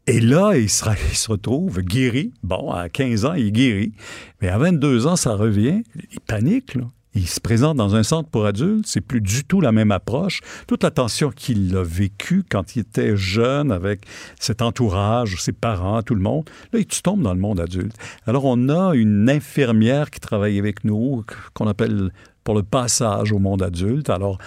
et 0.07 0.19
là, 0.19 0.57
il 0.57 0.69
se, 0.69 0.83
il 1.11 1.15
se 1.15 1.31
retrouve 1.31 1.81
guéri. 1.81 2.33
Bon, 2.43 2.71
à 2.71 2.89
15 2.89 3.25
ans, 3.25 3.33
il 3.33 3.47
est 3.47 3.51
guéri. 3.51 3.93
Mais 4.41 4.49
à 4.49 4.57
22 4.57 5.07
ans, 5.07 5.15
ça 5.15 5.35
revient. 5.35 5.83
Il 6.11 6.19
panique, 6.19 6.75
là. 6.75 6.83
Il 7.13 7.27
se 7.27 7.41
présente 7.41 7.75
dans 7.75 7.95
un 7.95 8.03
centre 8.03 8.29
pour 8.29 8.45
adultes, 8.45 8.85
c'est 8.87 9.01
plus 9.01 9.19
du 9.19 9.43
tout 9.43 9.59
la 9.59 9.73
même 9.73 9.91
approche. 9.91 10.39
Toute 10.65 10.83
l'attention 10.83 11.29
qu'il 11.29 11.75
a 11.75 11.83
vécue 11.83 12.43
quand 12.49 12.75
il 12.75 12.79
était 12.79 13.17
jeune 13.17 13.71
avec 13.71 14.05
cet 14.39 14.61
entourage, 14.61 15.35
ses 15.41 15.51
parents, 15.51 16.01
tout 16.03 16.15
le 16.15 16.21
monde, 16.21 16.49
là, 16.71 16.79
tu 16.83 17.01
tombes 17.01 17.21
dans 17.21 17.33
le 17.33 17.39
monde 17.39 17.59
adulte. 17.59 17.95
Alors, 18.27 18.45
on 18.45 18.69
a 18.69 18.95
une 18.95 19.29
infirmière 19.29 20.09
qui 20.09 20.21
travaille 20.21 20.57
avec 20.57 20.85
nous, 20.85 21.25
qu'on 21.53 21.67
appelle 21.67 22.11
pour 22.45 22.55
le 22.55 22.63
passage 22.63 23.33
au 23.33 23.39
monde 23.39 23.61
adulte. 23.61 24.09
Alors, 24.09 24.37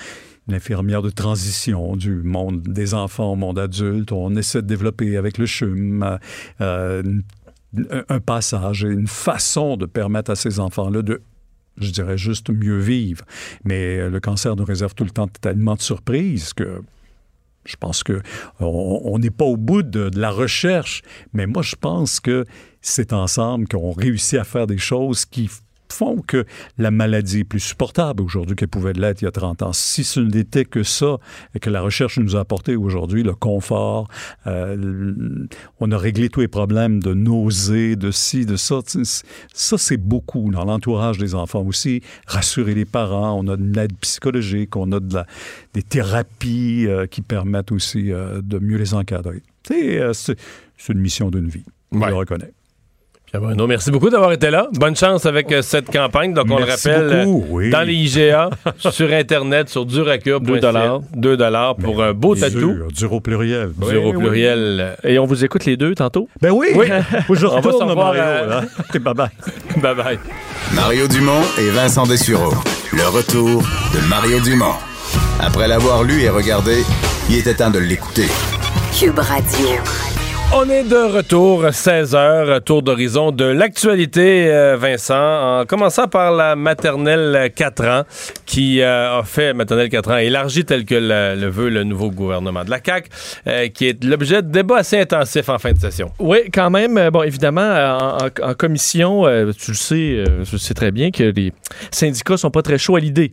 une 0.48 0.54
infirmière 0.54 1.02
de 1.02 1.10
transition 1.10 1.96
du 1.96 2.14
monde 2.22 2.62
des 2.62 2.94
enfants 2.94 3.32
au 3.32 3.36
monde 3.36 3.58
adulte. 3.58 4.10
On 4.12 4.34
essaie 4.36 4.62
de 4.62 4.66
développer 4.66 5.16
avec 5.16 5.36
le 5.38 5.46
CHUM 5.46 6.18
euh, 6.60 7.02
un- 8.08 8.20
passage, 8.20 8.82
une 8.82 9.06
façon 9.06 9.76
de 9.76 9.86
permettre 9.86 10.30
à 10.30 10.36
ces 10.36 10.60
enfants-là 10.60 11.02
de 11.02 11.20
je 11.78 11.90
dirais 11.90 12.18
juste 12.18 12.50
mieux 12.50 12.78
vivre. 12.78 13.24
Mais 13.64 13.98
euh, 13.98 14.10
le 14.10 14.20
cancer 14.20 14.56
nous 14.56 14.64
réserve 14.64 14.94
tout 14.94 15.04
le 15.04 15.10
temps 15.10 15.28
tellement 15.28 15.74
de 15.74 15.82
surprises 15.82 16.52
que 16.52 16.82
je 17.64 17.76
pense 17.76 18.02
que 18.02 18.20
on 18.60 19.18
n'est 19.18 19.30
pas 19.30 19.46
au 19.46 19.56
bout 19.56 19.82
de, 19.82 20.10
de 20.10 20.20
la 20.20 20.30
recherche, 20.30 21.02
mais 21.32 21.46
moi 21.46 21.62
je 21.62 21.76
pense 21.76 22.20
que 22.20 22.44
c'est 22.82 23.14
ensemble 23.14 23.66
qu'on 23.68 23.92
réussit 23.92 24.38
à 24.38 24.44
faire 24.44 24.66
des 24.66 24.76
choses 24.76 25.24
qui 25.24 25.48
font 25.94 26.22
que 26.26 26.44
la 26.78 26.90
maladie 26.90 27.40
est 27.40 27.44
plus 27.44 27.60
supportable 27.60 28.22
aujourd'hui 28.22 28.56
qu'elle 28.56 28.68
pouvait 28.68 28.92
l'être 28.92 29.22
il 29.22 29.26
y 29.26 29.28
a 29.28 29.32
30 29.32 29.62
ans. 29.62 29.72
Si 29.72 30.04
ce 30.04 30.20
n'était 30.20 30.64
que 30.64 30.82
ça 30.82 31.18
et 31.54 31.60
que 31.60 31.70
la 31.70 31.80
recherche 31.80 32.18
nous 32.18 32.36
a 32.36 32.40
apporté 32.40 32.76
aujourd'hui, 32.76 33.22
le 33.22 33.34
confort, 33.34 34.08
euh, 34.46 35.14
on 35.80 35.90
a 35.92 35.98
réglé 35.98 36.28
tous 36.28 36.40
les 36.40 36.48
problèmes 36.48 37.02
de 37.02 37.14
nausées, 37.14 37.96
de 37.96 38.10
ci, 38.10 38.44
de 38.44 38.56
ça. 38.56 38.80
Ça, 39.52 39.78
c'est 39.78 39.96
beaucoup 39.96 40.50
dans 40.50 40.64
l'entourage 40.64 41.18
des 41.18 41.34
enfants 41.34 41.62
aussi. 41.62 42.02
Rassurer 42.26 42.74
les 42.74 42.84
parents, 42.84 43.38
on 43.38 43.46
a 43.48 43.56
de 43.56 43.74
l'aide 43.74 43.92
psychologique, 44.00 44.76
on 44.76 44.90
a 44.92 45.00
de 45.00 45.14
la, 45.14 45.26
des 45.72 45.82
thérapies 45.82 46.86
euh, 46.86 47.06
qui 47.06 47.22
permettent 47.22 47.72
aussi 47.72 48.12
euh, 48.12 48.42
de 48.42 48.58
mieux 48.58 48.76
les 48.76 48.94
encadrer. 48.94 49.42
C'est 49.66 50.00
c'est 50.76 50.92
une 50.92 51.00
mission 51.00 51.30
d'une 51.30 51.48
vie. 51.48 51.64
Je 51.92 51.98
le 51.98 52.14
reconnais. 52.14 52.52
Merci 53.68 53.90
beaucoup 53.90 54.10
d'avoir 54.10 54.32
été 54.32 54.50
là. 54.50 54.68
Bonne 54.74 54.96
chance 54.96 55.26
avec 55.26 55.50
euh, 55.52 55.62
cette 55.62 55.90
campagne. 55.90 56.32
Donc, 56.34 56.46
on 56.50 56.58
Merci 56.60 56.88
le 56.88 56.94
rappelle, 56.94 57.24
beaucoup, 57.26 57.44
euh, 57.44 57.48
oui. 57.50 57.70
dans 57.70 57.82
les 57.82 57.94
IGA, 57.94 58.50
sur 58.90 59.12
Internet, 59.12 59.68
sur 59.68 59.86
duracure. 59.86 60.40
2 60.40 60.58
dollars. 60.60 61.00
2 61.14 61.36
dollars 61.36 61.76
pour 61.76 62.02
un 62.02 62.12
beau 62.12 62.34
tatou. 62.34 62.72
Dur, 62.74 62.88
dur 62.92 63.12
au 63.12 63.20
pluriel. 63.20 63.70
Dur 63.88 64.04
au 64.04 64.12
pluriel. 64.12 64.96
Et 65.04 65.18
on 65.18 65.26
vous 65.26 65.44
écoute 65.44 65.64
les 65.64 65.76
deux 65.76 65.94
tantôt? 65.94 66.28
Ben 66.40 66.50
oui! 66.50 66.68
Oui. 66.74 66.86
Je 67.30 67.46
On 67.54 67.60
va 67.60 67.94
Mario. 67.94 68.22
euh, 68.22 68.60
bye-bye. 68.94 69.28
Bye 69.80 69.94
bye. 69.94 70.18
Mario 70.74 71.06
Dumont 71.08 71.42
et 71.58 71.68
Vincent 71.70 72.06
Dessureau. 72.06 72.52
Le 72.92 73.06
retour 73.08 73.62
de 73.62 74.08
Mario 74.08 74.40
Dumont. 74.40 74.74
Après 75.40 75.68
l'avoir 75.68 76.04
lu 76.04 76.22
et 76.22 76.28
regardé, 76.30 76.82
il 77.28 77.36
était 77.36 77.54
temps 77.54 77.70
de 77.70 77.78
l'écouter. 77.78 78.26
Cube 78.98 79.18
Radio. 79.18 79.68
On 80.56 80.70
est 80.70 80.84
de 80.84 81.16
retour, 81.16 81.64
16h, 81.64 82.62
tour 82.62 82.84
d'horizon 82.84 83.32
de 83.32 83.44
l'actualité, 83.44 84.46
euh, 84.52 84.76
Vincent, 84.76 85.60
en 85.60 85.66
commençant 85.66 86.06
par 86.06 86.30
la 86.30 86.54
maternelle 86.54 87.50
4 87.52 87.84
ans, 87.88 88.02
qui 88.46 88.80
euh, 88.80 89.18
a 89.18 89.24
fait 89.24 89.52
maternelle 89.52 89.88
4 89.88 90.12
ans 90.12 90.16
élargie 90.18 90.64
tel 90.64 90.84
que 90.84 90.94
le, 90.94 91.48
veut 91.48 91.70
le 91.70 91.82
nouveau 91.82 92.08
gouvernement 92.08 92.62
de 92.62 92.70
la 92.70 92.78
CAQ, 92.82 93.10
euh, 93.48 93.68
qui 93.68 93.88
est 93.88 94.04
l'objet 94.04 94.42
de 94.42 94.48
débats 94.48 94.76
assez 94.76 95.00
intensifs 95.00 95.48
en 95.48 95.58
fin 95.58 95.72
de 95.72 95.78
session. 95.78 96.12
Oui, 96.20 96.48
quand 96.52 96.70
même. 96.70 97.10
Bon, 97.10 97.24
évidemment, 97.24 98.20
en, 98.40 98.54
commission, 98.54 99.24
tu 99.58 99.72
le 99.72 99.76
sais, 99.76 100.24
le 100.24 100.44
sais 100.44 100.74
très 100.74 100.92
bien 100.92 101.10
que 101.10 101.24
les 101.24 101.52
syndicats 101.90 102.36
sont 102.36 102.52
pas 102.52 102.62
très 102.62 102.78
chauds 102.78 102.94
à 102.94 103.00
l'idée. 103.00 103.32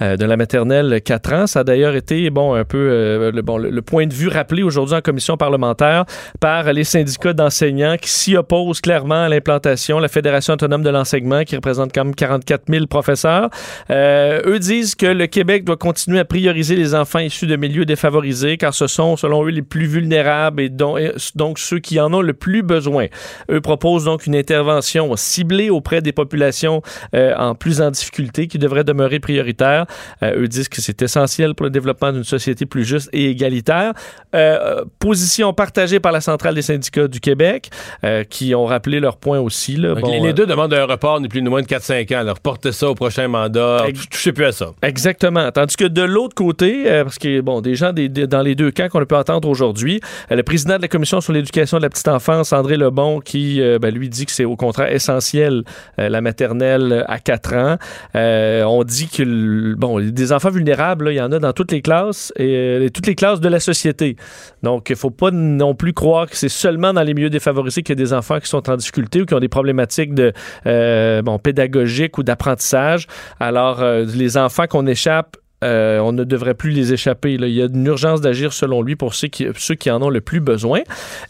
Euh, 0.00 0.16
de 0.16 0.24
la 0.24 0.36
maternelle 0.36 1.00
4 1.02 1.32
ans. 1.32 1.46
Ça 1.46 1.60
a 1.60 1.64
d'ailleurs 1.64 1.94
été 1.94 2.30
bon 2.30 2.54
un 2.54 2.64
peu 2.64 2.78
euh, 2.78 3.32
le, 3.32 3.42
bon, 3.42 3.58
le, 3.58 3.82
point 3.82 4.06
de 4.06 4.14
vue 4.14 4.28
rappelé 4.28 4.62
aujourd'hui 4.62 4.96
en 4.96 5.00
commission 5.00 5.36
parlementaire 5.36 6.04
par 6.40 6.72
les 6.72 6.84
syndicats 6.84 7.32
d'enseignants 7.32 7.96
qui 8.00 8.10
s'y 8.10 8.36
opposent 8.36 8.80
clairement 8.80 9.24
à 9.24 9.28
l'implantation, 9.28 9.98
la 9.98 10.08
Fédération 10.08 10.54
autonome 10.54 10.82
de 10.82 10.90
l'enseignement 10.90 11.44
qui 11.44 11.56
représente 11.56 11.92
quand 11.92 12.04
même 12.04 12.14
44 12.14 12.64
000 12.68 12.86
professeurs. 12.86 13.50
Euh, 13.90 14.40
eux 14.46 14.58
disent 14.58 14.94
que 14.94 15.06
le 15.06 15.26
Québec 15.26 15.64
doit 15.64 15.76
continuer 15.76 16.18
à 16.18 16.24
prioriser 16.24 16.76
les 16.76 16.94
enfants 16.94 17.18
issus 17.18 17.46
de 17.46 17.56
milieux 17.56 17.84
défavorisés 17.84 18.56
car 18.56 18.74
ce 18.74 18.86
sont 18.86 19.16
selon 19.16 19.44
eux 19.44 19.50
les 19.50 19.62
plus 19.62 19.86
vulnérables 19.86 20.60
et 20.60 20.72
et 20.98 21.12
donc 21.34 21.58
ceux 21.58 21.78
qui 21.78 22.00
en 22.00 22.12
ont 22.12 22.22
le 22.22 22.32
plus 22.32 22.62
besoin. 22.62 23.06
Eux 23.50 23.60
proposent 23.60 24.04
donc 24.04 24.26
une 24.26 24.34
intervention 24.34 25.14
ciblée 25.16 25.70
auprès 25.70 26.00
des 26.00 26.12
populations 26.12 26.82
euh, 27.14 27.34
en 27.36 27.54
plus 27.54 27.80
en 27.80 27.90
difficulté 27.90 28.46
qui 28.46 28.58
devrait 28.58 28.84
demeurer 28.84 29.20
prioritaire. 29.20 29.81
Eux 30.22 30.48
disent 30.48 30.68
que 30.68 30.80
c'est 30.80 31.00
essentiel 31.02 31.54
pour 31.54 31.64
le 31.64 31.70
développement 31.70 32.12
d'une 32.12 32.24
société 32.24 32.66
plus 32.66 32.84
juste 32.84 33.08
et 33.12 33.30
égalitaire. 33.30 33.92
Euh, 34.34 34.84
position 34.98 35.52
partagée 35.52 36.00
par 36.00 36.12
la 36.12 36.20
Centrale 36.20 36.54
des 36.54 36.62
syndicats 36.62 37.08
du 37.08 37.20
Québec 37.20 37.70
euh, 38.04 38.24
qui 38.24 38.54
ont 38.54 38.64
rappelé 38.66 39.00
leur 39.00 39.16
point 39.16 39.40
aussi. 39.40 39.76
Là. 39.76 39.90
Donc, 39.94 40.00
Bon, 40.04 40.22
les, 40.22 40.30
euh, 40.30 40.32
deux 40.32 40.46
demandent 40.46 40.72
un 40.74 40.84
report 40.86 41.20
ni 41.20 41.28
plus 41.28 41.42
ni 41.42 41.48
moins 41.48 41.62
de 41.62 41.66
4-5 41.66 42.14
ans. 42.14 42.20
Alors, 42.20 42.36
reportez 42.36 42.72
ça 42.72 42.88
au 42.88 42.94
prochain 42.94 43.28
mandat. 43.28 43.84
Ex- 43.88 44.08
touchez 44.08 44.32
plus 44.32 44.44
à 44.46 44.52
ça. 44.52 44.70
Exactement. 44.82 45.50
Tandis 45.52 45.76
que 45.76 45.84
de 45.84 46.02
l'autre 46.02 46.34
côté, 46.34 46.84
parce 47.02 47.18
que 47.18 47.40
bon, 47.40 47.60
des 47.60 47.74
gens 47.74 47.92
des- 47.92 48.08
des- 48.08 48.26
dans 48.26 48.42
les 48.42 48.54
deux 48.54 48.70
camps 48.70 48.88
qu'on 48.88 49.00
a 49.02 49.06
pu 49.06 49.14
entendre 49.14 49.48
aujourd'hui, 49.48 50.00
le 50.30 50.42
président 50.42 50.76
de 50.76 50.82
la 50.82 50.88
commission 50.88 51.20
sur 51.20 51.32
l'éducation 51.32 51.76
de 51.78 51.82
la 51.82 51.90
petite 51.90 52.08
enfance, 52.08 52.52
André 52.52 52.76
Lebon, 52.76 53.20
qui 53.20 53.60
euh, 53.60 53.78
ben, 53.78 53.92
lui 53.94 54.08
dit 54.08 54.26
que 54.26 54.32
c'est 54.32 54.44
au 54.44 54.56
contraire 54.56 54.90
essentiel 54.92 55.62
euh, 55.98 56.08
la 56.08 56.20
maternelle 56.20 57.04
à 57.08 57.18
4 57.18 57.54
ans. 57.54 57.76
Euh, 58.16 58.62
on 58.64 58.84
dit 58.84 59.08
que 59.08 59.22
le- 59.22 59.71
bon, 59.76 60.00
des 60.00 60.32
enfants 60.32 60.50
vulnérables, 60.50 61.08
il 61.10 61.16
y 61.16 61.20
en 61.20 61.32
a 61.32 61.38
dans 61.38 61.52
toutes 61.52 61.72
les 61.72 61.82
classes 61.82 62.32
et 62.36 62.56
euh, 62.56 62.88
toutes 62.88 63.06
les 63.06 63.14
classes 63.14 63.40
de 63.40 63.48
la 63.48 63.60
société. 63.60 64.16
Donc, 64.62 64.90
il 64.90 64.96
faut 64.96 65.10
pas 65.10 65.30
non 65.30 65.74
plus 65.74 65.92
croire 65.92 66.26
que 66.26 66.36
c'est 66.36 66.48
seulement 66.48 66.92
dans 66.92 67.02
les 67.02 67.14
milieux 67.14 67.30
défavorisés 67.30 67.82
qu'il 67.82 67.98
y 67.98 68.00
a 68.00 68.04
des 68.04 68.12
enfants 68.12 68.40
qui 68.40 68.48
sont 68.48 68.68
en 68.70 68.76
difficulté 68.76 69.22
ou 69.22 69.26
qui 69.26 69.34
ont 69.34 69.40
des 69.40 69.48
problématiques 69.48 70.14
de 70.14 70.32
euh, 70.66 71.22
bon 71.22 71.38
pédagogiques 71.38 72.18
ou 72.18 72.22
d'apprentissage. 72.22 73.06
Alors, 73.40 73.82
euh, 73.82 74.04
les 74.04 74.36
enfants 74.36 74.66
qu'on 74.68 74.86
échappe 74.86 75.36
euh, 75.62 75.98
on 76.00 76.12
ne 76.12 76.24
devrait 76.24 76.54
plus 76.54 76.70
les 76.70 76.92
échapper. 76.92 77.34
Il 77.34 77.48
y 77.48 77.62
a 77.62 77.66
une 77.66 77.86
urgence 77.86 78.20
d'agir, 78.20 78.52
selon 78.52 78.82
lui, 78.82 78.96
pour 78.96 79.14
ceux 79.14 79.28
qui, 79.28 79.46
ceux 79.56 79.74
qui 79.74 79.90
en 79.90 80.02
ont 80.02 80.10
le 80.10 80.20
plus 80.20 80.40
besoin. 80.40 80.80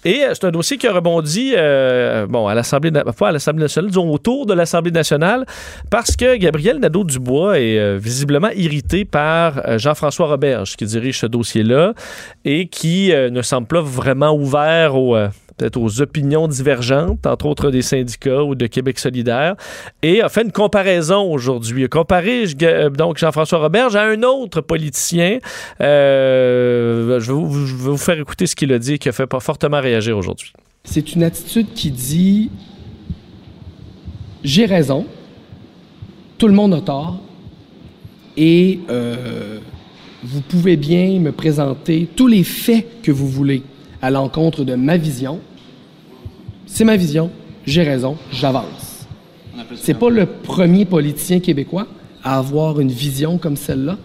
Et 0.05 0.23
euh, 0.23 0.33
c'est 0.35 0.45
un 0.45 0.51
dossier 0.51 0.79
qui 0.79 0.87
a 0.87 0.93
rebondi 0.93 1.53
euh, 1.57 2.27
bon, 2.27 2.47
à 2.47 2.55
l'Assemblée 2.55 2.91
nationale, 2.91 3.89
disons 3.89 4.11
autour 4.11 4.47
de 4.47 4.55
l'Assemblée 4.55 4.91
nationale, 4.91 5.47
parce 5.91 6.17
que 6.17 6.37
Gabriel 6.37 6.79
Nadeau-Dubois 6.79 7.61
est 7.61 7.97
visiblement 7.99 8.51
irrité 8.55 9.05
par 9.05 9.79
Jean-François 9.79 10.27
Roberge, 10.27 10.77
qui 10.77 10.85
dirige 10.85 11.21
ce 11.21 11.27
dossier-là, 11.27 11.95
et 12.45 12.67
qui 12.67 13.13
ne 13.13 13.43
semble 13.43 13.67
pas 13.67 13.81
vraiment 13.81 14.35
ouvert 14.35 14.97
aux... 14.97 15.17
peut-être 15.57 15.77
aux 15.77 16.01
opinions 16.01 16.49
divergentes, 16.49 17.27
entre 17.27 17.47
autres 17.47 17.71
des 17.71 17.83
syndicats 17.83 18.43
ou 18.43 18.55
de 18.55 18.67
Québec 18.67 18.99
solidaire, 18.99 19.57
et 20.03 20.21
a 20.23 20.29
fait 20.29 20.43
une 20.43 20.53
comparaison 20.53 21.33
aujourd'hui. 21.33 21.83
Il 21.83 21.85
a 21.85 21.89
comparé 21.89 22.45
euh, 22.63 22.91
donc 22.91 23.19
Jean-François 23.19 23.59
Roberge 23.59 23.97
à 23.97 24.03
un 24.03 24.23
autre 24.23 24.61
politicien. 24.61 25.39
Euh, 25.81 27.21
je, 27.21 27.33
vais 27.33 27.39
vous, 27.39 27.97
faire 27.97 28.19
écouter 28.19 28.47
ce 28.47 28.57
qu'il 28.57 28.73
a 28.73 28.79
dit 28.79 28.95
et 28.95 28.99
qui 28.99 29.09
a 29.09 29.13
fait 29.13 29.29
fortement 29.41 29.81
réagir 29.81 30.17
aujourd'hui. 30.17 30.53
C'est 30.85 31.15
une 31.15 31.23
attitude 31.23 31.73
qui 31.75 31.91
dit 31.91 32.51
j'ai 34.45 34.67
raison, 34.67 35.07
tout 36.39 36.49
le 36.49 36.55
monde 36.55 36.75
a 36.75 36.81
tort, 36.81 37.21
et 38.37 38.81
euh, 38.91 39.59
vous 40.25 40.41
pouvez 40.41 40.77
bien 40.77 41.21
me 41.21 41.31
présenter 41.33 42.09
tous 42.17 42.27
les 42.27 42.43
faits 42.45 43.03
que 43.03 43.13
vous 43.13 43.29
voulez 43.29 43.63
à 44.03 44.11
l'encontre 44.11 44.65
de 44.65 44.75
ma 44.75 44.97
vision. 44.97 45.41
C'est 46.67 46.85
ma 46.85 46.97
vision, 46.97 47.31
j'ai 47.65 47.83
raison, 47.83 48.17
j'avance. 48.33 49.07
C'est 49.77 49.95
pas 49.95 50.11
le 50.11 50.27
premier 50.27 50.85
politicien 50.85 51.41
québécois 51.41 51.87
à 52.25 52.39
avoir 52.39 52.81
une 52.81 52.91
vision 52.91 53.39
comme 53.39 53.57
celle-là. 53.57 53.97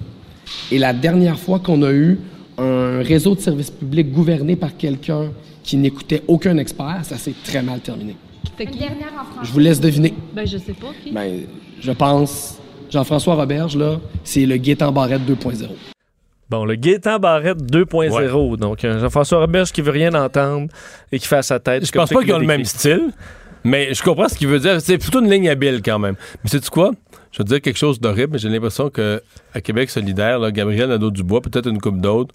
Et 0.71 0.77
la 0.77 0.93
dernière 0.93 1.39
fois 1.39 1.59
qu'on 1.59 1.81
a 1.83 1.91
eu 1.91 2.19
un 2.57 3.01
réseau 3.01 3.35
de 3.35 3.39
services 3.39 3.71
publics 3.71 4.11
gouverné 4.11 4.55
par 4.55 4.77
quelqu'un 4.77 5.31
qui 5.63 5.77
n'écoutait 5.77 6.23
aucun 6.27 6.57
expert, 6.57 6.99
ça 7.03 7.17
s'est 7.17 7.33
très 7.43 7.61
mal 7.61 7.79
terminé. 7.79 8.15
dernière 8.57 9.13
en 9.13 9.25
France. 9.25 9.47
Je 9.47 9.51
vous 9.51 9.59
laisse 9.59 9.79
deviner. 9.79 10.13
Ben, 10.33 10.45
je 10.45 10.57
sais 10.57 10.73
pas. 10.73 10.87
qui? 11.03 11.11
Ben, 11.11 11.41
je 11.81 11.91
pense, 11.91 12.57
Jean-François 12.89 13.35
Roberge, 13.35 13.75
là, 13.75 13.99
c'est 14.23 14.45
le 14.45 14.57
Gaétan 14.57 14.91
Barrette 14.91 15.23
2.0. 15.27 15.96
Bon, 16.49 16.63
le 16.63 16.75
Gaétan 16.75 17.19
Barrette 17.19 17.61
2.0. 17.61 18.57
Donc, 18.57 18.85
un 18.85 18.99
Jean-François 18.99 19.39
Roberge 19.39 19.71
qui 19.71 19.81
veut 19.81 19.91
rien 19.91 20.13
entendre 20.13 20.69
et 21.11 21.19
qui 21.19 21.27
fait 21.27 21.37
à 21.37 21.41
sa 21.41 21.59
tête. 21.59 21.85
Je 21.85 21.91
pense 21.91 22.09
pas 22.09 22.21
qu'ils 22.21 22.33
ont 22.33 22.39
le 22.39 22.45
même 22.45 22.63
style, 22.63 23.11
mais 23.63 23.93
je 23.93 24.01
comprends 24.01 24.29
ce 24.29 24.35
qu'il 24.35 24.47
veut 24.47 24.59
dire. 24.59 24.79
C'est 24.81 24.97
plutôt 24.97 25.21
une 25.21 25.29
ligne 25.29 25.49
habile 25.49 25.81
quand 25.83 25.99
même. 25.99 26.15
Mais 26.43 26.49
sais-tu 26.49 26.69
quoi? 26.69 26.91
Je 27.31 27.39
vais 27.39 27.43
te 27.43 27.49
dire 27.49 27.61
quelque 27.61 27.77
chose 27.77 27.99
d'horrible, 27.99 28.33
mais 28.33 28.39
j'ai 28.39 28.49
l'impression 28.49 28.89
que 28.89 29.21
à 29.53 29.59
Québec 29.59 29.89
solidaire, 29.89 30.39
là, 30.39 30.51
Gabriel 30.51 30.89
Nadeau-Dubois, 30.89 31.41
peut-être 31.41 31.67
une 31.67 31.79
coupe 31.79 31.99
d'autres, 31.99 32.33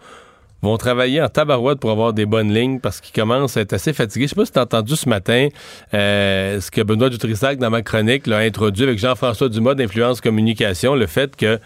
vont 0.63 0.77
travailler 0.77 1.21
en 1.21 1.29
tabarouette 1.29 1.81
pour 1.81 1.91
avoir 1.91 2.13
des 2.13 2.25
bonnes 2.25 2.55
lignes 2.55 2.79
parce 2.79 3.01
qu'ils 3.01 3.15
commencent 3.15 3.57
à 3.57 3.63
être 3.63 3.73
assez 3.73 3.93
fatigués. 3.93 4.27
Je 4.27 4.31
sais 4.31 4.37
pas 4.37 4.45
si 4.45 4.53
tu 4.53 4.59
as 4.59 4.63
entendu 4.63 4.95
ce 4.95 5.09
matin 5.09 5.49
euh, 5.93 6.61
ce 6.61 6.71
que 6.71 6.83
Benoît 6.83 7.09
Dutrissac, 7.09 7.59
dans 7.59 7.71
ma 7.71 7.83
chronique, 7.83 8.27
l'a 8.27 8.39
introduit 8.39 8.85
avec 8.85 8.99
Jean-François 8.99 9.49
Dumas 9.49 9.75
d'Influence 9.75 10.21
Communication, 10.21 10.95
le 10.95 11.07
fait 11.07 11.35
que 11.35 11.59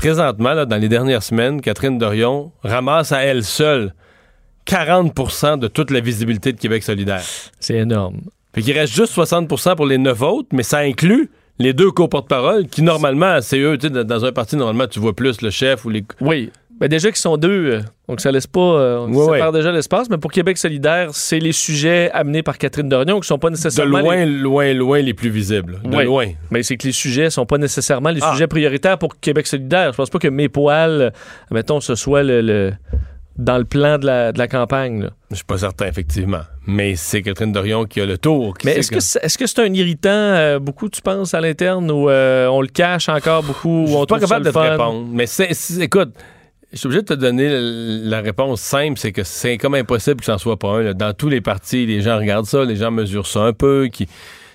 présentement, 0.00 0.54
là, 0.54 0.64
dans 0.64 0.78
les 0.78 0.88
dernières 0.88 1.22
semaines, 1.22 1.60
Catherine 1.60 1.98
Dorion 1.98 2.52
ramasse 2.62 3.12
à 3.12 3.20
elle 3.22 3.44
seule 3.44 3.92
40% 4.66 5.58
de 5.58 5.68
toute 5.68 5.90
la 5.90 6.00
visibilité 6.00 6.54
de 6.54 6.58
Québec 6.58 6.82
solidaire. 6.82 7.20
C'est 7.58 7.76
énorme. 7.76 8.22
Fait 8.54 8.62
qu'il 8.62 8.72
reste 8.78 8.94
juste 8.94 9.14
60% 9.14 9.76
pour 9.76 9.84
les 9.84 9.98
neuf 9.98 10.22
autres, 10.22 10.48
mais 10.52 10.62
ça 10.62 10.78
inclut 10.78 11.30
les 11.58 11.74
deux 11.74 11.90
co-porte-parole 11.90 12.66
qui, 12.68 12.80
normalement, 12.80 13.42
c'est 13.42 13.58
eux. 13.58 13.76
Tu 13.76 13.88
sais, 13.88 13.92
dans- 13.92 14.04
dans 14.04 14.24
un 14.24 14.32
parti, 14.32 14.56
normalement, 14.56 14.86
tu 14.86 15.00
vois 15.00 15.14
plus 15.14 15.42
le 15.42 15.50
chef 15.50 15.84
ou 15.84 15.90
les... 15.90 16.02
Oui. 16.22 16.50
Ben 16.80 16.88
déjà 16.88 17.08
qu'ils 17.08 17.18
sont 17.18 17.36
deux, 17.36 17.50
euh, 17.74 17.80
donc 18.08 18.20
ça 18.22 18.32
laisse 18.32 18.46
pas. 18.46 18.60
euh, 18.60 18.98
on 19.06 19.12
Ouais, 19.12 19.34
sépare 19.34 19.52
ouais. 19.52 19.58
déjà 19.58 19.70
l'espace, 19.70 20.08
mais 20.08 20.16
pour 20.16 20.32
Québec 20.32 20.56
solidaire, 20.56 21.10
c'est 21.12 21.38
les 21.38 21.52
sujets 21.52 22.10
amenés 22.12 22.42
par 22.42 22.56
Catherine 22.56 22.88
Dorion 22.88 23.20
qui 23.20 23.26
sont 23.28 23.38
pas 23.38 23.48
De 23.48 23.54
nécessairement. 23.56 23.98
loin, 24.00 24.16
les- 24.24 24.26
loin, 24.26 24.72
loin 24.72 24.98
les 25.00 25.12
plus 25.12 25.28
visibles. 25.28 25.78
De 25.84 25.94
Ouais. 25.94 26.04
loin. 26.04 26.26
Mais 26.50 26.62
c'est 26.62 26.78
que 26.78 26.86
les 26.86 26.92
sujets 26.94 27.28
sont 27.28 27.44
pas 27.44 27.58
nécessairement 27.58 28.08
les 28.10 28.20
Ah. 28.22 28.32
sujets 28.32 28.46
prioritaires 28.46 28.96
pour 28.98 29.20
Québec 29.20 29.46
solidaire. 29.46 29.92
Je 29.92 29.96
pense 29.98 30.08
pas 30.08 30.18
que 30.18 30.28
mes 30.28 30.48
poils, 30.48 31.12
mettons, 31.50 31.80
ce 31.80 31.94
soit 31.94 32.22
le, 32.22 32.40
le- 32.40 32.72
dans 33.36 33.58
le 33.58 33.64
plan 33.64 33.98
de 33.98 34.06
la, 34.06 34.32
de 34.32 34.38
la 34.38 34.48
campagne. 34.48 35.02
là. 35.02 35.10
Je 35.30 35.36
suis 35.36 35.44
pas 35.44 35.58
certain, 35.58 35.86
effectivement. 35.86 36.42
Mais 36.66 36.94
c'est 36.96 37.20
Catherine 37.22 37.52
Dorion 37.52 37.84
qui 37.84 38.00
a 38.00 38.06
le 38.06 38.16
tour. 38.18 38.54
Mais 38.64 38.72
est-ce 38.78 38.90
que 38.90 39.00
c'est 39.00 39.22
est 39.22 39.26
-ce 39.28 39.46
c'est 39.46 39.58
un 39.60 39.72
irritant, 39.74 40.08
euh, 40.10 40.58
beaucoup, 40.58 40.88
tu 40.88 41.00
penses, 41.02 41.34
à 41.34 41.40
l'interne, 41.42 41.90
ou 41.90 42.08
euh, 42.10 42.46
on 42.48 42.60
le 42.62 42.68
cache 42.68 43.08
encore 43.10 43.42
beaucoup, 43.42 43.84
ou 43.84 43.94
on 43.94 43.98
suis 43.98 44.06
pas 44.06 44.18
capable 44.20 44.44
le 44.46 44.50
de 44.50 44.54
te 44.54 44.58
répondre. 44.58 45.06
Mais 45.12 45.26
c'est, 45.26 45.52
c'est- 45.54 45.80
écoute, 45.82 46.12
je 46.72 46.78
suis 46.78 46.86
obligé 46.86 47.02
de 47.02 47.06
te 47.06 47.14
donner 47.14 47.48
la 47.50 48.20
réponse 48.20 48.60
simple, 48.60 48.98
c'est 48.98 49.12
que 49.12 49.24
c'est 49.24 49.58
comme 49.58 49.74
impossible 49.74 50.20
que 50.20 50.26
ça 50.26 50.38
soit 50.38 50.58
pas 50.58 50.68
un. 50.68 50.82
là. 50.82 50.94
Dans 50.94 51.12
tous 51.12 51.28
les 51.28 51.40
partis, 51.40 51.84
les 51.86 52.00
gens 52.00 52.16
regardent 52.16 52.46
ça, 52.46 52.64
les 52.64 52.76
gens 52.76 52.90
mesurent 52.90 53.26
ça 53.26 53.40
un 53.40 53.52
peu, 53.52 53.88
qui... 53.92 54.06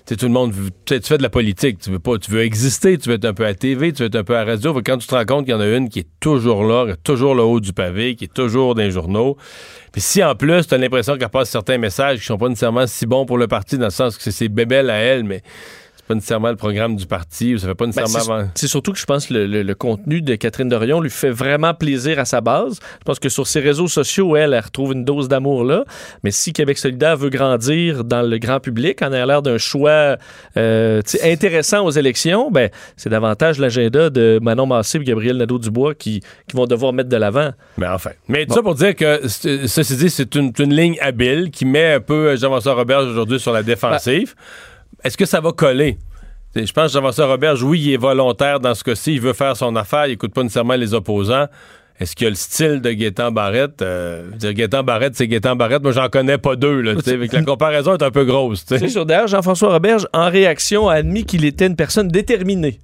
Tout 0.06 0.26
le 0.26 0.32
monde, 0.32 0.54
tu 0.84 1.00
fais 1.02 1.18
de 1.18 1.22
la 1.24 1.28
politique, 1.28 1.80
tu 1.80 1.90
veux 1.90 1.98
pas, 1.98 2.16
tu 2.16 2.30
veux 2.30 2.42
exister, 2.42 2.96
tu 2.96 3.08
veux 3.08 3.16
être 3.16 3.24
un 3.24 3.34
peu 3.34 3.44
à 3.44 3.54
TV, 3.54 3.92
tu 3.92 4.02
veux 4.02 4.06
être 4.06 4.14
un 4.14 4.22
peu 4.22 4.36
à 4.36 4.44
radio. 4.44 4.72
Que 4.72 4.78
quand 4.78 4.98
tu 4.98 5.08
te 5.08 5.14
rends 5.16 5.24
compte 5.24 5.46
qu'il 5.46 5.52
y 5.52 5.56
en 5.56 5.60
a 5.60 5.66
une 5.66 5.88
qui 5.88 5.98
est 5.98 6.06
toujours 6.20 6.62
là, 6.62 6.84
qui 6.84 6.92
est 6.92 7.02
toujours 7.02 7.34
le 7.34 7.42
haut 7.42 7.58
du 7.58 7.72
pavé, 7.72 8.14
qui 8.14 8.26
est 8.26 8.32
toujours 8.32 8.76
dans 8.76 8.82
les 8.82 8.92
journaux. 8.92 9.36
Puis 9.90 10.00
si 10.00 10.22
en 10.22 10.36
plus, 10.36 10.68
tu 10.68 10.74
as 10.74 10.78
l'impression 10.78 11.18
qu'elle 11.18 11.28
passe 11.28 11.50
certains 11.50 11.78
messages 11.78 12.20
qui 12.20 12.24
sont 12.24 12.38
pas 12.38 12.48
nécessairement 12.48 12.86
si 12.86 13.04
bons 13.04 13.26
pour 13.26 13.36
le 13.36 13.48
parti, 13.48 13.78
dans 13.78 13.86
le 13.86 13.90
sens 13.90 14.16
que 14.16 14.22
c'est 14.22 14.30
ses 14.30 14.48
bébelles 14.48 14.90
à 14.90 14.98
elle, 14.98 15.24
mais 15.24 15.42
pas 16.08 16.14
nécessairement 16.14 16.50
le 16.50 16.56
programme 16.56 16.96
du 16.96 17.06
parti, 17.06 17.54
ou 17.54 17.58
ça 17.58 17.66
fait 17.68 17.74
pas 17.74 17.86
Ben, 17.86 17.92
nécessairement 17.94 18.24
c'est- 18.24 18.32
avant. 18.42 18.50
c'est 18.54 18.68
surtout 18.68 18.92
que 18.92 18.98
je 18.98 19.04
pense 19.04 19.26
que 19.26 19.34
le, 19.34 19.46
le- 19.46 19.62
le 19.62 19.74
contenu 19.74 20.22
de 20.22 20.34
Catherine 20.36 20.68
Dorion 20.68 21.00
lui 21.00 21.10
fait 21.10 21.30
vraiment 21.30 21.74
plaisir 21.74 22.18
à 22.18 22.24
sa 22.24 22.40
base. 22.40 22.78
Je 23.00 23.04
pense 23.04 23.18
que 23.18 23.28
sur 23.28 23.46
ses 23.46 23.60
réseaux 23.60 23.88
sociaux, 23.88 24.36
elle, 24.36 24.52
elle 24.54 24.60
retrouve 24.60 24.92
une 24.92 25.04
dose 25.04 25.28
d'amour 25.28 25.64
là. 25.64 25.84
Mais 26.22 26.30
si 26.30 26.52
Québec 26.52 26.78
solidaire 26.78 27.16
veut 27.16 27.30
grandir 27.30 28.04
dans 28.04 28.22
le 28.22 28.38
grand 28.38 28.60
public, 28.60 29.02
en 29.02 29.12
ayant 29.12 29.26
l'air 29.26 29.42
d'un 29.42 29.58
choix 29.58 30.16
euh, 30.56 31.02
intéressant 31.24 31.84
aux 31.84 31.90
élections, 31.90 32.50
ben, 32.50 32.70
c'est 32.96 33.10
davantage 33.10 33.58
l'agenda 33.58 34.10
de 34.10 34.38
Manon 34.42 34.66
Massé 34.66 34.98
et 34.98 35.04
Gabriel 35.04 35.36
Nadeau-Dubois 35.38 35.94
qui, 35.94 36.20
qui 36.48 36.56
vont 36.56 36.66
devoir 36.66 36.92
mettre 36.92 37.08
de 37.08 37.16
l'avant. 37.16 37.50
Mais 37.78 37.88
enfin. 37.88 38.10
Mais 38.28 38.46
tout 38.46 38.54
ça 38.54 38.62
pour 38.62 38.74
dire 38.74 38.94
que, 38.94 39.26
ceci 39.28 39.96
dit, 39.96 40.10
c'est 40.10 40.34
une, 40.36 40.52
une 40.58 40.74
ligne 40.74 40.96
habile 41.00 41.50
qui 41.50 41.64
met 41.64 41.94
un 41.94 42.00
peu 42.00 42.36
Jean-François 42.36 42.74
Roberge 42.74 43.06
aujourd'hui 43.08 43.40
sur 43.40 43.52
la 43.52 43.62
défensive. 43.62 44.34
Est-ce 45.04 45.16
que 45.16 45.24
ça 45.24 45.40
va 45.40 45.52
coller? 45.52 45.98
Je 46.54 46.72
pense 46.72 46.86
que 46.86 46.92
Jean-François 46.92 47.26
Roberge, 47.26 47.62
oui, 47.62 47.80
il 47.80 47.92
est 47.92 47.98
volontaire 47.98 48.60
dans 48.60 48.74
ce 48.74 48.82
cas-ci. 48.82 49.14
Il 49.14 49.20
veut 49.20 49.34
faire 49.34 49.56
son 49.56 49.76
affaire. 49.76 50.06
Il 50.06 50.12
écoute 50.12 50.32
pas 50.32 50.42
nécessairement 50.42 50.74
les 50.74 50.94
opposants. 50.94 51.46
Est-ce 51.98 52.14
qu'il 52.14 52.24
y 52.24 52.28
a 52.28 52.30
le 52.30 52.36
style 52.36 52.80
de 52.80 52.92
Gaétan 52.92 53.30
Barrette? 53.30 53.80
Euh, 53.80 54.30
dire, 54.32 54.52
Gaétan 54.52 54.82
Barrette, 54.82 55.16
c'est 55.16 55.28
Gaétan 55.28 55.56
Barrette. 55.56 55.82
Moi, 55.82 55.92
j'en 55.92 56.08
connais 56.08 56.38
pas 56.38 56.56
deux. 56.56 56.80
Là, 56.80 56.94
la 56.94 57.42
comparaison 57.44 57.94
est 57.94 58.02
un 58.02 58.10
peu 58.10 58.24
grosse. 58.24 58.64
C'est 58.66 58.88
sûr. 58.88 59.06
D'ailleurs, 59.06 59.28
Jean-François 59.28 59.72
Roberge, 59.72 60.06
en 60.12 60.30
réaction, 60.30 60.88
a 60.88 60.94
admis 60.94 61.24
qu'il 61.24 61.44
était 61.44 61.66
une 61.66 61.76
personne 61.76 62.08
déterminée. 62.08 62.80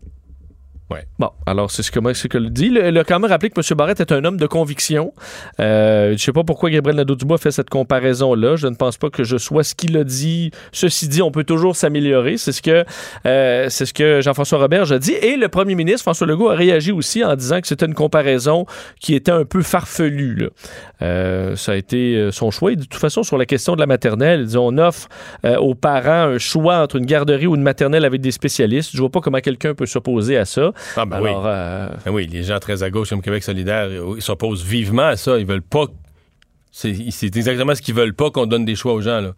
Bon, 1.18 1.30
alors 1.46 1.70
c'est 1.70 1.82
ce 1.82 1.90
que, 1.90 2.12
ce 2.12 2.28
que 2.28 2.38
le 2.38 2.50
dit. 2.50 2.66
Il 2.66 2.98
a 2.98 3.04
quand 3.04 3.18
même 3.18 3.30
rappelé 3.30 3.50
que 3.50 3.60
M. 3.60 3.76
Barrett 3.76 4.00
est 4.00 4.12
un 4.12 4.24
homme 4.24 4.36
de 4.36 4.46
conviction. 4.46 5.12
Euh, 5.60 6.08
je 6.08 6.12
ne 6.12 6.16
sais 6.16 6.32
pas 6.32 6.44
pourquoi 6.44 6.70
Gabriel 6.70 6.96
Nadeau-Dubois 6.96 7.38
fait 7.38 7.50
cette 7.50 7.70
comparaison-là. 7.70 8.56
Je 8.56 8.66
ne 8.66 8.74
pense 8.74 8.96
pas 8.96 9.10
que 9.10 9.24
je 9.24 9.36
sois 9.36 9.64
ce 9.64 9.74
qu'il 9.74 9.96
a 9.96 10.04
dit. 10.04 10.50
Ceci 10.72 11.08
dit, 11.08 11.22
on 11.22 11.30
peut 11.30 11.44
toujours 11.44 11.76
s'améliorer. 11.76 12.36
C'est 12.36 12.52
ce 12.52 12.62
que, 12.62 12.84
euh, 13.26 13.66
c'est 13.68 13.86
ce 13.86 13.94
que 13.94 14.20
Jean-François 14.20 14.58
Roberge 14.58 14.92
a 14.92 14.98
dit. 14.98 15.12
Et 15.12 15.36
le 15.36 15.48
premier 15.48 15.74
ministre, 15.74 16.02
François 16.02 16.26
Legault, 16.26 16.50
a 16.50 16.54
réagi 16.54 16.92
aussi 16.92 17.24
en 17.24 17.34
disant 17.36 17.60
que 17.60 17.68
c'était 17.68 17.86
une 17.86 17.94
comparaison 17.94 18.66
qui 19.00 19.14
était 19.14 19.32
un 19.32 19.44
peu 19.44 19.62
farfelue. 19.62 20.48
Euh, 21.02 21.56
ça 21.56 21.72
a 21.72 21.76
été 21.76 22.28
son 22.32 22.50
choix. 22.50 22.72
Et 22.72 22.76
de 22.76 22.84
toute 22.84 22.94
façon, 23.00 23.22
sur 23.22 23.38
la 23.38 23.46
question 23.46 23.74
de 23.74 23.80
la 23.80 23.86
maternelle, 23.86 24.46
il 24.48 24.58
on 24.58 24.78
offre 24.78 25.08
aux 25.58 25.74
parents 25.74 26.32
un 26.32 26.38
choix 26.38 26.78
entre 26.78 26.96
une 26.96 27.06
garderie 27.06 27.46
ou 27.46 27.56
une 27.56 27.62
maternelle 27.62 28.04
avec 28.04 28.20
des 28.20 28.30
spécialistes. 28.30 28.90
Je 28.92 28.98
vois 28.98 29.10
pas 29.10 29.20
comment 29.20 29.40
quelqu'un 29.40 29.74
peut 29.74 29.86
s'opposer 29.86 30.36
à 30.36 30.44
ça. 30.44 30.72
Ah, 30.96 31.04
ben 31.04 31.16
Alors, 31.16 31.42
oui. 31.44 31.50
euh, 31.50 31.88
Ben 32.04 32.10
oui, 32.12 32.26
les 32.26 32.42
gens 32.42 32.58
très 32.58 32.82
à 32.82 32.90
gauche 32.90 33.10
comme 33.10 33.22
Québec 33.22 33.42
solidaire, 33.42 33.88
ils 34.16 34.22
s'opposent 34.22 34.64
vivement 34.64 35.02
à 35.06 35.16
ça. 35.16 35.38
Ils 35.38 35.46
veulent 35.46 35.62
pas. 35.62 35.86
C'est 36.70 36.90
exactement 37.36 37.74
ce 37.74 37.82
qu'ils 37.82 37.94
veulent 37.94 38.14
pas 38.14 38.30
qu'on 38.30 38.46
donne 38.46 38.64
des 38.64 38.76
choix 38.76 38.94
aux 38.94 39.00
gens. 39.02 39.20
Là. 39.20 39.32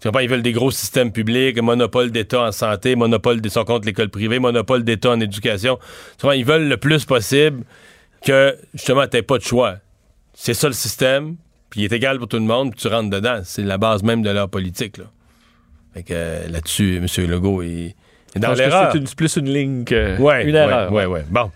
Tu 0.00 0.06
comprends? 0.08 0.20
Ils 0.20 0.28
veulent 0.28 0.42
des 0.42 0.52
gros 0.52 0.70
systèmes 0.70 1.10
publics, 1.10 1.60
monopole 1.60 2.12
d'État 2.12 2.42
en 2.42 2.52
santé, 2.52 2.94
monopole 2.94 3.40
des 3.40 3.48
sont 3.48 3.64
contre 3.64 3.86
l'école 3.86 4.10
privée, 4.10 4.38
monopole 4.38 4.84
d'État 4.84 5.10
en 5.10 5.20
éducation. 5.20 5.76
Tu 5.76 6.22
comprends? 6.22 6.32
Ils 6.32 6.44
veulent 6.44 6.68
le 6.68 6.76
plus 6.76 7.04
possible 7.04 7.64
que, 8.24 8.56
justement, 8.74 9.06
tu 9.08 9.22
pas 9.24 9.38
de 9.38 9.42
choix. 9.42 9.76
C'est 10.34 10.54
ça 10.54 10.68
le 10.68 10.74
système, 10.74 11.34
puis 11.68 11.80
il 11.80 11.84
est 11.84 11.92
égal 11.92 12.18
pour 12.18 12.28
tout 12.28 12.36
le 12.36 12.44
monde, 12.44 12.70
puis 12.70 12.80
tu 12.80 12.86
rentres 12.88 13.10
dedans. 13.10 13.40
C'est 13.42 13.62
la 13.62 13.76
base 13.76 14.04
même 14.04 14.22
de 14.22 14.30
leur 14.30 14.48
politique. 14.48 14.98
Là. 14.98 15.04
Fait 15.94 16.04
que 16.04 16.12
euh, 16.14 16.48
là-dessus, 16.48 16.98
M. 16.98 17.26
Legault 17.28 17.62
est 17.62 17.96
dans 18.36 18.52
que 18.52 18.58
l'erreur. 18.58 18.90
C'est 18.92 18.98
une- 18.98 19.08
plus 19.08 19.36
une 19.36 19.52
ligne 19.52 19.84
qu'une 19.84 20.16
Ouais, 20.20 20.48
erreur. 20.48 20.92
Ouais, 20.92 21.06
ouais. 21.06 21.24
Bon. 21.30 21.50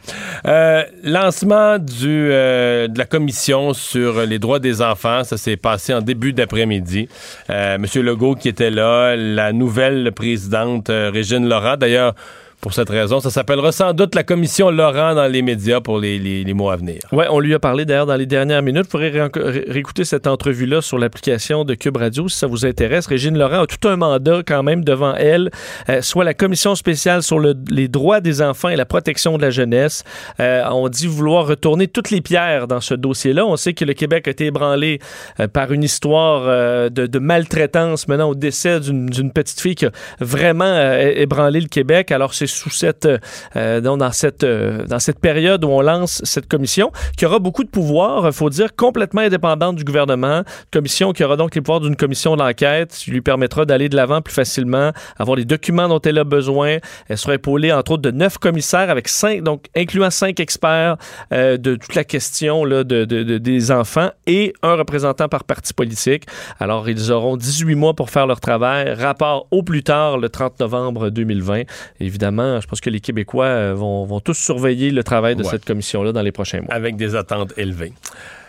Euh, 0.46 0.82
lancement 1.04 1.78
du, 1.78 2.28
euh, 2.30 2.88
de 2.88 2.98
la 2.98 3.04
commission 3.04 3.72
sur 3.74 4.22
les 4.26 4.38
droits 4.38 4.58
des 4.58 4.82
enfants, 4.82 5.22
ça 5.24 5.36
s'est 5.36 5.56
passé 5.56 5.94
en 5.94 6.00
début 6.00 6.32
d'après-midi. 6.32 7.08
Euh, 7.50 7.78
Monsieur 7.78 8.02
Legault 8.02 8.34
qui 8.34 8.48
était 8.48 8.70
là, 8.70 9.14
la 9.16 9.52
nouvelle 9.52 10.10
présidente 10.12 10.90
euh, 10.90 11.10
Régine 11.12 11.48
Laurent. 11.48 11.76
D'ailleurs, 11.76 12.14
pour 12.62 12.72
cette 12.74 12.90
raison, 12.90 13.18
ça 13.18 13.30
s'appellera 13.30 13.72
sans 13.72 13.92
doute 13.92 14.14
la 14.14 14.22
commission 14.22 14.70
Laurent 14.70 15.16
dans 15.16 15.26
les 15.26 15.42
médias 15.42 15.80
pour 15.80 15.98
les, 15.98 16.16
les- 16.20 16.54
mois 16.54 16.74
à 16.74 16.76
venir. 16.76 17.00
Ouais, 17.10 17.26
on 17.28 17.40
lui 17.40 17.54
a 17.54 17.58
parlé 17.58 17.84
d'ailleurs 17.84 18.06
dans 18.06 18.14
les 18.14 18.24
dernières 18.26 18.62
minutes. 18.62 18.84
Vous 18.84 18.90
pourrez 18.90 19.10
réécouter 19.10 20.04
cette 20.04 20.28
entrevue-là 20.28 20.80
sur 20.80 20.96
l'application 20.96 21.64
de 21.64 21.74
Cube 21.74 21.96
Radio 21.96 22.28
si 22.28 22.38
ça 22.38 22.46
vous 22.46 22.64
intéresse. 22.64 23.06
Régine 23.08 23.36
Laurent 23.36 23.62
a 23.62 23.66
tout 23.66 23.88
un 23.88 23.96
mandat 23.96 24.42
quand 24.46 24.62
même 24.62 24.84
devant 24.84 25.12
elle, 25.14 25.50
euh, 25.88 26.02
soit 26.02 26.22
la 26.24 26.34
commission 26.34 26.76
spéciale 26.76 27.22
sur 27.24 27.40
le- 27.40 27.56
les 27.68 27.88
droits 27.88 28.20
des 28.20 28.42
enfants 28.42 28.68
et 28.68 28.76
la 28.76 28.84
protection 28.86 29.38
de 29.38 29.42
la 29.42 29.50
jeunesse. 29.50 30.04
Euh, 30.38 30.62
on 30.70 30.88
dit 30.88 31.08
vouloir 31.08 31.46
retourner 31.48 31.88
toutes 31.88 32.10
les 32.10 32.20
pierres 32.20 32.68
dans 32.68 32.80
ce 32.80 32.94
dossier-là. 32.94 33.44
On 33.44 33.56
sait 33.56 33.72
que 33.72 33.84
le 33.84 33.94
Québec 33.94 34.28
a 34.28 34.30
été 34.30 34.46
ébranlé 34.46 35.00
euh, 35.40 35.48
par 35.48 35.72
une 35.72 35.82
histoire 35.82 36.42
de, 36.90 37.18
maltraitance 37.18 38.06
menant 38.06 38.28
au 38.28 38.34
décès 38.36 38.78
d'une 38.78 39.32
petite 39.32 39.60
fille 39.60 39.74
qui 39.74 39.86
a 39.86 39.90
vraiment 40.20 40.92
ébranlé 41.00 41.60
le 41.60 41.68
Québec. 41.68 42.12
Alors 42.12 42.34
c'est 42.34 42.51
sous 42.52 42.70
cette, 42.70 43.08
euh, 43.56 43.80
dans 43.80 44.12
cette, 44.12 44.44
euh, 44.44 44.84
dans 44.86 44.98
cette 44.98 45.18
période 45.18 45.64
où 45.64 45.68
on 45.68 45.80
lance 45.80 46.20
cette 46.24 46.48
commission 46.48 46.90
qui 47.16 47.26
aura 47.26 47.38
beaucoup 47.38 47.64
de 47.64 47.68
pouvoirs, 47.70 48.26
il 48.26 48.32
faut 48.32 48.50
dire, 48.50 48.74
complètement 48.76 49.22
indépendante 49.22 49.76
du 49.76 49.84
gouvernement. 49.84 50.42
Commission 50.70 51.12
qui 51.12 51.24
aura 51.24 51.36
donc 51.36 51.54
les 51.54 51.60
pouvoirs 51.60 51.80
d'une 51.80 51.96
commission 51.96 52.36
d'enquête, 52.36 52.92
qui 52.92 53.10
lui 53.10 53.20
permettra 53.20 53.64
d'aller 53.64 53.88
de 53.88 53.96
l'avant 53.96 54.20
plus 54.22 54.34
facilement, 54.34 54.92
avoir 55.18 55.36
les 55.36 55.44
documents 55.44 55.88
dont 55.88 56.00
elle 56.00 56.18
a 56.18 56.24
besoin. 56.24 56.78
Elle 57.08 57.18
sera 57.18 57.34
épaulée, 57.34 57.72
entre 57.72 57.92
autres, 57.92 58.02
de 58.02 58.10
neuf 58.10 58.38
commissaires 58.38 58.90
avec 58.90 59.08
cinq, 59.08 59.42
donc 59.42 59.64
incluant 59.76 60.10
cinq 60.10 60.40
experts 60.40 60.96
euh, 61.32 61.56
de 61.56 61.74
toute 61.76 61.94
la 61.94 62.04
question 62.04 62.64
là, 62.64 62.84
de- 62.84 63.04
des 63.04 63.70
enfants 63.70 64.10
et 64.26 64.52
un 64.62 64.74
représentant 64.74 65.28
par 65.28 65.44
parti 65.44 65.72
politique. 65.74 66.24
Alors, 66.60 66.88
ils 66.88 67.12
auront 67.12 67.36
18 67.36 67.74
mois 67.74 67.94
pour 67.94 68.10
faire 68.10 68.26
leur 68.26 68.40
travail. 68.40 68.92
Rapport 68.92 69.46
au 69.50 69.62
plus 69.62 69.82
tard 69.82 70.18
le 70.18 70.28
30 70.28 70.60
novembre 70.60 71.10
2020. 71.10 71.62
Évidemment, 72.00 72.41
je 72.60 72.66
pense 72.66 72.80
que 72.80 72.90
les 72.90 73.00
Québécois 73.00 73.46
euh, 73.46 73.74
vont, 73.74 74.04
vont 74.04 74.20
tous 74.20 74.34
surveiller 74.38 74.90
le 74.90 75.02
travail 75.04 75.36
de 75.36 75.42
Ouais. 75.42 75.50
cette 75.50 75.64
commission-là 75.64 76.12
dans 76.12 76.22
les 76.22 76.32
prochains 76.32 76.60
mois. 76.62 76.72
avec 76.74 76.96
des 76.96 77.14
attentes 77.16 77.52
élevées. 77.56 77.92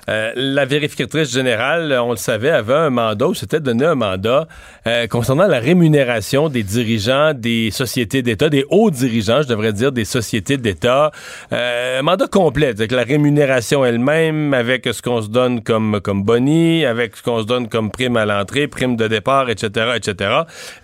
Euh, 0.09 0.31
la 0.35 0.65
vérificatrice 0.65 1.31
générale, 1.31 1.97
on 2.03 2.11
le 2.11 2.17
savait, 2.17 2.49
avait 2.49 2.73
un 2.73 2.89
mandat, 2.89 3.27
ou 3.27 3.33
s'était 3.33 3.59
donné 3.59 3.85
un 3.85 3.95
mandat 3.95 4.47
euh, 4.87 5.07
concernant 5.07 5.47
la 5.47 5.59
rémunération 5.59 6.49
des 6.49 6.63
dirigeants 6.63 7.33
des 7.33 7.71
sociétés 7.71 8.21
d'État, 8.21 8.49
des 8.49 8.65
hauts 8.69 8.91
dirigeants, 8.91 9.41
je 9.41 9.47
devrais 9.47 9.73
dire, 9.73 9.91
des 9.91 10.05
sociétés 10.05 10.57
d'État. 10.57 11.11
Euh, 11.51 11.99
un 11.99 12.01
mandat 12.01 12.27
complet, 12.27 12.67
avec 12.67 12.91
la 12.91 13.03
rémunération 13.03 13.85
elle-même, 13.85 14.53
avec 14.53 14.87
ce 14.91 15.01
qu'on 15.01 15.21
se 15.21 15.29
donne 15.29 15.61
comme, 15.61 16.01
comme 16.01 16.23
boni, 16.23 16.85
avec 16.85 17.15
ce 17.15 17.23
qu'on 17.23 17.41
se 17.41 17.45
donne 17.45 17.69
comme 17.69 17.91
prime 17.91 18.17
à 18.17 18.25
l'entrée, 18.25 18.67
prime 18.67 18.95
de 18.95 19.07
départ, 19.07 19.49
etc., 19.49 19.91
etc. 19.95 20.31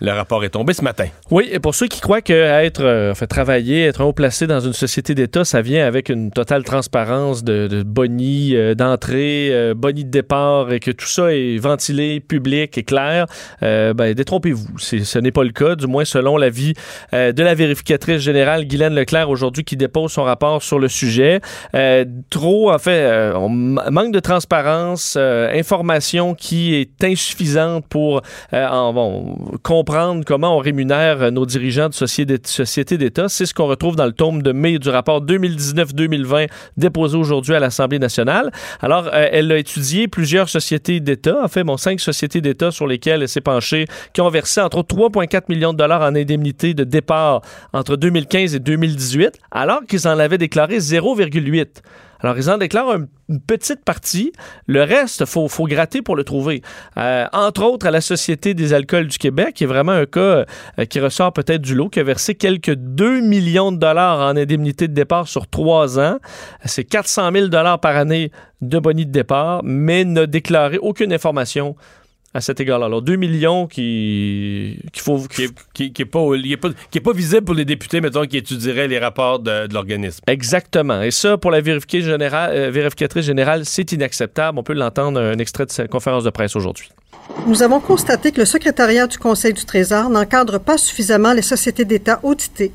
Le 0.00 0.12
rapport 0.12 0.44
est 0.44 0.50
tombé 0.50 0.72
ce 0.72 0.82
matin. 0.82 1.06
Oui, 1.30 1.48
et 1.50 1.58
pour 1.58 1.74
ceux 1.74 1.86
qui 1.86 2.00
croient 2.00 2.22
que 2.22 2.32
être, 2.32 2.84
euh, 2.84 3.14
fait 3.14 3.26
travailler, 3.26 3.84
être 3.84 4.02
haut 4.02 4.12
placé 4.12 4.46
dans 4.46 4.60
une 4.60 4.72
société 4.72 5.14
d'État, 5.14 5.44
ça 5.44 5.62
vient 5.62 5.86
avec 5.86 6.08
une 6.08 6.30
totale 6.30 6.64
transparence 6.64 7.44
de, 7.44 7.66
de 7.66 7.82
boni 7.82 8.54
euh, 8.54 8.74
d'entrée, 9.10 9.48
euh, 9.50 9.74
boni 9.74 10.04
de 10.04 10.10
départ, 10.10 10.72
et 10.72 10.80
que 10.80 10.90
tout 10.90 11.06
ça 11.06 11.34
est 11.34 11.58
ventilé, 11.58 12.20
public 12.20 12.76
et 12.78 12.82
clair, 12.82 13.26
euh, 13.62 13.92
ben, 13.94 14.14
détrompez-vous. 14.14 14.78
Ce 14.78 15.18
n'est 15.18 15.32
pas 15.32 15.44
le 15.44 15.50
cas, 15.50 15.74
du 15.74 15.86
moins 15.86 16.04
selon 16.04 16.36
l'avis 16.36 16.74
euh, 17.12 17.32
de 17.32 17.42
la 17.42 17.54
vérificatrice 17.54 18.20
générale 18.22 18.66
Guylaine 18.66 18.94
Leclerc 18.94 19.30
aujourd'hui 19.30 19.64
qui 19.64 19.76
dépose 19.76 20.12
son 20.12 20.22
rapport 20.22 20.62
sur 20.62 20.78
le 20.78 20.88
sujet. 20.88 21.40
Euh, 21.74 22.04
trop, 22.30 22.72
en 22.72 22.78
fait, 22.78 23.02
euh, 23.02 23.48
manque 23.48 24.12
de 24.12 24.20
transparence, 24.20 25.16
information 25.16 26.34
qui 26.34 26.74
est 26.74 27.04
insuffisante 27.04 27.84
pour 27.88 28.22
comprendre 29.62 30.24
comment 30.24 30.56
on 30.56 30.58
rémunère 30.58 31.32
nos 31.32 31.46
dirigeants 31.46 31.88
de 31.88 31.94
sociétés 31.94 32.98
d'État. 32.98 33.28
C'est 33.28 33.46
ce 33.46 33.54
qu'on 33.54 33.66
retrouve 33.66 33.96
dans 33.96 34.06
le 34.06 34.12
tome 34.12 34.42
de 34.42 34.52
mai 34.52 34.78
du 34.78 34.88
rapport 34.88 35.24
2019-2020 35.24 36.48
déposé 36.76 37.16
aujourd'hui 37.16 37.54
à 37.54 37.60
l'Assemblée 37.60 37.98
nationale. 37.98 38.50
Alors, 38.80 38.99
euh, 39.06 39.28
elle 39.32 39.50
a 39.52 39.58
étudié 39.58 40.08
plusieurs 40.08 40.48
sociétés 40.48 41.00
d'État, 41.00 41.42
en 41.42 41.48
fait, 41.48 41.64
bon, 41.64 41.76
cinq 41.76 42.00
sociétés 42.00 42.40
d'État 42.40 42.70
sur 42.70 42.86
lesquelles 42.86 43.22
elle 43.22 43.28
s'est 43.28 43.40
penchée, 43.40 43.86
qui 44.12 44.20
ont 44.20 44.28
versé 44.28 44.60
entre 44.60 44.78
autres 44.78 44.96
3,4 44.96 45.44
millions 45.48 45.72
de 45.72 45.78
dollars 45.78 46.02
en 46.02 46.14
indemnité 46.14 46.74
de 46.74 46.84
départ 46.84 47.42
entre 47.72 47.96
2015 47.96 48.54
et 48.54 48.58
2018, 48.58 49.38
alors 49.50 49.80
qu'ils 49.88 50.06
en 50.08 50.18
avaient 50.18 50.38
déclaré 50.38 50.78
0,8. 50.78 51.66
Alors, 52.22 52.36
ils 52.38 52.50
en 52.50 52.58
déclarent 52.58 52.90
un- 52.90 53.06
une 53.28 53.40
petite 53.40 53.84
partie. 53.84 54.32
Le 54.66 54.82
reste, 54.82 55.24
faut, 55.24 55.48
faut 55.48 55.64
gratter 55.66 56.02
pour 56.02 56.16
le 56.16 56.24
trouver. 56.24 56.62
Euh, 56.96 57.26
entre 57.32 57.62
autres, 57.62 57.86
à 57.86 57.90
la 57.90 58.00
Société 58.00 58.54
des 58.54 58.72
alcools 58.74 59.06
du 59.06 59.18
Québec, 59.18 59.54
qui 59.54 59.64
est 59.64 59.66
vraiment 59.68 59.92
un 59.92 60.06
cas 60.06 60.44
euh, 60.78 60.84
qui 60.88 61.00
ressort 61.00 61.32
peut-être 61.32 61.62
du 61.62 61.74
lot, 61.74 61.88
qui 61.88 62.00
a 62.00 62.02
versé 62.02 62.34
quelques 62.34 62.74
2 62.74 63.20
millions 63.20 63.72
de 63.72 63.78
dollars 63.78 64.18
en 64.20 64.36
indemnité 64.36 64.88
de 64.88 64.92
départ 64.94 65.28
sur 65.28 65.46
trois 65.46 65.98
ans. 65.98 66.18
C'est 66.64 66.84
400 66.84 67.30
000 67.32 67.46
dollars 67.48 67.78
par 67.80 67.96
année 67.96 68.30
de 68.60 68.78
boni 68.78 69.06
de 69.06 69.12
départ, 69.12 69.62
mais 69.64 70.04
n'a 70.04 70.26
déclaré 70.26 70.76
aucune 70.78 71.12
information 71.12 71.76
à 72.32 72.40
cet 72.40 72.60
égard-là. 72.60 72.86
Alors, 72.86 73.02
2 73.02 73.16
millions 73.16 73.66
qui, 73.66 74.78
qu'il 74.92 75.02
faut... 75.02 75.18
Qui 75.28 75.44
est, 75.44 75.50
qui- 75.74 75.92
qui 75.92 76.02
est 76.02 76.04
pas, 76.04 76.20
au- 76.20 76.34
il 76.36 76.52
est 76.52 76.56
pas, 76.56 76.68
qui 76.90 76.98
est 76.98 77.00
pas 77.00 77.12
visible 77.12 77.42
pour 77.42 77.54
les 77.54 77.64
députés, 77.64 78.00
mettons, 78.00 78.24
qui 78.26 78.36
étudieraient 78.36 78.86
les 78.88 78.98
rapports 78.98 79.40
de, 79.40 79.66
de 79.66 79.74
l'organisme. 79.74 80.20
Exactement. 80.26 81.02
Et 81.02 81.10
ça, 81.10 81.36
pour 81.38 81.50
la 81.50 81.60
vérificatrice 81.60 82.04
générale, 82.06 82.50
euh, 82.54 82.70
vérificatrice 82.70 83.24
générale, 83.26 83.64
c'est 83.64 83.90
inacceptable. 83.92 84.58
On 84.58 84.62
peut 84.62 84.74
l'entendre, 84.74 85.20
un 85.20 85.38
extrait 85.38 85.66
de 85.66 85.72
sa 85.72 85.88
conférence 85.88 86.24
de 86.24 86.30
presse 86.30 86.54
aujourd'hui. 86.54 86.88
Nous 87.46 87.62
avons 87.62 87.80
constaté 87.80 88.32
que 88.32 88.38
le 88.38 88.44
secrétariat 88.44 89.06
du 89.06 89.18
Conseil 89.18 89.52
du 89.52 89.64
Trésor 89.64 90.08
n'encadre 90.10 90.58
pas 90.60 90.78
suffisamment 90.78 91.32
les 91.32 91.42
sociétés 91.42 91.84
d'État 91.84 92.20
auditées 92.22 92.72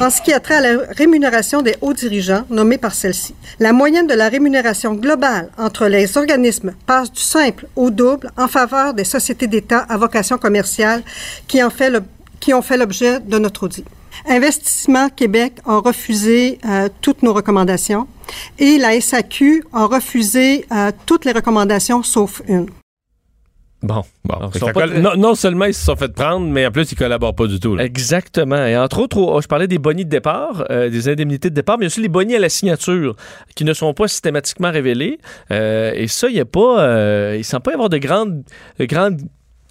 en 0.00 0.10
ce 0.10 0.20
qui 0.22 0.32
a 0.32 0.40
trait 0.40 0.56
à 0.56 0.60
la 0.60 0.84
rémunération 0.96 1.62
des 1.62 1.76
hauts 1.80 1.92
dirigeants 1.92 2.44
nommés 2.50 2.78
par 2.78 2.94
celle-ci. 2.94 3.34
La 3.58 3.72
moyenne 3.72 4.06
de 4.06 4.14
la 4.14 4.28
rémunération 4.28 4.94
globale 4.94 5.50
entre 5.58 5.86
les 5.86 6.16
organismes 6.16 6.74
passe 6.86 7.12
du 7.12 7.20
simple 7.20 7.66
au 7.76 7.90
double 7.90 8.30
en 8.36 8.48
faveur 8.48 8.94
des 8.94 9.04
sociétés 9.04 9.46
d'État 9.46 9.86
à 9.88 9.96
vocation 9.96 10.38
commerciale 10.38 11.02
qui, 11.46 11.62
ont 11.62 11.70
fait 11.70 12.76
l'objet 12.76 13.20
de 13.20 13.38
notre 13.38 13.64
audit. 13.64 13.84
Investissement 14.26 15.08
Québec 15.08 15.54
a 15.66 15.78
refusé 15.78 16.58
euh, 16.64 16.88
toutes 17.00 17.22
nos 17.22 17.32
recommandations 17.32 18.06
et 18.58 18.78
la 18.78 19.00
SAQ 19.00 19.64
a 19.72 19.86
refusé 19.86 20.66
euh, 20.72 20.90
toutes 21.06 21.24
les 21.24 21.32
recommandations 21.32 22.02
sauf 22.02 22.42
une. 22.48 22.66
Bon. 23.80 24.02
Bon, 24.24 24.50
ils 24.52 24.58
sont 24.58 24.66
pas 24.72 24.88
très- 24.88 25.00
non, 25.00 25.12
non 25.16 25.34
seulement 25.36 25.66
ils 25.66 25.74
se 25.74 25.84
sont 25.84 25.94
fait 25.94 26.08
prendre, 26.12 26.46
mais 26.46 26.66
en 26.66 26.72
plus, 26.72 26.90
ils 26.90 26.96
collaborent 26.96 27.34
pas 27.36 27.46
du 27.46 27.60
tout. 27.60 27.76
là. 27.76 27.84
Exactement. 27.84 28.66
Et 28.66 28.76
entre 28.76 28.98
autres, 28.98 29.18
oh, 29.18 29.40
je 29.40 29.46
parlais 29.46 29.68
des 29.68 29.78
bonnies 29.78 30.04
de 30.04 30.10
départ, 30.10 30.64
euh, 30.70 30.90
des 30.90 31.08
indemnités 31.08 31.48
de 31.50 31.54
départ, 31.54 31.78
mais 31.78 31.86
aussi 31.86 32.00
les 32.00 32.08
bonnies 32.08 32.34
à 32.34 32.40
la 32.40 32.48
signature 32.48 33.14
qui 33.54 33.64
ne 33.64 33.72
sont 33.72 33.94
pas 33.94 34.08
systématiquement 34.08 34.72
révélés. 34.72 35.18
Euh, 35.52 35.92
et 35.94 36.08
ça, 36.08 36.28
il 36.28 36.34
n'y 36.34 36.40
a 36.40 36.44
pas. 36.44 36.80
euh, 36.82 37.32
il 37.36 37.38
ne 37.38 37.42
semble 37.44 37.62
pas 37.62 37.70
y 37.70 37.74
avoir 37.74 37.88
de 37.88 37.98
grandes. 37.98 38.42
de 38.80 38.84
grandes 38.84 39.20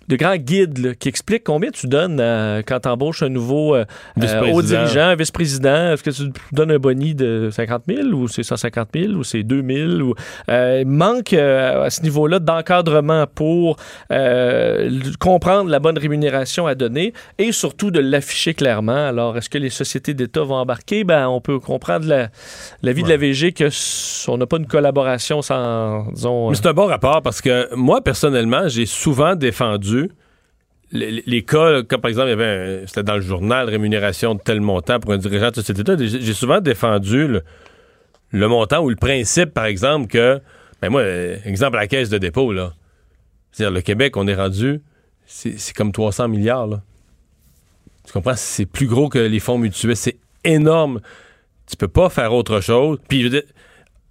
de 0.07 0.15
grands 0.15 0.37
guides 0.37 0.77
là, 0.77 0.95
qui 0.95 1.09
expliquent 1.09 1.43
combien 1.43 1.69
tu 1.71 1.87
donnes 1.87 2.19
euh, 2.19 2.61
quand 2.65 2.79
tu 2.81 2.89
embauches 2.89 3.23
un 3.23 3.29
nouveau 3.29 3.75
euh, 3.75 3.85
Vice-président. 4.15 4.57
haut 4.57 4.61
dirigeant, 4.61 5.01
un 5.01 5.15
vice-président. 5.15 5.91
Est-ce 5.91 6.03
que 6.03 6.09
tu 6.11 6.31
donnes 6.51 6.71
un 6.71 6.79
boni 6.79 7.13
de 7.13 7.49
50 7.51 7.83
000 7.87 8.07
ou 8.09 8.27
c'est 8.27 8.43
150 8.43 8.89
000 8.95 9.13
ou 9.13 9.23
c'est 9.23 9.43
2 9.43 9.63
000? 9.67 9.91
Ou, 10.01 10.13
euh, 10.49 10.79
il 10.81 10.87
manque 10.87 11.33
euh, 11.33 11.83
à 11.83 11.89
ce 11.89 12.01
niveau-là 12.03 12.39
d'encadrement 12.39 13.25
pour 13.27 13.77
euh, 14.11 14.89
comprendre 15.19 15.69
la 15.69 15.79
bonne 15.79 15.97
rémunération 15.97 16.67
à 16.67 16.75
donner 16.75 17.13
et 17.37 17.51
surtout 17.51 17.91
de 17.91 17.99
l'afficher 17.99 18.53
clairement. 18.53 19.07
Alors, 19.07 19.37
est-ce 19.37 19.49
que 19.49 19.57
les 19.57 19.69
sociétés 19.69 20.13
d'État 20.13 20.43
vont 20.43 20.55
embarquer? 20.55 21.03
Ben, 21.03 21.27
on 21.27 21.41
peut 21.41 21.59
comprendre 21.59 22.07
la, 22.07 22.29
l'avis 22.81 23.03
de 23.03 23.09
la 23.09 23.17
VG 23.17 23.51
que 23.51 23.67
on 24.29 24.37
n'a 24.37 24.45
pas 24.45 24.57
une 24.57 24.67
collaboration 24.67 25.41
sans, 25.41 26.05
disons... 26.13 26.49
Mais 26.49 26.55
c'est 26.55 26.67
un 26.67 26.73
bon 26.73 26.85
rapport 26.85 27.21
parce 27.21 27.41
que 27.41 27.73
moi, 27.75 28.01
personnellement, 28.01 28.67
j'ai 28.67 28.85
souvent 28.85 29.35
défendu 29.35 29.96
les, 30.91 31.43
cas, 31.43 31.83
comme 31.83 32.01
par 32.01 32.09
exemple, 32.09 32.27
il 32.27 32.31
y 32.31 32.33
avait 32.33 32.83
c'était 32.87 33.03
dans 33.03 33.15
le 33.15 33.21
journal, 33.21 33.69
rémunération 33.69 34.35
de 34.35 34.39
tel 34.39 34.61
montant 34.61 34.99
pour 34.99 35.11
un 35.11 35.17
dirigeant 35.17 35.49
de 35.49 35.55
société. 35.55 35.83
J'ai 35.99 36.33
souvent 36.33 36.61
défendu 36.61 37.27
le, 38.31 38.47
montant 38.47 38.83
ou 38.83 38.89
le 38.89 38.95
principe, 38.95 39.53
par 39.53 39.65
exemple, 39.65 40.07
que, 40.07 40.41
ben 40.81 40.89
moi, 40.89 41.01
euh, 41.01 41.37
exemple, 41.45 41.77
la 41.77 41.87
caisse 41.87 42.09
de 42.09 42.17
dépôt, 42.17 42.53
là. 42.53 42.73
C'est-à-dire, 43.51 43.73
le 43.73 43.81
Québec, 43.81 44.15
on 44.17 44.27
est 44.27 44.35
rendu, 44.35 44.81
c'est 45.25 45.57
c'est 45.57 45.75
comme 45.75 45.91
300 45.91 46.27
milliards, 46.29 46.67
là. 46.67 46.81
Tu 48.05 48.13
comprends? 48.13 48.35
C'est 48.35 48.65
plus 48.65 48.87
gros 48.87 49.09
que 49.09 49.19
les 49.19 49.39
fonds 49.39 49.57
mutuels. 49.57 49.97
C'est 49.97 50.17
énorme. 50.45 51.01
Tu 51.69 51.75
peux 51.75 51.89
pas 51.89 52.09
faire 52.09 52.33
autre 52.33 52.61
chose. 52.61 52.99
Puis, 53.09 53.19
je 53.19 53.23
veux 53.25 53.29
dire, 53.29 53.43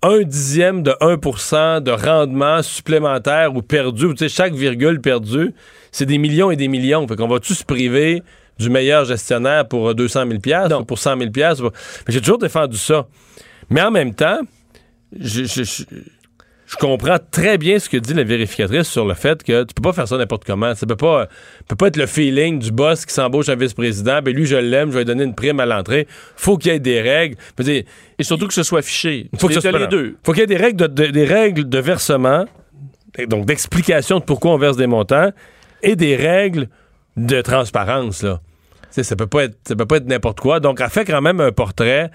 un 0.07 0.23
dixième 0.23 0.83
de 0.83 0.91
1% 1.01 1.81
de 1.83 1.91
rendement 1.91 2.63
supplémentaire 2.63 3.55
ou 3.55 3.63
perdu, 3.63 4.09
tu 4.11 4.17
sais, 4.19 4.29
chaque 4.29 4.55
virgule 4.55 5.01
perdue, 5.01 5.53
c'est 5.93 6.07
des 6.07 6.19
millions 6.19 6.51
et 6.51 6.57
des 6.57 6.69
millions. 6.69 7.07
Fait 7.09 7.17
qu'on 7.17 7.29
va-tu 7.29 7.55
se 7.55 7.65
priver 7.65 8.23
du 8.59 8.71
meilleur 8.71 9.05
gestionnaire 9.05 9.67
pour 9.69 9.91
euh, 9.91 9.95
200 9.95 10.27
000 10.29 10.41
piastres 10.41 10.81
ou 10.81 10.85
pour 10.85 10.99
100 10.99 11.19
000 11.19 11.31
piastres? 11.31 11.65
Mais 12.07 12.15
J'ai 12.15 12.21
toujours 12.21 12.39
défendu 12.39 12.77
ça. 12.77 13.07
Mais 13.71 13.83
en 13.83 13.91
même 13.91 14.15
temps, 14.15 14.41
je, 15.19 15.45
je- 15.45 15.63
je- 15.65 15.85
je 16.67 16.77
comprends 16.77 17.19
très 17.31 17.59
bien 17.59 17.79
ce 17.79 17.89
que 17.89 17.97
dit 17.97 18.13
la 18.13 18.25
vérificatrice 18.25 18.89
sur 18.89 19.07
le 19.07 19.15
fait 19.15 19.43
que 19.45 19.63
tu 19.65 19.73
peux 19.75 19.83
pas 19.83 19.93
faire 19.93 20.09
ça 20.09 20.17
n'importe 20.17 20.45
comment. 20.45 20.75
Ça 20.75 20.85
peut 20.87 20.97
pas, 20.97 21.29
peut 21.69 21.77
pas 21.77 21.87
être 21.89 21.97
le 21.97 22.07
feeling 22.07 22.59
du 22.59 22.73
boss 22.73 23.07
qui 23.07 23.15
s'embauche 23.15 23.49
un 23.49 23.55
vice-président. 23.55 24.21
Ben 24.23 24.35
lui, 24.35 24.47
je 24.47 24.57
l'aime, 24.57 24.89
je 24.89 24.95
vais 24.95 25.01
lui 25.01 25.05
donner 25.05 25.25
une 25.25 25.35
prime 25.35 25.61
à 25.61 25.67
l'entrée. 25.67 26.09
Faut 26.37 26.59
qu'il 26.59 26.73
y 26.73 26.75
ait 26.75 26.81
des 26.81 27.01
règles. 27.01 27.37
Dire, 27.61 27.85
Et 28.19 28.25
surtout 28.25 28.49
que 28.49 28.55
ce 28.55 28.63
soit 28.65 28.81
affiché. 28.81 29.29
faut 29.39 29.47
que 29.49 29.55
ce 29.55 29.61
soit 29.61 29.79
les 29.79 29.87
deux. 29.87 30.17
Faut 30.25 30.33
qu'il 30.33 30.41
y 30.41 30.45
ait 30.45 30.47
des 30.49 30.57
règles 30.57 30.77
de, 30.77 30.87
de- 30.89 31.11
des 31.13 31.25
règles 31.25 31.69
de 31.69 31.79
versement, 31.79 32.47
donc 33.29 33.47
d'explication 33.47 34.19
de 34.19 34.25
pourquoi 34.25 34.53
on 34.53 34.59
verse 34.59 34.77
des 34.77 34.87
montants, 34.89 35.31
et 35.83 35.95
des 35.95 36.17
règles 36.17 36.69
de 37.17 37.41
transparence. 37.43 38.23
Là. 38.23 38.41
Ça 38.91 39.15
peut 39.15 39.27
pas 39.27 39.45
être, 39.45 39.57
ça 39.69 39.77
peut 39.77 39.87
pas 39.87 39.99
être 39.99 40.07
n'importe 40.07 40.41
quoi. 40.41 40.59
Donc, 40.59 40.81
elle 40.81 40.91
fait 40.91 41.05
quand 41.05 41.21
même 41.23 41.41
un 41.41 41.53
portrait 41.53 42.11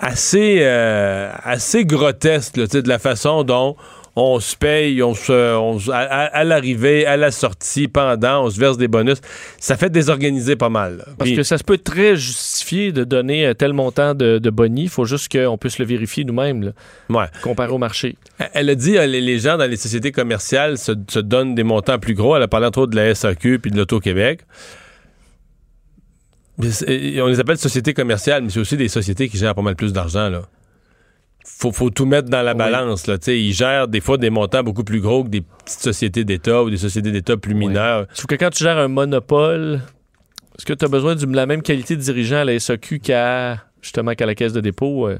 assez, 0.00 0.58
euh, 0.62 1.30
assez 1.44 1.84
grotesque 1.84 2.56
là, 2.56 2.66
de 2.66 2.88
la 2.88 2.98
façon 2.98 3.44
dont 3.44 3.76
on 4.16 4.40
se 4.40 4.56
paye, 4.56 5.02
on 5.04 5.14
se, 5.14 5.54
on 5.56 5.78
à, 5.92 6.42
l'arrivée, 6.42 7.06
à 7.06 7.16
la 7.16 7.30
sortie, 7.30 7.86
pendant, 7.86 8.44
on 8.44 8.50
se 8.50 8.58
verse 8.58 8.76
des 8.76 8.88
bonus. 8.88 9.18
Ça 9.60 9.76
fait 9.76 9.88
désorganiser 9.88 10.56
pas 10.56 10.68
mal. 10.68 10.96
là. 10.98 11.04
Parce 11.16 11.30
Puis- 11.30 11.36
que 11.36 11.42
ça 11.44 11.56
se 11.56 11.62
peut 11.64 11.78
très 11.78 12.16
justifié 12.16 12.90
de 12.90 13.04
donner 13.04 13.46
euh, 13.46 13.54
tel 13.54 13.72
montant 13.72 14.14
de, 14.14 14.38
de 14.38 14.50
boni. 14.50 14.82
Il 14.84 14.88
faut 14.88 15.04
juste 15.04 15.30
qu'on 15.30 15.56
puisse 15.56 15.78
le 15.78 15.84
vérifier 15.84 16.24
nous-mêmes, 16.24 16.72
Ouais. 17.08 17.26
comparé 17.42 17.70
au 17.70 17.78
marché. 17.78 18.16
Elle 18.52 18.68
a 18.70 18.74
dit 18.74 18.98
euh, 18.98 19.06
les, 19.06 19.20
les 19.20 19.38
gens 19.38 19.56
dans 19.56 19.70
les 19.70 19.76
sociétés 19.76 20.10
commerciales 20.10 20.76
se, 20.76 20.92
se 21.08 21.20
donnent 21.20 21.54
des 21.54 21.62
montants 21.64 22.00
plus 22.00 22.14
gros. 22.14 22.34
Elle 22.36 22.42
a 22.42 22.48
parlé 22.48 22.66
entre 22.66 22.80
autres 22.80 22.90
de 22.92 22.96
la 22.96 23.14
SAQ 23.14 23.60
puis 23.60 23.70
de 23.70 23.76
l'Auto-Québec. 23.76 24.40
On 26.62 27.26
les 27.26 27.40
appelle 27.40 27.58
sociétés 27.58 27.94
commerciales, 27.94 28.42
mais 28.42 28.50
c'est 28.50 28.60
aussi 28.60 28.76
des 28.76 28.88
sociétés 28.88 29.28
qui 29.28 29.36
gèrent 29.38 29.54
pas 29.54 29.62
mal 29.62 29.76
plus 29.76 29.92
d'argent. 29.92 30.28
là. 30.28 30.42
Faut, 31.44 31.72
faut 31.72 31.90
tout 31.90 32.06
mettre 32.06 32.28
dans 32.28 32.42
la 32.42 32.54
balance. 32.54 33.06
Là. 33.06 33.16
Ils 33.28 33.52
gèrent 33.52 33.88
des 33.88 34.00
fois 34.00 34.18
des 34.18 34.30
montants 34.30 34.62
beaucoup 34.62 34.84
plus 34.84 35.00
gros 35.00 35.24
que 35.24 35.28
des 35.28 35.40
petites 35.40 35.80
sociétés 35.80 36.24
d'État 36.24 36.62
ou 36.62 36.70
des 36.70 36.76
sociétés 36.76 37.12
d'État 37.12 37.36
plus 37.36 37.54
mineures. 37.54 38.06
Sauf 38.12 38.26
que 38.26 38.34
quand 38.34 38.50
tu 38.50 38.62
gères 38.62 38.78
un 38.78 38.88
monopole, 38.88 39.80
est-ce 40.56 40.66
que 40.66 40.72
tu 40.74 40.84
as 40.84 40.88
besoin 40.88 41.14
de 41.16 41.34
la 41.34 41.46
même 41.46 41.62
qualité 41.62 41.96
de 41.96 42.02
dirigeant 42.02 42.36
à 42.38 42.44
la 42.44 42.58
SAQ 42.58 43.00
qu'à 43.00 43.62
justement 43.80 44.14
qu'à 44.14 44.26
la 44.26 44.34
caisse 44.34 44.52
de 44.52 44.60
dépôt? 44.60 45.08
euh? 45.08 45.18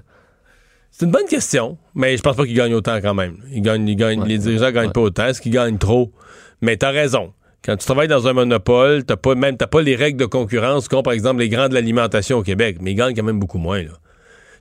C'est 0.90 1.06
une 1.06 1.12
bonne 1.12 1.26
question, 1.26 1.78
mais 1.94 2.16
je 2.16 2.22
pense 2.22 2.36
pas 2.36 2.44
qu'ils 2.44 2.56
gagnent 2.56 2.74
autant 2.74 3.00
quand 3.00 3.14
même. 3.14 3.36
Ils 3.52 3.62
gagnent, 3.62 3.88
ils 3.88 3.96
gagnent, 3.96 4.24
les 4.24 4.38
dirigeants 4.38 4.72
gagnent 4.72 4.92
pas 4.92 5.00
autant. 5.00 5.26
Est-ce 5.26 5.40
qu'ils 5.40 5.52
gagnent 5.52 5.78
trop? 5.78 6.12
Mais 6.60 6.76
t'as 6.76 6.90
raison. 6.90 7.32
Quand 7.64 7.76
tu 7.76 7.84
travailles 7.84 8.08
dans 8.08 8.26
un 8.26 8.32
monopole, 8.32 9.04
t'as 9.04 9.16
pas 9.16 9.34
même 9.34 9.56
t'as 9.56 9.66
pas 9.66 9.82
les 9.82 9.94
règles 9.94 10.18
de 10.18 10.26
concurrence 10.26 10.88
qu'ont 10.88 11.02
par 11.02 11.12
exemple 11.12 11.40
les 11.40 11.48
grands 11.48 11.68
de 11.68 11.74
l'alimentation 11.74 12.38
au 12.38 12.42
Québec, 12.42 12.78
mais 12.80 12.92
ils 12.92 12.94
gagnent 12.94 13.14
quand 13.14 13.22
même 13.22 13.38
beaucoup 13.38 13.58
moins. 13.58 13.82
Tu 13.82 13.90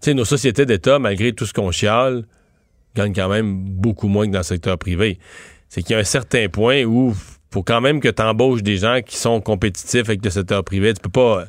sais, 0.02 0.14
nos 0.14 0.26
sociétés 0.26 0.66
d'État, 0.66 1.00
malgré 1.00 1.34
tout 1.34 1.46
ce 1.46 1.54
qu'on 1.54 1.72
chiale, 1.72 2.26
gagnent 2.96 3.14
quand 3.14 3.30
même 3.30 3.64
beaucoup 3.64 4.08
moins 4.08 4.28
que 4.28 4.32
dans 4.32 4.40
le 4.40 4.44
secteur 4.44 4.78
privé. 4.78 5.20
C'est 5.70 5.82
qu'il 5.82 5.92
y 5.92 5.96
a 5.96 6.00
un 6.00 6.04
certain 6.04 6.50
point 6.50 6.84
où 6.84 7.14
faut 7.52 7.64
quand 7.64 7.82
même 7.82 8.00
que 8.00 8.10
tu 8.10 8.22
embauches 8.22 8.64
des 8.64 8.78
gens 8.78 9.00
qui 9.06 9.18
sont 9.18 9.42
compétitifs 9.42 10.08
avec 10.08 10.24
le 10.24 10.30
secteur 10.30 10.64
privé. 10.64 10.94
Tu 10.94 11.02
peux 11.02 11.10
pas. 11.10 11.46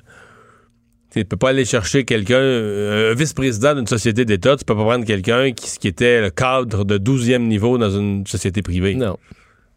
Tu 1.13 1.25
peux 1.25 1.37
pas 1.37 1.49
aller 1.49 1.65
chercher 1.65 2.05
quelqu'un, 2.05 2.39
un 2.39 3.15
vice-président 3.15 3.75
d'une 3.75 3.89
société 3.89 4.25
d'État, 4.25 4.57
tu 4.57 4.65
peux 4.65 4.77
pas 4.77 4.85
prendre 4.85 5.05
quelqu'un 5.05 5.51
qui, 5.51 5.77
qui 5.77 5.89
était 5.89 6.21
le 6.21 6.31
cadre 6.31 6.85
de 6.85 6.99
12e 6.99 7.49
niveau 7.49 7.79
dans 7.79 7.91
une 7.91 8.25
société 8.29 8.63
privée. 8.63 8.95
Non, 8.95 9.19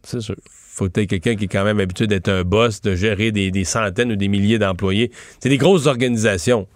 c'est 0.03 0.21
sûr. 0.21 0.35
Faut 0.75 0.89
tu 0.89 1.05
quelqu'un 1.05 1.35
qui 1.35 1.43
est 1.45 1.47
quand 1.47 1.63
même 1.63 1.79
habitué 1.79 2.07
d'être 2.07 2.29
un 2.29 2.41
boss, 2.43 2.81
de 2.81 2.95
gérer 2.95 3.31
des, 3.31 3.63
centaines 3.63 4.11
ou 4.11 4.15
des 4.15 4.27
milliers 4.27 4.57
d'employés. 4.57 5.11
C'est 5.39 5.49
des 5.49 5.59
grosses 5.59 5.85
organisations. 5.85 6.67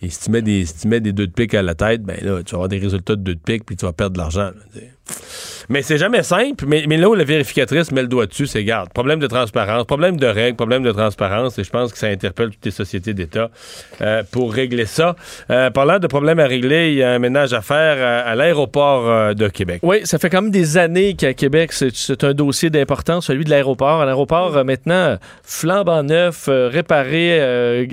Et 0.00 0.08
si 0.08 0.20
tu 0.20 0.30
mets 0.30 0.40
des, 0.40 0.64
si 0.64 0.88
des 0.88 1.12
deux 1.12 1.26
de 1.26 1.32
pique 1.32 1.52
à 1.52 1.60
la 1.60 1.74
tête, 1.74 2.02
ben 2.02 2.16
là, 2.22 2.42
tu 2.42 2.52
vas 2.52 2.56
avoir 2.56 2.68
des 2.68 2.78
résultats 2.78 3.16
de 3.16 3.20
deux 3.20 3.34
de 3.34 3.40
pique, 3.40 3.66
puis 3.66 3.76
tu 3.76 3.84
vas 3.84 3.92
perdre 3.92 4.14
de 4.14 4.18
l'argent. 4.18 4.52
Mais 5.68 5.82
c'est 5.82 5.98
jamais 5.98 6.22
simple. 6.22 6.64
Mais, 6.66 6.86
là 6.96 7.08
où 7.08 7.14
la 7.14 7.24
vérificatrice 7.24 7.92
met 7.92 8.02
le 8.02 8.08
doigt 8.08 8.26
dessus, 8.26 8.46
c'est 8.46 8.64
garde. 8.64 8.90
Problème 8.92 9.18
de 9.18 9.26
transparence, 9.26 9.84
problème 9.84 10.16
de 10.16 10.26
règles, 10.26 10.56
problème 10.56 10.82
de 10.82 10.92
transparence. 10.92 11.58
Et 11.58 11.64
je 11.64 11.70
pense 11.70 11.92
que 11.92 11.98
ça 11.98 12.06
interpelle 12.08 12.50
toutes 12.50 12.64
les 12.64 12.70
sociétés 12.70 13.14
d'État 13.14 13.50
euh, 14.00 14.22
pour 14.30 14.52
régler 14.52 14.86
ça. 14.86 15.14
Euh, 15.50 15.70
parlant 15.70 15.98
de 15.98 16.06
problèmes 16.06 16.38
à 16.38 16.46
régler, 16.46 16.92
il 16.92 16.94
y 16.98 17.02
a 17.02 17.10
un 17.10 17.18
ménage 17.18 17.52
à 17.52 17.60
faire 17.60 18.26
à, 18.26 18.34
l'aéroport 18.34 19.08
euh, 19.08 19.34
de 19.34 19.48
Québec. 19.48 19.80
Oui, 19.82 20.00
ça 20.04 20.18
fait 20.18 20.30
quand 20.30 20.42
même 20.42 20.50
des 20.50 20.78
années 20.78 21.14
qu'à 21.14 21.34
Québec, 21.34 21.72
c'est- 21.72 22.24
un 22.24 22.34
dossier 22.34 22.70
d'importance, 22.70 23.26
celui 23.26 23.44
de 23.44 23.50
l'aéroport. 23.50 24.00
Un 24.02 24.08
aéroport 24.08 24.56
euh, 24.56 24.64
maintenant 24.64 25.16
flambant 25.42 26.02
neuf, 26.02 26.46
euh, 26.48 26.68
réparé, 26.68 27.40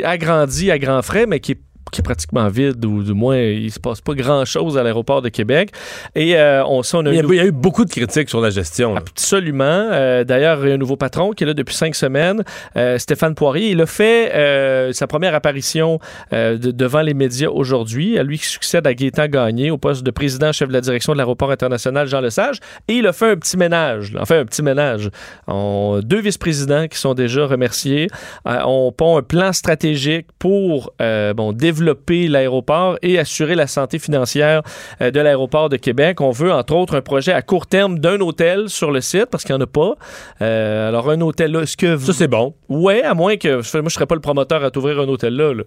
agrandi 0.03 0.71
à 0.71 0.79
grands 0.79 1.01
frais, 1.01 1.25
mais 1.25 1.39
qui 1.39 1.53
est 1.53 1.59
qui 1.95 2.01
est 2.01 2.03
pratiquement 2.03 2.47
vide, 2.49 2.83
ou 2.85 3.01
du 3.03 3.13
moins, 3.13 3.37
il 3.37 3.71
se 3.71 3.79
passe 3.79 4.01
pas 4.01 4.13
grand-chose 4.13 4.77
à 4.77 4.83
l'aéroport 4.83 5.21
de 5.21 5.29
Québec. 5.29 5.69
Et 6.13 6.35
euh, 6.37 6.63
on, 6.65 6.83
ça, 6.83 6.97
on 6.97 7.05
a 7.05 7.09
Il 7.09 7.15
y, 7.15 7.17
a, 7.17 7.21
un 7.21 7.23
nou- 7.23 7.33
il 7.33 7.37
y 7.37 7.39
a 7.39 7.45
eu 7.45 7.51
beaucoup 7.51 7.85
de 7.85 7.89
critiques 7.89 8.29
sur 8.29 8.41
la 8.41 8.49
gestion. 8.49 8.95
Absolument. 8.97 9.63
Euh, 9.63 10.23
D'ailleurs, 10.25 10.59
il 10.65 10.69
y 10.69 10.71
a 10.71 10.75
un 10.75 10.77
nouveau 10.77 10.97
patron 10.97 11.31
qui 11.31 11.43
est 11.45 11.47
là 11.47 11.53
depuis 11.53 11.73
cinq 11.75 11.95
semaines, 11.95 12.43
euh, 12.75 12.97
Stéphane 12.97 13.33
Poirier. 13.33 13.69
Il 13.71 13.79
a 13.81 13.85
fait 13.85 14.93
sa 14.93 15.07
première 15.07 15.33
apparition 15.33 15.99
de- 16.31 16.57
devant 16.57 17.01
les 17.01 17.13
médias 17.13 17.47
aujourd'hui. 17.49 18.17
À 18.19 18.23
lui 18.23 18.37
qui 18.37 18.45
succède 18.47 18.85
à 18.87 18.93
Gaétan 18.93 19.27
Gagné 19.27 19.71
au 19.71 19.77
poste 19.77 20.03
de 20.03 20.11
président 20.11 20.51
chef 20.51 20.67
de 20.67 20.73
la 20.73 20.81
direction 20.81 21.13
de 21.13 21.17
l'aéroport 21.17 21.51
international 21.51 22.07
Jean 22.07 22.19
Lesage. 22.19 22.57
Et 22.89 22.93
il 22.95 23.07
a 23.07 23.13
fait 23.13 23.31
un 23.31 23.35
petit 23.37 23.55
ménage. 23.57 24.11
là. 24.13 24.19
Enfin, 24.21 24.39
un 24.39 24.45
petit 24.45 24.61
ménage. 24.63 25.09
On- 25.47 26.01
deux 26.03 26.19
vice-présidents 26.19 26.87
qui 26.87 26.97
sont 26.97 27.13
déjà 27.13 27.45
remerciés. 27.45 28.07
On 28.45 28.91
pond 28.91 29.17
un 29.17 29.21
plan 29.21 29.53
stratégique 29.53 30.27
pour 30.39 30.93
bon, 30.99 31.53
développer 31.53 31.84
l'aéroport 32.27 32.97
et 33.01 33.19
assurer 33.19 33.55
la 33.55 33.67
santé 33.67 33.99
financière 33.99 34.61
euh, 35.01 35.11
de 35.11 35.19
l'aéroport 35.19 35.69
de 35.69 35.77
Québec. 35.77 36.21
On 36.21 36.31
veut, 36.31 36.51
entre 36.51 36.75
autres, 36.75 36.95
un 36.95 37.01
projet 37.01 37.31
à 37.31 37.41
court 37.41 37.67
terme 37.67 37.99
d'un 37.99 38.19
hôtel 38.19 38.69
sur 38.69 38.91
le 38.91 39.01
site 39.01 39.27
parce 39.27 39.43
qu'il 39.43 39.55
n'y 39.55 39.61
en 39.61 39.63
a 39.63 39.67
pas. 39.67 39.95
Euh, 40.41 40.89
alors, 40.89 41.09
un 41.09 41.21
hôtel 41.21 41.51
là, 41.51 41.61
est-ce 41.61 41.77
que. 41.77 41.97
Ça, 41.97 42.13
c'est 42.13 42.27
bon. 42.27 42.53
Ouais, 42.69 43.03
à 43.03 43.13
moins 43.13 43.37
que. 43.37 43.55
Moi, 43.55 43.61
je 43.63 43.79
ne 43.79 43.89
serais 43.89 44.05
pas 44.05 44.15
le 44.15 44.21
promoteur 44.21 44.63
à 44.63 44.71
t'ouvrir 44.71 44.99
un 44.99 45.07
hôtel 45.07 45.35
là. 45.35 45.53
là. 45.53 45.63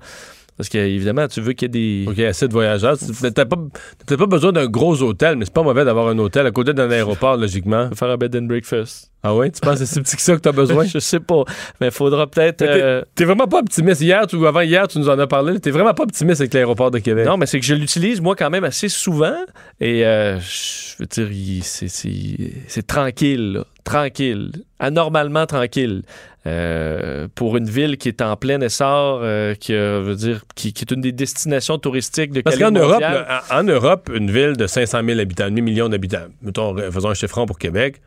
Parce 0.59 0.69
qu'évidemment, 0.69 1.29
tu 1.29 1.41
veux 1.41 1.53
qu'il 1.53 1.75
y 1.75 2.03
ait 2.03 2.05
des. 2.05 2.11
OK, 2.11 2.19
assez 2.19 2.49
de 2.49 2.53
voyageurs. 2.53 2.97
T'as 3.35 3.45
pas, 3.47 3.57
pas 4.17 4.27
besoin 4.27 4.51
d'un 4.53 4.67
gros 4.67 5.01
hôtel, 5.03 5.37
mais 5.37 5.45
c'est 5.45 5.55
pas 5.55 5.63
mauvais 5.63 5.85
d'avoir 5.85 6.09
un 6.09 6.19
hôtel 6.19 6.45
à 6.47 6.51
côté 6.51 6.75
d'un 6.75 6.91
aéroport, 6.91 7.37
logiquement. 7.37 7.89
Faire 7.95 8.11
un 8.11 8.17
bed 8.17 8.35
and 8.35 8.43
breakfast. 8.43 9.11
Ah 9.23 9.35
oui? 9.35 9.51
Tu 9.53 9.61
penses 9.61 9.79
que 9.79 9.85
c'est 9.85 9.95
si 9.95 10.01
petit 10.01 10.17
que 10.17 10.23
ça 10.23 10.35
que 10.35 10.41
t'as 10.41 10.53
besoin? 10.53 10.85
je 10.93 10.99
sais 10.99 11.21
pas. 11.21 11.45
Mais 11.81 11.87
il 11.89 11.93
faudra 11.93 12.27
peut-être. 12.27 12.63
Euh, 12.63 13.03
T'es 13.15 13.25
vraiment 13.25 13.47
pas 13.47 13.61
optimiste. 13.61 14.01
Hier, 14.01 14.27
tu, 14.27 14.37
ou 14.37 14.47
avant 14.47 14.61
hier, 14.61 14.87
tu 14.89 14.99
nous 14.99 15.09
en 15.09 15.19
as 15.19 15.27
parlé. 15.29 15.59
T'es 15.61 15.71
vraiment 15.71 15.95
pas 15.95 16.03
optimiste 16.03 16.41
avec 16.41 16.53
l'aéroport 16.55 16.91
de 16.91 16.99
Québec. 16.99 17.25
Non, 17.27 17.37
mais 17.37 17.47
c'est 17.47 17.61
que 17.61 17.67
je 17.67 17.75
l'utilise 17.75 18.21
moi 18.21 18.35
quand 18.37 18.51
même 18.51 18.65
assez 18.65 18.89
souvent 18.89 19.37
et 19.81 20.05
euh, 20.07 20.39
je 20.41 20.97
veux 20.99 21.07
dire, 21.07 21.63
c'est- 21.65 22.87
tranquille, 22.87 23.53
là. 23.55 23.65
tranquille, 23.85 24.51
anormalement 24.81 25.47
tranquille 25.47 26.03
euh, 26.49 27.29
pour 27.35 27.57
une 27.57 27.69
ville 27.69 27.97
qui 27.99 28.09
est 28.09 28.23
en 28.23 28.37
plein 28.37 28.61
essor, 28.61 29.21
euh, 29.23 29.55
qui, 29.55 29.75
euh, 29.75 30.01
veut 30.03 30.15
dire, 30.15 30.43
qui, 30.55 30.73
qui 30.73 30.83
est 30.85 30.91
une 30.91 31.01
des 31.03 31.13
destinations 31.13 31.79
touristiques 31.79 32.33
de 32.33 32.41
Parce 32.41 32.57
qu'en 32.59 32.71
Europe, 32.71 33.03
en 33.51 33.59
en 33.59 33.63
Europe, 33.65 34.11
une 34.15 34.31
ville 34.31 34.57
de 34.57 34.67
500 34.67 35.01
000 35.05 35.21
habitants, 35.21 35.47
demi 35.47 35.61
million 35.63 35.89
d'habitants, 35.89 36.27
mettons, 36.43 36.75
faisons 36.91 37.11
un 37.11 37.15
chiffron 37.15 37.45
pour 37.47 37.59
Québec, 37.59 38.01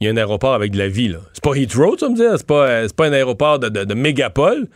il 0.00 0.06
y 0.06 0.10
a 0.10 0.12
un 0.12 0.16
aéroport 0.16 0.54
avec 0.54 0.72
de 0.72 0.78
la 0.78 0.88
vie. 0.88 1.14
C'est 1.32 1.42
pas 1.42 1.54
Heathrow, 1.54 1.96
tu 1.96 2.08
me 2.08 2.14
dire? 2.14 2.32
C'est 2.36 2.46
pas, 2.46 2.86
pas 2.96 3.06
un 3.06 3.12
aéroport 3.12 3.58
de, 3.58 3.68
de- 3.68 3.84
de 3.84 3.94
mégapole, 3.94 4.66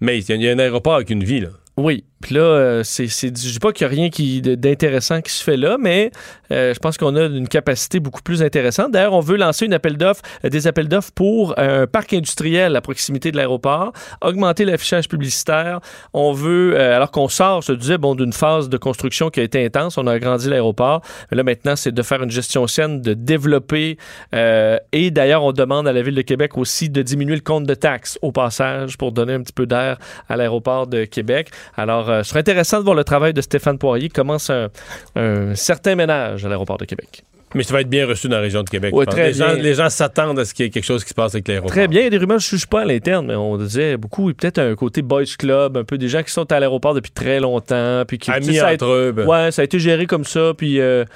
mais 0.00 0.18
il 0.18 0.30
y, 0.36 0.42
y 0.44 0.48
a 0.48 0.52
un 0.52 0.58
aéroport 0.58 0.94
avec 0.94 1.10
une 1.10 1.24
vie. 1.24 1.40
Là. 1.40 1.48
Oui, 1.78 2.04
puis 2.20 2.34
là, 2.34 2.40
euh, 2.40 2.82
c'est, 2.82 3.06
c'est, 3.06 3.28
je 3.28 3.52
dis 3.52 3.58
pas 3.60 3.72
qu'il 3.72 3.86
n'y 3.86 3.94
a 3.94 3.96
rien 3.96 4.10
qui, 4.10 4.42
d'intéressant 4.42 5.20
qui 5.20 5.30
se 5.30 5.44
fait 5.44 5.56
là, 5.56 5.76
mais 5.78 6.10
euh, 6.50 6.74
je 6.74 6.78
pense 6.80 6.98
qu'on 6.98 7.14
a 7.14 7.26
une 7.26 7.46
capacité 7.46 8.00
beaucoup 8.00 8.22
plus 8.22 8.42
intéressante. 8.42 8.90
D'ailleurs, 8.90 9.12
on 9.12 9.20
veut 9.20 9.36
lancer 9.36 9.66
une 9.66 9.74
appel 9.74 9.96
d'offres, 9.96 10.22
euh, 10.44 10.48
des 10.48 10.66
appels 10.66 10.88
d'offres 10.88 11.12
pour 11.14 11.56
un 11.56 11.86
parc 11.86 12.12
industriel 12.14 12.74
à 12.74 12.80
proximité 12.80 13.30
de 13.30 13.36
l'aéroport, 13.36 13.92
augmenter 14.20 14.64
l'affichage 14.64 15.08
publicitaire. 15.08 15.78
On 16.12 16.32
veut, 16.32 16.78
alors 16.80 17.12
qu'on 17.12 17.28
sort, 17.28 17.62
je 17.62 17.72
disais, 17.72 17.98
bon, 17.98 18.16
d'une 18.16 18.32
phase 18.32 18.68
de 18.68 18.76
construction 18.76 19.30
qui 19.30 19.38
a 19.38 19.44
été 19.44 19.64
intense, 19.64 19.96
on 19.96 20.06
a 20.08 20.12
agrandi 20.12 20.48
l'aéroport. 20.48 21.02
Là, 21.30 21.44
maintenant, 21.44 21.76
c'est 21.76 21.92
de 21.92 22.02
faire 22.02 22.22
une 22.22 22.30
gestion 22.30 22.66
saine, 22.66 23.00
de 23.00 23.14
développer. 23.14 23.98
et 24.32 25.10
d'ailleurs, 25.10 25.44
on 25.44 25.52
demande 25.52 25.86
à 25.86 25.92
la 25.92 26.02
Ville 26.02 26.14
de 26.14 26.22
Québec 26.22 26.58
aussi 26.58 26.90
de 26.90 27.02
diminuer 27.02 27.36
le 27.36 27.42
compte 27.42 27.64
de 27.64 27.74
taxes 27.74 28.18
au 28.22 28.32
passage 28.32 28.96
pour 28.98 29.12
donner 29.12 29.34
un 29.34 29.42
petit 29.42 29.52
peu 29.52 29.66
d'air 29.66 29.98
à 30.28 30.36
l'aéroport 30.36 30.86
de 30.86 31.04
Québec. 31.04 31.50
Alors, 31.76 32.08
euh, 32.10 32.22
ce 32.22 32.30
serait 32.30 32.40
intéressant 32.40 32.78
de 32.78 32.84
voir 32.84 32.96
le 32.96 33.04
travail 33.04 33.32
de 33.32 33.40
Stéphane 33.40 33.78
Poirier 33.78 34.08
commence 34.08 34.50
un, 34.50 34.68
un 35.16 35.54
certain 35.54 35.94
ménage 35.94 36.44
à 36.44 36.48
l'aéroport 36.48 36.78
de 36.78 36.84
Québec. 36.84 37.22
Mais 37.54 37.62
ça 37.62 37.72
va 37.72 37.80
être 37.80 37.88
bien 37.88 38.06
reçu 38.06 38.28
dans 38.28 38.36
la 38.36 38.42
région 38.42 38.62
de 38.62 38.68
Québec. 38.68 38.94
Ouais, 38.94 39.06
très 39.06 39.28
les, 39.28 39.32
gens, 39.32 39.46
bien. 39.54 39.62
les 39.62 39.72
gens 39.74 39.88
s'attendent 39.88 40.38
à 40.38 40.44
ce 40.44 40.52
qu'il 40.52 40.66
y 40.66 40.68
ait 40.68 40.70
quelque 40.70 40.84
chose 40.84 41.02
qui 41.02 41.08
se 41.10 41.14
passe 41.14 41.34
avec 41.34 41.48
l'aéroport. 41.48 41.70
Très 41.70 41.88
bien, 41.88 42.02
il 42.02 42.04
y 42.04 42.06
a 42.08 42.10
des 42.10 42.18
rumeurs, 42.18 42.40
je 42.40 42.54
ne 42.54 42.58
suis 42.58 42.66
pas 42.66 42.82
à 42.82 42.84
l'interne, 42.84 43.26
mais 43.26 43.36
on 43.36 43.56
disait 43.56 43.96
beaucoup, 43.96 44.26
peut-être 44.34 44.58
un 44.58 44.74
côté 44.74 45.00
boys 45.00 45.24
club, 45.38 45.78
un 45.78 45.84
peu 45.84 45.96
des 45.96 46.08
gens 46.08 46.22
qui 46.22 46.30
sont 46.30 46.50
à 46.52 46.60
l'aéroport 46.60 46.92
depuis 46.92 47.10
très 47.10 47.40
longtemps, 47.40 48.02
puis 48.06 48.18
qui 48.18 48.30
Amis 48.30 48.56
ça 48.56 48.66
a 48.66 48.72
été- 48.74 48.84
entre 48.84 48.92
eux, 48.92 49.12
ben. 49.12 49.26
Ouais, 49.26 49.50
ça 49.50 49.62
a 49.62 49.64
été 49.64 49.78
géré 49.78 50.04
comme 50.04 50.24
ça, 50.24 50.52
puis 50.58 50.78
euh, 50.78 51.06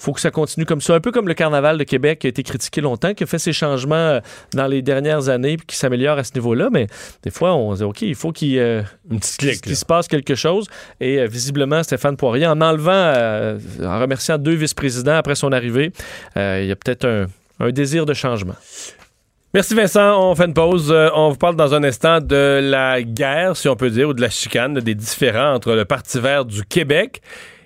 faut 0.00 0.12
que 0.12 0.20
ça 0.20 0.30
continue 0.30 0.66
comme 0.66 0.80
ça, 0.80 0.94
un 0.94 1.00
peu 1.00 1.12
comme 1.12 1.28
le 1.28 1.34
carnaval 1.34 1.78
de 1.78 1.84
Québec 1.84 2.18
qui 2.20 2.26
a 2.26 2.30
été 2.30 2.42
critiqué 2.42 2.80
longtemps, 2.80 3.14
qui 3.14 3.24
a 3.24 3.26
fait 3.26 3.38
ses 3.38 3.52
changements 3.52 3.94
euh, 3.94 4.20
dans 4.54 4.66
les 4.66 4.82
dernières 4.82 5.28
années, 5.28 5.56
puis 5.56 5.66
qui 5.66 5.76
s'améliore 5.76 6.18
à 6.18 6.24
ce 6.24 6.32
niveau-là, 6.34 6.68
mais 6.72 6.86
des 7.22 7.30
fois 7.30 7.54
on 7.54 7.72
se 7.74 7.78
dit 7.78 7.84
ok, 7.84 8.02
il 8.02 8.14
faut 8.14 8.32
qu'il 8.32 8.58
euh, 8.58 8.82
se 9.22 9.84
passe 9.84 10.08
quelque 10.08 10.34
chose, 10.34 10.66
et 11.00 11.20
euh, 11.20 11.26
visiblement 11.26 11.82
Stéphane 11.82 12.16
Poirier, 12.16 12.46
en 12.46 12.60
enlevant, 12.60 12.90
euh, 12.92 13.58
en 13.82 14.00
remerciant 14.00 14.38
deux 14.38 14.54
vice-présidents 14.54 15.16
après 15.16 15.34
son 15.34 15.52
arrivée, 15.52 15.92
il 16.36 16.66
y 16.66 16.72
a 16.72 16.76
peut-être 16.76 17.06
un, 17.06 17.26
un 17.60 17.70
désir 17.70 18.06
de 18.06 18.14
changement. 18.14 18.56
Merci 19.52 19.74
Vincent, 19.74 20.30
on 20.30 20.36
fait 20.36 20.44
une 20.44 20.54
pause. 20.54 20.92
Euh, 20.92 21.08
on 21.12 21.30
vous 21.30 21.36
parle 21.36 21.56
dans 21.56 21.74
un 21.74 21.82
instant 21.82 22.20
de 22.20 22.60
la 22.62 23.02
guerre, 23.02 23.56
si 23.56 23.68
on 23.68 23.74
peut 23.74 23.90
dire, 23.90 24.08
ou 24.10 24.14
de 24.14 24.20
la 24.20 24.30
chicane, 24.30 24.74
des 24.74 24.94
différends 24.94 25.54
entre 25.54 25.72
le 25.72 25.84
Parti 25.84 26.20
vert 26.20 26.44
du 26.44 26.64
Québec 26.64 27.20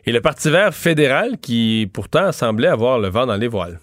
et 0.07 0.13
le 0.13 0.21
Parti 0.21 0.51
vert 0.51 0.75
fédéral 0.75 1.39
qui 1.41 1.89
pourtant 1.93 2.33
semblait 2.33 2.69
avoir 2.69 2.99
le 2.99 3.09
vent 3.09 3.27
dans 3.27 3.37
les 3.37 3.49
voiles. 3.49 3.81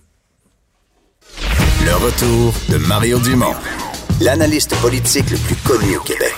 Le 1.84 1.94
retour 1.96 2.54
de 2.70 2.78
Mario 2.88 3.20
Dumont, 3.20 3.56
l'analyste 4.22 4.76
politique 4.82 5.30
le 5.32 5.38
plus 5.38 5.56
connu 5.56 5.98
au 5.98 6.02
Québec. 6.02 6.36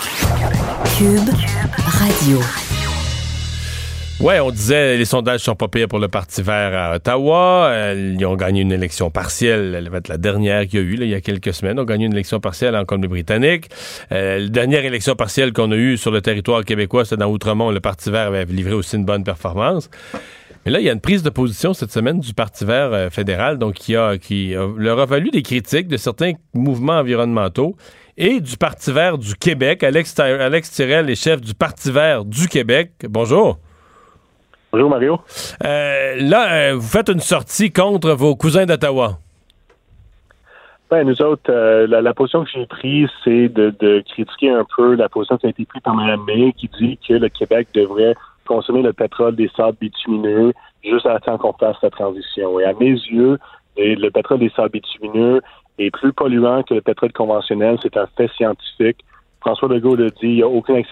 Cube 0.96 1.28
Radio. 1.76 2.40
Ouais, 4.24 4.40
on 4.40 4.50
disait 4.50 4.96
les 4.96 5.04
sondages 5.04 5.40
sont 5.40 5.54
pas 5.54 5.68
pires 5.68 5.86
pour 5.86 5.98
le 5.98 6.08
Parti 6.08 6.40
vert 6.40 6.72
à 6.74 6.96
Ottawa. 6.96 7.66
Euh, 7.70 8.14
ils 8.18 8.24
ont 8.24 8.36
gagné 8.36 8.62
une 8.62 8.72
élection 8.72 9.10
partielle. 9.10 9.74
Elle 9.76 9.90
va 9.90 9.98
être 9.98 10.08
la 10.08 10.16
dernière 10.16 10.62
qu'il 10.66 10.80
y 10.80 10.82
a 10.82 10.86
eu 10.86 10.94
il 10.94 11.08
y 11.08 11.14
a 11.14 11.20
quelques 11.20 11.52
semaines. 11.52 11.76
Ils 11.76 11.80
ont 11.82 11.84
gagné 11.84 12.06
une 12.06 12.14
élection 12.14 12.40
partielle 12.40 12.74
en 12.74 12.86
Colombie-Britannique. 12.86 13.68
Euh, 14.12 14.38
la 14.38 14.48
dernière 14.48 14.82
élection 14.86 15.14
partielle 15.14 15.52
qu'on 15.52 15.70
a 15.72 15.76
eue 15.76 15.98
sur 15.98 16.10
le 16.10 16.22
territoire 16.22 16.64
québécois, 16.64 17.04
c'était 17.04 17.18
dans 17.18 17.30
Outremont. 17.30 17.70
Le 17.70 17.80
Parti 17.80 18.10
vert 18.10 18.28
avait 18.28 18.46
livré 18.46 18.72
aussi 18.72 18.96
une 18.96 19.04
bonne 19.04 19.24
performance. 19.24 19.90
Mais 20.64 20.72
là, 20.72 20.80
il 20.80 20.86
y 20.86 20.88
a 20.88 20.92
une 20.94 21.02
prise 21.02 21.22
de 21.22 21.28
position 21.28 21.74
cette 21.74 21.92
semaine 21.92 22.18
du 22.20 22.32
Parti 22.32 22.64
vert 22.64 22.94
euh, 22.94 23.10
fédéral, 23.10 23.58
donc 23.58 23.74
qui, 23.74 23.94
a, 23.94 24.16
qui 24.16 24.54
a- 24.54 24.66
leur 24.78 25.00
a 25.00 25.04
valu 25.04 25.28
des 25.32 25.42
critiques 25.42 25.86
de 25.88 25.98
certains 25.98 26.32
mouvements 26.54 26.98
environnementaux 26.98 27.76
et 28.16 28.40
du 28.40 28.56
Parti 28.56 28.90
vert 28.90 29.18
du 29.18 29.34
Québec. 29.34 29.82
Alex, 29.84 30.18
Alex 30.18 30.70
Tirel 30.70 31.10
est 31.10 31.14
chef 31.22 31.42
du 31.42 31.52
Parti 31.52 31.90
vert 31.92 32.24
du 32.24 32.48
Québec. 32.48 32.92
Bonjour. 33.06 33.58
Bonjour 34.74 34.90
Mario. 34.90 35.20
Euh, 35.64 36.16
là, 36.18 36.52
euh, 36.52 36.74
vous 36.74 36.88
faites 36.88 37.08
une 37.08 37.20
sortie 37.20 37.72
contre 37.72 38.10
vos 38.10 38.34
cousins 38.34 38.66
d'Ottawa. 38.66 39.18
Ben, 40.90 41.06
nous 41.06 41.22
autres, 41.22 41.48
euh, 41.48 41.86
la, 41.86 42.02
la 42.02 42.12
position 42.12 42.42
que 42.42 42.50
j'ai 42.52 42.66
prise, 42.66 43.08
c'est 43.22 43.48
de, 43.50 43.72
de 43.78 44.02
critiquer 44.12 44.50
un 44.50 44.66
peu 44.76 44.96
la 44.96 45.08
position 45.08 45.36
qui 45.36 45.46
a 45.46 45.50
été 45.50 45.64
prise 45.64 45.80
par 45.80 45.94
Mme 45.94 46.24
May, 46.26 46.52
qui 46.54 46.68
dit 46.80 46.98
que 47.06 47.14
le 47.14 47.28
Québec 47.28 47.68
devrait 47.72 48.16
consommer 48.48 48.82
le 48.82 48.92
pétrole 48.92 49.36
des 49.36 49.48
sables 49.56 49.78
bitumineux 49.80 50.52
juste 50.82 51.06
à 51.06 51.20
temps 51.20 51.38
qu'on 51.38 51.52
fasse 51.52 51.76
la 51.80 51.90
transition. 51.90 52.58
Et 52.58 52.64
à 52.64 52.72
mes 52.72 52.90
yeux, 52.90 53.38
le 53.76 54.08
pétrole 54.08 54.40
des 54.40 54.50
sables 54.56 54.70
bitumineux 54.70 55.40
est 55.78 55.92
plus 55.92 56.12
polluant 56.12 56.64
que 56.64 56.74
le 56.74 56.80
pétrole 56.80 57.12
conventionnel. 57.12 57.78
C'est 57.80 57.96
un 57.96 58.08
fait 58.16 58.28
scientifique. 58.36 59.04
François 59.40 59.68
Legault 59.68 59.94
le 59.94 60.10
dit, 60.10 60.16
il 60.22 60.34
n'y 60.34 60.42
a 60.42 60.48
aucune 60.48 60.82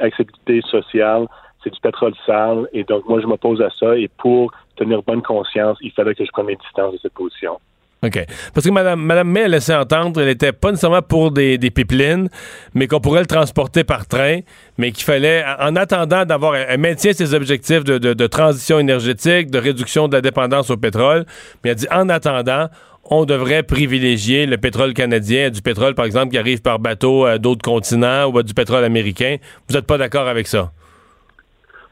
acceptabilité 0.00 0.62
sociale. 0.68 1.28
C'est 1.62 1.72
du 1.72 1.80
pétrole 1.80 2.14
sale. 2.26 2.68
Et 2.72 2.84
donc, 2.84 3.08
moi, 3.08 3.20
je 3.20 3.26
m'oppose 3.26 3.60
à 3.60 3.68
ça. 3.78 3.96
Et 3.96 4.08
pour 4.08 4.52
tenir 4.76 5.02
bonne 5.02 5.22
conscience, 5.22 5.78
il 5.80 5.92
fallait 5.92 6.14
que 6.14 6.24
je 6.24 6.30
prenne 6.30 6.46
mes 6.46 6.56
de 6.56 6.98
cette 7.02 7.12
position. 7.12 7.58
OK. 8.02 8.18
Parce 8.54 8.66
que 8.66 8.72
Mme, 8.72 8.98
Madame 8.98 9.28
May 9.28 9.42
a 9.42 9.48
laissé 9.48 9.74
entendre 9.74 10.14
qu'elle 10.14 10.24
n'était 10.24 10.52
pas 10.52 10.70
nécessairement 10.70 11.02
pour 11.02 11.32
des, 11.32 11.58
pipelines, 11.58 12.30
mais 12.72 12.86
qu'on 12.86 12.98
pourrait 12.98 13.20
le 13.20 13.26
transporter 13.26 13.84
par 13.84 14.06
train, 14.06 14.40
mais 14.78 14.90
qu'il 14.90 15.04
fallait, 15.04 15.44
en 15.58 15.76
attendant 15.76 16.24
d'avoir, 16.24 16.56
elle 16.56 16.80
maintient 16.80 17.12
ses 17.12 17.34
objectifs 17.34 17.84
de 17.84 18.26
transition 18.26 18.78
énergétique, 18.78 19.50
de 19.50 19.58
réduction 19.58 20.08
de 20.08 20.14
la 20.14 20.22
dépendance 20.22 20.70
au 20.70 20.78
pétrole, 20.78 21.26
mais 21.62 21.70
elle 21.70 21.76
dit, 21.76 21.88
en 21.92 22.08
attendant, 22.08 22.68
on 23.04 23.24
devrait 23.24 23.64
privilégier 23.64 24.46
le 24.46 24.56
pétrole 24.56 24.94
canadien, 24.94 25.50
du 25.50 25.60
pétrole, 25.60 25.94
par 25.94 26.04
exemple, 26.04 26.30
qui 26.30 26.38
arrive 26.38 26.62
par 26.62 26.78
bateau 26.78 27.24
à 27.24 27.38
d'autres 27.38 27.62
continents 27.62 28.26
ou 28.26 28.38
à 28.38 28.42
du 28.42 28.54
pétrole 28.54 28.84
américain. 28.84 29.36
Vous 29.68 29.74
n'êtes 29.74 29.86
pas 29.86 29.98
d'accord 29.98 30.28
avec 30.28 30.46
ça? 30.46 30.72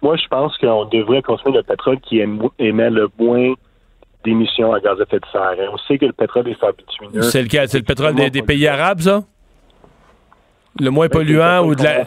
Moi, 0.02 0.16
je 0.16 0.26
pense 0.28 0.56
qu'on 0.58 0.84
devrait 0.84 1.22
consommer 1.22 1.56
le 1.56 1.62
pétrole 1.62 1.98
qui 2.00 2.20
émet 2.20 2.90
le 2.90 3.08
moins 3.18 3.54
d'émissions 4.24 4.72
à 4.72 4.80
gaz 4.80 4.98
à 5.00 5.02
effet 5.02 5.18
de 5.18 5.26
serre. 5.32 5.52
Et 5.60 5.68
on 5.68 5.76
sait 5.78 5.98
que 5.98 6.06
le 6.06 6.12
pétrole 6.12 6.44
des 6.44 6.54
sables 6.56 6.76
bitumineux... 6.78 7.22
C'est 7.22 7.42
lequel? 7.42 7.68
C'est 7.68 7.78
le 7.78 7.84
pétrole 7.84 8.14
des, 8.14 8.30
des 8.30 8.42
pays 8.42 8.66
arabes, 8.68 9.00
ça? 9.00 9.22
Le 10.80 10.90
moins 10.90 11.08
polluant 11.08 11.64
ou 11.64 11.74
de 11.74 11.82
la. 11.82 12.04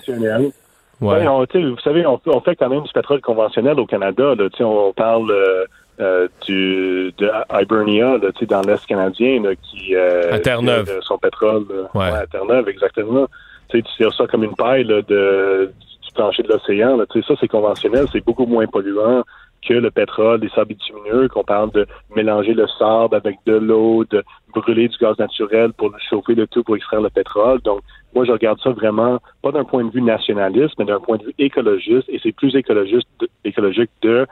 Ouais. 1.02 1.18
Ouais, 1.18 1.28
on- 1.28 1.46
tu 1.48 1.60
sais, 1.60 1.68
vous 1.68 1.80
savez, 1.80 2.06
on, 2.06 2.22
on 2.28 2.42
fait 2.42 2.56
quand 2.56 2.70
même 2.70 2.84
du 2.84 2.92
pétrole 2.94 3.20
conventionnel 3.22 3.80
au 3.80 3.86
Canada. 3.88 4.36
Là, 4.36 4.48
on 4.60 4.94
parle 4.94 5.32
euh, 5.32 5.66
euh, 6.00 6.28
du, 6.46 7.12
de 7.18 7.30
Hibernia, 7.52 8.18
là, 8.20 8.30
dans 8.48 8.62
l'Est 8.62 8.86
canadien, 8.86 9.42
là, 9.42 9.50
qui... 9.56 9.96
euh, 9.96 10.32
À 10.32 10.40
Terre-Neuve. 10.40 10.90
a 10.90 11.02
son 11.02 11.18
pétrole. 11.18 11.66
Ouais. 11.96 12.06
à 12.06 12.28
Terre-Neuve, 12.28 12.70
exactement. 12.70 13.28
Tu 13.70 13.78
sais, 13.78 13.84
tu 13.84 13.96
tires 13.98 14.14
ça 14.14 14.28
comme 14.28 14.44
une 14.44 14.56
paille 14.56 14.84
là, 14.84 15.02
de, 15.02 15.72
du 16.12 16.16
plancher 16.16 16.44
de 16.44 16.50
l'océan. 16.50 16.98
Ça, 17.28 17.34
c'est 17.40 17.48
conventionnel, 17.48 18.06
c'est 18.12 18.24
beaucoup 18.24 18.46
moins 18.46 18.68
polluant 18.68 19.24
que 19.68 19.74
le 19.76 19.92
pétrole, 19.92 20.40
des 20.40 20.50
sables 20.50 20.70
bitumineux, 20.70 21.28
qu'on 21.30 21.44
parle 21.44 21.72
de 21.72 21.86
mélanger 22.16 22.54
le 22.54 22.66
sable 22.80 23.16
avec 23.16 23.38
de 23.46 23.54
l'eau, 23.54 24.04
de 24.06 24.24
brûler 24.54 24.88
du 24.88 24.98
gaz 24.98 25.18
naturel 25.20 25.72
pour 25.74 25.92
chauffer 26.10 26.34
le 26.34 26.48
tout 26.48 26.64
pour 26.64 26.76
extraire 26.76 27.02
le 27.02 27.10
pétrole. 27.10 27.62
Donc, 27.62 27.82
moi, 28.16 28.26
je 28.26 28.32
regarde 28.32 28.60
ça 28.64 28.72
vraiment, 28.72 29.20
pas 29.42 29.52
d'un 29.52 29.64
point 29.64 29.84
de 29.84 29.92
vue 29.92 30.02
nationaliste, 30.02 30.74
mais 30.80 30.86
d'un 30.86 31.00
point 31.00 31.18
de 31.18 31.26
vue 31.26 31.36
écologiste, 31.38 32.10
et 32.10 32.20
c'est 32.22 32.32
plus 32.32 32.56
écologiste, 32.56 33.08
écologique 33.46 33.92
de 34.02 34.26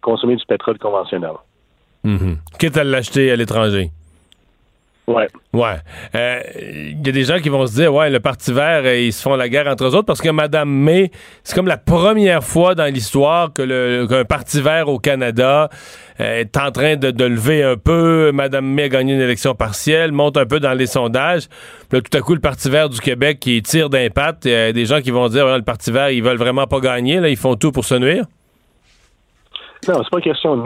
consommer 0.00 0.36
du 0.36 0.44
pétrole 0.46 0.78
conventionnel. 0.78 1.32
Mhm. 2.02 2.38
Quitte 2.58 2.78
à 2.78 2.84
l'acheter 2.84 3.30
à 3.30 3.36
l'étranger. 3.36 3.90
Ouais. 5.06 5.26
Ouais. 5.52 5.76
Euh, 6.14 6.40
Il 6.56 7.04
y 7.04 7.08
a 7.08 7.12
des 7.12 7.24
gens 7.24 7.38
qui 7.40 7.48
vont 7.48 7.66
se 7.66 7.74
dire, 7.74 7.92
ouais, 7.92 8.10
le 8.10 8.20
Parti 8.20 8.52
vert, 8.52 8.82
euh, 8.84 8.96
ils 8.96 9.12
se 9.12 9.22
font 9.22 9.34
la 9.34 9.48
guerre 9.48 9.66
entre 9.66 9.84
eux 9.84 10.02
parce 10.02 10.20
que 10.20 10.28
Mme 10.28 10.68
May, 10.68 11.10
c'est 11.42 11.54
comme 11.54 11.66
la 11.66 11.78
première 11.78 12.44
fois 12.44 12.74
dans 12.74 12.84
l'histoire 12.84 13.52
que 13.52 13.62
le 13.62 14.06
qu'un 14.08 14.24
Parti 14.24 14.60
vert 14.60 14.88
au 14.88 14.98
Canada 14.98 15.68
euh, 16.20 16.40
est 16.40 16.56
en 16.56 16.70
train 16.70 16.96
de, 16.96 17.24
lever 17.24 17.64
un 17.64 17.76
peu. 17.76 18.30
Mme 18.32 18.64
May 18.64 18.84
a 18.84 18.88
gagné 18.88 19.14
une 19.14 19.20
élection 19.20 19.54
partielle, 19.54 20.12
monte 20.12 20.36
un 20.36 20.46
peu 20.46 20.60
dans 20.60 20.74
les 20.74 20.86
sondages. 20.86 21.48
Là, 21.90 22.00
tout 22.00 22.16
à 22.16 22.20
coup, 22.20 22.34
le 22.34 22.40
Parti 22.40 22.70
vert 22.70 22.88
du 22.88 23.00
Québec 23.00 23.40
qui 23.40 23.60
tire 23.62 23.90
d'un 23.90 24.08
patte. 24.10 24.44
Il 24.44 24.52
y 24.52 24.54
a 24.54 24.72
des 24.72 24.86
gens 24.86 25.00
qui 25.00 25.10
vont 25.10 25.28
dire, 25.28 25.46
ouais, 25.46 25.56
le 25.56 25.64
Parti 25.64 25.90
vert, 25.90 26.10
ils 26.10 26.22
veulent 26.22 26.38
vraiment 26.38 26.66
pas 26.66 26.78
gagner. 26.78 27.18
Là, 27.18 27.28
ils 27.28 27.36
font 27.36 27.56
tout 27.56 27.72
pour 27.72 27.84
se 27.84 27.96
nuire. 27.96 28.26
Non, 29.88 30.02
c'est 30.02 30.10
pas 30.10 30.20
question 30.20 30.56
de 30.56 30.62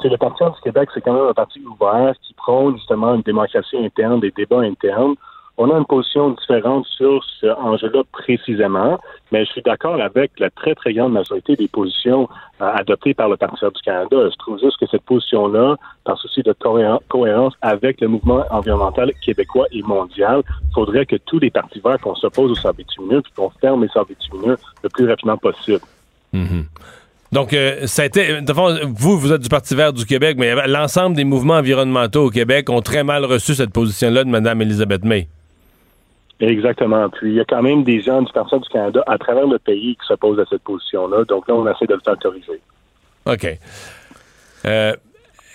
sais, 0.00 0.08
Le 0.08 0.16
Parti 0.16 0.42
du 0.42 0.60
Québec, 0.62 0.88
c'est 0.94 1.00
quand 1.02 1.12
même 1.12 1.28
un 1.28 1.34
parti 1.34 1.60
ouvert 1.60 2.14
qui 2.22 2.32
prône 2.34 2.76
justement 2.76 3.14
une 3.14 3.22
démocratie 3.22 3.76
interne, 3.76 4.20
des 4.20 4.30
débats 4.30 4.60
internes. 4.60 5.14
On 5.56 5.70
a 5.70 5.78
une 5.78 5.84
position 5.84 6.30
différente 6.30 6.84
sur 6.86 7.22
ce 7.40 7.46
enjeu-là 7.46 8.02
précisément, 8.10 8.98
mais 9.30 9.44
je 9.44 9.52
suis 9.52 9.62
d'accord 9.62 10.00
avec 10.00 10.32
la 10.40 10.50
très, 10.50 10.74
très 10.74 10.92
grande 10.92 11.12
majorité 11.12 11.54
des 11.54 11.68
positions 11.68 12.28
euh, 12.60 12.64
adoptées 12.74 13.14
par 13.14 13.28
le 13.28 13.36
Parti 13.36 13.64
du 13.64 13.82
Canada. 13.82 14.30
Je 14.30 14.36
trouve 14.38 14.58
juste 14.58 14.78
que 14.78 14.86
cette 14.86 15.04
position-là, 15.04 15.76
par 16.02 16.18
souci 16.18 16.42
de 16.42 16.52
cohé- 16.54 16.98
cohérence 17.08 17.54
avec 17.62 18.00
le 18.00 18.08
mouvement 18.08 18.44
environnemental 18.50 19.12
québécois 19.24 19.66
et 19.70 19.82
mondial, 19.82 20.42
faudrait 20.74 21.06
que 21.06 21.16
tous 21.16 21.38
les 21.38 21.50
partis 21.50 21.80
verts 21.80 22.00
qu'on 22.00 22.16
s'oppose 22.16 22.50
aux 22.50 22.56
sables 22.56 22.78
bitumineux 22.78 23.20
puis 23.22 23.32
qu'on 23.36 23.50
ferme 23.50 23.82
les 23.82 23.88
sables 23.90 24.08
bitumineux 24.08 24.56
le 24.82 24.88
plus 24.88 25.08
rapidement 25.08 25.36
possible. 25.36 25.80
Mhm. 26.32 26.64
Donc, 27.34 27.52
euh, 27.52 27.88
ça 27.88 28.02
a 28.02 28.04
été. 28.04 28.40
de 28.40 28.52
fond, 28.52 28.78
vous, 28.84 29.18
vous 29.18 29.32
êtes 29.32 29.40
du 29.40 29.48
Parti 29.48 29.74
vert 29.74 29.92
du 29.92 30.06
Québec, 30.06 30.36
mais 30.38 30.54
l'ensemble 30.68 31.16
des 31.16 31.24
mouvements 31.24 31.54
environnementaux 31.54 32.26
au 32.26 32.30
Québec 32.30 32.70
ont 32.70 32.80
très 32.80 33.02
mal 33.02 33.24
reçu 33.24 33.54
cette 33.54 33.72
position-là 33.72 34.22
de 34.22 34.28
Mme 34.28 34.62
Elisabeth 34.62 35.04
May. 35.04 35.26
Exactement. 36.38 37.08
Puis 37.10 37.32
il 37.32 37.34
y 37.34 37.40
a 37.40 37.44
quand 37.44 37.60
même 37.62 37.82
des 37.82 38.00
gens 38.00 38.22
du 38.22 38.32
Parti 38.32 38.56
du 38.56 38.68
Canada 38.68 39.02
à 39.08 39.18
travers 39.18 39.48
le 39.48 39.58
pays 39.58 39.96
qui 39.96 40.06
s'opposent 40.06 40.38
à 40.38 40.44
cette 40.48 40.62
position-là. 40.62 41.24
Donc 41.24 41.48
là, 41.48 41.54
on 41.54 41.66
essaie 41.66 41.86
de 41.86 41.94
le 41.94 42.00
faire 42.04 42.16
corriger. 42.22 42.60
OK. 43.26 43.58
Euh, 44.66 44.92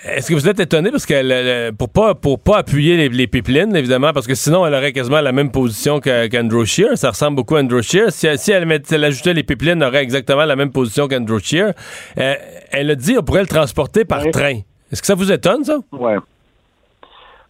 Est-ce 0.06 0.30
que 0.30 0.34
vous 0.34 0.48
êtes 0.48 0.60
étonné 0.62 0.92
parce 0.92 1.06
qu'elle 1.06 1.30
elle, 1.32 1.74
pour 1.74 1.90
pas 1.90 2.16
pour 2.16 2.40
pas 2.40 2.60
appuyer 2.60 2.96
les, 2.96 3.10
les 3.10 3.28
pipelines 3.28 3.76
évidemment 3.76 4.14
parce 4.14 4.28
que 4.28 4.34
sinon 4.36 4.66
elle 4.66 4.74
aurait 4.74 4.94
quasiment 4.94 5.20
la 5.20 5.34
même 5.34 5.52
position 5.52 6.00
que- 6.00 6.28
qu'Andrew 6.28 6.64
Scheer 6.66 6.98
ça 6.98 7.10
ressemble 7.10 7.36
beaucoup 7.36 7.58
à 7.58 7.60
Andrew 7.60 7.82
Scheer 7.82 8.10
si, 8.12 8.26
elle- 8.28 8.40
si 8.40 8.52
elle, 8.52 8.66
met- 8.66 8.82
elle 8.90 9.04
ajoutait 9.04 9.34
les 9.34 9.44
pipelines 9.44 9.82
elle 9.82 9.88
aurait 9.90 10.02
exactement 10.04 10.46
la 10.46 10.56
même 10.56 10.72
position 10.72 11.10
qu'Andrew 11.10 11.40
Scheer 11.44 11.74
Euh, 12.18 12.34
elle 12.72 12.92
a 12.92 12.96
dit 12.96 13.18
on 13.20 13.24
pourrait 13.24 13.42
le 13.42 13.48
transporter 13.48 14.06
par 14.06 14.24
train. 14.32 14.60
Est-ce 14.92 15.02
que 15.02 15.08
ça 15.08 15.16
vous 15.16 15.32
étonne 15.34 15.66
ça? 15.66 15.80
Ouais. 15.92 16.16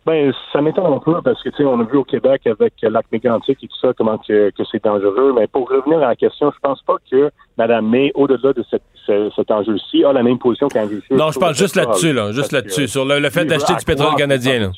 Ben, 0.09 0.33
ça 0.51 0.59
m'étonne 0.59 0.91
un 0.91 0.97
peu 0.97 1.21
parce 1.21 1.41
que, 1.43 1.49
tu 1.49 1.57
sais, 1.57 1.65
on 1.65 1.79
a 1.79 1.83
vu 1.83 1.97
au 1.97 2.03
Québec 2.03 2.41
avec 2.47 2.73
lac 2.81 3.05
mégantique 3.11 3.59
et 3.63 3.67
tout 3.67 3.77
ça, 3.79 3.93
comment 3.95 4.17
que, 4.17 4.49
que 4.49 4.63
c'est 4.71 4.83
dangereux. 4.83 5.33
Mais 5.37 5.45
pour 5.45 5.69
revenir 5.69 5.99
à 5.99 6.07
la 6.07 6.15
question, 6.15 6.51
je 6.51 6.57
pense 6.63 6.81
pas 6.81 6.95
que 7.11 7.29
Mme 7.59 7.87
May, 7.87 8.11
au-delà 8.15 8.53
de 8.53 8.63
cette, 8.71 8.81
ce- 9.05 9.29
cet 9.35 9.51
enjeu-ci, 9.51 10.03
a 10.03 10.11
la 10.11 10.23
même 10.23 10.39
position 10.39 10.67
Scheer. 10.69 10.99
non 11.11 11.29
je 11.31 11.37
parle 11.39 11.51
le 11.51 11.57
juste 11.57 11.75
là-dessus 11.75 12.13
là 12.13 12.31
juste 12.31 12.51
là-dessus 12.51 12.87
sur 12.87 13.05
le, 13.05 13.19
le 13.19 13.29
fait 13.29 13.45
d'acheter 13.45 13.75
du 13.75 13.85
pétrole 13.85 14.15
canadien. 14.15 14.71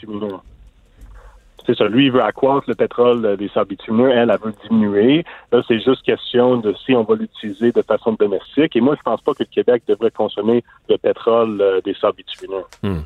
C'est 1.65 1.77
ça. 1.77 1.85
Lui, 1.87 2.07
il 2.07 2.11
veut 2.11 2.23
accroître 2.23 2.63
le 2.67 2.73
pétrole 2.75 3.37
des 3.37 3.47
sables 3.49 3.69
bitumineux. 3.69 4.09
Elle, 4.09 4.31
elle 4.31 4.39
veut 4.43 4.53
diminuer. 4.67 5.23
Là, 5.51 5.61
c'est 5.67 5.79
juste 5.79 6.01
question 6.03 6.57
de 6.57 6.73
si 6.85 6.95
on 6.95 7.03
va 7.03 7.15
l'utiliser 7.15 7.71
de 7.71 7.83
façon 7.83 8.13
domestique. 8.19 8.75
Et 8.75 8.81
moi, 8.81 8.95
je 8.97 9.01
pense 9.03 9.21
pas 9.21 9.33
que 9.33 9.43
le 9.43 9.49
Québec 9.53 9.83
devrait 9.87 10.09
consommer 10.11 10.63
le 10.89 10.97
pétrole 10.97 11.61
euh, 11.61 11.79
des 11.85 11.93
sables 11.93 12.17
bitumineux. 12.17 12.63
Hmm. 12.81 13.01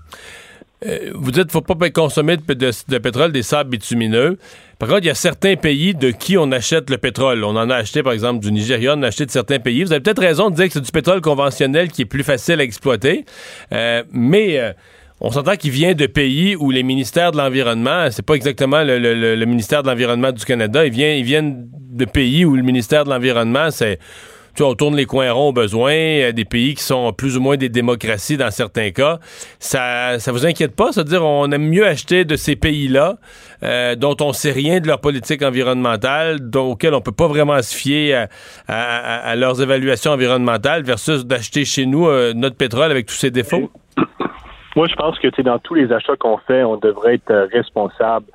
Euh, 0.86 1.12
vous 1.16 1.32
dites 1.32 1.48
qu'il 1.50 1.60
ne 1.60 1.66
faut 1.66 1.76
pas 1.76 1.90
consommer 1.90 2.38
de, 2.38 2.98
pétrole 2.98 3.32
des 3.32 3.44
sables 3.44 3.70
bitumineux. 3.70 4.38
Par 4.78 4.90
contre, 4.90 5.02
il 5.04 5.08
y 5.08 5.12
a 5.12 5.16
certains 5.16 5.56
pays 5.56 5.96
de 5.96 6.12
qui 6.12 6.38
on 6.38 6.52
achète 6.52 6.90
le 6.90 6.98
pétrole. 6.98 7.44
On 7.44 7.56
en 7.56 7.70
a 7.70 7.76
acheté, 7.76 8.04
par 8.04 8.14
exemple, 8.14 8.44
du 8.44 8.52
Nigeria, 8.52 8.94
on 8.94 9.00
en 9.00 9.04
a 9.04 9.08
acheté 9.08 9.26
de 9.26 9.32
certains 9.32 9.60
pays. 9.60 9.84
Vous 9.84 9.92
avez 9.94 10.02
peut-être 10.02 10.22
raison 10.22 10.50
de 10.50 10.56
dire 10.56 10.68
que 10.68 10.74
c'est 10.74 10.82
du 10.82 10.92
pétrole 10.92 11.22
conventionnel 11.22 11.90
qui 11.90 12.02
est 12.02 12.06
plus 12.06 12.24
facile 12.24 12.60
à 12.60 12.64
exploiter. 12.64 13.26
Euh, 13.72 14.04
mais 14.12 14.60
euh, 14.60 14.74
on 15.22 15.32
s'entend 15.32 15.56
qu'il 15.56 15.72
vient 15.72 15.94
de 15.94 16.08
pays 16.08 16.58
où 16.58 16.72
les 16.72 16.84
ministères 16.84 17.32
de 17.32 17.38
l'Environnement, 17.38 18.12
c'est 18.12 18.26
pas 18.26 18.34
exactement 18.34 18.84
le, 18.84 19.46
ministère 19.46 19.82
de 19.82 19.88
l'Environnement 19.88 20.34
du 20.34 20.44
Canada, 20.44 20.86
ils 20.86 20.92
viennent 21.24 21.70
de 21.72 22.06
pays 22.06 22.44
où 22.44 22.56
le 22.56 22.64
ministère 22.64 23.06
de 23.06 23.10
l'Environnement, 23.10 23.72
c'est 23.72 23.98
tu 24.56 24.64
vois, 24.64 24.72
on 24.72 24.76
tourne 24.76 24.96
les 24.96 25.06
coins 25.06 25.32
ronds 25.32 25.50
au 25.50 25.54
besoin, 25.54 25.92
euh, 25.92 26.32
des 26.32 26.46
pays 26.46 26.76
qui 26.76 26.84
sont 26.84 27.12
plus 27.12 27.38
ou 27.38 27.42
moins 27.42 27.58
des 27.58 27.70
démocraties 27.70 28.38
dans 28.38 28.52
certains 28.52 28.92
cas. 28.92 29.20
Ça, 29.60 30.18
ça 30.20 30.32
vous 30.32 30.46
inquiète 30.46 30.76
pas, 30.76 30.92
c'est-à-dire 30.92 31.26
on 31.26 31.52
aime 31.52 31.68
mieux 31.68 31.86
acheter 31.86 32.24
de 32.24 32.36
ces 32.36 32.56
pays-là 32.56 33.18
euh, 33.64 33.96
dont 33.96 34.16
on 34.22 34.32
sait 34.32 34.52
rien 34.52 34.80
de 34.80 34.88
leur 34.88 35.02
politique 35.02 35.44
environnementale, 35.44 36.50
dont, 36.50 36.72
auxquels 36.72 36.94
on 36.94 37.02
peut 37.02 37.12
pas 37.12 37.28
vraiment 37.28 37.62
se 37.62 37.76
fier 37.76 38.28
à, 38.68 39.36
leurs 39.36 39.62
évaluations 39.62 40.12
environnementales 40.12 40.84
versus 40.84 41.26
d'acheter 41.26 41.66
chez 41.66 41.86
nous 41.86 42.08
euh, 42.08 42.34
notre 42.34 42.56
pétrole 42.56 42.92
avec 42.92 43.08
tous 43.08 43.16
ses 43.16 43.32
défauts? 43.32 43.70
Moi, 44.76 44.88
je 44.88 44.96
pense 44.96 45.18
que 45.20 45.42
dans 45.42 45.60
tous 45.60 45.74
les 45.74 45.92
achats 45.92 46.18
qu'on 46.18 46.38
fait, 46.38 46.64
on 46.64 46.78
devrait 46.78 47.16
être 47.16 47.50
responsable 47.54 48.26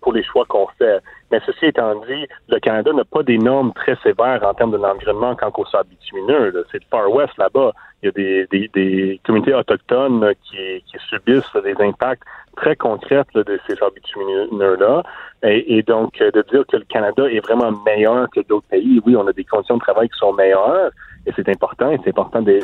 pour 0.00 0.12
les 0.12 0.24
choix 0.24 0.44
qu'on 0.46 0.66
fait. 0.76 0.98
Mais 1.30 1.40
ceci 1.44 1.66
étant 1.66 1.94
dit, 2.06 2.26
le 2.48 2.58
Canada 2.58 2.92
n'a 2.92 3.04
pas 3.04 3.22
des 3.22 3.38
normes 3.38 3.72
très 3.74 3.96
sévères 3.96 4.42
en 4.44 4.54
termes 4.54 4.72
de 4.72 4.78
l'environnement 4.78 5.34
quand 5.36 5.52
au 5.58 5.66
sable 5.66 5.90
bitumineux. 5.90 6.64
C'est 6.70 6.78
le 6.78 6.86
Far 6.90 7.10
West 7.10 7.36
là-bas. 7.38 7.72
Il 8.02 8.06
y 8.06 8.08
a 8.08 8.12
des, 8.12 8.46
des, 8.50 8.70
des 8.72 9.20
communautés 9.26 9.54
autochtones 9.54 10.32
qui, 10.44 10.82
qui 10.86 10.96
subissent 11.08 11.52
des 11.64 11.74
impacts 11.80 12.22
très 12.56 12.76
concrets 12.76 13.24
de 13.34 13.58
ces 13.66 13.76
sables 13.76 13.94
bitumineux-là. 13.94 15.02
Et, 15.42 15.78
et 15.78 15.82
donc, 15.82 16.20
euh, 16.20 16.30
de 16.30 16.42
dire 16.50 16.64
que 16.66 16.76
le 16.76 16.84
Canada 16.84 17.24
est 17.30 17.40
vraiment 17.40 17.72
meilleur 17.84 18.28
que 18.30 18.40
d'autres 18.40 18.66
pays, 18.68 19.00
oui, 19.06 19.14
on 19.16 19.26
a 19.26 19.32
des 19.32 19.44
conditions 19.44 19.76
de 19.76 19.82
travail 19.82 20.08
qui 20.08 20.18
sont 20.18 20.32
meilleures, 20.32 20.90
et 21.28 21.32
c'est 21.36 21.48
important, 21.50 21.90
et 21.90 21.98
c'est 22.02 22.10
important 22.10 22.40
de, 22.40 22.60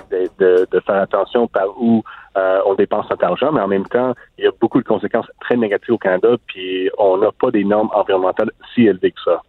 faire 0.87 1.03
attention 1.03 1.47
par 1.47 1.67
où 1.79 2.03
euh, 2.37 2.61
on 2.65 2.75
dépense 2.75 3.09
notre 3.11 3.25
argent, 3.25 3.53
mais 3.53 3.61
en 3.61 3.69
même 3.69 3.87
temps, 3.87 4.15
il 4.39 4.45
y 4.45 4.49
a 4.49 4.51
beaucoup 4.59 4.81
de 4.81 4.87
conséquences 4.87 5.27
très 5.41 5.57
négatives 5.57 5.95
au 5.95 5.99
Canada, 5.99 6.29
puis 6.47 6.89
on 6.97 7.19
n'a 7.19 7.31
pas 7.31 7.51
des 7.51 7.65
normes 7.65 7.91
environnementales 7.95 8.51
si 8.75 8.87
élevées 8.87 9.13
que 9.13 9.21
ça. 9.23 9.43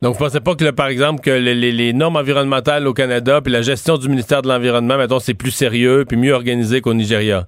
Donc, 0.00 0.14
vous 0.14 0.20
pensez 0.20 0.40
pas 0.40 0.54
que, 0.54 0.70
par 0.70 0.86
exemple, 0.86 1.20
que 1.20 1.30
les 1.30 1.92
normes 1.92 2.16
environnementales 2.16 2.86
au 2.86 2.94
Canada 2.94 3.40
puis 3.40 3.52
la 3.52 3.62
gestion 3.62 3.96
du 3.98 4.08
ministère 4.08 4.42
de 4.42 4.48
l'Environnement, 4.48 4.96
mettons, 4.96 5.18
c'est 5.18 5.34
plus 5.34 5.50
sérieux 5.50 6.04
puis 6.06 6.16
mieux 6.16 6.32
organisé 6.32 6.80
qu'au 6.80 6.94
Nigeria? 6.94 7.46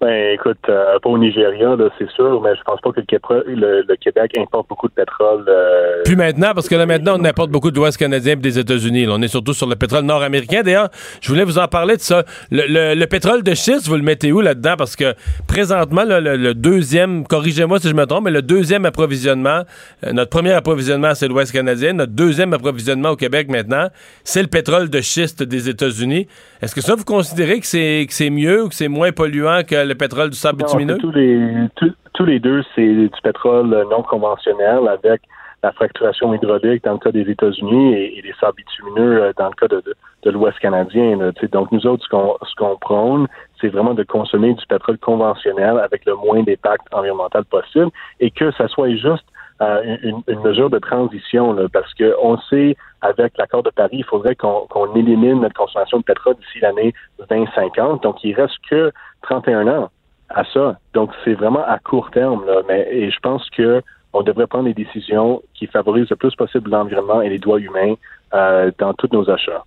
Ben, 0.00 0.32
écoute, 0.32 0.56
euh, 0.70 0.98
pas 1.02 1.10
au 1.10 1.18
Nigeria, 1.18 1.76
là, 1.76 1.90
c'est 1.98 2.08
sûr, 2.12 2.40
mais 2.40 2.56
je 2.56 2.62
pense 2.62 2.80
pas 2.80 2.90
que 2.90 3.00
le, 3.00 3.06
Québec- 3.06 3.44
le- 3.46 3.82
le 3.86 4.40
importe 4.40 4.66
beaucoup 4.70 4.88
de 4.88 4.94
pétrole. 4.94 5.44
euh, 5.46 6.02
Puis 6.06 6.16
maintenant, 6.16 6.52
parce 6.54 6.70
que 6.70 6.74
là 6.74 6.86
maintenant, 6.86 7.16
on 7.20 7.24
importe 7.26 7.50
beaucoup 7.50 7.70
de 7.70 7.76
l'Ouest 7.76 7.98
canadien 7.98 8.32
et 8.32 8.36
des 8.36 8.58
États-Unis. 8.58 9.06
On 9.10 9.20
est 9.20 9.28
surtout 9.28 9.52
sur 9.52 9.66
le 9.68 9.76
pétrole 9.76 10.04
nord-américain. 10.04 10.62
D'ailleurs, 10.62 10.88
je 11.20 11.28
voulais 11.30 11.44
vous 11.44 11.58
en 11.58 11.68
parler 11.68 11.96
de 11.96 12.00
ça. 12.00 12.24
Le, 12.50 12.62
le- 12.66 12.94
le 12.98 13.06
pétrole 13.08 13.42
de 13.42 13.52
schiste, 13.54 13.88
vous 13.88 13.96
le 13.96 14.02
mettez 14.02 14.32
où 14.32 14.40
là-dedans? 14.40 14.76
Parce 14.78 14.96
que 14.96 15.12
présentement, 15.46 16.04
là, 16.04 16.18
le, 16.18 16.36
le 16.36 16.54
deuxième, 16.54 17.26
corrigez-moi 17.26 17.78
si 17.78 17.88
je 17.90 17.94
me 17.94 18.06
trompe, 18.06 18.24
mais 18.24 18.30
le 18.30 18.40
deuxième 18.40 18.86
approvisionnement, 18.86 19.64
euh, 20.06 20.12
notre 20.12 20.30
premier 20.30 20.52
approvisionnement, 20.52 21.14
c'est 21.14 21.28
l'Ouest 21.28 21.52
canadien. 21.52 21.92
Notre 21.92 22.12
deuxième 22.12 22.54
approvisionnement 22.54 23.10
au 23.10 23.16
Québec 23.16 23.48
maintenant, 23.50 23.88
c'est 24.24 24.40
le 24.40 24.48
pétrole 24.48 24.88
de 24.88 25.00
schiste 25.02 25.42
des 25.42 25.68
États-Unis. 25.68 26.26
Est-ce 26.62 26.74
que 26.74 26.80
ça, 26.80 26.94
vous 26.94 27.04
considérez 27.04 27.60
que 27.60 27.66
c'est 27.66 28.06
que 28.08 28.14
c'est 28.14 28.30
mieux 28.30 28.64
ou 28.64 28.68
que 28.70 28.74
c'est 28.74 28.88
moins 28.88 29.12
polluant 29.12 29.60
que 29.62 29.89
le 29.90 29.94
pétrole 29.96 30.30
du 30.30 30.36
sable 30.36 30.60
Non, 30.60 30.66
bitumineux? 30.66 30.98
tous 30.98 31.10
les 31.12 31.38
tous, 31.76 31.92
tous 32.14 32.24
les 32.24 32.40
deux, 32.40 32.62
c'est 32.74 32.86
du 32.86 33.10
pétrole 33.22 33.68
non 33.90 34.02
conventionnel 34.02 34.88
avec 34.88 35.20
la 35.62 35.72
fracturation 35.72 36.32
hydraulique 36.32 36.82
dans 36.84 36.94
le 36.94 36.98
cas 36.98 37.12
des 37.12 37.28
États-Unis 37.30 37.92
et, 37.94 38.18
et 38.18 38.22
les 38.22 38.32
sables 38.40 38.56
bitumineux 38.56 39.22
euh, 39.22 39.32
dans 39.36 39.48
le 39.48 39.54
cas 39.54 39.68
de, 39.68 39.82
de, 39.82 39.94
de 40.22 40.30
l'Ouest 40.30 40.58
canadien. 40.58 41.16
là, 41.18 41.32
donc 41.52 41.70
nous 41.70 41.86
autres, 41.86 42.02
ce 42.04 42.08
qu'on 42.08 42.34
qu'on 42.56 42.76
prône, 42.76 43.26
c'est 43.60 43.68
vraiment 43.68 43.92
de 43.92 44.02
consommer 44.02 44.54
du 44.54 44.64
pétrole 44.66 44.96
conventionnel 44.98 45.78
avec 45.78 46.06
le 46.06 46.14
moins 46.14 46.42
d'impact 46.42 46.86
environnemental 46.92 47.44
possible 47.44 47.90
et 48.20 48.30
que 48.30 48.50
ça 48.52 48.68
soit 48.68 48.90
juste 48.96 49.26
euh, 49.60 49.96
une, 50.02 50.22
une 50.26 50.40
mesure 50.40 50.70
de 50.70 50.78
transition, 50.78 51.52
là, 51.52 51.64
parce 51.70 51.92
que 51.92 52.14
on 52.22 52.38
sait, 52.48 52.74
avec 53.02 53.36
l'accord 53.36 53.62
de 53.62 53.68
Paris, 53.68 53.98
il 53.98 54.04
faudrait 54.04 54.34
qu'on 54.34 54.66
qu'on 54.70 54.94
élimine 54.94 55.40
notre 55.42 55.54
consommation 55.54 55.98
de 55.98 56.04
pétrole 56.04 56.36
d'ici 56.36 56.60
l'année 56.60 56.94
2050. 57.28 58.02
Donc, 58.02 58.24
il 58.24 58.34
reste 58.34 58.56
que 58.70 58.90
31 59.22 59.66
ans 59.68 59.90
à 60.28 60.44
ça. 60.52 60.78
Donc, 60.94 61.10
c'est 61.24 61.34
vraiment 61.34 61.64
à 61.64 61.78
court 61.78 62.10
terme. 62.10 62.44
Là. 62.46 62.62
Mais, 62.68 62.88
et 62.90 63.10
je 63.10 63.18
pense 63.20 63.48
que 63.50 63.82
on 64.12 64.22
devrait 64.22 64.46
prendre 64.46 64.64
des 64.64 64.74
décisions 64.74 65.42
qui 65.54 65.66
favorisent 65.66 66.10
le 66.10 66.16
plus 66.16 66.34
possible 66.34 66.70
l'environnement 66.70 67.22
et 67.22 67.28
les 67.28 67.38
droits 67.38 67.60
humains 67.60 67.94
euh, 68.34 68.70
dans 68.78 68.92
tous 68.94 69.08
nos 69.12 69.30
achats. 69.30 69.64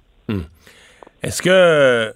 Est-ce 1.22 1.42
que 1.42 2.14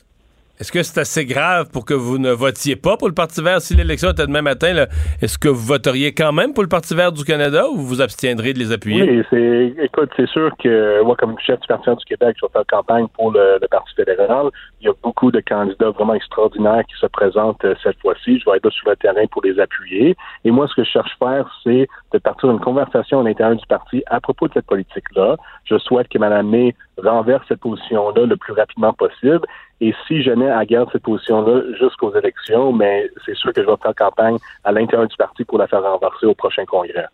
est-ce 0.59 0.71
que 0.71 0.81
c'est 0.81 0.99
assez 0.99 1.25
grave 1.25 1.69
pour 1.71 1.85
que 1.85 1.93
vous 1.93 2.17
ne 2.17 2.31
votiez 2.31 2.75
pas 2.75 2.97
pour 2.97 3.07
le 3.07 3.13
Parti 3.13 3.43
vert 3.43 3.61
si 3.61 3.75
l'élection 3.75 4.09
était 4.09 4.25
demain 4.25 4.41
matin? 4.41 4.85
Est-ce 5.21 5.38
que 5.38 5.49
vous 5.49 5.65
voteriez 5.65 6.13
quand 6.15 6.31
même 6.31 6.53
pour 6.53 6.63
le 6.63 6.69
Parti 6.69 6.95
vert 6.95 7.11
du 7.11 7.23
Canada 7.23 7.67
ou 7.69 7.77
vous 7.77 7.85
vous 7.85 8.01
abstiendrez 8.01 8.53
de 8.53 8.59
les 8.59 8.71
appuyer? 8.71 9.03
Oui, 9.03 9.23
c'est, 9.29 9.84
écoute, 9.84 10.09
c'est 10.17 10.27
sûr 10.27 10.49
que 10.57 11.03
moi, 11.03 11.15
comme 11.15 11.35
chef 11.45 11.59
du 11.59 11.67
Parti 11.67 11.85
vert 11.85 11.97
du 11.97 12.05
Québec, 12.05 12.38
je 12.41 12.45
vais 12.47 12.51
faire 12.51 12.65
campagne 12.67 13.07
pour 13.13 13.31
le, 13.31 13.59
le 13.61 13.67
Parti 13.67 13.93
fédéral. 13.93 14.49
Il 14.81 14.88
y 14.88 14.89
a 14.89 14.93
beaucoup 15.03 15.31
de 15.31 15.39
candidats 15.41 15.91
vraiment 15.91 16.15
extraordinaires 16.15 16.84
qui 16.88 16.99
se 16.99 17.05
présentent 17.05 17.63
euh, 17.63 17.75
cette 17.84 17.99
fois-ci. 17.99 18.39
Je 18.39 18.49
vais 18.49 18.57
être 18.57 18.65
là 18.65 18.71
sur 18.71 18.89
le 18.89 18.95
terrain 18.95 19.25
pour 19.31 19.43
les 19.43 19.59
appuyer. 19.59 20.15
Et 20.43 20.49
moi, 20.49 20.67
ce 20.67 20.75
que 20.75 20.84
je 20.84 20.89
cherche 20.89 21.11
à 21.21 21.25
faire, 21.25 21.61
c'est 21.63 21.88
de 22.13 22.17
partir 22.17 22.49
d'une 22.49 22.59
conversation 22.59 23.19
à 23.19 23.23
l'intérieur 23.23 23.57
du 23.57 23.65
parti 23.67 24.03
à 24.07 24.19
propos 24.19 24.47
de 24.47 24.53
cette 24.53 24.65
politique-là. 24.65 25.38
Je 25.65 25.77
souhaite 25.77 26.07
que 26.09 26.17
Mme 26.17 26.49
May 26.49 26.75
renverse 26.97 27.43
cette 27.47 27.59
position-là 27.59 28.25
le 28.25 28.38
plus 28.38 28.53
rapidement 28.53 28.93
possible. 28.93 29.45
Et 29.79 29.93
si 30.07 30.23
jamais 30.23 30.45
elle 30.45 30.65
garde 30.65 30.89
cette 30.91 31.03
position-là 31.03 31.61
jusqu'aux 31.79 32.15
élections, 32.15 32.73
mais 32.73 33.09
c'est 33.25 33.35
sûr 33.35 33.53
que 33.53 33.61
je 33.61 33.67
vais 33.67 33.77
faire 33.81 33.93
campagne 33.95 34.37
à 34.63 34.71
l'intérieur 34.71 35.07
du 35.07 35.15
parti 35.15 35.43
pour 35.43 35.59
la 35.59 35.67
faire 35.67 35.83
renverser 35.83 36.25
au 36.25 36.33
prochain 36.33 36.65
congrès. 36.65 37.05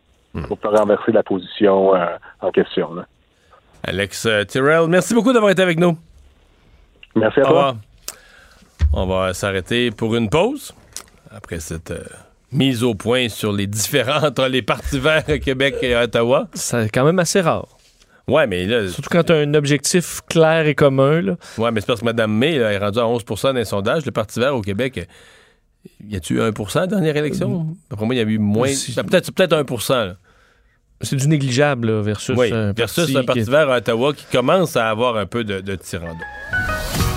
Pour 0.47 0.57
faire 0.59 0.71
renverser 0.71 1.11
la 1.11 1.21
position 1.21 1.93
euh, 1.93 2.05
en 2.41 2.51
question. 2.51 2.95
là. 2.95 3.05
Alex 3.83 4.25
euh, 4.25 4.43
Tyrrell, 4.45 4.87
merci 4.87 5.13
beaucoup 5.13 5.31
d'avoir 5.31 5.51
été 5.51 5.61
avec 5.61 5.77
nous. 5.77 5.95
Merci 7.15 7.41
à 7.41 7.43
toi. 7.43 7.75
On 8.93 9.05
va 9.05 9.33
s'arrêter 9.33 9.91
pour 9.91 10.15
une 10.15 10.29
pause 10.29 10.73
après 11.35 11.59
cette 11.59 11.91
euh, 11.91 12.03
mise 12.51 12.83
au 12.83 12.95
point 12.95 13.29
sur 13.29 13.51
les 13.51 13.67
différends 13.67 14.25
entre 14.25 14.47
les 14.47 14.61
partis 14.61 14.99
verts 14.99 15.23
à 15.27 15.37
Québec 15.37 15.75
et 15.81 15.93
à 15.93 16.03
Ottawa. 16.03 16.47
C'est 16.53 16.89
quand 16.89 17.03
même 17.03 17.19
assez 17.19 17.41
rare. 17.41 17.67
Ouais, 18.27 18.47
mais 18.47 18.65
là. 18.65 18.87
Surtout 18.87 19.09
quand 19.09 19.23
tu 19.23 19.33
as 19.33 19.37
un 19.37 19.53
objectif 19.53 20.21
clair 20.29 20.65
et 20.65 20.75
commun. 20.75 21.21
Là. 21.21 21.35
Ouais, 21.57 21.71
mais 21.71 21.81
c'est 21.81 21.87
parce 21.87 21.99
que 21.99 22.05
Mme 22.05 22.31
May 22.31 22.57
là, 22.57 22.71
est 22.71 22.77
rendue 22.77 22.99
à 22.99 23.03
11% 23.03 23.43
dans 23.43 23.53
les 23.53 23.65
sondages. 23.65 24.05
Le 24.05 24.11
Parti 24.11 24.39
vert 24.39 24.55
au 24.55 24.61
Québec, 24.61 24.97
euh, 24.97 25.03
y 26.07 26.15
a-tu 26.15 26.35
eu 26.35 26.41
1 26.41 26.47
à 26.51 26.79
la 26.79 26.87
dernière 26.87 27.17
élection? 27.17 27.67
Après 27.91 28.05
moi, 28.05 28.15
il 28.15 28.19
y 28.19 28.21
a 28.21 28.23
eu 28.23 28.37
moins. 28.37 28.69
Ben, 28.95 29.03
peut-être 29.03 29.25
c'est 29.25 29.35
peut-être 29.35 29.53
1 29.53 30.05
là. 30.05 30.15
C'est 31.01 31.17
du 31.17 31.27
négligeable 31.27 31.91
là, 31.91 32.01
versus 32.01 32.33
Oui, 32.37 32.49
un 32.53 32.71
versus 32.71 33.03
parti 33.03 33.17
un 33.17 33.23
Parti 33.25 33.43
qui- 33.43 33.49
vert 33.49 33.69
à 33.69 33.77
Ottawa 33.77 34.13
qui 34.13 34.25
commence 34.31 34.77
à 34.77 34.89
avoir 34.89 35.17
un 35.17 35.25
peu 35.25 35.43
de, 35.43 35.59
de. 35.59 35.77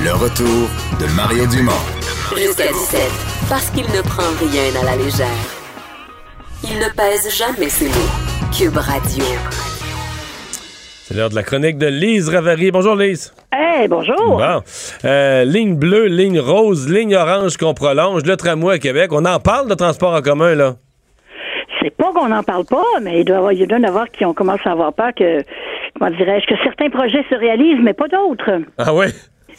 Le 0.03 0.13
retour 0.13 0.69
de 0.99 1.07
Mario 1.15 1.47
Dumont. 1.47 1.71
Jusqu'à 2.37 2.67
17, 2.67 3.01
parce 3.49 3.71
qu'il 3.71 3.85
ne 3.87 4.03
prend 4.03 4.25
rien 4.41 4.81
à 4.83 4.85
la 4.85 4.97
légère. 4.97 5.27
Il 6.65 6.79
ne 6.81 6.89
pèse 6.97 7.33
jamais 7.37 7.69
ses 7.69 7.87
mots. 7.87 8.51
Cube 8.53 8.77
Radio. 8.77 9.25
C'est 11.09 11.15
l'heure 11.15 11.31
de 11.31 11.37
la 11.37 11.45
chronique 11.45 11.79
de 11.79 11.87
Lise 11.87 12.29
Ravary. 12.29 12.73
Bonjour 12.73 12.97
Lise. 12.97 13.33
Hey, 13.53 13.87
bonjour. 13.87 14.17
Bon. 14.39 14.61
Euh, 15.05 15.45
ligne 15.45 15.77
bleue, 15.77 16.07
ligne 16.07 16.41
rose, 16.41 16.93
ligne 16.93 17.15
orange 17.15 17.57
qu'on 17.59 17.75
prolonge, 17.75 18.25
le 18.25 18.37
tramway 18.37 18.75
à 18.75 18.79
Québec. 18.81 19.13
On 19.13 19.25
en 19.25 19.39
parle 19.39 19.69
de 19.69 19.75
transport 19.75 20.15
en 20.15 20.21
commun, 20.21 20.57
là. 20.57 20.73
C'est 21.81 21.97
pas 21.97 22.11
qu'on 22.13 22.27
n'en 22.27 22.43
parle 22.43 22.65
pas, 22.65 22.83
mais 23.01 23.21
il 23.21 23.25
doit 23.25 23.37
y 23.37 23.39
avoir, 23.39 23.53
il 23.53 23.69
doit 23.69 23.79
y 23.79 23.81
en 23.83 23.85
avoir 23.85 24.11
qui 24.11 24.25
ont 24.25 24.35
commencé 24.35 24.63
à 24.65 24.73
avoir 24.73 24.93
peur 24.95 25.15
que, 25.17 25.45
comment 25.97 26.11
dirais-je, 26.11 26.47
que 26.53 26.61
certains 26.65 26.91
projets 26.91 27.25
se 27.31 27.37
réalisent, 27.37 27.85
mais 27.85 27.95
pas 27.95 28.09
d'autres. 28.09 28.63
Ah 28.77 28.93
ouais? 28.93 29.11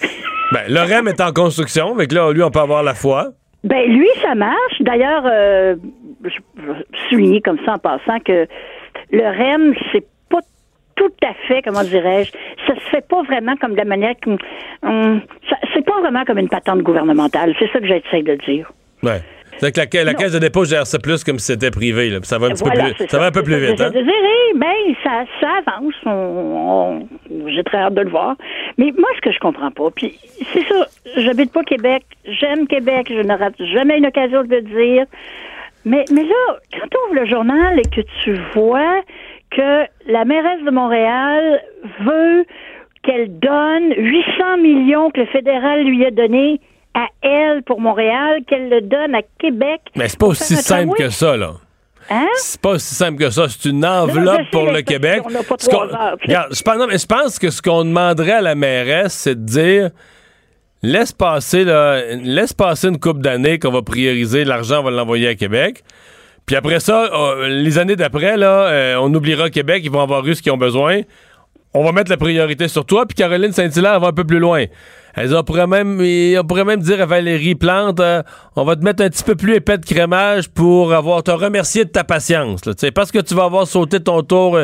ben, 0.51 0.63
le 0.67 0.81
REM 0.81 1.07
est 1.07 1.21
en 1.21 1.31
construction, 1.31 1.93
avec 1.95 2.11
là, 2.11 2.29
lui, 2.33 2.43
on 2.43 2.51
peut 2.51 2.59
avoir 2.59 2.83
la 2.83 2.93
foi. 2.93 3.29
Ben, 3.63 3.89
lui, 3.89 4.09
ça 4.21 4.35
marche. 4.35 4.81
D'ailleurs, 4.81 5.23
euh, 5.25 5.77
je 6.25 6.39
je 6.57 6.71
vais 6.73 6.85
souligner 7.09 7.39
comme 7.39 7.59
ça 7.65 7.75
en 7.75 7.79
passant 7.79 8.19
que 8.19 8.47
le 9.11 9.23
REM, 9.23 9.73
c'est 9.93 10.01
pas 10.01 10.07
tout 10.97 11.11
à 11.25 11.33
fait, 11.47 11.61
comment 11.61 11.83
dirais-je, 11.83 12.31
ça 12.67 12.75
se 12.75 12.89
fait 12.91 13.07
pas 13.07 13.21
vraiment 13.23 13.55
comme 13.57 13.71
de 13.71 13.77
la 13.77 13.85
manière 13.85 14.15
que, 14.21 14.31
hum, 14.83 15.21
ça- 15.49 15.55
c'est 15.73 15.85
pas 15.85 15.99
vraiment 16.01 16.25
comme 16.25 16.39
une 16.39 16.49
patente 16.49 16.81
gouvernementale. 16.81 17.55
C'est 17.59 17.71
ça 17.71 17.79
que 17.79 17.87
j'essaie 17.87 18.23
de 18.23 18.35
dire. 18.45 18.69
Ouais. 19.03 19.21
C'est 19.59 19.71
que 19.73 19.79
la, 19.79 19.85
ca- 19.91 20.03
la 20.03 20.13
caisse 20.13 20.33
de 20.33 20.39
dépôt 20.39 20.65
gère 20.65 20.85
ça 20.85 20.99
plus 20.99 21.23
comme 21.23 21.39
si 21.39 21.47
c'était 21.53 21.71
privé, 21.71 22.09
là. 22.11 22.19
Ça 22.21 22.37
va 22.37 22.47
un 22.47 22.49
petit 22.51 22.63
Voilà, 22.63 22.83
peu 22.83 22.89
plus, 22.89 22.95
c'est 22.99 23.09
ça 23.11 23.17
va 23.17 23.25
un 23.27 23.31
peu 23.31 23.41
plus 23.41 23.53
ça 23.53 23.59
vite, 23.71 23.81
hein? 23.81 23.91
Ben, 24.55 24.95
ça, 25.03 25.23
ça 25.41 25.49
avance. 25.65 25.93
On- 26.05 27.07
on- 27.31 27.47
J'ai 27.47 27.63
très 27.63 27.77
hâte 27.77 27.93
de 27.95 28.01
le 28.01 28.09
voir. 28.09 28.35
Mais 28.77 28.91
moi, 28.97 29.09
ce 29.15 29.21
que 29.21 29.31
je 29.31 29.39
comprends 29.39 29.71
pas, 29.71 29.89
puis 29.95 30.15
c'est 30.53 30.63
ça, 30.67 30.85
j'habite 31.17 31.51
pas 31.51 31.63
Québec, 31.63 32.03
j'aime 32.25 32.67
Québec, 32.67 33.07
je 33.09 33.27
rate 33.27 33.55
jamais 33.73 33.97
une 33.97 34.05
occasion 34.05 34.43
de 34.43 34.55
le 34.55 34.61
dire. 34.61 35.05
Mais, 35.85 36.03
mais 36.11 36.23
là, 36.23 36.57
quand 36.73 36.87
tu 36.91 36.97
ouvres 37.05 37.21
le 37.21 37.25
journal 37.27 37.79
et 37.79 37.83
que 37.83 38.01
tu 38.23 38.35
vois 38.53 39.01
que 39.51 39.85
la 40.11 40.25
mairesse 40.25 40.63
de 40.65 40.71
Montréal 40.71 41.61
veut 42.05 42.45
qu'elle 43.03 43.39
donne 43.39 43.93
800 43.95 44.57
millions 44.61 45.09
que 45.11 45.21
le 45.21 45.25
fédéral 45.27 45.83
lui 45.83 46.05
a 46.05 46.11
donné 46.11 46.59
à 46.93 47.05
elle 47.21 47.63
pour 47.63 47.79
Montréal, 47.79 48.41
qu'elle 48.47 48.69
le 48.69 48.81
donne 48.81 49.15
à 49.15 49.21
Québec. 49.39 49.81
Mais 49.95 50.07
c'est 50.09 50.19
pas 50.19 50.27
aussi 50.27 50.55
simple 50.55 50.95
que 50.97 51.09
ça, 51.09 51.37
là. 51.37 51.51
Hein? 52.09 52.27
C'est 52.37 52.59
pas 52.61 52.71
aussi 52.71 52.95
simple 52.95 53.19
que 53.19 53.29
ça. 53.29 53.47
C'est 53.49 53.69
une 53.69 53.85
enveloppe 53.85 54.49
pour 54.51 54.65
le 54.71 54.81
Québec. 54.81 55.21
on 55.25 55.29
pas 55.43 55.55
Ce 55.59 55.69
trois 55.69 55.87
qu'on- 55.87 55.93
heures. 55.93 56.17
Regarde, 56.21 56.55
je 56.55 56.61
pense, 56.63 56.77
non, 56.77 56.87
mais 56.87 56.97
je 56.97 57.05
pense 57.05 57.37
que 57.37 57.49
ce 57.49 57.61
qu'on 57.61 57.83
demanderait 57.83 58.31
à 58.33 58.41
la 58.41 58.55
mairesse, 58.55 59.13
c'est 59.13 59.35
de 59.35 59.45
dire 59.45 59.89
laisse 60.83 61.11
passer, 61.11 61.63
là, 61.65 62.01
laisse 62.15 62.53
passer 62.53 62.87
une 62.87 62.99
coupe 62.99 63.19
d'années 63.21 63.59
qu'on 63.59 63.71
va 63.71 63.81
prioriser 63.81 64.45
l'argent, 64.45 64.79
on 64.79 64.83
va 64.83 64.91
l'envoyer 64.91 65.27
à 65.27 65.35
Québec. 65.35 65.83
Puis 66.47 66.55
après 66.55 66.79
ça, 66.79 67.09
euh, 67.13 67.49
les 67.49 67.77
années 67.77 67.97
d'après, 67.97 68.37
là, 68.37 68.69
euh, 68.69 68.95
on 69.01 69.13
oubliera 69.13 69.49
Québec, 69.49 69.81
ils 69.83 69.91
vont 69.91 69.99
avoir 69.99 70.25
eu 70.25 70.33
ce 70.33 70.41
qu'ils 70.41 70.53
ont 70.53 70.57
besoin. 70.57 71.01
On 71.73 71.83
va 71.83 71.91
mettre 71.91 72.09
la 72.09 72.15
priorité 72.15 72.69
sur 72.69 72.85
toi, 72.85 73.05
puis 73.05 73.15
Caroline 73.15 73.51
Saint-Hilaire 73.51 73.99
va 73.99 74.07
un 74.07 74.13
peu 74.13 74.23
plus 74.23 74.39
loin. 74.39 74.63
Elle 75.13 75.27
dit, 75.27 75.35
on 75.35 75.43
pourrait 75.43 75.67
même, 75.67 75.99
on 75.99 76.47
pourrait 76.47 76.63
même 76.63 76.79
dire 76.79 77.01
à 77.01 77.05
Valérie 77.05 77.55
Plante, 77.55 77.99
euh, 77.99 78.23
on 78.55 78.63
va 78.63 78.77
te 78.77 78.83
mettre 78.83 79.03
un 79.03 79.09
petit 79.09 79.25
peu 79.25 79.35
plus 79.35 79.55
épais 79.55 79.77
de 79.77 79.85
crémage 79.85 80.47
pour 80.47 80.93
avoir 80.93 81.21
te 81.21 81.31
remercier 81.31 81.83
de 81.83 81.89
ta 81.89 82.05
patience. 82.05 82.63
Là, 82.63 82.73
parce 82.95 83.11
que 83.11 83.19
tu 83.19 83.35
vas 83.35 83.43
avoir 83.43 83.67
sauté 83.67 83.99
ton 83.99 84.23
tour, 84.23 84.57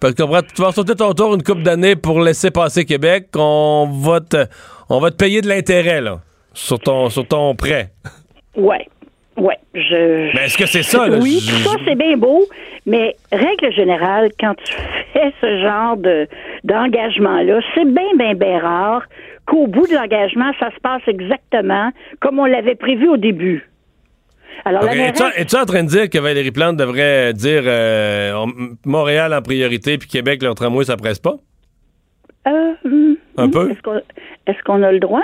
parce 0.00 0.12
que 0.12 0.22
tu 0.54 0.62
vas 0.62 0.72
sauté 0.72 0.94
ton 0.96 1.14
tour 1.14 1.34
une 1.34 1.42
couple 1.42 1.62
d'années 1.62 1.96
pour 1.96 2.20
laisser 2.20 2.50
passer 2.50 2.84
Québec, 2.84 3.28
on 3.36 3.88
va 4.02 4.20
te, 4.20 4.44
on 4.90 5.00
va 5.00 5.10
te 5.10 5.16
payer 5.16 5.40
de 5.40 5.48
l'intérêt 5.48 6.02
là, 6.02 6.20
sur 6.52 6.78
ton, 6.78 7.08
sur 7.08 7.26
ton 7.26 7.54
prêt. 7.54 7.94
Ouais. 8.54 8.86
Ouais, 9.36 9.58
je. 9.74 10.34
Mais 10.34 10.46
est-ce 10.46 10.56
que 10.56 10.66
c'est 10.66 10.82
ça, 10.82 11.06
là? 11.08 11.18
Oui, 11.20 11.40
Je- 11.42 11.50
tout 11.50 11.58
ça, 11.68 11.76
c'est 11.86 11.94
bien 11.94 12.16
beau, 12.16 12.44
mais 12.86 13.14
règle 13.32 13.72
générale, 13.72 14.30
quand 14.40 14.54
tu 14.64 14.72
fais 15.12 15.32
ce 15.40 15.60
genre 15.60 15.96
de 15.96 16.26
d'engagement-là, 16.64 17.60
c'est 17.74 17.84
bien, 17.86 18.14
bien, 18.16 18.34
bien 18.34 18.58
rare 18.60 19.02
qu'au 19.46 19.66
bout 19.66 19.86
de 19.86 19.94
l'engagement, 19.94 20.52
ça 20.58 20.70
se 20.74 20.80
passe 20.80 21.02
exactement 21.06 21.90
comme 22.20 22.38
on 22.38 22.46
l'avait 22.46 22.74
prévu 22.76 23.08
au 23.08 23.16
début. 23.16 23.68
Alors, 24.64 24.82
Ok, 24.82 24.88
la 24.88 24.94
mairesse- 24.94 25.20
Es-tu 25.20 25.40
es-tu 25.42 25.56
en 25.56 25.64
train 25.66 25.82
de 25.84 25.88
dire 25.88 26.08
que 26.10 26.18
Valérie 26.18 26.50
Plante 26.50 26.76
devrait 26.78 27.32
dire 27.34 27.62
euh, 27.66 28.32
on- 28.34 28.76
Montréal 28.88 29.34
en 29.34 29.42
priorité 29.42 29.98
puis 29.98 30.08
Québec, 30.08 30.42
leur 30.42 30.54
tramway, 30.54 30.84
ça 30.84 30.96
presse 30.96 31.18
pas? 31.18 31.34
Euh, 32.48 32.72
hum, 32.84 33.16
Un 33.36 33.44
hum, 33.44 33.50
peu? 33.50 33.70
Est-ce 33.70 33.82
qu'on 33.82 33.96
est-ce 34.46 34.62
qu'on 34.64 34.82
a 34.82 34.92
le 34.92 34.98
droit? 35.00 35.22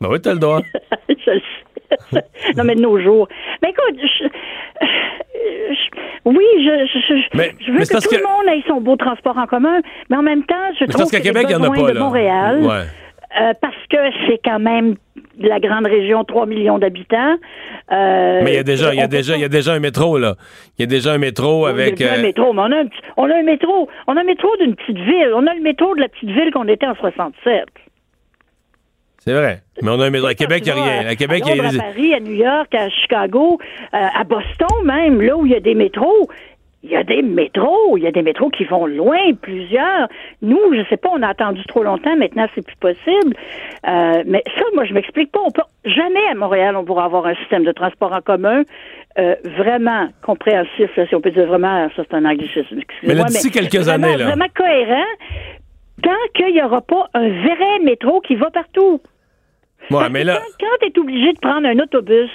Ben 0.00 0.08
oui, 0.10 0.20
t'as 0.20 0.34
le 0.34 0.38
droit. 0.40 0.60
je 1.08 1.30
le 1.30 1.38
sais. 1.40 1.42
Non, 2.56 2.64
mais 2.64 2.74
de 2.74 2.80
nos 2.80 2.98
jours. 3.00 3.28
Mais 3.62 3.70
écoute, 3.70 4.00
je- 4.02 4.28
je- 4.82 6.00
oui, 6.24 6.44
je, 6.58 6.70
Mais- 7.36 7.48
veux 7.68 7.78
mais 7.78 7.84
que 7.86 8.02
tout 8.02 8.08
que- 8.10 8.16
le 8.16 8.22
monde 8.22 8.46
ait 8.48 8.62
son 8.66 8.80
beau 8.80 8.96
transport 8.96 9.36
en 9.38 9.46
commun, 9.46 9.80
mais 10.10 10.16
en 10.16 10.22
même 10.22 10.44
temps, 10.44 10.54
je 10.78 10.84
Mais 10.86 10.92
trouve 10.92 11.10
qu'à 11.10 11.20
Québec, 11.20 11.46
il 11.48 11.52
y 11.52 11.54
en 11.54 11.62
a 11.62 11.70
pas, 11.70 11.82
de 11.88 11.92
là. 11.92 12.00
Montréal, 12.00 12.60
Ouais. 12.62 12.84
euh, 13.40 13.52
parce 13.60 13.74
que 13.90 13.96
c'est 14.26 14.40
quand 14.44 14.58
même 14.58 14.96
la 15.38 15.60
grande 15.60 15.86
région, 15.86 16.24
3 16.24 16.46
millions 16.46 16.78
d'habitants. 16.78 17.36
euh, 17.92 18.40
Mais 18.42 18.52
il 18.52 18.56
y 18.56 18.58
a 18.58 18.62
déjà, 18.64 18.92
il 18.94 18.98
y 18.98 19.02
a 19.02 19.06
déjà, 19.06 19.34
il 19.36 19.40
y 19.42 19.44
a 19.44 19.48
déjà 19.48 19.72
un 19.74 19.78
métro, 19.80 20.18
là. 20.18 20.34
Il 20.78 20.82
y 20.82 20.84
a 20.84 20.86
déjà 20.86 21.12
un 21.12 21.18
métro 21.18 21.66
avec. 21.66 22.00
il 22.00 22.06
y 22.06 22.08
a 22.08 22.14
un 22.14 22.18
euh, 22.18 22.22
métro, 22.22 22.52
mais 22.52 22.62
on 22.62 22.72
a 22.72 22.76
un, 22.80 22.84
on 23.16 23.30
a 23.30 23.34
un 23.36 23.42
métro. 23.42 23.88
On 24.08 24.16
a 24.16 24.20
un 24.20 24.24
métro 24.24 24.48
d'une 24.60 24.74
petite 24.74 24.98
ville. 24.98 25.30
On 25.34 25.46
a 25.46 25.54
le 25.54 25.60
métro 25.62 25.94
de 25.94 26.00
la 26.00 26.08
petite 26.08 26.30
ville 26.30 26.50
qu'on 26.52 26.66
était 26.68 26.86
en 26.86 26.94
67. 26.96 27.64
C'est 29.26 29.34
vrai. 29.34 29.60
Mais 29.82 29.90
on 29.90 30.00
a 30.00 30.06
un 30.06 30.10
métro. 30.10 30.28
À 30.28 30.34
Québec, 30.34 30.62
il 30.66 30.72
n'y 30.72 30.80
a 30.80 30.84
rien. 30.84 31.06
À 31.08 31.16
Québec, 31.16 31.42
il 31.46 31.56
y 31.56 31.60
a. 31.60 31.68
À 31.68 31.72
Paris, 31.72 32.14
à 32.14 32.20
New 32.20 32.34
York, 32.34 32.72
à 32.74 32.88
Chicago, 32.90 33.58
euh, 33.92 33.96
à 34.14 34.24
Boston 34.24 34.68
même, 34.84 35.20
là 35.20 35.36
où 35.36 35.46
il 35.46 35.52
y 35.52 35.56
a 35.56 35.60
des 35.60 35.74
métros. 35.74 36.28
Il 36.84 36.92
y 36.92 36.96
a 36.96 37.02
des 37.02 37.22
métros, 37.22 37.96
il 37.96 38.04
y 38.04 38.06
a 38.06 38.12
des 38.12 38.22
métros 38.22 38.48
qui 38.48 38.62
vont 38.62 38.86
loin, 38.86 39.18
plusieurs. 39.42 40.06
Nous, 40.40 40.60
je 40.72 40.88
sais 40.88 40.96
pas, 40.96 41.08
on 41.12 41.22
a 41.22 41.28
attendu 41.28 41.60
trop 41.66 41.82
longtemps, 41.82 42.14
maintenant 42.16 42.46
c'est 42.54 42.64
plus 42.64 42.76
possible. 42.76 43.34
Euh, 43.88 44.22
mais 44.24 44.44
ça, 44.56 44.62
moi, 44.74 44.84
je 44.84 44.94
m'explique 44.94 45.32
pas. 45.32 45.40
On 45.44 45.50
peut 45.50 45.62
jamais 45.84 46.24
à 46.30 46.36
Montréal, 46.36 46.76
on 46.76 46.84
pourra 46.84 47.06
avoir 47.06 47.26
un 47.26 47.34
système 47.36 47.64
de 47.64 47.72
transport 47.72 48.12
en 48.12 48.20
commun 48.20 48.62
euh, 49.18 49.34
vraiment 49.58 50.08
compréhensif, 50.22 50.94
là, 50.96 51.06
si 51.08 51.14
on 51.16 51.20
peut 51.20 51.32
dire 51.32 51.46
vraiment, 51.46 51.88
ça 51.96 52.04
c'est 52.08 52.14
un 52.14 52.24
anglicisme. 52.24 52.78
Mais 53.02 53.14
là, 53.14 53.24
d'ici 53.24 53.50
quelques 53.50 53.74
vraiment- 53.74 54.06
années, 54.06 54.16
là. 54.18 54.26
Vraiment 54.26 54.48
cohérent, 54.54 55.10
tant 56.04 56.10
qu'il 56.34 56.54
n'y 56.54 56.62
aura 56.62 56.82
pas 56.82 57.08
un 57.14 57.28
vrai 57.28 57.78
métro 57.82 58.20
qui 58.20 58.36
va 58.36 58.50
partout. 58.50 59.00
Ouais, 59.90 59.98
Parce 60.00 60.10
mais 60.10 60.22
que 60.22 60.26
là- 60.26 60.40
Quand, 60.60 60.66
quand 60.66 60.76
tu 60.80 60.86
es 60.86 60.98
obligé 61.00 61.32
de 61.32 61.38
prendre 61.40 61.66
un 61.66 61.78
autobus, 61.78 62.30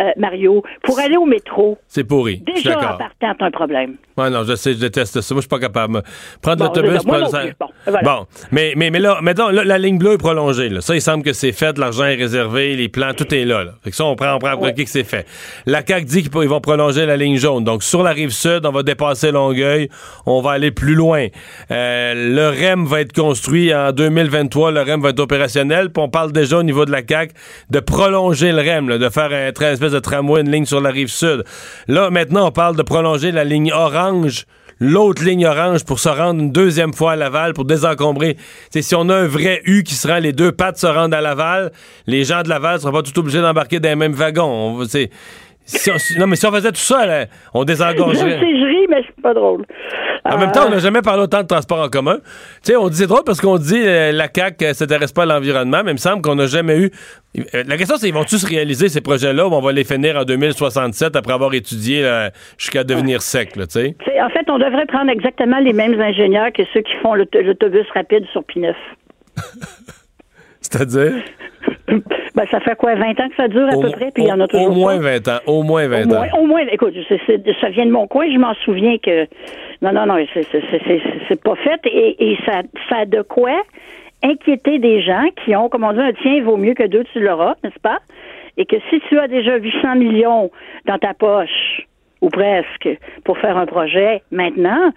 euh, 0.00 0.04
Mario, 0.16 0.62
pour 0.82 0.98
aller 0.98 1.16
au 1.16 1.26
métro, 1.26 1.78
C'est 1.88 2.04
pourri. 2.04 2.42
Déjà 2.54 2.76
en 2.78 2.96
partant, 2.96 3.34
t'as 3.38 3.46
un 3.46 3.50
problème. 3.50 3.96
Ouais, 4.16 4.30
non, 4.30 4.44
je 4.44 4.54
sais, 4.54 4.72
je 4.74 4.78
déteste 4.78 5.20
ça. 5.20 5.34
Moi, 5.34 5.40
je 5.40 5.42
suis 5.42 5.48
pas 5.48 5.58
capable. 5.58 6.02
Prendre 6.42 6.58
Bon, 6.58 6.64
l'autobus, 6.64 7.02
prendre 7.04 7.28
ça-. 7.28 7.44
Bon, 7.58 7.66
voilà. 7.86 8.02
Bon, 8.02 8.26
mais, 8.50 8.72
mais, 8.76 8.90
mais 8.90 8.98
là, 8.98 9.18
mettons, 9.22 9.48
là, 9.48 9.64
la 9.64 9.78
ligne 9.78 9.98
bleue 9.98 10.12
est 10.12 10.18
prolongée. 10.18 10.68
Là. 10.68 10.80
Ça, 10.80 10.94
il 10.94 11.00
semble 11.02 11.22
que 11.24 11.32
c'est 11.32 11.52
fait, 11.52 11.76
l'argent 11.78 12.04
est 12.04 12.14
réservé, 12.16 12.76
les 12.76 12.88
plans, 12.88 13.12
tout 13.14 13.32
est 13.34 13.44
là. 13.44 13.64
là. 13.64 13.72
Fait 13.82 13.90
que 13.90 13.96
ça, 13.96 14.04
on 14.04 14.14
prend, 14.16 14.34
on 14.34 14.38
prend 14.38 14.56
que 14.58 14.84
c'est 14.86 15.04
fait. 15.04 15.26
La 15.66 15.84
CAQ 15.86 16.04
dit 16.06 16.22
qu'ils 16.22 16.48
vont 16.48 16.60
prolonger 16.60 17.04
la 17.06 17.16
ligne 17.16 17.36
jaune. 17.36 17.64
Donc, 17.64 17.82
sur 17.82 18.02
la 18.02 18.10
rive 18.12 18.30
sud, 18.30 18.64
on 18.64 18.72
va 18.72 18.82
dépasser 18.82 19.32
Longueuil, 19.32 19.88
on 20.26 20.40
va 20.40 20.52
aller 20.52 20.70
plus 20.70 20.94
loin. 20.94 21.26
Euh, 21.70 22.14
le 22.14 22.48
REM 22.48 22.84
va 22.86 23.00
être 23.00 23.12
construit 23.12 23.74
en 23.74 23.92
2023, 23.92 24.70
le 24.70 24.80
REM 24.82 25.00
va 25.02 25.10
être 25.10 25.20
opérationnel, 25.20 25.90
puis 25.90 26.02
on 26.02 26.08
parle 26.08 26.32
déjà 26.32 26.58
au 26.58 26.62
niveau 26.62 26.84
de 26.84 26.89
de 27.70 27.80
prolonger 27.80 28.52
le 28.52 28.60
REM, 28.60 28.98
de 28.98 29.08
faire 29.08 29.32
un, 29.32 29.50
une 29.50 29.72
espèce 29.72 29.92
de 29.92 29.98
tramway, 29.98 30.40
une 30.40 30.50
ligne 30.50 30.66
sur 30.66 30.80
la 30.80 30.90
rive 30.90 31.08
sud. 31.08 31.44
Là, 31.88 32.10
maintenant, 32.10 32.48
on 32.48 32.52
parle 32.52 32.76
de 32.76 32.82
prolonger 32.82 33.32
la 33.32 33.44
ligne 33.44 33.72
orange 33.72 34.46
l'autre 34.80 35.22
ligne 35.22 35.46
orange 35.46 35.84
pour 35.84 36.00
se 36.00 36.08
rendre 36.08 36.40
une 36.40 36.52
deuxième 36.52 36.92
fois 36.92 37.12
à 37.12 37.16
Laval 37.16 37.52
pour 37.52 37.66
désencombrer. 37.66 38.36
T'sais, 38.70 38.82
si 38.82 38.94
on 38.94 39.08
a 39.10 39.14
un 39.14 39.26
vrai 39.26 39.60
U 39.66 39.82
qui 39.82 39.94
se 39.94 40.08
rend, 40.08 40.18
les 40.18 40.32
deux 40.32 40.52
pattes 40.52 40.78
se 40.78 40.86
rendent 40.86 41.14
à 41.14 41.20
Laval, 41.20 41.70
les 42.06 42.24
gens 42.24 42.42
de 42.42 42.48
Laval 42.48 42.76
ne 42.76 42.80
seront 42.80 42.92
pas 42.92 43.02
tout 43.02 43.16
obligés 43.18 43.42
d'embarquer 43.42 43.78
dans 43.78 43.90
les 43.90 43.96
mêmes 43.96 44.14
wagons. 44.14 44.78
On 44.80 44.84
si 45.78 45.90
on- 45.90 45.98
si- 45.98 46.18
non, 46.18 46.26
mais 46.26 46.36
si 46.36 46.46
on 46.46 46.52
faisait 46.52 46.70
tout 46.70 46.76
ça, 46.76 47.06
là, 47.06 47.26
on 47.54 47.60
Je 47.60 47.66
désengorgerait. 47.66 48.30
sais, 48.32 48.38
je 48.40 48.66
ris, 48.66 48.86
mais 48.88 49.02
c'est 49.06 49.22
pas 49.22 49.34
drôle. 49.34 49.64
En 50.24 50.36
même 50.38 50.52
temps, 50.52 50.66
on 50.66 50.70
n'a 50.70 50.78
jamais 50.78 51.00
parlé 51.02 51.22
autant 51.22 51.40
de 51.42 51.46
transport 51.46 51.80
en 51.80 51.88
commun. 51.88 52.18
Tu 52.62 52.72
sais, 52.72 52.76
on 52.76 52.88
dit 52.88 52.96
c'est 52.96 53.06
drôle 53.06 53.22
parce 53.24 53.40
qu'on 53.40 53.56
dit 53.56 53.80
euh, 53.82 54.12
la 54.12 54.28
CAQ 54.34 54.66
ne 54.66 54.72
s'intéresse 54.74 55.12
pas 55.12 55.22
à 55.22 55.26
l'environnement, 55.26 55.80
mais 55.84 55.92
il 55.92 55.94
me 55.94 55.98
semble 55.98 56.20
qu'on 56.22 56.34
n'a 56.34 56.46
jamais 56.46 56.76
eu. 56.78 56.90
Euh, 57.54 57.64
la 57.66 57.76
question, 57.78 57.96
c'est 57.96 58.08
ils 58.08 58.14
vont-tu 58.14 58.36
se 58.38 58.46
réaliser 58.46 58.88
ces 58.88 59.00
projets-là 59.00 59.46
ou 59.46 59.52
on 59.54 59.60
va 59.60 59.72
les 59.72 59.84
finir 59.84 60.16
en 60.16 60.24
2067 60.24 61.16
après 61.16 61.32
avoir 61.32 61.54
étudié 61.54 62.04
jusqu'à 62.58 62.84
devenir 62.84 63.22
sec, 63.22 63.52
tu 63.54 63.62
sais? 63.70 63.94
En 64.22 64.28
fait, 64.28 64.44
on 64.48 64.58
devrait 64.58 64.86
prendre 64.86 65.10
exactement 65.10 65.58
les 65.60 65.72
mêmes 65.72 65.98
ingénieurs 66.00 66.52
que 66.52 66.62
ceux 66.74 66.80
qui 66.82 66.92
font 67.02 67.14
l'aut- 67.14 67.24
l'autobus 67.32 67.86
rapide 67.94 68.24
sur 68.32 68.42
P9. 68.42 68.74
C'est-à-dire? 70.60 71.14
Ben, 72.36 72.44
ça 72.52 72.60
fait 72.60 72.76
quoi, 72.76 72.94
20 72.94 73.18
ans 73.20 73.28
que 73.28 73.34
ça 73.36 73.48
dure 73.48 73.66
à 73.68 73.76
Au- 73.76 73.80
peu 73.82 73.90
près, 73.90 74.10
puis 74.14 74.22
il 74.22 74.28
y 74.28 74.32
en 74.32 74.38
a 74.38 74.46
toujours 74.46 74.68
Au 74.68 74.72
moins 74.74 74.96
pas? 74.98 75.18
20 75.18 75.28
ans. 75.28 75.38
Au 75.46 75.62
moins 75.64 75.88
20 75.88 76.06
Au 76.08 76.14
ans. 76.14 76.26
au 76.40 76.46
moins, 76.46 76.60
écoute, 76.70 76.94
ça 77.60 77.68
vient 77.70 77.84
de 77.86 77.90
mon 77.90 78.06
coin, 78.06 78.30
je 78.32 78.38
m'en 78.38 78.54
souviens 78.64 78.96
que. 78.98 79.24
Non, 79.82 79.92
non, 79.92 80.06
non, 80.06 80.24
c'est- 80.32 81.42
pas 81.42 81.56
fait 81.56 81.80
et, 81.86 82.30
et 82.32 82.38
ça, 82.46 82.62
ça 82.88 82.98
a 82.98 83.04
de 83.06 83.22
quoi 83.22 83.60
inquiéter 84.22 84.78
des 84.78 85.02
gens 85.02 85.24
qui 85.44 85.56
ont, 85.56 85.68
comme 85.68 85.82
on 85.82 85.92
dit, 85.92 85.98
un 86.00 86.12
tien 86.12 86.40
vaut 86.44 86.56
mieux 86.56 86.74
que 86.74 86.86
deux, 86.86 87.02
tu 87.12 87.18
l'auras, 87.20 87.56
n'est-ce 87.64 87.80
pas? 87.80 87.98
Et 88.56 88.64
que 88.64 88.76
si 88.90 89.00
tu 89.08 89.18
as 89.18 89.26
déjà 89.26 89.56
800 89.56 89.96
millions 89.96 90.50
dans 90.86 90.98
ta 90.98 91.12
poche, 91.14 91.82
ou 92.20 92.28
presque, 92.28 92.88
pour 93.24 93.38
faire 93.38 93.56
un 93.56 93.66
projet 93.66 94.22
maintenant, 94.30 94.92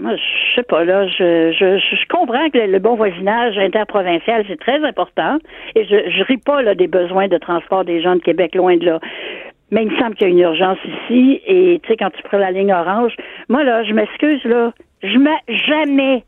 moi, 0.00 0.16
je 0.16 0.54
sais 0.54 0.62
pas, 0.62 0.84
là, 0.84 1.06
je, 1.06 1.52
je, 1.52 1.78
je 1.78 2.08
comprends 2.08 2.48
que 2.50 2.58
le, 2.58 2.66
le 2.66 2.78
bon 2.78 2.96
voisinage 2.96 3.56
interprovincial, 3.58 4.44
c'est 4.48 4.58
très 4.58 4.82
important. 4.84 5.38
Et 5.74 5.84
je, 5.84 6.10
je 6.10 6.22
ris 6.24 6.38
pas, 6.38 6.62
là, 6.62 6.74
des 6.74 6.86
besoins 6.88 7.28
de 7.28 7.38
transport 7.38 7.84
des 7.84 8.02
gens 8.02 8.16
de 8.16 8.20
Québec, 8.22 8.54
loin 8.54 8.76
de 8.76 8.84
là. 8.84 9.00
Mais 9.70 9.82
il 9.84 9.90
me 9.90 9.98
semble 9.98 10.14
qu'il 10.14 10.28
y 10.28 10.30
a 10.30 10.32
une 10.32 10.38
urgence 10.40 10.78
ici. 10.84 11.40
Et, 11.46 11.80
tu 11.82 11.88
sais, 11.88 11.96
quand 11.96 12.10
tu 12.10 12.22
prends 12.22 12.38
la 12.38 12.50
ligne 12.52 12.72
orange, 12.72 13.12
moi, 13.48 13.64
là, 13.64 13.82
je 13.84 13.92
m'excuse, 13.92 14.42
là, 14.44 14.72
je 15.02 15.18
m'a 15.18 15.36
jamais 15.48 16.24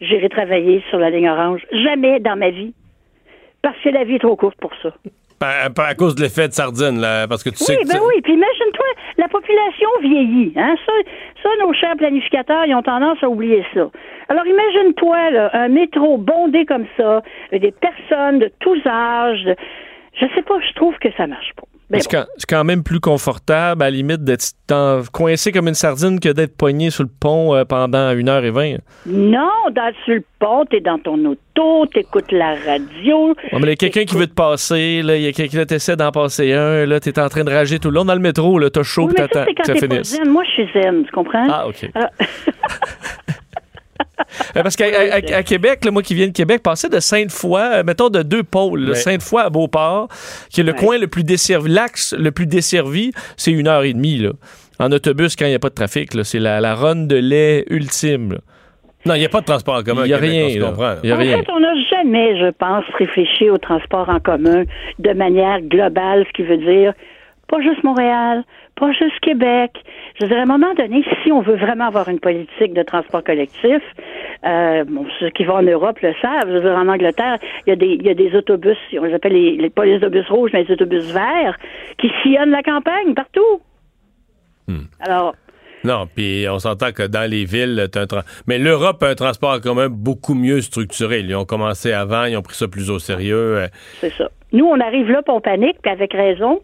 j'irai 0.00 0.28
travailler 0.28 0.82
sur 0.90 0.98
la 0.98 1.10
ligne 1.10 1.28
orange. 1.28 1.60
Jamais 1.72 2.18
dans 2.20 2.36
ma 2.36 2.50
vie. 2.50 2.74
Parce 3.62 3.78
que 3.84 3.88
la 3.90 4.04
vie 4.04 4.16
est 4.16 4.18
trop 4.18 4.34
courte 4.36 4.58
pour 4.60 4.72
ça. 4.82 4.90
À, 5.40 5.66
à- 5.66 5.86
à 5.88 5.94
cause 5.94 6.14
de 6.14 6.22
l'effet 6.22 6.48
de 6.48 6.52
sardine, 6.52 7.00
là, 7.00 7.26
parce 7.28 7.42
que 7.44 7.50
tu 7.50 7.56
sais 7.56 7.76
Oui, 7.76 7.82
que 7.84 7.88
ben 7.88 7.98
tu- 7.98 8.06
oui. 8.06 8.20
Puis 8.22 8.32
imagine-toi, 8.34 8.86
la 9.22 9.28
population 9.28 9.88
vieillit. 10.00 10.52
Hein? 10.56 10.74
Ça, 10.84 10.92
ça, 11.42 11.48
nos 11.60 11.72
chers 11.72 11.96
planificateurs, 11.96 12.66
ils 12.66 12.74
ont 12.74 12.82
tendance 12.82 13.22
à 13.22 13.28
oublier 13.28 13.64
ça. 13.72 13.88
Alors 14.28 14.46
imagine-toi, 14.46 15.16
un 15.52 15.68
métro 15.68 16.18
bondé 16.18 16.66
comme 16.66 16.86
ça, 16.96 17.22
des 17.52 17.70
personnes 17.72 18.40
de 18.40 18.50
tous 18.58 18.80
âges. 18.84 19.48
Je 20.14 20.26
sais 20.34 20.42
pas, 20.42 20.58
je 20.60 20.74
trouve 20.74 20.98
que 20.98 21.10
ça 21.12 21.26
marche 21.26 21.52
pas. 21.56 21.66
Ben 21.92 22.00
C'est 22.00 22.10
quand, 22.10 22.24
c'est 22.38 22.48
quand 22.48 22.64
même 22.64 22.82
plus 22.82 23.00
confortable, 23.00 23.82
à 23.82 23.86
la 23.86 23.90
limite, 23.90 24.24
d'être 24.24 24.42
coincé 25.12 25.52
comme 25.52 25.68
une 25.68 25.74
sardine 25.74 26.18
que 26.20 26.30
d'être 26.30 26.56
poigné 26.56 26.90
sur 26.90 27.02
le 27.04 27.10
pont 27.20 27.54
euh, 27.54 27.64
pendant 27.64 28.12
1h20. 28.14 28.78
Non, 29.06 29.50
dans, 29.74 29.92
sur 30.04 30.14
le 30.14 30.24
pont, 30.38 30.64
t'es 30.64 30.80
dans 30.80 30.98
ton 30.98 31.22
auto, 31.26 31.86
t'écoutes 31.92 32.32
la 32.32 32.54
radio. 32.66 33.28
Ouais, 33.28 33.34
mais 33.52 33.58
il 33.60 33.68
y 33.68 33.72
a 33.72 33.76
quelqu'un 33.76 34.04
qui 34.04 34.16
veut 34.16 34.26
te 34.26 34.32
passer, 34.34 35.02
là, 35.02 35.16
il 35.16 35.22
y 35.22 35.26
a 35.28 35.32
quelqu'un 35.32 35.64
qui 35.66 35.74
essaie 35.74 35.96
d'en 35.96 36.10
passer 36.12 36.52
un, 36.54 36.86
là, 36.86 36.98
t'es 36.98 37.18
en 37.20 37.28
train 37.28 37.44
de 37.44 37.50
rager 37.52 37.78
tout 37.78 37.88
le 37.90 37.96
long 37.96 38.04
dans 38.06 38.14
le 38.14 38.20
métro, 38.20 38.58
là, 38.58 38.70
t'as 38.70 38.82
chaud, 38.82 39.06
Oui, 39.08 39.12
mais 39.16 39.22
ça, 39.24 39.28
t'attends 39.28 39.52
que 39.52 39.66
ça 39.66 39.74
finisse. 39.74 40.18
Moi, 40.26 40.42
je 40.44 40.50
suis 40.62 40.68
zen, 40.72 41.04
tu 41.04 41.10
comprends? 41.12 41.46
Ah, 41.50 41.66
OK. 41.68 41.90
Alors- 41.94 42.08
Euh, 42.20 42.24
Parce 44.54 44.76
qu'à 44.76 44.86
à- 44.86 45.14
à- 45.16 45.36
à 45.38 45.42
Québec, 45.42 45.84
là, 45.84 45.90
moi 45.90 46.02
qui 46.02 46.14
viens 46.14 46.26
de 46.28 46.32
Québec, 46.32 46.62
passer 46.62 46.88
de 46.88 47.00
Sainte-Foy, 47.00 47.60
euh, 47.60 47.82
mettons 47.84 48.08
de 48.08 48.22
deux 48.22 48.42
pôles. 48.42 48.94
Sainte-Foy 48.96 49.42
à 49.42 49.50
Beauport, 49.50 50.08
qui 50.50 50.60
est 50.60 50.64
le 50.64 50.72
coin 50.72 50.98
le 50.98 51.06
plus 51.06 51.24
desservi, 51.24 51.70
l'axe 51.70 52.14
le 52.18 52.30
plus 52.30 52.46
desservi, 52.46 53.12
c'est 53.36 53.52
une 53.52 53.68
heure 53.68 53.82
et 53.84 53.92
demie, 53.92 54.18
là. 54.18 54.30
En 54.78 54.90
autobus, 54.90 55.36
quand 55.36 55.44
il 55.46 55.50
n'y 55.50 55.54
a 55.54 55.58
pas 55.60 55.68
de 55.68 55.74
trafic, 55.74 56.14
là, 56.14 56.24
c'est 56.24 56.38
la, 56.40 56.60
la 56.60 56.74
run 56.74 56.96
de 57.06 57.16
lait 57.16 57.64
ultime, 57.70 58.32
là. 58.32 58.38
Non, 59.04 59.14
il 59.14 59.18
n'y 59.18 59.24
a 59.24 59.28
pas 59.28 59.40
de 59.40 59.46
transport 59.46 59.74
en 59.74 59.82
commun. 59.82 60.02
Il 60.04 60.10
y 60.10 60.14
a 60.14 60.18
Québec, 60.20 60.30
rien, 60.54 60.62
on 60.64 60.68
comprend, 60.70 60.94
y 61.02 61.10
a 61.10 61.14
en 61.16 61.18
rien. 61.18 61.38
fait, 61.38 61.50
on 61.50 61.58
n'a 61.58 61.74
jamais, 61.90 62.38
je 62.38 62.50
pense, 62.50 62.84
réfléchi 62.98 63.50
au 63.50 63.58
transport 63.58 64.08
en 64.08 64.20
commun 64.20 64.62
de 65.00 65.12
manière 65.12 65.60
globale, 65.60 66.24
ce 66.28 66.32
qui 66.34 66.42
veut 66.44 66.56
dire 66.58 66.92
pas 67.52 67.60
juste 67.60 67.84
Montréal, 67.84 68.44
pas 68.76 68.92
juste 68.92 69.20
Québec. 69.20 69.72
Je 70.14 70.24
veux 70.24 70.28
dire, 70.30 70.38
à 70.38 70.42
un 70.42 70.46
moment 70.46 70.72
donné, 70.72 71.04
si 71.22 71.30
on 71.30 71.42
veut 71.42 71.56
vraiment 71.56 71.84
avoir 71.84 72.08
une 72.08 72.18
politique 72.18 72.72
de 72.72 72.82
transport 72.82 73.22
collectif, 73.22 73.82
euh, 74.46 74.84
bon, 74.84 75.04
ceux 75.20 75.28
qui 75.28 75.44
vont 75.44 75.56
en 75.56 75.62
Europe 75.62 75.98
le 76.00 76.14
savent. 76.22 76.48
Je 76.48 76.54
veux 76.54 76.62
dire, 76.62 76.74
en 76.74 76.88
Angleterre, 76.88 77.36
il 77.66 77.70
y 77.70 77.72
a 77.74 77.76
des, 77.76 77.98
il 78.00 78.06
y 78.06 78.08
a 78.08 78.14
des 78.14 78.34
autobus, 78.34 78.78
on 78.98 79.04
les 79.04 79.12
appelle 79.12 79.34
les, 79.34 79.56
les, 79.58 79.68
pas 79.68 79.84
les 79.84 79.96
autobus 79.96 80.26
rouges, 80.30 80.50
mais 80.54 80.64
les 80.64 80.72
autobus 80.72 81.12
verts, 81.12 81.58
qui 81.98 82.10
sillonnent 82.22 82.52
la 82.52 82.62
campagne 82.62 83.12
partout. 83.14 83.60
Hmm. 84.66 84.86
Alors, 85.00 85.34
Non, 85.84 86.06
puis 86.14 86.46
on 86.48 86.58
s'entend 86.58 86.92
que 86.92 87.02
dans 87.02 87.28
les 87.28 87.44
villes, 87.44 87.88
t'as 87.90 88.02
un 88.02 88.22
mais 88.46 88.58
l'Europe 88.58 89.02
a 89.02 89.08
un 89.08 89.14
transport 89.14 89.54
en 89.54 89.60
commun 89.60 89.88
beaucoup 89.88 90.34
mieux 90.34 90.60
structuré. 90.60 91.20
Ils 91.20 91.34
ont 91.34 91.44
commencé 91.44 91.92
avant, 91.92 92.24
ils 92.24 92.36
ont 92.36 92.42
pris 92.42 92.54
ça 92.56 92.68
plus 92.68 92.90
au 92.90 92.98
sérieux. 92.98 93.56
euh, 93.56 93.66
C'est 94.00 94.12
ça. 94.12 94.30
Nous, 94.52 94.66
on 94.66 94.78
arrive 94.80 95.10
là, 95.10 95.22
puis 95.22 95.34
on 95.34 95.40
panique, 95.40 95.78
puis 95.82 95.90
avec 95.90 96.12
raison, 96.12 96.60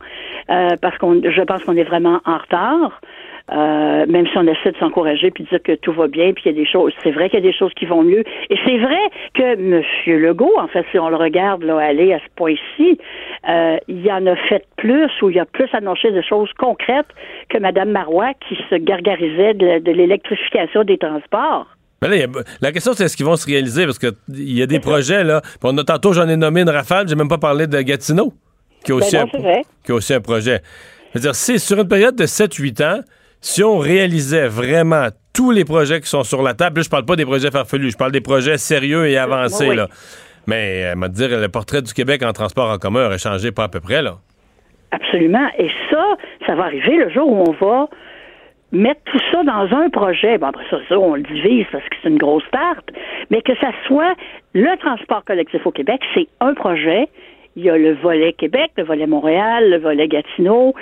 euh, 0.51 0.77
parce 0.81 0.97
qu'on, 0.99 1.23
je 1.24 1.43
pense 1.43 1.65
qu'on 1.65 1.77
est 1.77 1.85
vraiment 1.85 2.20
en 2.27 2.36
retard. 2.36 3.01
Euh, 3.51 4.05
même 4.07 4.27
si 4.27 4.37
on 4.37 4.47
essaie 4.47 4.73
de 4.73 4.77
s'encourager 4.79 5.31
puis 5.31 5.45
de 5.45 5.49
dire 5.49 5.62
que 5.62 5.75
tout 5.75 5.93
va 5.93 6.07
bien, 6.07 6.33
puis 6.33 6.45
il 6.47 6.53
y 6.53 6.55
a 6.55 6.59
des 6.59 6.69
choses, 6.69 6.93
c'est 7.03 7.12
vrai 7.12 7.31
qu'il 7.31 7.41
y 7.41 7.43
a 7.43 7.51
des 7.51 7.57
choses 7.57 7.73
qui 7.75 7.87
vont 7.87 8.03
mieux. 8.03 8.23
Et 8.51 8.57
c'est 8.65 8.79
vrai 8.79 9.01
que 9.35 9.55
M. 9.55 9.83
Legault, 10.07 10.59
en 10.59 10.69
fait, 10.69 10.85
si 10.91 10.99
on 10.99 11.09
le 11.09 11.16
regarde 11.16 11.62
là, 11.62 11.79
aller 11.79 12.12
à 12.12 12.19
ce 12.19 12.27
point-ci, 12.37 12.99
euh, 13.49 13.79
il 13.89 14.11
en 14.11 14.27
a 14.27 14.37
fait 14.37 14.65
plus 14.77 15.11
ou 15.23 15.31
il 15.31 15.39
a 15.39 15.47
plus 15.47 15.69
annoncé 15.73 16.11
de 16.11 16.20
choses 16.20 16.51
concrètes 16.59 17.09
que 17.49 17.59
Mme 17.59 17.91
Marois 17.91 18.33
qui 18.47 18.59
se 18.69 18.75
gargarisait 18.75 19.55
de, 19.55 19.79
de 19.79 19.93
l'électrification 19.93 20.85
des 20.85 20.99
transports. 20.99 21.66
Mais 22.03 22.09
là, 22.09 22.27
la 22.61 22.73
question, 22.73 22.93
c'est 22.93 23.05
est-ce 23.05 23.16
qu'ils 23.16 23.27
vont 23.27 23.37
se 23.37 23.47
réaliser? 23.47 23.85
Parce 23.85 23.99
qu'il 23.99 24.12
y 24.29 24.62
a 24.62 24.66
des 24.66 24.79
projets, 24.79 25.25
là. 25.25 25.41
On 25.65 25.77
a 25.79 25.85
tantôt, 25.85 26.12
j'en 26.12 26.29
ai 26.29 26.37
nommé 26.37 26.61
une 26.61 26.70
rafale, 26.70 27.09
j'ai 27.09 27.16
même 27.16 27.29
pas 27.29 27.39
parlé 27.39 27.66
de 27.66 27.81
Gatineau, 27.81 28.33
qui 28.85 28.93
a 28.93 28.95
aussi, 28.95 29.16
Ben 29.16 29.27
non, 29.35 29.49
un, 29.49 29.62
qui 29.85 29.93
a 29.93 29.95
aussi 29.95 30.15
un 30.15 30.20
projet. 30.20 30.61
Je 31.12 31.19
veux 31.19 31.23
dire, 31.23 31.35
si 31.35 31.59
sur 31.59 31.79
une 31.81 31.89
période 31.89 32.15
de 32.15 32.25
7-8 32.25 32.85
ans, 32.85 33.01
si 33.40 33.62
on 33.62 33.78
réalisait 33.78 34.48
vraiment 34.48 35.09
tous 35.35 35.51
les 35.51 35.65
projets 35.65 36.01
qui 36.01 36.09
sont 36.09 36.24
sur 36.24 36.43
la 36.43 36.55
table, 36.55 36.78
là, 36.78 36.82
je 36.82 36.90
parle 36.90 37.05
pas 37.05 37.16
des 37.16 37.24
projets 37.24 37.51
farfelus, 37.51 37.93
je 37.93 37.97
parle 37.97 38.12
des 38.12 38.20
projets 38.20 38.59
sérieux 38.59 39.06
et 39.06 39.16
avancés, 39.16 39.65
Oui, 39.65 39.70
oui. 39.70 39.77
là. 39.77 39.89
Mais, 40.47 40.85
euh, 40.86 40.94
m'a 40.97 41.09
dire, 41.09 41.28
le 41.39 41.48
portrait 41.48 41.82
du 41.82 41.93
Québec 41.93 42.23
en 42.23 42.32
transport 42.32 42.70
en 42.70 42.78
commun 42.78 43.06
aurait 43.06 43.19
changé 43.19 43.52
pas 43.52 43.65
à 43.65 43.69
peu 43.69 43.81
près, 43.81 44.01
là. 44.02 44.16
Absolument. 44.90 45.47
Et 45.59 45.69
ça, 45.90 46.02
ça 46.47 46.55
va 46.55 46.65
arriver 46.65 46.97
le 46.97 47.10
jour 47.10 47.31
où 47.31 47.44
on 47.47 47.52
va 47.52 47.89
mettre 48.73 49.01
tout 49.05 49.20
ça 49.31 49.43
dans 49.44 49.69
un 49.77 49.90
projet. 49.90 50.39
Bon, 50.39 50.47
après 50.48 50.65
ça, 50.70 50.78
ça, 50.89 50.98
on 50.98 51.15
le 51.15 51.23
divise 51.23 51.66
parce 51.70 51.85
que 51.85 51.97
c'est 52.02 52.09
une 52.09 52.19
grosse 52.19 52.44
tarte, 52.51 52.89
mais 53.31 53.43
que 53.43 53.55
ça 53.60 53.70
soit 53.86 54.15
le 54.55 54.77
transport 54.78 55.24
collectif 55.24 55.66
au 55.66 55.70
Québec, 55.70 56.01
c'est 56.15 56.28
un 56.40 56.55
projet. 56.55 57.09
Il 57.56 57.65
y 57.65 57.70
a 57.70 57.77
le 57.77 57.94
volet 57.94 58.32
Québec, 58.32 58.70
le 58.77 58.85
volet 58.85 59.06
Montréal, 59.06 59.69
le 59.70 59.78
volet 59.78 60.06
Gatineau, 60.09 60.74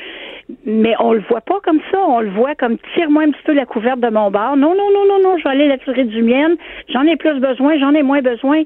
mais 0.64 0.94
on 1.00 1.12
le 1.12 1.22
voit 1.28 1.40
pas 1.40 1.60
comme 1.64 1.80
ça. 1.90 1.98
On 2.06 2.20
le 2.20 2.30
voit 2.30 2.54
comme 2.54 2.78
tire-moi 2.94 3.24
un 3.24 3.30
petit 3.30 3.42
peu 3.44 3.52
la 3.52 3.66
couverte 3.66 4.00
de 4.00 4.08
mon 4.08 4.30
bar. 4.30 4.56
Non, 4.56 4.74
non, 4.74 4.90
non, 4.92 5.06
non, 5.08 5.22
non, 5.22 5.38
je 5.38 5.44
vais 5.44 5.50
aller 5.50 5.68
la 5.68 5.78
tirer 5.78 6.04
du 6.04 6.22
mien. 6.22 6.56
J'en 6.92 7.02
ai 7.02 7.16
plus 7.16 7.40
besoin, 7.40 7.78
j'en 7.78 7.94
ai 7.94 8.02
moins 8.02 8.22
besoin 8.22 8.62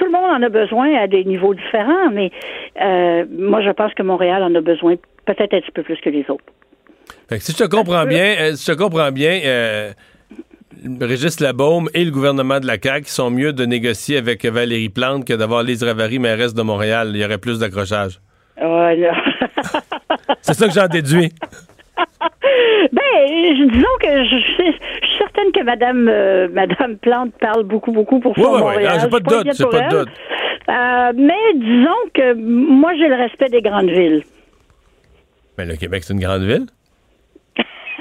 tout 0.00 0.06
le 0.06 0.12
monde 0.12 0.30
en 0.30 0.42
a 0.42 0.48
besoin 0.48 0.94
à 0.96 1.06
des 1.06 1.24
niveaux 1.24 1.54
différents, 1.54 2.10
mais 2.10 2.30
euh, 2.80 3.24
moi, 3.30 3.60
je 3.62 3.70
pense 3.70 3.92
que 3.92 4.02
Montréal 4.02 4.42
en 4.42 4.54
a 4.54 4.60
besoin 4.62 4.94
peut-être 5.26 5.54
un 5.54 5.60
petit 5.60 5.70
peu 5.72 5.82
plus 5.82 5.98
que 5.98 6.08
les 6.08 6.24
autres. 6.30 6.44
Fait 7.28 7.36
que 7.36 7.44
si 7.44 7.52
je 7.52 7.58
te 7.58 7.68
comprends 7.68 8.06
bien, 8.06 8.34
euh, 8.40 8.52
si 8.54 8.64
je 8.64 8.72
te 8.72 8.82
comprends 8.82 9.12
bien, 9.12 9.40
euh, 9.44 9.92
Régis 11.00 11.40
Labaume 11.40 11.90
et 11.92 12.04
le 12.04 12.10
gouvernement 12.10 12.60
de 12.60 12.66
la 12.66 12.76
CAQ 12.82 13.08
sont 13.08 13.30
mieux 13.30 13.52
de 13.52 13.66
négocier 13.66 14.16
avec 14.16 14.44
Valérie 14.46 14.88
Plante 14.88 15.26
que 15.26 15.34
d'avoir 15.34 15.62
Lise 15.62 15.82
Ravary, 15.82 16.18
mairesse 16.18 16.54
de 16.54 16.62
Montréal. 16.62 17.10
Il 17.12 17.20
y 17.20 17.24
aurait 17.24 17.38
plus 17.38 17.58
d'accrochage. 17.58 18.20
Voilà. 18.56 19.12
C'est 20.42 20.54
ça 20.54 20.66
que 20.66 20.72
j'en 20.72 20.86
déduis. 20.86 21.32
Ben, 22.92 23.68
disons 23.70 23.96
que 24.00 24.24
je, 24.24 24.36
suis 24.36 25.18
certaine 25.18 25.52
que 25.52 25.62
Madame, 25.62 26.08
euh, 26.08 26.48
Madame 26.50 26.96
Plante 26.96 27.32
parle 27.38 27.64
beaucoup, 27.64 27.92
beaucoup 27.92 28.20
pour 28.20 28.34
son 28.34 28.42
oui, 28.42 28.48
oui. 28.54 28.60
Montréal. 28.60 28.94
Non, 28.94 29.00
j'ai 29.00 29.08
pas 29.08 29.20
de 29.20 29.24
doute, 29.24 29.56
j'ai 29.56 29.64
pas 29.64 29.80
de 29.80 29.98
doute. 29.98 30.08
Euh, 30.68 31.12
mais 31.16 31.54
disons 31.54 31.90
que 32.14 32.34
moi, 32.34 32.92
j'ai 32.96 33.08
le 33.08 33.16
respect 33.16 33.48
des 33.48 33.60
grandes 33.60 33.90
villes. 33.90 34.22
Mais 35.58 35.66
le 35.66 35.76
Québec, 35.76 36.04
c'est 36.04 36.14
une 36.14 36.20
grande 36.20 36.42
ville. 36.42 36.66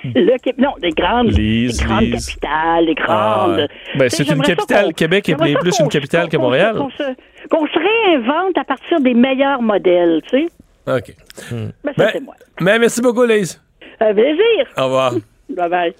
Le 0.15 0.37
Québec, 0.37 0.57
non, 0.59 0.75
des 0.81 0.91
grandes, 0.91 1.37
Lise, 1.37 1.77
des 1.77 1.85
grandes 1.85 2.03
Lise. 2.03 2.27
capitales, 2.27 2.85
des 2.85 2.95
grandes. 2.95 3.67
Ben, 3.97 4.09
Tu 4.09 4.15
sais, 4.15 4.23
c'est 4.23 4.33
une 4.33 4.41
capitale. 4.41 4.93
Québec 4.93 5.27
est 5.27 5.35
plus 5.35 5.79
une 5.79 5.89
capitale 5.89 6.29
que 6.29 6.37
Montréal. 6.37 6.77
Qu'on 6.77 6.89
se, 6.89 7.03
qu'on 7.49 7.67
se 7.67 7.77
réinvente 7.77 8.57
à 8.57 8.63
partir 8.63 9.01
des 9.01 9.13
meilleurs 9.13 9.61
modèles, 9.61 10.21
tu 10.29 10.39
sais. 10.39 10.47
OK. 10.97 11.15
Ben, 11.51 11.93
ça, 11.97 12.09
c'est 12.11 12.19
moi. 12.19 12.35
Mais 12.59 12.79
merci 12.79 13.01
beaucoup, 13.01 13.23
Lise. 13.25 13.61
Un 13.99 14.13
plaisir. 14.13 14.65
Au 14.77 14.85
revoir. 14.85 15.13
Bye 15.49 15.69
bye. 15.69 15.93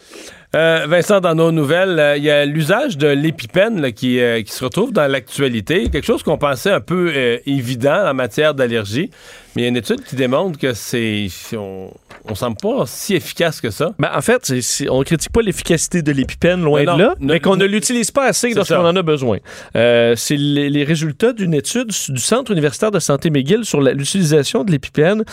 Euh, 0.56 0.86
Vincent, 0.88 1.20
dans 1.22 1.36
nos 1.36 1.52
nouvelles, 1.52 2.00
euh, 2.00 2.18
il 2.18 2.24
y 2.24 2.32
a 2.32 2.44
l'usage 2.44 2.98
de 2.98 3.08
l'épipène 3.08 3.80
là, 3.82 3.92
qui, 3.92 4.20
euh, 4.20 4.42
qui 4.42 4.52
se 4.52 4.64
retrouve 4.64 4.92
dans 4.92 5.06
l'actualité. 5.06 5.90
Quelque 5.92 6.06
chose 6.06 6.24
qu'on 6.24 6.40
pensait 6.40 6.72
un 6.72 6.82
peu 6.82 7.14
évident 7.46 8.08
en 8.10 8.16
matière 8.16 8.56
d'allergie. 8.56 9.12
Mais 9.56 9.64
il 9.64 9.66
y 9.66 9.68
a 9.68 9.70
une 9.70 9.78
étude 9.78 10.04
qui 10.04 10.16
démontre 10.16 10.60
que 10.60 10.74
c'est. 10.74 11.28
On, 11.56 11.90
on 12.30 12.36
semble 12.36 12.58
pas 12.62 12.84
si 12.86 13.16
efficace 13.16 13.60
que 13.62 13.72
ça. 13.72 13.94
Ben, 13.98 14.10
en 14.16 14.22
fait, 14.22 14.46
c'est- 14.46 14.62
c'est- 14.62 14.88
on 14.90 15.02
critique 15.02 15.32
pas 15.32 15.42
l'efficacité 15.42 16.04
de 16.04 16.12
l'épipène, 16.12 16.62
loin 16.62 16.84
non, 16.84 16.96
de 16.98 17.02
là, 17.02 17.16
ne- 17.20 17.34
mais 17.34 17.40
qu'on 17.40 17.56
ne 17.56 17.64
ne- 17.64 17.70
l'utilise 17.70 18.12
pas 18.12 18.26
assez 18.26 18.54
lorsqu'on 18.54 18.86
en 18.86 18.96
a 18.96 19.02
besoin. 19.02 19.38
C'est 19.74 20.38
les, 20.38 20.70
les 20.70 20.84
résultats 20.84 21.34
d'une 21.34 21.56
étude 21.56 21.88
du 22.10 22.22
Centre 22.22 22.52
universitaire 22.52 22.92
de 22.92 23.00
santé 23.00 23.32
McGill 23.32 23.66
sur 23.66 23.82
la- 23.82 23.94
l'utilisation 23.94 24.64
de 24.64 24.72
l'épipène 24.72 25.24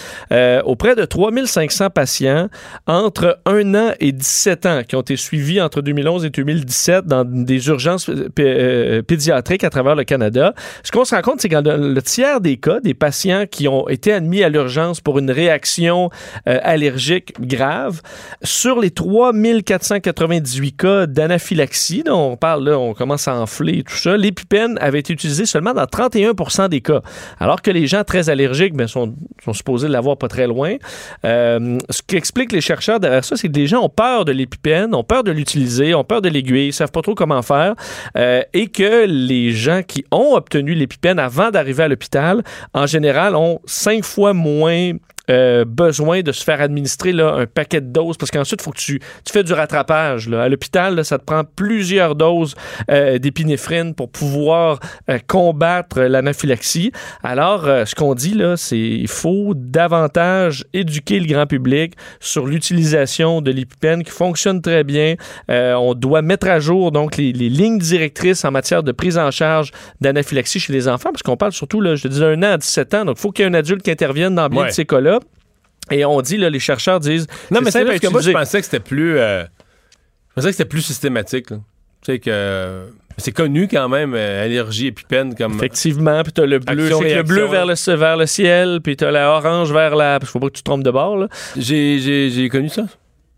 auprès 0.65 0.95
de 0.97 1.05
3500 1.05 1.91
patients 1.91 2.49
entre 2.87 3.39
1 3.45 3.75
an 3.75 3.93
et 4.01 4.13
17 4.13 4.65
ans 4.67 4.83
qui 4.87 4.97
ont 4.97 5.03
été 5.07 5.17
suivis 5.17 5.61
entre 5.61 5.83
2011 5.83 6.25
et 6.25 6.31
2017 6.31 7.07
dans 7.07 7.25
des 7.25 7.69
urgences 7.69 8.09
euh, 8.09 8.29
euh, 8.39 9.03
pédiatriques 9.03 9.63
à 9.63 9.71
travers 9.71 9.95
le 9.95 10.05
Canada. 10.05 10.53
Ce 10.83 10.91
qu'on 10.91 11.05
se 11.05 11.15
rend 11.15 11.23
compte, 11.23 11.41
c'est 11.41 11.49
que 11.49 11.61
dans 11.61 11.77
le, 11.77 12.03
tiers 12.03 12.41
des 12.41 12.57
cas, 12.57 12.81
des 12.81 12.95
patients 12.95 13.45
qui 13.49 13.69
ont 13.69 13.89
été 13.89 14.13
admis 14.13 14.43
à 14.43 14.49
l'urgence 14.49 15.01
pour 15.01 15.19
une 15.19 15.31
réaction 15.31 16.11
euh, 16.49 16.59
allergique 16.63 17.35
grave, 17.41 18.03
sur 18.43 18.81
les 18.81 18.91
3498 18.91 20.77
cas 20.77 21.07
d'anaphylaxie, 21.07 22.03
dont 22.03 22.33
on 22.33 22.37
parle 22.37 22.69
là, 22.69 22.79
on 22.79 22.95
commence 22.95 23.29
à 23.29 23.37
enfler 23.37 23.79
et 23.79 23.83
tout 23.85 23.95
ça, 23.95 24.17
l'épipène 24.17 24.79
avait 24.81 24.99
été 24.99 25.13
utilisé 25.13 25.47
seulement 25.47 25.75
dans 25.75 25.85
31% 25.85 26.69
des 26.69 26.81
cas, 26.81 27.03
alors 27.39 27.63
que 27.63 27.71
les 27.71 27.87
gens 27.87 28.03
très 28.03 28.29
allergiques 28.29 28.75
ben, 28.75 28.89
sont, 28.89 29.15
sont 29.45 29.53
supposés 29.53 29.89
l'avoir 29.89 30.17
pas 30.17 30.29
très 30.29 30.47
loin. 30.47 30.77
Euh, 31.25 31.79
ce 31.91 32.03
qu'expliquent 32.03 32.53
les 32.53 32.61
chercheurs 32.61 32.99
derrière 32.99 33.25
ça, 33.25 33.37
c'est 33.37 33.49
que 33.49 33.55
les 33.55 33.67
gens 33.67 33.83
ont 33.83 33.89
peur 33.89 34.25
de 34.25 34.33
l'épipène, 34.33 34.95
ont 34.97 35.05
peur 35.05 35.25
de 35.25 35.31
l'utiliser, 35.31 35.95
ont 35.95 36.05
peur 36.05 36.23
de 36.23 36.29
l'aiguille, 36.29 36.73
savent 36.73 36.91
pas 36.91 37.03
trop 37.03 37.15
comment 37.15 37.43
faire, 37.43 37.75
euh, 38.17 38.43
et 38.53 38.69
que 38.69 39.07
les 39.07 39.53
gens 39.53 39.83
qui 39.87 40.05
ont 40.11 40.35
obtenu 40.35 40.75
l'épipène 40.75 41.19
avant 41.19 41.51
d'arriver 41.51 41.85
à 41.85 41.89
l'hôpital, 41.89 42.43
en 42.75 42.87
général, 42.87 43.37
ont 43.37 43.61
cinq 43.67 44.05
fois 44.05 44.33
moins 44.33 44.93
euh, 45.31 45.65
besoin 45.65 46.21
de 46.23 46.33
se 46.33 46.45
faire 46.45 46.61
administrer 46.61 47.13
là, 47.13 47.33
un 47.35 47.47
paquet 47.47 47.81
de 47.81 47.87
doses 47.93 48.17
parce 48.17 48.31
qu'ensuite, 48.31 48.61
il 48.61 48.65
faut 48.65 48.71
que 48.71 48.79
tu, 48.79 48.99
tu 49.25 49.33
fais 49.33 49.43
du 49.43 49.53
rattrapage. 49.53 50.29
là. 50.29 50.43
À 50.43 50.49
l'hôpital, 50.49 50.95
là, 50.95 51.05
ça 51.05 51.19
te 51.19 51.25
prend 51.25 51.43
plusieurs 51.45 52.15
doses 52.15 52.55
euh, 52.91 53.19
d'épinéphrine 53.19 53.95
pour 53.95 54.11
pouvoir 54.11 54.79
euh, 55.11 55.19
combattre 55.27 56.01
l'anaphylaxie. 56.03 56.93
Alors, 57.23 57.67
euh, 57.67 57.85
ce 57.85 57.95
qu'on 57.95 58.15
dit, 58.15 58.35
là, 58.35 58.57
c'est 58.57 58.77
qu'il 58.77 59.09
faut 59.09 59.53
davantage 59.55 60.65
éduquer 60.73 61.21
le 61.21 61.27
grand 61.27 61.47
public 61.47 61.95
sur 62.21 62.47
l'utilisation 62.47 63.41
de 63.41 63.51
l'épipène 63.51 64.03
qui 64.05 64.11
fonctionne 64.11 64.61
très 64.63 64.85
bien. 64.85 65.15
Euh, 65.51 65.75
on 65.75 65.95
doit 65.95 66.23
mettre 66.23 66.49
à 66.49 66.59
jour 66.61 66.93
donc 66.93 67.17
les, 67.17 67.33
les 67.33 67.49
lignes 67.49 67.79
directrices 67.79 68.45
en 68.45 68.51
matière 68.51 68.83
de 68.83 68.93
prise 68.93 69.17
en 69.19 69.31
charge 69.31 69.71
d'anaphylaxie 70.01 70.61
chez 70.61 70.73
les 70.73 70.89
enfants 70.89 71.11
parce 71.13 71.23
qu'on 71.23 71.37
parle 71.37 71.53
surtout, 71.53 71.81
là, 71.81 71.95
je 71.95 72.05
te 72.05 72.09
dis, 72.09 72.21
d'un 72.21 72.43
an 72.43 72.53
à 72.53 72.59
17 72.59 72.95
ans. 72.95 73.05
Donc, 73.05 73.17
il 73.19 73.21
faut 73.21 73.31
qu'il 73.33 73.45
y 73.45 73.49
ait 73.49 73.51
un 73.51 73.55
adulte 73.55 73.83
qui 73.83 73.91
intervienne 73.91 74.35
dans 74.35 74.49
bien 74.49 74.63
Ouais. 74.63 74.69
de 74.69 74.73
ces 74.73 74.85
cas-là. 74.87 75.16
Et 75.91 76.05
on 76.05 76.21
dit, 76.21 76.37
là, 76.37 76.51
les 76.51 76.59
chercheurs 76.59 77.01
disent. 77.01 77.27
Non, 77.51 77.61
mais 77.63 77.71
c'est 77.71 77.85
parce 77.85 78.01
que 78.01 78.09
moi, 78.09 78.21
je 78.21 78.31
pensais 78.31 78.59
que 78.59 78.65
c'était 78.65 78.81
plus. 78.81 79.19
euh, 79.19 79.45
je 79.45 80.35
pensais 80.35 80.49
que 80.49 80.53
c'était 80.57 80.69
plus 80.69 80.83
systématique. 80.83 81.51
là. 81.51 81.59
Tu 82.03 82.13
sais 82.13 82.19
que. 82.19 82.31
euh, 82.31 82.87
c'est 83.19 83.33
connu 83.33 83.67
quand 83.67 83.89
même, 83.89 84.13
euh, 84.15 84.45
allergie 84.45 84.89
épipène 84.89 85.35
comme. 85.35 85.55
Effectivement, 85.55 86.23
puis 86.23 86.33
t'as 86.33 86.45
le 86.45 86.59
bleu, 86.59 86.85
Action, 86.87 87.01
le 87.01 87.23
bleu 87.23 87.47
vers 87.47 87.65
le, 87.65 87.95
vers 87.95 88.17
le 88.19 88.27
ciel, 88.27 88.81
puis 88.83 88.97
t'as 88.97 89.11
la 89.11 89.31
orange 89.31 89.73
vers 89.73 89.97
la. 89.97 90.19
Faut 90.23 90.39
pas 90.39 90.49
que 90.49 90.53
tu 90.55 90.63
te 90.63 90.65
trompes 90.65 90.83
de 90.83 90.91
bord, 90.91 91.17
là. 91.17 91.29
J'ai, 91.57 91.99
j'ai, 91.99 92.29
j'ai 92.31 92.49
connu 92.49 92.69
ça. 92.69 92.85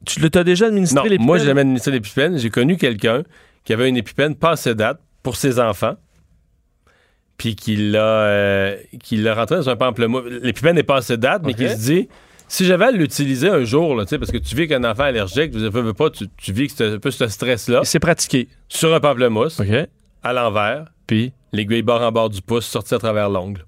Tu 0.05 0.29
t'as 0.31 0.43
déjà 0.43 0.67
administré 0.67 1.03
l'épipène? 1.05 1.27
moi, 1.27 1.39
j'ai 1.39 1.47
jamais 1.47 1.61
administré 1.61 1.93
l'épipène. 1.93 2.39
J'ai 2.39 2.51
connu 2.51 2.77
quelqu'un 2.77 3.23
qui 3.65 3.73
avait 3.73 3.89
une 3.89 3.97
épipène 3.97 4.35
passée 4.35 4.75
date 4.75 5.01
pour 5.23 5.37
ses 5.37 5.61
enfants. 5.61 5.97
Puis 7.37 7.55
qui 7.55 7.77
l'a, 7.77 8.01
euh, 8.01 8.77
qui 9.03 9.17
l'a 9.17 9.35
rentré 9.35 9.57
dans 9.57 9.69
un 9.71 9.77
pamplemousse. 9.77 10.25
L'épipène 10.43 10.77
est 10.79 10.83
passée 10.83 11.17
date, 11.17 11.43
mais 11.45 11.55
qui 11.55 11.69
se 11.69 11.77
dit 11.77 12.09
si 12.49 12.65
j'avais 12.65 12.87
à 12.87 12.91
l'utiliser 12.91 13.49
un 13.49 13.65
jour, 13.65 13.95
là, 13.95 14.05
tu 14.05 14.11
sais, 14.11 14.19
parce 14.19 14.31
que 14.33 14.39
tu 14.39 14.55
vis 14.55 14.63
avec 14.63 14.73
un 14.73 14.85
enfant 14.85 15.05
allergique, 15.05 15.53
tu 15.53 15.59
veux, 15.59 15.69
veux 15.83 15.95
pas, 15.95 16.11
tu, 16.11 16.27
tu 16.37 16.53
vis 16.53 16.69
que 16.75 16.97
un 16.97 16.99
peu 16.99 17.11
ce 17.11 17.29
stress-là. 17.29 17.81
C'est 17.85 18.01
pratiqué. 18.01 18.49
Sur 18.69 18.93
un 18.95 19.01
pamplemousse, 19.01 19.61
OK. 19.61 19.89
à 20.23 20.33
l'envers, 20.33 20.87
Puis? 21.07 21.33
l'aiguille 21.53 21.83
bord 21.83 22.03
en 22.03 22.11
bord 22.13 22.31
du 22.31 22.43
pouce 22.43 22.67
sortie 22.67 22.95
à 22.95 22.99
travers 22.99 23.29
l'ongle. 23.29 23.65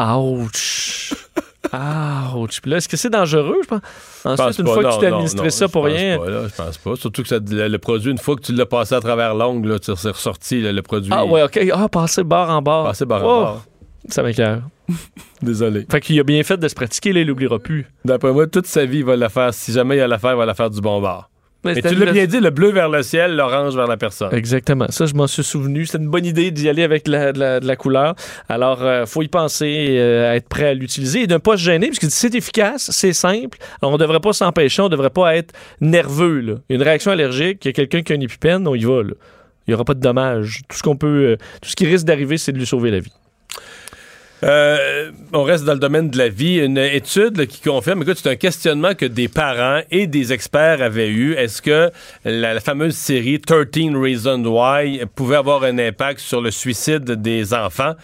Ouch! 0.00 1.14
Ouch! 2.34 2.60
Puis 2.60 2.70
là, 2.70 2.76
est-ce 2.78 2.88
que 2.88 2.96
c'est 2.96 3.10
dangereux, 3.10 3.58
je 3.62 3.68
pense? 3.68 3.80
Ensuite, 4.24 4.36
pense 4.46 4.58
une 4.58 4.64
pas, 4.66 4.72
fois 4.74 4.84
que 4.84 4.94
tu 4.94 4.98
t'es 5.00 5.06
administré 5.06 5.44
non, 5.44 5.50
ça 5.50 5.68
pour 5.68 5.84
rien. 5.84 6.18
pas, 6.18 6.28
là, 6.30 6.48
je 6.48 6.54
pense 6.54 6.78
pas. 6.78 6.96
Surtout 6.96 7.22
que 7.22 7.28
ça- 7.28 7.38
le, 7.38 7.68
le 7.68 7.78
produit, 7.78 8.10
une 8.10 8.18
fois 8.18 8.36
que 8.36 8.42
tu 8.42 8.52
l'as 8.52 8.66
passé 8.66 8.94
à 8.94 9.00
travers 9.00 9.34
l'ongle, 9.34 9.78
c'est 9.82 9.92
ressorti, 9.92 10.60
là, 10.60 10.72
le 10.72 10.82
produit. 10.82 11.12
Ah, 11.14 11.24
ouais, 11.24 11.42
OK. 11.42 11.58
Ah, 11.72 11.88
passer 11.88 12.22
bord 12.24 12.50
en 12.50 12.60
bord. 12.60 12.84
Passer 12.86 13.06
bord 13.06 13.22
en 13.22 13.24
bord. 13.24 13.64
Ça 14.08 14.22
m'écoeure. 14.22 14.62
Désolé. 15.42 15.86
Fait 15.90 16.00
qu'il 16.00 16.18
a 16.20 16.24
bien 16.24 16.42
fait 16.42 16.56
de 16.56 16.68
se 16.68 16.74
pratiquer, 16.74 17.12
là, 17.12 17.20
il 17.20 17.26
l'oubliera 17.26 17.58
plus. 17.58 17.86
D'après 18.04 18.32
moi, 18.32 18.46
toute 18.46 18.66
sa 18.66 18.84
vie, 18.84 18.98
il 18.98 19.04
va 19.04 19.16
la 19.16 19.28
faire. 19.28 19.52
Si 19.54 19.72
jamais 19.72 19.96
il 19.96 20.00
a 20.00 20.06
la 20.08 20.18
faire, 20.18 20.32
il 20.32 20.36
va 20.38 20.46
la 20.46 20.54
faire 20.54 20.70
du 20.70 20.80
bon 20.80 21.00
bord. 21.00 21.30
Mais 21.64 21.80
tu 21.80 21.94
l'as 21.94 22.12
bien 22.12 22.26
dit, 22.26 22.40
le 22.40 22.50
bleu 22.50 22.72
vers 22.72 22.90
le 22.90 23.02
ciel, 23.02 23.36
l'orange 23.36 23.74
vers 23.74 23.86
la 23.86 23.96
personne. 23.96 24.28
Exactement. 24.34 24.84
Ça, 24.90 25.06
je 25.06 25.14
m'en 25.14 25.26
suis 25.26 25.42
souvenu. 25.42 25.86
C'est 25.86 25.96
une 25.96 26.10
bonne 26.10 26.26
idée 26.26 26.50
d'y 26.50 26.68
aller 26.68 26.82
avec 26.82 27.08
la, 27.08 27.32
de, 27.32 27.38
la, 27.38 27.58
de 27.60 27.66
la 27.66 27.76
couleur. 27.76 28.14
Alors, 28.50 28.82
euh, 28.82 29.06
faut 29.06 29.22
y 29.22 29.28
penser, 29.28 29.96
euh, 29.98 30.30
à 30.30 30.36
être 30.36 30.46
prêt 30.46 30.66
à 30.66 30.74
l'utiliser 30.74 31.22
et 31.22 31.26
de 31.26 31.32
ne 31.32 31.38
pas 31.38 31.56
se 31.56 31.62
gêner, 31.62 31.86
parce 31.86 31.98
que 31.98 32.10
c'est 32.10 32.34
efficace, 32.34 32.90
c'est 32.92 33.14
simple. 33.14 33.56
Alors, 33.80 33.92
on 33.92 33.96
ne 33.96 33.98
devrait 34.02 34.20
pas 34.20 34.34
s'empêcher, 34.34 34.82
on 34.82 34.86
ne 34.86 34.90
devrait 34.90 35.08
pas 35.08 35.36
être 35.36 35.54
nerveux. 35.80 36.40
Là. 36.40 36.54
Une 36.68 36.82
réaction 36.82 37.12
allergique, 37.12 37.64
il 37.64 37.68
y 37.68 37.70
a 37.70 37.72
quelqu'un 37.72 38.02
qui 38.02 38.12
a 38.12 38.16
une 38.16 38.22
épipène, 38.22 38.68
on 38.68 38.74
y 38.74 38.84
va. 38.84 39.02
là. 39.02 39.14
Il 39.66 39.70
n'y 39.70 39.74
aura 39.74 39.86
pas 39.86 39.94
de 39.94 40.00
dommages. 40.00 40.60
Tout 40.68 40.76
ce 40.76 40.82
qu'on 40.82 40.96
peut, 40.96 41.06
euh, 41.30 41.36
tout 41.62 41.70
ce 41.70 41.76
qui 41.76 41.86
risque 41.86 42.04
d'arriver, 42.04 42.36
c'est 42.36 42.52
de 42.52 42.58
lui 42.58 42.66
sauver 42.66 42.90
la 42.90 42.98
vie. 43.00 43.12
Euh, 44.44 45.10
on 45.32 45.42
reste 45.42 45.64
dans 45.64 45.72
le 45.72 45.78
domaine 45.78 46.10
de 46.10 46.18
la 46.18 46.28
vie. 46.28 46.58
Une 46.58 46.76
étude 46.76 47.46
qui 47.46 47.60
confirme, 47.60 48.02
écoute, 48.02 48.18
c'est 48.22 48.30
un 48.30 48.36
questionnement 48.36 48.94
que 48.94 49.06
des 49.06 49.28
parents 49.28 49.80
et 49.90 50.06
des 50.06 50.32
experts 50.32 50.82
avaient 50.82 51.08
eu. 51.08 51.32
Est-ce 51.32 51.62
que 51.62 51.90
la, 52.24 52.60
fameuse 52.60 52.94
série 52.94 53.40
13 53.40 53.94
Reasons 53.94 54.44
Why 54.44 55.02
pouvait 55.14 55.36
avoir 55.36 55.64
un 55.64 55.78
impact 55.78 56.20
sur 56.20 56.42
le 56.42 56.50
suicide 56.50 57.04
des 57.04 57.54
enfants? 57.54 57.94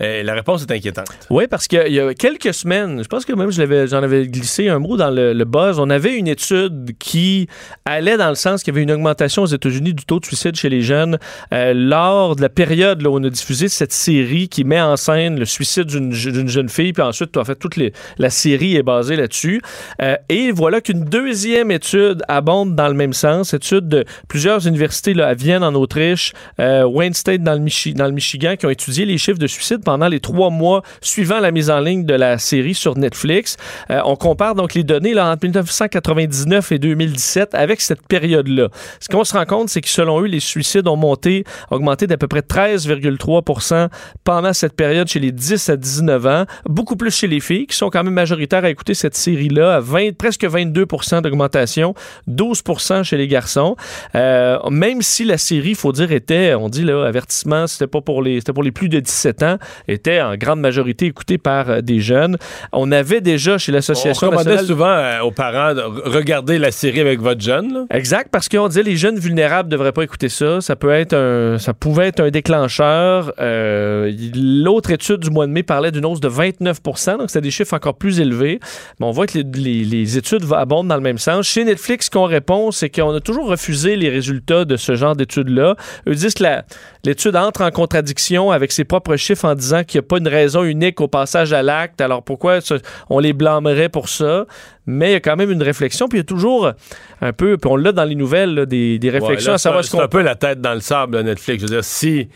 Euh, 0.00 0.22
la 0.22 0.34
réponse 0.34 0.62
est 0.62 0.72
inquiétante. 0.72 1.10
Oui, 1.28 1.46
parce 1.48 1.68
qu'il 1.68 1.92
y 1.92 2.00
a 2.00 2.14
quelques 2.14 2.54
semaines, 2.54 3.02
je 3.02 3.08
pense 3.08 3.24
que 3.24 3.32
même 3.34 3.50
j'en 3.50 4.02
avais 4.02 4.26
glissé 4.26 4.68
un 4.68 4.78
mot 4.78 4.96
dans 4.96 5.10
le, 5.10 5.44
buzz, 5.44 5.78
on 5.78 5.90
avait 5.90 6.16
une 6.16 6.28
étude 6.28 6.96
qui 6.98 7.48
allait 7.84 8.16
dans 8.16 8.28
le 8.28 8.34
sens 8.34 8.62
qu'il 8.62 8.72
y 8.72 8.76
avait 8.76 8.84
une 8.84 8.92
augmentation 8.92 9.42
aux 9.42 9.46
États-Unis 9.46 9.94
du 9.94 10.04
taux 10.04 10.20
de 10.20 10.24
suicide 10.24 10.56
chez 10.56 10.68
les 10.68 10.82
jeunes 10.82 11.18
euh, 11.52 11.72
lors 11.74 12.36
de 12.36 12.42
la 12.42 12.48
période 12.48 13.06
où 13.06 13.10
on 13.10 13.22
a 13.24 13.30
diffusé 13.30 13.68
cette 13.68 13.92
série 13.92 14.48
qui 14.48 14.64
met 14.64 14.80
en 14.80 14.96
scène 14.96 15.38
le 15.38 15.44
suicide 15.44 15.89
d'une 15.90 16.12
je- 16.12 16.30
d'une 16.30 16.48
jeune 16.48 16.68
fille, 16.68 16.92
puis 16.92 17.02
ensuite, 17.02 17.36
en 17.36 17.44
fait, 17.44 17.56
toute 17.56 17.76
la 18.18 18.30
série 18.30 18.76
est 18.76 18.82
basée 18.82 19.16
là-dessus. 19.16 19.60
Euh, 20.02 20.16
et 20.28 20.52
voilà 20.52 20.80
qu'une 20.80 21.04
deuxième 21.04 21.70
étude 21.70 22.22
abonde 22.28 22.74
dans 22.74 22.88
le 22.88 22.94
même 22.94 23.12
sens, 23.12 23.52
étude 23.54 23.88
de 23.88 24.04
plusieurs 24.28 24.66
universités 24.66 25.14
là, 25.14 25.28
à 25.28 25.34
Vienne 25.34 25.62
en 25.62 25.74
Autriche, 25.74 26.32
euh, 26.60 26.84
Wayne 26.84 27.14
State 27.14 27.42
dans 27.42 27.54
le, 27.54 27.60
Michi- 27.60 27.94
dans 27.94 28.06
le 28.06 28.12
Michigan, 28.12 28.54
qui 28.58 28.66
ont 28.66 28.70
étudié 28.70 29.04
les 29.04 29.18
chiffres 29.18 29.38
de 29.38 29.46
suicide 29.46 29.82
pendant 29.84 30.08
les 30.08 30.20
trois 30.20 30.50
mois 30.50 30.82
suivant 31.00 31.40
la 31.40 31.50
mise 31.50 31.70
en 31.70 31.80
ligne 31.80 32.04
de 32.04 32.14
la 32.14 32.38
série 32.38 32.74
sur 32.74 32.96
Netflix. 32.96 33.56
Euh, 33.90 34.00
on 34.04 34.16
compare 34.16 34.54
donc 34.54 34.74
les 34.74 34.84
données 34.84 35.14
là, 35.14 35.30
entre 35.30 35.44
1999 35.44 36.72
et 36.72 36.78
2017 36.78 37.54
avec 37.54 37.80
cette 37.80 38.06
période-là. 38.06 38.68
Ce 39.00 39.08
qu'on 39.08 39.24
se 39.24 39.34
rend 39.34 39.44
compte, 39.44 39.68
c'est 39.68 39.80
que 39.80 39.88
selon 39.88 40.20
eux, 40.22 40.26
les 40.26 40.40
suicides 40.40 40.86
ont 40.88 40.96
monté, 40.96 41.44
augmenté 41.70 42.06
d'à 42.06 42.16
peu 42.16 42.28
près 42.28 42.42
13,3% 42.42 43.88
pendant 44.24 44.52
cette 44.52 44.74
période 44.74 45.08
chez 45.08 45.20
les 45.20 45.32
10 45.32 45.69
à 45.70 45.76
19 45.76 46.26
ans, 46.26 46.44
beaucoup 46.66 46.96
plus 46.96 47.14
chez 47.14 47.26
les 47.26 47.40
filles 47.40 47.66
qui 47.66 47.76
sont 47.76 47.90
quand 47.90 48.04
même 48.04 48.14
majoritaires 48.14 48.64
à 48.64 48.70
écouter 48.70 48.94
cette 48.94 49.16
série-là, 49.16 49.76
à 49.76 49.80
20, 49.80 50.16
presque 50.16 50.44
22 50.44 50.86
d'augmentation, 51.22 51.94
12 52.26 52.62
chez 53.02 53.16
les 53.16 53.28
garçons. 53.28 53.76
Euh, 54.14 54.58
même 54.70 55.02
si 55.02 55.24
la 55.24 55.38
série, 55.38 55.74
faut 55.74 55.92
dire, 55.92 56.12
était, 56.12 56.54
on 56.54 56.68
dit 56.68 56.84
là, 56.84 57.06
avertissement, 57.06 57.66
c'était 57.66 57.86
pas 57.86 58.00
pour 58.00 58.22
les, 58.22 58.40
c'était 58.40 58.52
pour 58.52 58.62
les 58.62 58.72
plus 58.72 58.88
de 58.88 59.00
17 59.00 59.42
ans, 59.42 59.58
était 59.88 60.20
en 60.20 60.36
grande 60.36 60.60
majorité 60.60 61.06
écoutée 61.06 61.38
par 61.38 61.70
euh, 61.70 61.80
des 61.80 62.00
jeunes. 62.00 62.36
On 62.72 62.92
avait 62.92 63.20
déjà 63.20 63.58
chez 63.58 63.72
l'association 63.72 64.28
On 64.28 64.30
recommandait 64.30 64.56
nationale 64.56 64.66
souvent 64.66 64.86
euh, 64.86 65.20
aux 65.20 65.30
parents 65.30 65.74
de 65.74 65.80
regarder 65.80 66.58
la 66.58 66.70
série 66.70 67.00
avec 67.00 67.20
votre 67.20 67.40
jeune. 67.40 67.72
là. 67.72 67.86
Exact, 67.90 68.28
parce 68.30 68.48
qu'on 68.48 68.68
disait 68.68 68.82
les 68.82 68.96
jeunes 68.96 69.18
vulnérables 69.18 69.68
ne 69.68 69.72
devraient 69.72 69.92
pas 69.92 70.02
écouter 70.02 70.28
ça. 70.28 70.60
Ça 70.60 70.76
peut 70.76 70.90
être 70.90 71.14
un, 71.14 71.58
ça 71.58 71.74
pouvait 71.74 72.08
être 72.08 72.20
un 72.20 72.30
déclencheur. 72.30 73.32
Euh, 73.40 74.12
L'autre 74.34 74.90
étude 74.90 75.18
du 75.18 75.30
mois 75.30 75.46
de 75.46 75.52
mai 75.52 75.59
parlait 75.62 75.90
d'une 75.90 76.04
hausse 76.04 76.20
de 76.20 76.28
29 76.28 76.78
donc 77.18 77.30
c'est 77.30 77.40
des 77.40 77.50
chiffres 77.50 77.74
encore 77.74 77.94
plus 77.96 78.20
élevés. 78.20 78.60
Mais 78.98 79.06
on 79.06 79.10
voit 79.10 79.26
que 79.26 79.38
les, 79.38 79.44
les- 79.44 79.84
les 79.84 80.18
études 80.18 80.44
abondent 80.52 80.88
dans 80.88 80.96
le 80.96 81.00
même 81.02 81.18
sens. 81.18 81.46
Chez 81.46 81.64
Netflix, 81.64 82.06
ce 82.06 82.10
qu'on 82.10 82.24
répond, 82.24 82.70
c'est 82.70 82.88
qu'on 82.90 83.14
a 83.14 83.20
toujours 83.20 83.48
refusé 83.48 83.96
les 83.96 84.08
résultats 84.08 84.64
de 84.64 84.76
ce 84.76 84.94
genre 84.94 85.16
d'études-là. 85.16 85.76
Eux 86.08 86.14
disent 86.14 86.34
que 86.34 86.44
l'étude 87.04 87.36
entre 87.36 87.62
en 87.62 87.70
contradiction 87.70 88.50
avec 88.50 88.72
ses 88.72 88.84
propres 88.84 89.16
chiffres 89.16 89.44
en 89.46 89.54
disant 89.54 89.84
qu'il 89.84 90.00
n'y 90.00 90.04
a 90.04 90.08
pas 90.08 90.18
une 90.18 90.28
raison 90.28 90.64
unique 90.64 91.00
au 91.00 91.08
passage 91.08 91.52
à 91.52 91.62
l'acte. 91.62 92.00
Alors 92.00 92.22
pourquoi 92.22 92.60
ce- 92.60 92.74
on 93.08 93.18
les 93.18 93.32
blâmerait 93.32 93.88
pour 93.88 94.08
ça? 94.08 94.46
Mais 94.86 95.10
il 95.10 95.12
y 95.12 95.16
a 95.16 95.20
quand 95.20 95.36
même 95.36 95.50
une 95.50 95.62
réflexion, 95.62 96.08
puis 96.08 96.18
il 96.18 96.20
y 96.20 96.22
a 96.22 96.24
toujours 96.24 96.72
un 97.20 97.32
peu, 97.32 97.56
puis 97.58 97.70
on 97.70 97.76
l'a 97.76 97.92
dans 97.92 98.04
les 98.04 98.14
nouvelles, 98.16 98.54
là, 98.54 98.66
des, 98.66 98.98
des 98.98 99.10
réflexions 99.10 99.50
Ouais, 99.50 99.52
là, 99.52 99.54
à 99.54 99.58
savoir 99.58 99.84
ce 99.84 99.90
qu'on 99.90 99.98
C'est 99.98 100.04
un 100.04 100.08
peu 100.08 100.22
la 100.22 100.34
tête 100.34 100.60
dans 100.60 100.74
le 100.74 100.80
sable, 100.80 101.16
là, 101.18 101.22
Netflix. 101.22 101.62
Je 101.62 101.68
veux 101.68 101.74
dire, 101.74 101.84
si, 101.84 102.28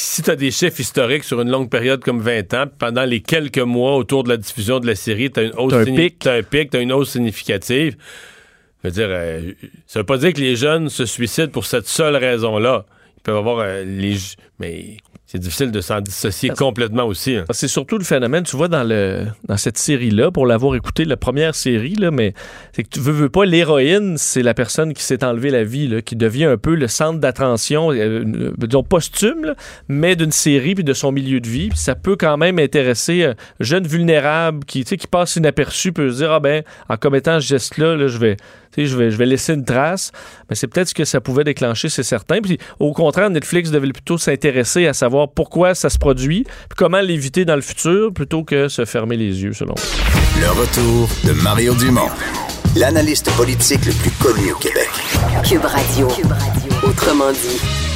si 0.00 0.22
tu 0.22 0.30
as 0.30 0.36
des 0.36 0.52
chiffres 0.52 0.78
historiques 0.78 1.24
sur 1.24 1.40
une 1.40 1.50
longue 1.50 1.68
période 1.68 2.04
comme 2.04 2.20
20 2.20 2.54
ans, 2.54 2.66
pendant 2.78 3.04
les 3.04 3.20
quelques 3.20 3.58
mois 3.58 3.96
autour 3.96 4.22
de 4.22 4.28
la 4.28 4.36
diffusion 4.36 4.78
de 4.78 4.86
la 4.86 4.94
série, 4.94 5.28
tu 5.28 5.40
as 5.40 5.42
une 5.42 5.54
hausse 5.56 5.72
un 5.74 5.84
pic. 6.42 6.72
une 6.74 6.92
hausse 6.92 7.10
significative. 7.10 7.96
Je 8.80 8.88
veux 8.88 8.92
dire, 8.92 9.08
euh, 9.10 9.52
ça 9.88 9.98
veut 9.98 10.06
pas 10.06 10.18
dire 10.18 10.32
que 10.32 10.40
les 10.40 10.54
jeunes 10.54 10.88
se 10.88 11.04
suicident 11.04 11.50
pour 11.50 11.66
cette 11.66 11.88
seule 11.88 12.14
raison-là. 12.14 12.86
Ils 13.16 13.22
peuvent 13.22 13.38
avoir 13.38 13.58
euh, 13.58 13.82
les. 13.82 14.16
Mais 14.60 14.98
c'est 15.30 15.38
difficile 15.38 15.70
de 15.70 15.82
s'en 15.82 16.00
dissocier 16.00 16.48
complètement 16.48 17.04
aussi. 17.04 17.36
hein. 17.36 17.44
C'est 17.50 17.68
surtout 17.68 17.98
le 17.98 18.04
phénomène, 18.04 18.44
tu 18.44 18.56
vois, 18.56 18.68
dans, 18.68 18.82
le, 18.82 19.26
dans 19.46 19.58
cette 19.58 19.76
série-là, 19.76 20.30
pour 20.30 20.46
l'avoir 20.46 20.74
écouté, 20.74 21.04
la 21.04 21.18
première 21.18 21.54
série, 21.54 21.96
là, 21.96 22.10
mais 22.10 22.32
c'est 22.72 22.82
que 22.82 22.88
tu 22.88 22.98
veux, 22.98 23.12
veux 23.12 23.28
pas, 23.28 23.44
l'héroïne, 23.44 24.16
c'est 24.16 24.42
la 24.42 24.54
personne 24.54 24.94
qui 24.94 25.02
s'est 25.02 25.22
enlevé 25.22 25.50
la 25.50 25.64
vie, 25.64 25.86
là, 25.86 26.00
qui 26.00 26.16
devient 26.16 26.46
un 26.46 26.56
peu 26.56 26.74
le 26.74 26.88
centre 26.88 27.20
d'attention, 27.20 27.92
euh, 27.92 28.24
disons 28.56 28.82
posthume, 28.82 29.44
là, 29.44 29.54
mais 29.86 30.16
d'une 30.16 30.32
série 30.32 30.74
puis 30.74 30.82
de 30.82 30.94
son 30.94 31.12
milieu 31.12 31.40
de 31.40 31.48
vie. 31.48 31.68
Puis 31.68 31.78
ça 31.78 31.94
peut 31.94 32.16
quand 32.16 32.38
même 32.38 32.58
intéresser 32.58 33.24
un 33.24 33.34
jeune 33.60 33.86
vulnérable 33.86 34.64
qui, 34.64 34.82
tu 34.84 34.88
sais, 34.88 34.96
qui 34.96 35.08
passe 35.08 35.36
inaperçu, 35.36 35.92
peut 35.92 36.10
se 36.10 36.16
dire, 36.16 36.32
ah 36.32 36.40
ben, 36.40 36.62
en 36.88 36.96
commettant 36.96 37.38
ce 37.38 37.46
geste-là, 37.48 37.96
là, 37.96 38.08
je 38.08 38.16
vais. 38.16 38.38
Je 38.86 38.96
vais, 38.96 39.10
je 39.10 39.16
vais 39.16 39.26
laisser 39.26 39.54
une 39.54 39.64
trace, 39.64 40.12
mais 40.48 40.56
c'est 40.56 40.66
peut-être 40.66 40.88
ce 40.88 40.94
que 40.94 41.04
ça 41.04 41.20
pouvait 41.20 41.44
déclencher, 41.44 41.88
c'est 41.88 42.02
certain. 42.02 42.40
Puis 42.40 42.58
au 42.78 42.92
contraire, 42.92 43.30
Netflix 43.30 43.70
devait 43.70 43.88
plutôt 43.88 44.18
s'intéresser 44.18 44.86
à 44.86 44.92
savoir 44.92 45.28
pourquoi 45.30 45.74
ça 45.74 45.90
se 45.90 45.98
produit, 45.98 46.44
puis 46.44 46.76
comment 46.76 47.00
l'éviter 47.00 47.44
dans 47.44 47.56
le 47.56 47.62
futur, 47.62 48.12
plutôt 48.12 48.44
que 48.44 48.68
se 48.68 48.84
fermer 48.84 49.16
les 49.16 49.42
yeux, 49.42 49.52
selon 49.52 49.74
moi. 49.76 49.84
Le 50.40 50.50
retour 50.50 51.08
de 51.24 51.32
Mario 51.42 51.74
Dumont, 51.74 52.08
l'analyste 52.76 53.30
politique 53.36 53.84
le 53.86 53.92
plus 53.92 54.10
connu 54.12 54.52
au 54.52 54.56
Québec. 54.56 54.88
Cube 55.44 55.64
Radio. 55.64 56.08
Autrement 56.84 57.32
dit. 57.32 57.87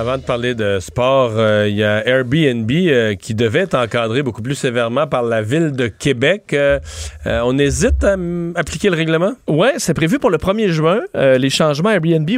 Avant 0.00 0.16
de 0.16 0.22
parler 0.22 0.54
de 0.54 0.78
sport, 0.80 1.32
euh, 1.36 1.66
il 1.68 1.76
y 1.76 1.84
a 1.84 2.08
Airbnb 2.08 2.70
euh, 2.70 3.14
qui 3.16 3.34
devait 3.34 3.58
être 3.58 3.74
encadré 3.74 4.22
beaucoup 4.22 4.40
plus 4.40 4.54
sévèrement 4.54 5.06
par 5.06 5.22
la 5.22 5.42
ville 5.42 5.72
de 5.72 5.88
Québec. 5.88 6.54
Euh, 6.54 6.78
on 7.26 7.58
hésite 7.58 8.02
à 8.02 8.16
appliquer 8.54 8.88
le 8.88 8.96
règlement? 8.96 9.32
Ouais, 9.46 9.74
c'est 9.76 9.92
prévu 9.92 10.18
pour 10.18 10.30
le 10.30 10.38
1er 10.38 10.68
juin. 10.68 11.00
Les 11.14 11.50
changements 11.50 11.90
Airbnb, 11.90 12.30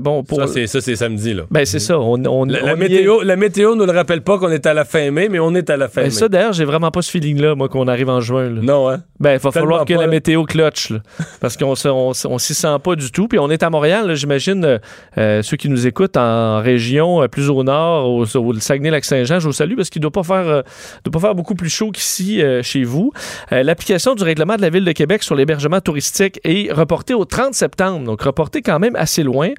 bon, 0.00 0.24
pour. 0.24 0.38
Ça, 0.40 0.46
c'est, 0.46 0.66
ça, 0.66 0.80
c'est 0.80 0.96
samedi. 0.96 1.34
Là. 1.34 1.42
Ben, 1.50 1.66
c'est 1.66 1.78
ça. 1.78 1.98
On, 2.00 2.14
on- 2.24 2.46
La, 2.46 2.62
on 2.62 2.66
la 2.68 2.72
y 2.72 2.76
météo, 2.78 3.20
la 3.20 3.36
météo 3.36 3.74
nous 3.74 3.84
le 3.84 3.92
rappelle 3.92 4.22
pas 4.22 4.38
qu'on 4.38 4.48
est 4.50 4.64
à 4.64 4.72
la 4.72 4.86
fin 4.86 5.10
mai, 5.10 5.28
mais 5.28 5.40
on 5.40 5.54
est 5.54 5.68
à 5.68 5.76
la 5.76 5.88
fin 5.88 6.00
Ben, 6.00 6.06
mai. 6.06 6.10
ça, 6.12 6.26
d'ailleurs, 6.26 6.54
j'ai 6.54 6.64
vraiment 6.64 6.90
pas 6.90 7.02
ce 7.02 7.10
feeling-là, 7.10 7.54
moi, 7.54 7.68
qu'on 7.68 7.86
arrive 7.86 8.08
en 8.08 8.22
juin. 8.22 8.44
là. 8.48 8.62
non, 8.62 8.88
hein? 8.88 9.02
Ben, 9.18 9.32
il 9.32 9.38
va 9.38 9.50
Tellement 9.50 9.52
falloir 9.52 9.84
que 9.84 9.92
pas, 9.92 10.00
la 10.00 10.06
là. 10.06 10.10
météo 10.10 10.44
clutch, 10.44 10.88
là. 10.88 11.00
parce 11.42 11.58
qu'on 11.58 11.74
on, 11.84 12.38
s'y 12.38 12.54
sent 12.54 12.76
pas 12.82 12.96
du 12.96 13.12
tout. 13.12 13.28
Puis 13.28 13.38
on 13.38 13.50
est 13.50 13.62
à 13.62 13.68
Montréal, 13.68 14.14
j'imagine, 14.14 14.80
ceux 15.18 15.56
qui 15.58 15.68
nous 15.68 15.86
écoutent 15.86 16.16
en 16.16 16.62
région 16.62 17.09
euh, 17.18 17.28
plus 17.28 17.48
au 17.50 17.62
nord, 17.62 18.08
au, 18.08 18.54
Saguenay-Lac-Saint-Jean, 18.54 19.40
je 19.40 19.46
vous 19.46 19.52
salue 19.52 19.76
parce 19.76 19.90
qu'il 19.90 20.02
faire, 20.02 20.48
euh, 20.48 20.62
doit 21.04 21.12
pas 21.12 21.18
faire 21.18 21.34
beaucoup 21.34 21.54
plus 21.54 21.68
chaud 21.68 21.90
qu'ici 21.90 22.42
euh, 22.42 22.62
chez 22.62 22.84
vous. 22.84 23.12
L'application 23.50 24.14
du 24.14 24.22
règlement 24.22 24.56
de 24.56 24.62
la 24.62 24.70
Ville 24.70 24.84
de 24.84 24.92
Québec 24.92 25.22
sur 25.22 25.34
l'hébergement 25.34 25.80
touristique 25.80 26.40
est 26.44 26.72
reportée 26.72 27.14
au 27.14 27.24
30 27.24 27.54
septembre, 27.54 28.04
donc 28.04 28.22
reportée 28.22 28.62
quand 28.62 28.78
même 28.78 28.96
assez 28.96 29.22
loin. 29.22 29.50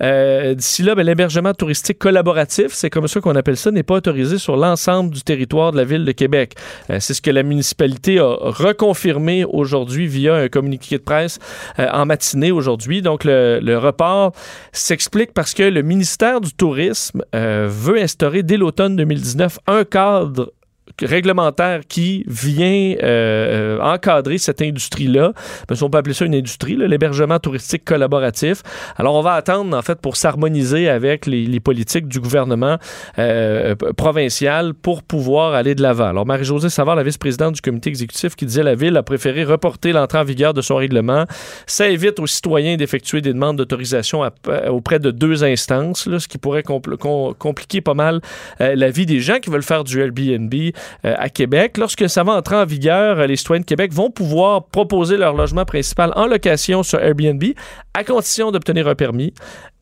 D'ici 0.00 0.82
là, 0.82 0.94
ben, 0.94 1.04
l'hébergement 1.04 1.52
touristique 1.52 1.98
collaboratif, 1.98 2.68
c'est 2.70 2.90
comme 2.90 3.08
ça 3.08 3.20
qu'on 3.20 3.34
appelle 3.36 3.56
ça, 3.56 3.70
n'est 3.70 3.82
pas 3.82 3.94
autorisé 3.94 4.38
sur 4.38 4.56
l'ensemble 4.56 5.10
du 5.10 5.22
territoire 5.22 5.72
de 5.72 5.76
la 5.76 5.84
Ville 5.84 6.04
de 6.04 6.12
Québec. 6.12 6.54
C'est 6.88 7.14
ce 7.14 7.22
que 7.22 7.30
la 7.30 7.42
municipalité 7.42 8.18
a 8.18 8.36
reconfirmé 8.40 9.44
aujourd'hui 9.44 10.06
via 10.06 10.34
un 10.34 10.48
communiqué 10.48 10.98
de 10.98 11.02
presse 11.02 11.38
en 11.78 12.06
matinée 12.06 12.52
aujourd'hui. 12.52 13.02
Donc, 13.02 13.24
le 13.24 13.76
report 13.76 14.32
s'explique 14.72 15.32
parce 15.32 15.54
que 15.54 15.62
le 15.62 15.82
ministère 15.82 16.40
du 16.40 16.52
Tourisme 16.52 16.83
euh, 17.34 17.68
veut 17.70 18.00
instaurer 18.00 18.42
dès 18.42 18.56
l'automne 18.56 18.96
2019 18.96 19.58
un 19.66 19.84
cadre 19.84 20.52
réglementaire 21.02 21.80
qui 21.88 22.24
vient 22.26 22.94
euh, 23.02 23.78
euh, 23.78 23.80
encadrer 23.80 24.38
cette 24.38 24.62
industrie-là. 24.62 25.32
Parce 25.66 25.80
qu'on 25.80 25.90
peut 25.90 25.98
appeler 25.98 26.14
ça 26.14 26.24
une 26.24 26.34
industrie, 26.34 26.76
l'hébergement 26.76 27.38
touristique 27.38 27.84
collaboratif. 27.84 28.62
Alors, 28.96 29.14
on 29.14 29.22
va 29.22 29.32
attendre, 29.32 29.76
en 29.76 29.82
fait, 29.82 30.00
pour 30.00 30.16
s'harmoniser 30.16 30.88
avec 30.88 31.26
les, 31.26 31.60
politiques 31.60 32.08
du 32.08 32.20
gouvernement 32.20 32.76
euh, 33.18 33.74
provincial 33.96 34.74
pour 34.74 35.02
pouvoir 35.02 35.54
aller 35.54 35.74
de 35.74 35.82
l'avant. 35.82 36.08
Alors, 36.08 36.26
Marie-Josée 36.26 36.68
Savard, 36.68 36.94
la 36.94 37.02
vice-présidente 37.02 37.54
du 37.54 37.60
comité 37.60 37.88
exécutif, 37.88 38.36
qui 38.36 38.44
disait 38.44 38.62
la 38.62 38.74
Ville 38.74 38.96
a 38.96 39.02
préféré 39.02 39.44
reporter 39.44 39.92
l'entrée 39.92 40.18
en 40.18 40.24
vigueur 40.24 40.52
de 40.52 40.60
son 40.60 40.76
règlement. 40.76 41.24
Ça 41.66 41.88
évite 41.88 42.20
aux 42.20 42.26
citoyens 42.26 42.76
d'effectuer 42.76 43.22
des 43.22 43.32
demandes 43.32 43.56
d'autorisation 43.56 44.22
auprès 44.68 44.98
de 44.98 45.10
deux 45.10 45.42
instances, 45.42 46.08
ce 46.18 46.28
qui 46.28 46.38
pourrait 46.38 46.62
compl- 46.62 46.96
com- 46.96 47.34
compliquer 47.38 47.80
pas 47.80 47.94
mal 47.94 48.20
la 48.58 48.90
vie 48.90 49.06
des 49.06 49.20
gens 49.20 49.38
qui 49.38 49.48
veulent 49.48 49.62
faire 49.62 49.84
du 49.84 50.00
Airbnb 50.00 50.54
à 51.04 51.28
Québec. 51.28 51.76
Lorsque 51.78 52.08
ça 52.08 52.22
va 52.24 52.32
entrer 52.32 52.56
en 52.56 52.64
vigueur, 52.64 53.18
euh, 53.18 53.26
les 53.26 53.36
citoyens 53.36 53.60
de 53.60 53.66
Québec 53.66 53.92
vont 53.92 54.10
pouvoir 54.10 54.64
proposer 54.66 55.16
leur 55.16 55.34
logement 55.34 55.64
principal 55.64 56.12
en 56.16 56.26
location 56.26 56.82
sur 56.82 56.98
Airbnb 57.00 57.42
à 57.94 58.04
condition 58.04 58.50
d'obtenir 58.50 58.88
un 58.88 58.94
permis. 58.94 59.32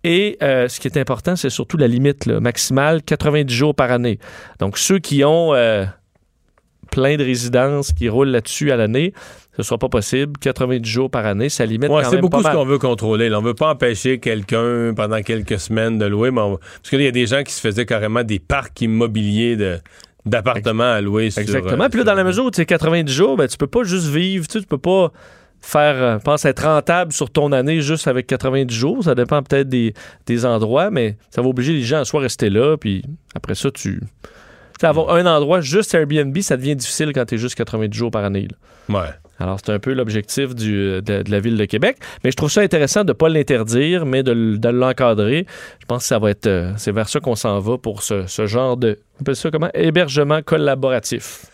Et 0.05 0.37
euh, 0.43 0.69
ce 0.69 0.81
qui 0.81 0.89
est 0.89 0.99
important, 0.99 1.37
c'est 1.37 1.51
surtout 1.51 1.77
la 1.77 1.87
limite 1.87 2.27
là, 2.27 2.41
maximale, 2.41 3.03
90 3.03 3.55
jours 3.55 3.75
par 3.75 3.91
année. 3.93 4.19
Donc 4.59 4.77
ceux 4.79 4.99
qui 4.99 5.23
ont 5.25 5.55
euh, 5.55 5.85
plein 6.91 7.17
de 7.17 7.25
résidences 7.25 7.93
qui 7.93 8.09
roulent 8.09 8.29
là-dessus 8.31 8.71
à 8.73 8.77
l'année, 8.77 9.15
ce 9.57 9.61
ne 9.61 9.65
sera 9.65 9.79
pas 9.79 9.89
possible. 9.89 10.33
90 10.41 10.89
jours 10.89 11.11
par 11.11 11.25
année, 11.25 11.49
ça 11.49 11.65
limite 11.65 11.89
Ouais, 11.91 12.03
quand 12.03 12.11
c'est 12.11 12.17
même 12.17 12.23
beaucoup 12.23 12.43
pas 12.43 12.51
ce 12.53 12.57
qu'on 12.57 12.65
veut 12.65 12.79
contrôler. 12.79 13.29
là. 13.29 13.39
On 13.39 13.43
veut 13.43 13.55
pas 13.55 13.71
empêcher 13.71 14.19
quelqu'un 14.19 14.93
pendant 14.95 15.23
quelques 15.23 15.59
semaines 15.61 15.99
de 15.99 16.07
louer, 16.07 16.31
mais 16.31 16.41
on- 16.41 16.57
parce 16.59 16.91
qu'il 16.91 17.01
y 17.03 17.07
a 17.07 17.11
des 17.13 17.27
gens 17.27 17.43
qui 17.43 17.53
se 17.53 17.61
faisaient 17.61 17.87
carrément 17.87 18.25
des 18.25 18.39
parcs 18.41 18.81
immobiliers 18.81 19.57
de 19.57 19.79
d'appartements 20.25 20.93
à 20.93 21.01
louer. 21.01 21.27
Exactement. 21.37 21.85
euh, 21.85 21.89
Puis 21.89 21.99
là, 21.99 22.05
dans 22.05 22.15
la 22.15 22.25
mesure 22.25 22.45
où 22.45 22.51
tu 22.51 22.61
es 22.61 22.67
90 22.67 23.13
jours, 23.13 23.37
ben, 23.37 23.49
tu 23.49 23.57
peux 23.57 23.67
pas 23.67 23.83
juste 23.85 24.07
vivre, 24.07 24.47
tu 24.47 24.55
sais, 24.55 24.61
tu 24.61 24.67
peux 24.67 24.79
pas 24.79 25.13
faire, 25.61 25.95
euh, 26.03 26.19
pense 26.19 26.45
être 26.45 26.65
rentable 26.65 27.13
sur 27.13 27.31
ton 27.31 27.53
année 27.53 27.81
juste 27.81 28.09
avec 28.09 28.27
90 28.27 28.75
jours. 28.75 29.05
Ça 29.05 29.15
dépend 29.15 29.43
peut-être 29.43 29.69
des, 29.69 29.95
des 30.27 30.45
endroits, 30.45 30.91
mais 30.91 31.17
ça 31.31 31.43
va 31.43 31.49
obliger 31.49 31.73
les 31.73 31.83
gens 31.83 32.01
à 32.01 32.05
soit 32.05 32.21
rester 32.21 32.51
là, 32.51 32.77
puis 32.77 33.03
après 33.35 33.55
ça, 33.55 33.71
tu... 33.71 34.01
tu 34.83 34.87
sais, 34.87 34.87
avoir 34.89 35.15
un 35.15 35.25
endroit 35.27 35.61
juste 35.61 35.95
Airbnb, 35.95 36.37
ça 36.41 36.57
devient 36.57 36.77
difficile 36.77 37.13
quand 37.15 37.25
tu 37.25 37.37
es 37.37 37.39
juste 37.39 37.55
90 37.55 37.97
jours 37.97 38.11
par 38.11 38.25
année. 38.25 38.49
là. 38.89 38.99
Ouais. 39.01 39.09
Alors, 39.39 39.59
c'est 39.65 39.73
un 39.73 39.79
peu 39.79 39.93
l'objectif 39.93 40.55
de, 40.55 41.01
de 41.01 41.25
la 41.29 41.41
Ville 41.41 41.57
de 41.57 41.65
Québec. 41.65 41.97
Mais 42.23 42.31
je 42.31 42.37
trouve 42.37 42.51
ça 42.51 42.61
intéressant 42.61 43.03
de 43.03 43.09
ne 43.09 43.13
pas 43.13 43.29
l'interdire, 43.29 44.07
mais 44.07 44.23
de, 44.23 44.57
de 44.57 44.69
l'encadrer. 44.69 45.47
Je 45.81 45.87
pense 45.87 46.03
que 46.03 46.09
ça 46.09 46.19
va 46.21 46.31
être. 46.31 46.47
euh, 46.47 46.73
c'est 46.77 46.93
vers 46.93 47.09
ça 47.09 47.19
qu'on 47.19 47.35
s'en 47.35 47.59
va 47.59 47.77
pour 47.79 48.03
ce, 48.03 48.27
ce 48.27 48.47
genre 48.47 48.77
de. 48.77 48.99
On 49.19 49.23
appelle 49.23 49.37
ça 49.37 49.51
comment? 49.51 49.71
Hébergement 49.75 50.43
collaboratif. 50.43 51.47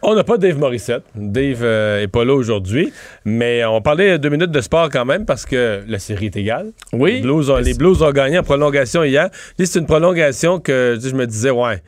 On 0.00 0.14
n'a 0.14 0.22
pas 0.24 0.38
Dave 0.38 0.58
Morissette. 0.58 1.02
Dave 1.16 1.60
euh, 1.62 2.02
est 2.02 2.08
pas 2.08 2.24
là 2.24 2.32
aujourd'hui, 2.34 2.92
mais 3.24 3.64
on 3.64 3.82
parlait 3.82 4.18
deux 4.18 4.28
minutes 4.28 4.52
de 4.52 4.60
sport 4.60 4.88
quand 4.90 5.04
même 5.04 5.26
parce 5.26 5.44
que 5.44 5.82
la 5.88 5.98
série 5.98 6.26
est 6.26 6.36
égale. 6.36 6.70
Oui. 6.92 7.14
Les 7.14 7.20
Blues 7.22 7.50
ont, 7.50 7.56
les 7.56 7.74
Blues 7.74 8.00
ont 8.02 8.12
gagné 8.12 8.38
en 8.38 8.42
prolongation 8.44 9.02
hier. 9.02 9.28
C'est 9.58 9.78
une 9.80 9.86
prolongation 9.86 10.60
que 10.60 10.96
je 11.02 11.14
me 11.14 11.26
disais, 11.26 11.50
ouais. 11.50 11.82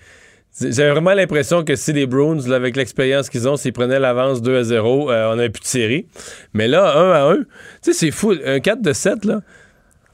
J'avais 0.59 0.91
vraiment 0.91 1.15
l'impression 1.15 1.65
que 1.65 1.77
si 1.77 1.93
les 1.93 2.07
Bruins, 2.07 2.51
avec 2.51 2.77
l'expérience 2.77 3.31
qu'ils 3.31 3.49
ont, 3.49 3.57
s'ils 3.57 3.73
prenaient 3.73 4.01
l'avance 4.01 4.43
2 4.43 4.59
à 4.59 4.63
0, 4.65 5.11
euh, 5.11 5.33
on 5.33 5.37
n'avait 5.37 5.51
plus 5.51 5.61
de 5.61 5.67
série. 5.67 6.07
Mais 6.55 6.67
là, 6.69 6.97
1 6.97 7.13
à 7.13 7.23
1, 7.33 7.37
tu 7.37 7.45
sais, 7.83 7.93
c'est 7.93 8.11
fou. 8.11 8.35
Un 8.45 8.61
4 8.61 8.83
de 8.83 8.93
7, 8.93 9.25
là. 9.25 9.41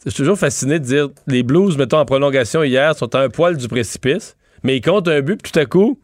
Je 0.04 0.10
suis 0.10 0.18
toujours 0.22 0.38
fasciné 0.38 0.78
de 0.78 0.84
dire 0.84 1.08
les 1.26 1.42
Blues, 1.42 1.76
mettons, 1.76 1.98
en 1.98 2.04
prolongation 2.04 2.62
hier, 2.62 2.96
sont 2.96 3.12
à 3.14 3.20
un 3.22 3.28
poil 3.28 3.56
du 3.56 3.66
précipice, 3.66 4.36
mais 4.62 4.76
ils 4.76 4.80
comptent 4.80 5.08
un 5.08 5.20
but, 5.20 5.42
puis 5.42 5.50
tout 5.50 5.58
à 5.58 5.64
coup, 5.64 5.98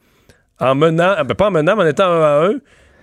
en 0.59 0.75
menant, 0.75 1.15
ben, 1.25 1.35
pas 1.35 1.49
en 1.49 1.51
menant, 1.53 1.77
mais 1.77 1.85
en 1.85 1.87
étant 1.87 2.11
1 2.11 2.21
à 2.23 2.47
1, 2.47 2.55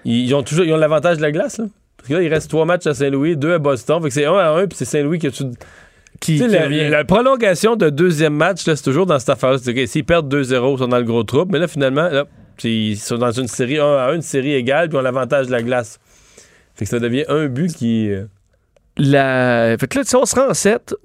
ils 0.05 0.33
ont 0.35 0.43
toujours 0.43 0.65
l'avantage 0.65 1.17
de 1.17 1.21
la 1.21 1.31
glace. 1.31 1.57
Là. 1.57 1.65
Parce 1.95 2.09
que 2.09 2.13
là, 2.15 2.21
il 2.21 2.27
reste 2.27 2.49
trois 2.49 2.65
matchs 2.65 2.87
à 2.87 2.93
Saint-Louis, 2.93 3.37
deux 3.37 3.53
à 3.53 3.59
Boston. 3.59 4.01
Fait 4.01 4.07
que 4.07 4.13
c'est 4.13 4.25
1 4.25 4.33
à 4.33 4.49
1, 4.51 4.67
puis 4.67 4.77
c'est 4.77 4.85
Saint-Louis 4.85 5.19
qui 5.19 5.27
a. 5.27 5.31
Qui, 6.19 6.37
qui 6.37 6.47
la, 6.89 7.03
prolongation 7.05 7.75
de 7.75 7.89
deuxième 7.89 8.33
match, 8.33 8.61
c'est 8.65 8.81
toujours 8.83 9.05
dans 9.05 9.17
cette 9.19 9.29
affaire-là. 9.29 9.57
C'est, 9.61 9.71
OK, 9.71 9.87
S'ils 9.87 10.03
perdent 10.03 10.33
2-0, 10.33 10.73
ils 10.75 10.79
sont 10.79 10.87
dans 10.87 10.97
le 10.97 11.03
gros 11.03 11.23
trouble. 11.23 11.51
Mais 11.53 11.59
là, 11.59 11.67
finalement, 11.67 12.09
là, 12.09 12.25
ils 12.63 12.97
sont 12.97 13.17
dans 13.17 13.31
une 13.31 13.47
série 13.47 13.79
1 13.79 13.83
à 13.85 14.09
1, 14.11 14.15
une 14.15 14.21
série 14.21 14.53
égale, 14.53 14.89
puis 14.89 14.97
ont 14.97 15.01
l'avantage 15.01 15.47
de 15.47 15.51
la 15.51 15.63
glace. 15.63 15.99
Fait 16.75 16.85
que 16.85 16.91
ça 16.91 16.99
devient 16.99 17.25
un 17.29 17.47
but 17.47 17.73
qui. 17.73 18.09
euh, 18.11 18.25
La... 18.97 19.77
Fait 19.79 19.87
que 19.87 19.97
là, 19.99 20.03
sais, 20.03 20.17
on 20.17 20.25
se 20.25 20.35
rend 20.35 20.49
en 20.49 20.53
7. 20.53 20.95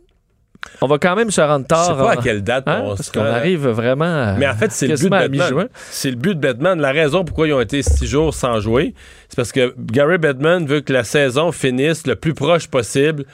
On 0.80 0.86
va 0.86 0.98
quand 0.98 1.14
même 1.14 1.30
se 1.30 1.40
rendre 1.42 1.64
Je 1.64 1.68
tard. 1.68 1.84
sais 1.86 1.92
pas 1.92 2.12
à 2.12 2.16
quelle 2.16 2.42
date 2.42 2.64
hein, 2.66 2.80
on 2.84 2.88
parce 2.96 3.10
qu'on 3.10 3.20
arrive 3.20 3.68
vraiment 3.68 4.04
à- 4.06 4.32
Mais 4.38 4.48
en 4.48 4.54
fait, 4.54 4.72
c'est 4.72 4.86
le 4.86 4.96
but 4.96 5.10
de 5.10 5.28
mi-juin. 5.28 5.66
C'est 5.90 6.10
le 6.10 6.16
but 6.16 6.34
de 6.34 6.40
Bettman. 6.40 6.80
La 6.80 6.90
raison 6.90 7.22
pourquoi 7.22 7.46
ils 7.46 7.52
ont 7.52 7.60
été 7.60 7.82
six 7.82 8.06
jours 8.06 8.32
sans 8.34 8.60
jouer, 8.60 8.94
c'est 9.28 9.36
parce 9.36 9.52
que 9.52 9.74
Gary 9.78 10.16
Bettman 10.16 10.64
veut 10.64 10.80
que 10.80 10.92
la 10.94 11.04
saison 11.04 11.52
finisse 11.52 12.06
le 12.06 12.16
plus 12.16 12.32
proche 12.32 12.68
possible 12.68 13.26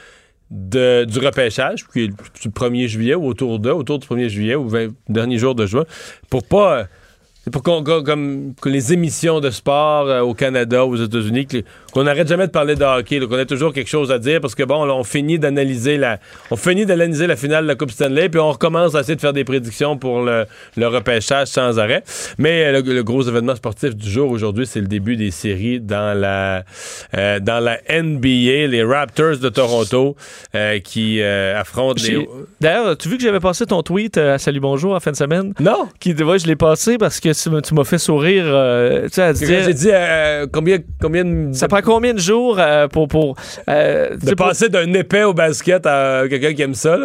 de, 0.50 1.04
du 1.04 1.18
repêchage, 1.18 1.86
qui 1.86 2.04
est 2.04 2.06
le 2.08 2.14
le 2.44 2.50
1er 2.50 2.86
juillet 2.88 3.14
ou 3.14 3.26
autour 3.26 3.58
de, 3.58 3.70
autour 3.70 3.98
du 3.98 4.06
1er 4.06 4.28
juillet 4.28 4.54
ou 4.54 4.68
20 4.68 4.88
dernier 5.08 5.38
jour 5.38 5.54
de 5.54 5.66
juin, 5.66 5.84
pour 6.28 6.42
pas. 6.42 6.86
C'est 7.42 7.50
pour 7.50 7.62
qu'on, 7.62 7.82
comme, 7.82 8.52
que 8.60 8.68
les 8.68 8.92
émissions 8.92 9.40
de 9.40 9.48
sport 9.48 10.06
euh, 10.08 10.20
au 10.20 10.34
Canada, 10.34 10.84
aux 10.84 10.96
États-Unis, 10.96 11.48
qu'on 11.90 12.04
n'arrête 12.04 12.28
jamais 12.28 12.46
de 12.46 12.52
parler 12.52 12.74
de 12.74 12.84
hockey, 12.84 13.18
qu'on 13.20 13.38
ait 13.38 13.46
toujours 13.46 13.72
quelque 13.72 13.88
chose 13.88 14.12
à 14.12 14.18
dire, 14.18 14.42
parce 14.42 14.54
que 14.54 14.62
bon, 14.62 14.84
là, 14.84 14.94
on 14.94 15.04
finit 15.04 15.38
d'analyser 15.38 15.96
la, 15.96 16.18
on 16.50 16.56
finit 16.56 16.84
d'analyser 16.84 17.26
la 17.26 17.36
finale 17.36 17.62
de 17.62 17.68
la 17.68 17.76
Coupe 17.76 17.92
Stanley, 17.92 18.28
puis 18.28 18.38
on 18.38 18.52
recommence 18.52 18.94
à 18.94 19.00
essayer 19.00 19.16
de 19.16 19.22
faire 19.22 19.32
des 19.32 19.44
prédictions 19.44 19.96
pour 19.96 20.20
le, 20.20 20.44
le 20.76 20.86
repêchage 20.86 21.48
sans 21.48 21.78
arrêt. 21.78 22.04
Mais 22.36 22.66
euh, 22.66 22.82
le, 22.82 22.92
le 22.92 23.02
gros 23.02 23.22
événement 23.22 23.56
sportif 23.56 23.96
du 23.96 24.10
jour 24.10 24.30
aujourd'hui, 24.30 24.66
c'est 24.66 24.80
le 24.80 24.86
début 24.88 25.16
des 25.16 25.30
séries 25.30 25.80
dans 25.80 26.18
la, 26.18 26.64
euh, 27.16 27.40
dans 27.40 27.60
la 27.60 27.78
NBA, 27.90 28.66
les 28.66 28.84
Raptors 28.84 29.38
de 29.38 29.48
Toronto 29.48 30.14
qui 30.84 31.22
affrontent 31.22 32.02
les. 32.06 32.28
D'ailleurs, 32.60 32.98
tu 32.98 33.08
as 33.08 33.10
vu 33.10 33.16
que 33.16 33.22
j'avais 33.22 33.40
passé 33.40 33.64
ton 33.64 33.82
tweet 33.82 34.18
à 34.18 34.38
Salut 34.38 34.60
Bonjour 34.60 34.94
en 34.94 35.00
fin 35.00 35.12
de 35.12 35.16
semaine? 35.16 35.54
Non! 35.58 35.88
Qui, 36.00 36.12
ouais, 36.12 36.38
je 36.38 36.46
l'ai 36.46 36.56
passé 36.56 36.98
parce 36.98 37.20
que 37.20 37.29
tu 37.32 37.50
m'as- 37.50 37.60
tu 37.62 37.74
m'as 37.74 37.84
fait 37.84 37.98
sourire. 37.98 38.44
euh, 38.46 39.02
tu 39.04 39.14
sais, 39.14 39.22
à 39.22 39.32
Quand 39.32 39.38
dire- 39.40 39.62
J'ai 39.64 39.74
dit 39.74 39.90
euh, 39.92 40.46
combien, 40.52 40.78
combien 41.00 41.24
de, 41.24 41.52
Ça 41.52 41.68
prend 41.68 41.80
combien 41.82 42.14
de 42.14 42.18
jours 42.18 42.56
euh, 42.58 42.88
pour. 42.88 43.08
pour 43.08 43.36
euh, 43.68 44.16
de 44.16 44.34
pour- 44.34 44.48
passer 44.48 44.68
d'un 44.68 44.92
épais 44.94 45.22
au 45.24 45.34
basket 45.34 45.86
à 45.86 46.22
quelqu'un 46.28 46.54
qui 46.54 46.62
aime 46.62 46.74
ça. 46.74 46.98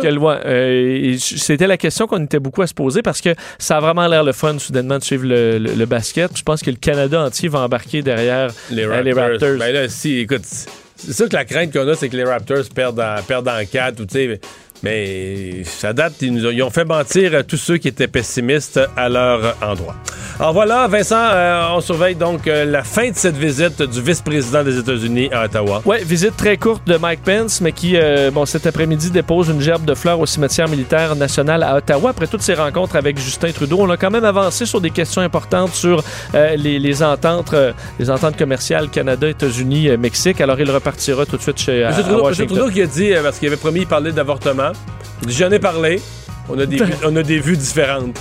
C'était 1.18 1.68
la 1.68 1.78
question 1.78 2.08
qu'on 2.08 2.24
était 2.24 2.40
beaucoup 2.40 2.62
à 2.62 2.68
se 2.68 2.74
poser 2.74 3.02
parce 3.02 3.22
que 3.22 3.30
ça 3.60 3.78
a 3.78 3.80
vraiment 3.80 4.08
l'air 4.08 4.24
le 4.24 4.32
fun, 4.34 4.58
soudainement, 4.60 4.98
de 4.98 5.04
suivre 5.04 5.26
le, 5.26 5.58
le- 5.58 5.74
le 5.74 5.86
basket. 5.86 6.38
Je 6.38 6.44
pense 6.44 6.62
que 6.62 6.70
le 6.70 6.78
Canada 6.78 7.22
entier 7.22 7.50
va 7.50 7.60
embarquer 7.60 8.02
derrière 8.02 8.52
Les 8.72 8.86
Raptors. 8.86 9.04
les 9.04 9.14
Raptors. 9.14 9.58
Ben 9.60 9.74
là, 9.74 9.90
si, 9.90 10.20
écoute, 10.20 10.42
c'est 10.44 11.14
sûr 11.14 11.30
que 11.30 11.36
la 11.36 11.46
crainte 11.46 11.72
qu'on 11.74 11.88
a, 11.88 11.94
c'est 11.96 12.10
que 12.10 12.18
les 12.18 12.24
Raptors 12.24 12.64
perdent 12.74 13.00
en, 13.00 13.16
perdent 13.28 13.48
en 13.50 13.64
4 13.70 14.00
ou 14.02 14.06
tu 14.06 14.14
sais. 14.14 14.40
Mais 14.84 15.64
ça 15.64 15.94
date, 15.94 16.14
ils, 16.22 16.34
nous 16.34 16.46
ont, 16.46 16.52
ils 16.52 16.64
ont 16.64 16.70
fait 16.70 16.86
mentir 16.86 17.36
à 17.36 17.44
tous 17.44 17.58
ceux 17.58 17.78
qui 17.78 17.88
étaient 17.88 18.08
pessimistes 18.08 18.80
à 18.96 19.10
leur 19.10 19.56
endroit. 19.62 19.96
Alors 20.38 20.52
voilà, 20.52 20.88
Vincent, 20.88 21.16
euh, 21.18 21.70
on 21.72 21.80
surveille 21.80 22.16
donc 22.16 22.46
euh, 22.48 22.66
la 22.66 22.84
fin 22.84 23.10
de 23.10 23.16
cette 23.16 23.38
visite 23.38 23.82
du 23.82 24.02
vice-président 24.02 24.64
des 24.66 24.78
États-Unis 24.78 25.30
à 25.32 25.46
Ottawa. 25.46 25.82
Ouais, 25.86 26.04
visite 26.04 26.36
très 26.36 26.58
courte 26.58 26.86
de 26.86 26.98
Mike 26.98 27.22
Pence, 27.24 27.62
mais 27.62 27.72
qui, 27.72 27.96
euh, 27.96 28.32
bon, 28.32 28.46
cet 28.46 28.68
après-midi, 28.68 29.12
dépose 29.12 29.48
une 29.48 29.62
gerbe 29.62 29.86
de 29.86 29.96
fleurs 29.96 30.20
au 30.20 30.26
cimetière 30.26 30.68
militaire 30.68 31.16
national 31.16 31.64
à 31.64 31.78
Ottawa. 31.78 32.10
Après 32.10 32.28
toutes 32.28 32.42
ces 32.42 32.54
rencontres 32.54 32.98
avec 32.98 33.18
Justin 33.18 33.52
Trudeau, 33.54 33.78
on 33.80 33.90
a 33.90 33.96
quand 33.96 34.12
même 34.12 34.26
avancé 34.26 34.66
sur 34.66 34.82
des 34.82 34.90
questions 34.90 35.22
importantes 35.22 35.74
sur 35.74 36.04
les, 36.34 36.80
les 36.80 37.04
ententes, 37.04 37.56
les 37.98 38.10
ententes 38.10 38.38
commerciales 38.38 38.90
Canada, 38.90 39.30
États-Unis, 39.30 39.96
Mexique. 39.98 40.42
Alors, 40.42 40.60
il 40.60 40.70
repartira 40.70 41.26
tout 41.26 41.38
de 41.38 41.42
suite 41.42 41.60
chez 41.60 41.80
M. 41.80 41.88
à 41.88 41.94
Trudeau, 41.94 42.28
M. 42.28 42.36
Trudeau 42.36 42.70
qui 42.70 42.82
a 42.82 42.88
dit, 42.88 43.14
parce 43.24 43.40
qu'il 43.40 43.48
avait 43.48 43.58
promis 43.58 43.82
de 43.82 43.86
parler 43.86 44.12
d'avortement, 44.12 44.65
il 45.22 45.28
dit 45.28 45.34
J'en 45.36 45.52
ai 45.52 45.60
parlé. 45.60 46.02
On 46.48 46.60
a 46.60 46.66
des, 46.68 46.78
vues- 46.78 46.94
on 47.04 47.16
a 47.16 47.24
des 47.24 47.40
vues 47.40 47.58
différentes. 47.58 48.16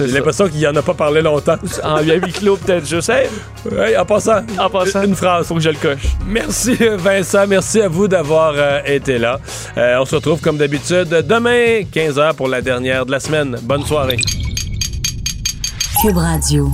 J'ai 0.00 0.08
l'impression 0.08 0.48
qu'il 0.48 0.66
en 0.66 0.74
a 0.74 0.82
pas 0.82 0.94
parlé 0.94 1.22
longtemps. 1.22 1.54
En 1.84 2.00
huis 2.02 2.32
clos, 2.32 2.56
peut-être, 2.56 2.84
je 2.88 3.00
sais. 3.00 3.30
Ouais, 3.70 3.96
en 3.96 4.04
passant. 4.04 4.40
En 4.58 4.68
passant. 4.68 5.04
Une 5.04 5.14
phrase. 5.14 5.46
Faut 5.46 5.54
que 5.54 5.60
je 5.60 5.68
le 5.70 5.76
coche. 5.76 6.16
Merci 6.26 6.74
Vincent, 6.96 7.46
merci 7.46 7.80
à 7.80 7.86
vous 7.86 8.08
d'avoir 8.08 8.54
euh, 8.56 8.80
été 8.84 9.18
là. 9.18 9.38
Euh, 9.76 9.98
on 10.00 10.04
se 10.04 10.16
retrouve 10.16 10.40
comme 10.40 10.56
d'habitude 10.58 11.08
demain, 11.24 11.82
15h 11.94 12.34
pour 12.34 12.48
la 12.48 12.62
dernière 12.62 13.06
de 13.06 13.12
la 13.12 13.20
semaine. 13.20 13.56
Bonne 13.62 13.84
soirée. 13.86 14.16
Cube 16.02 16.16
Radio. 16.16 16.72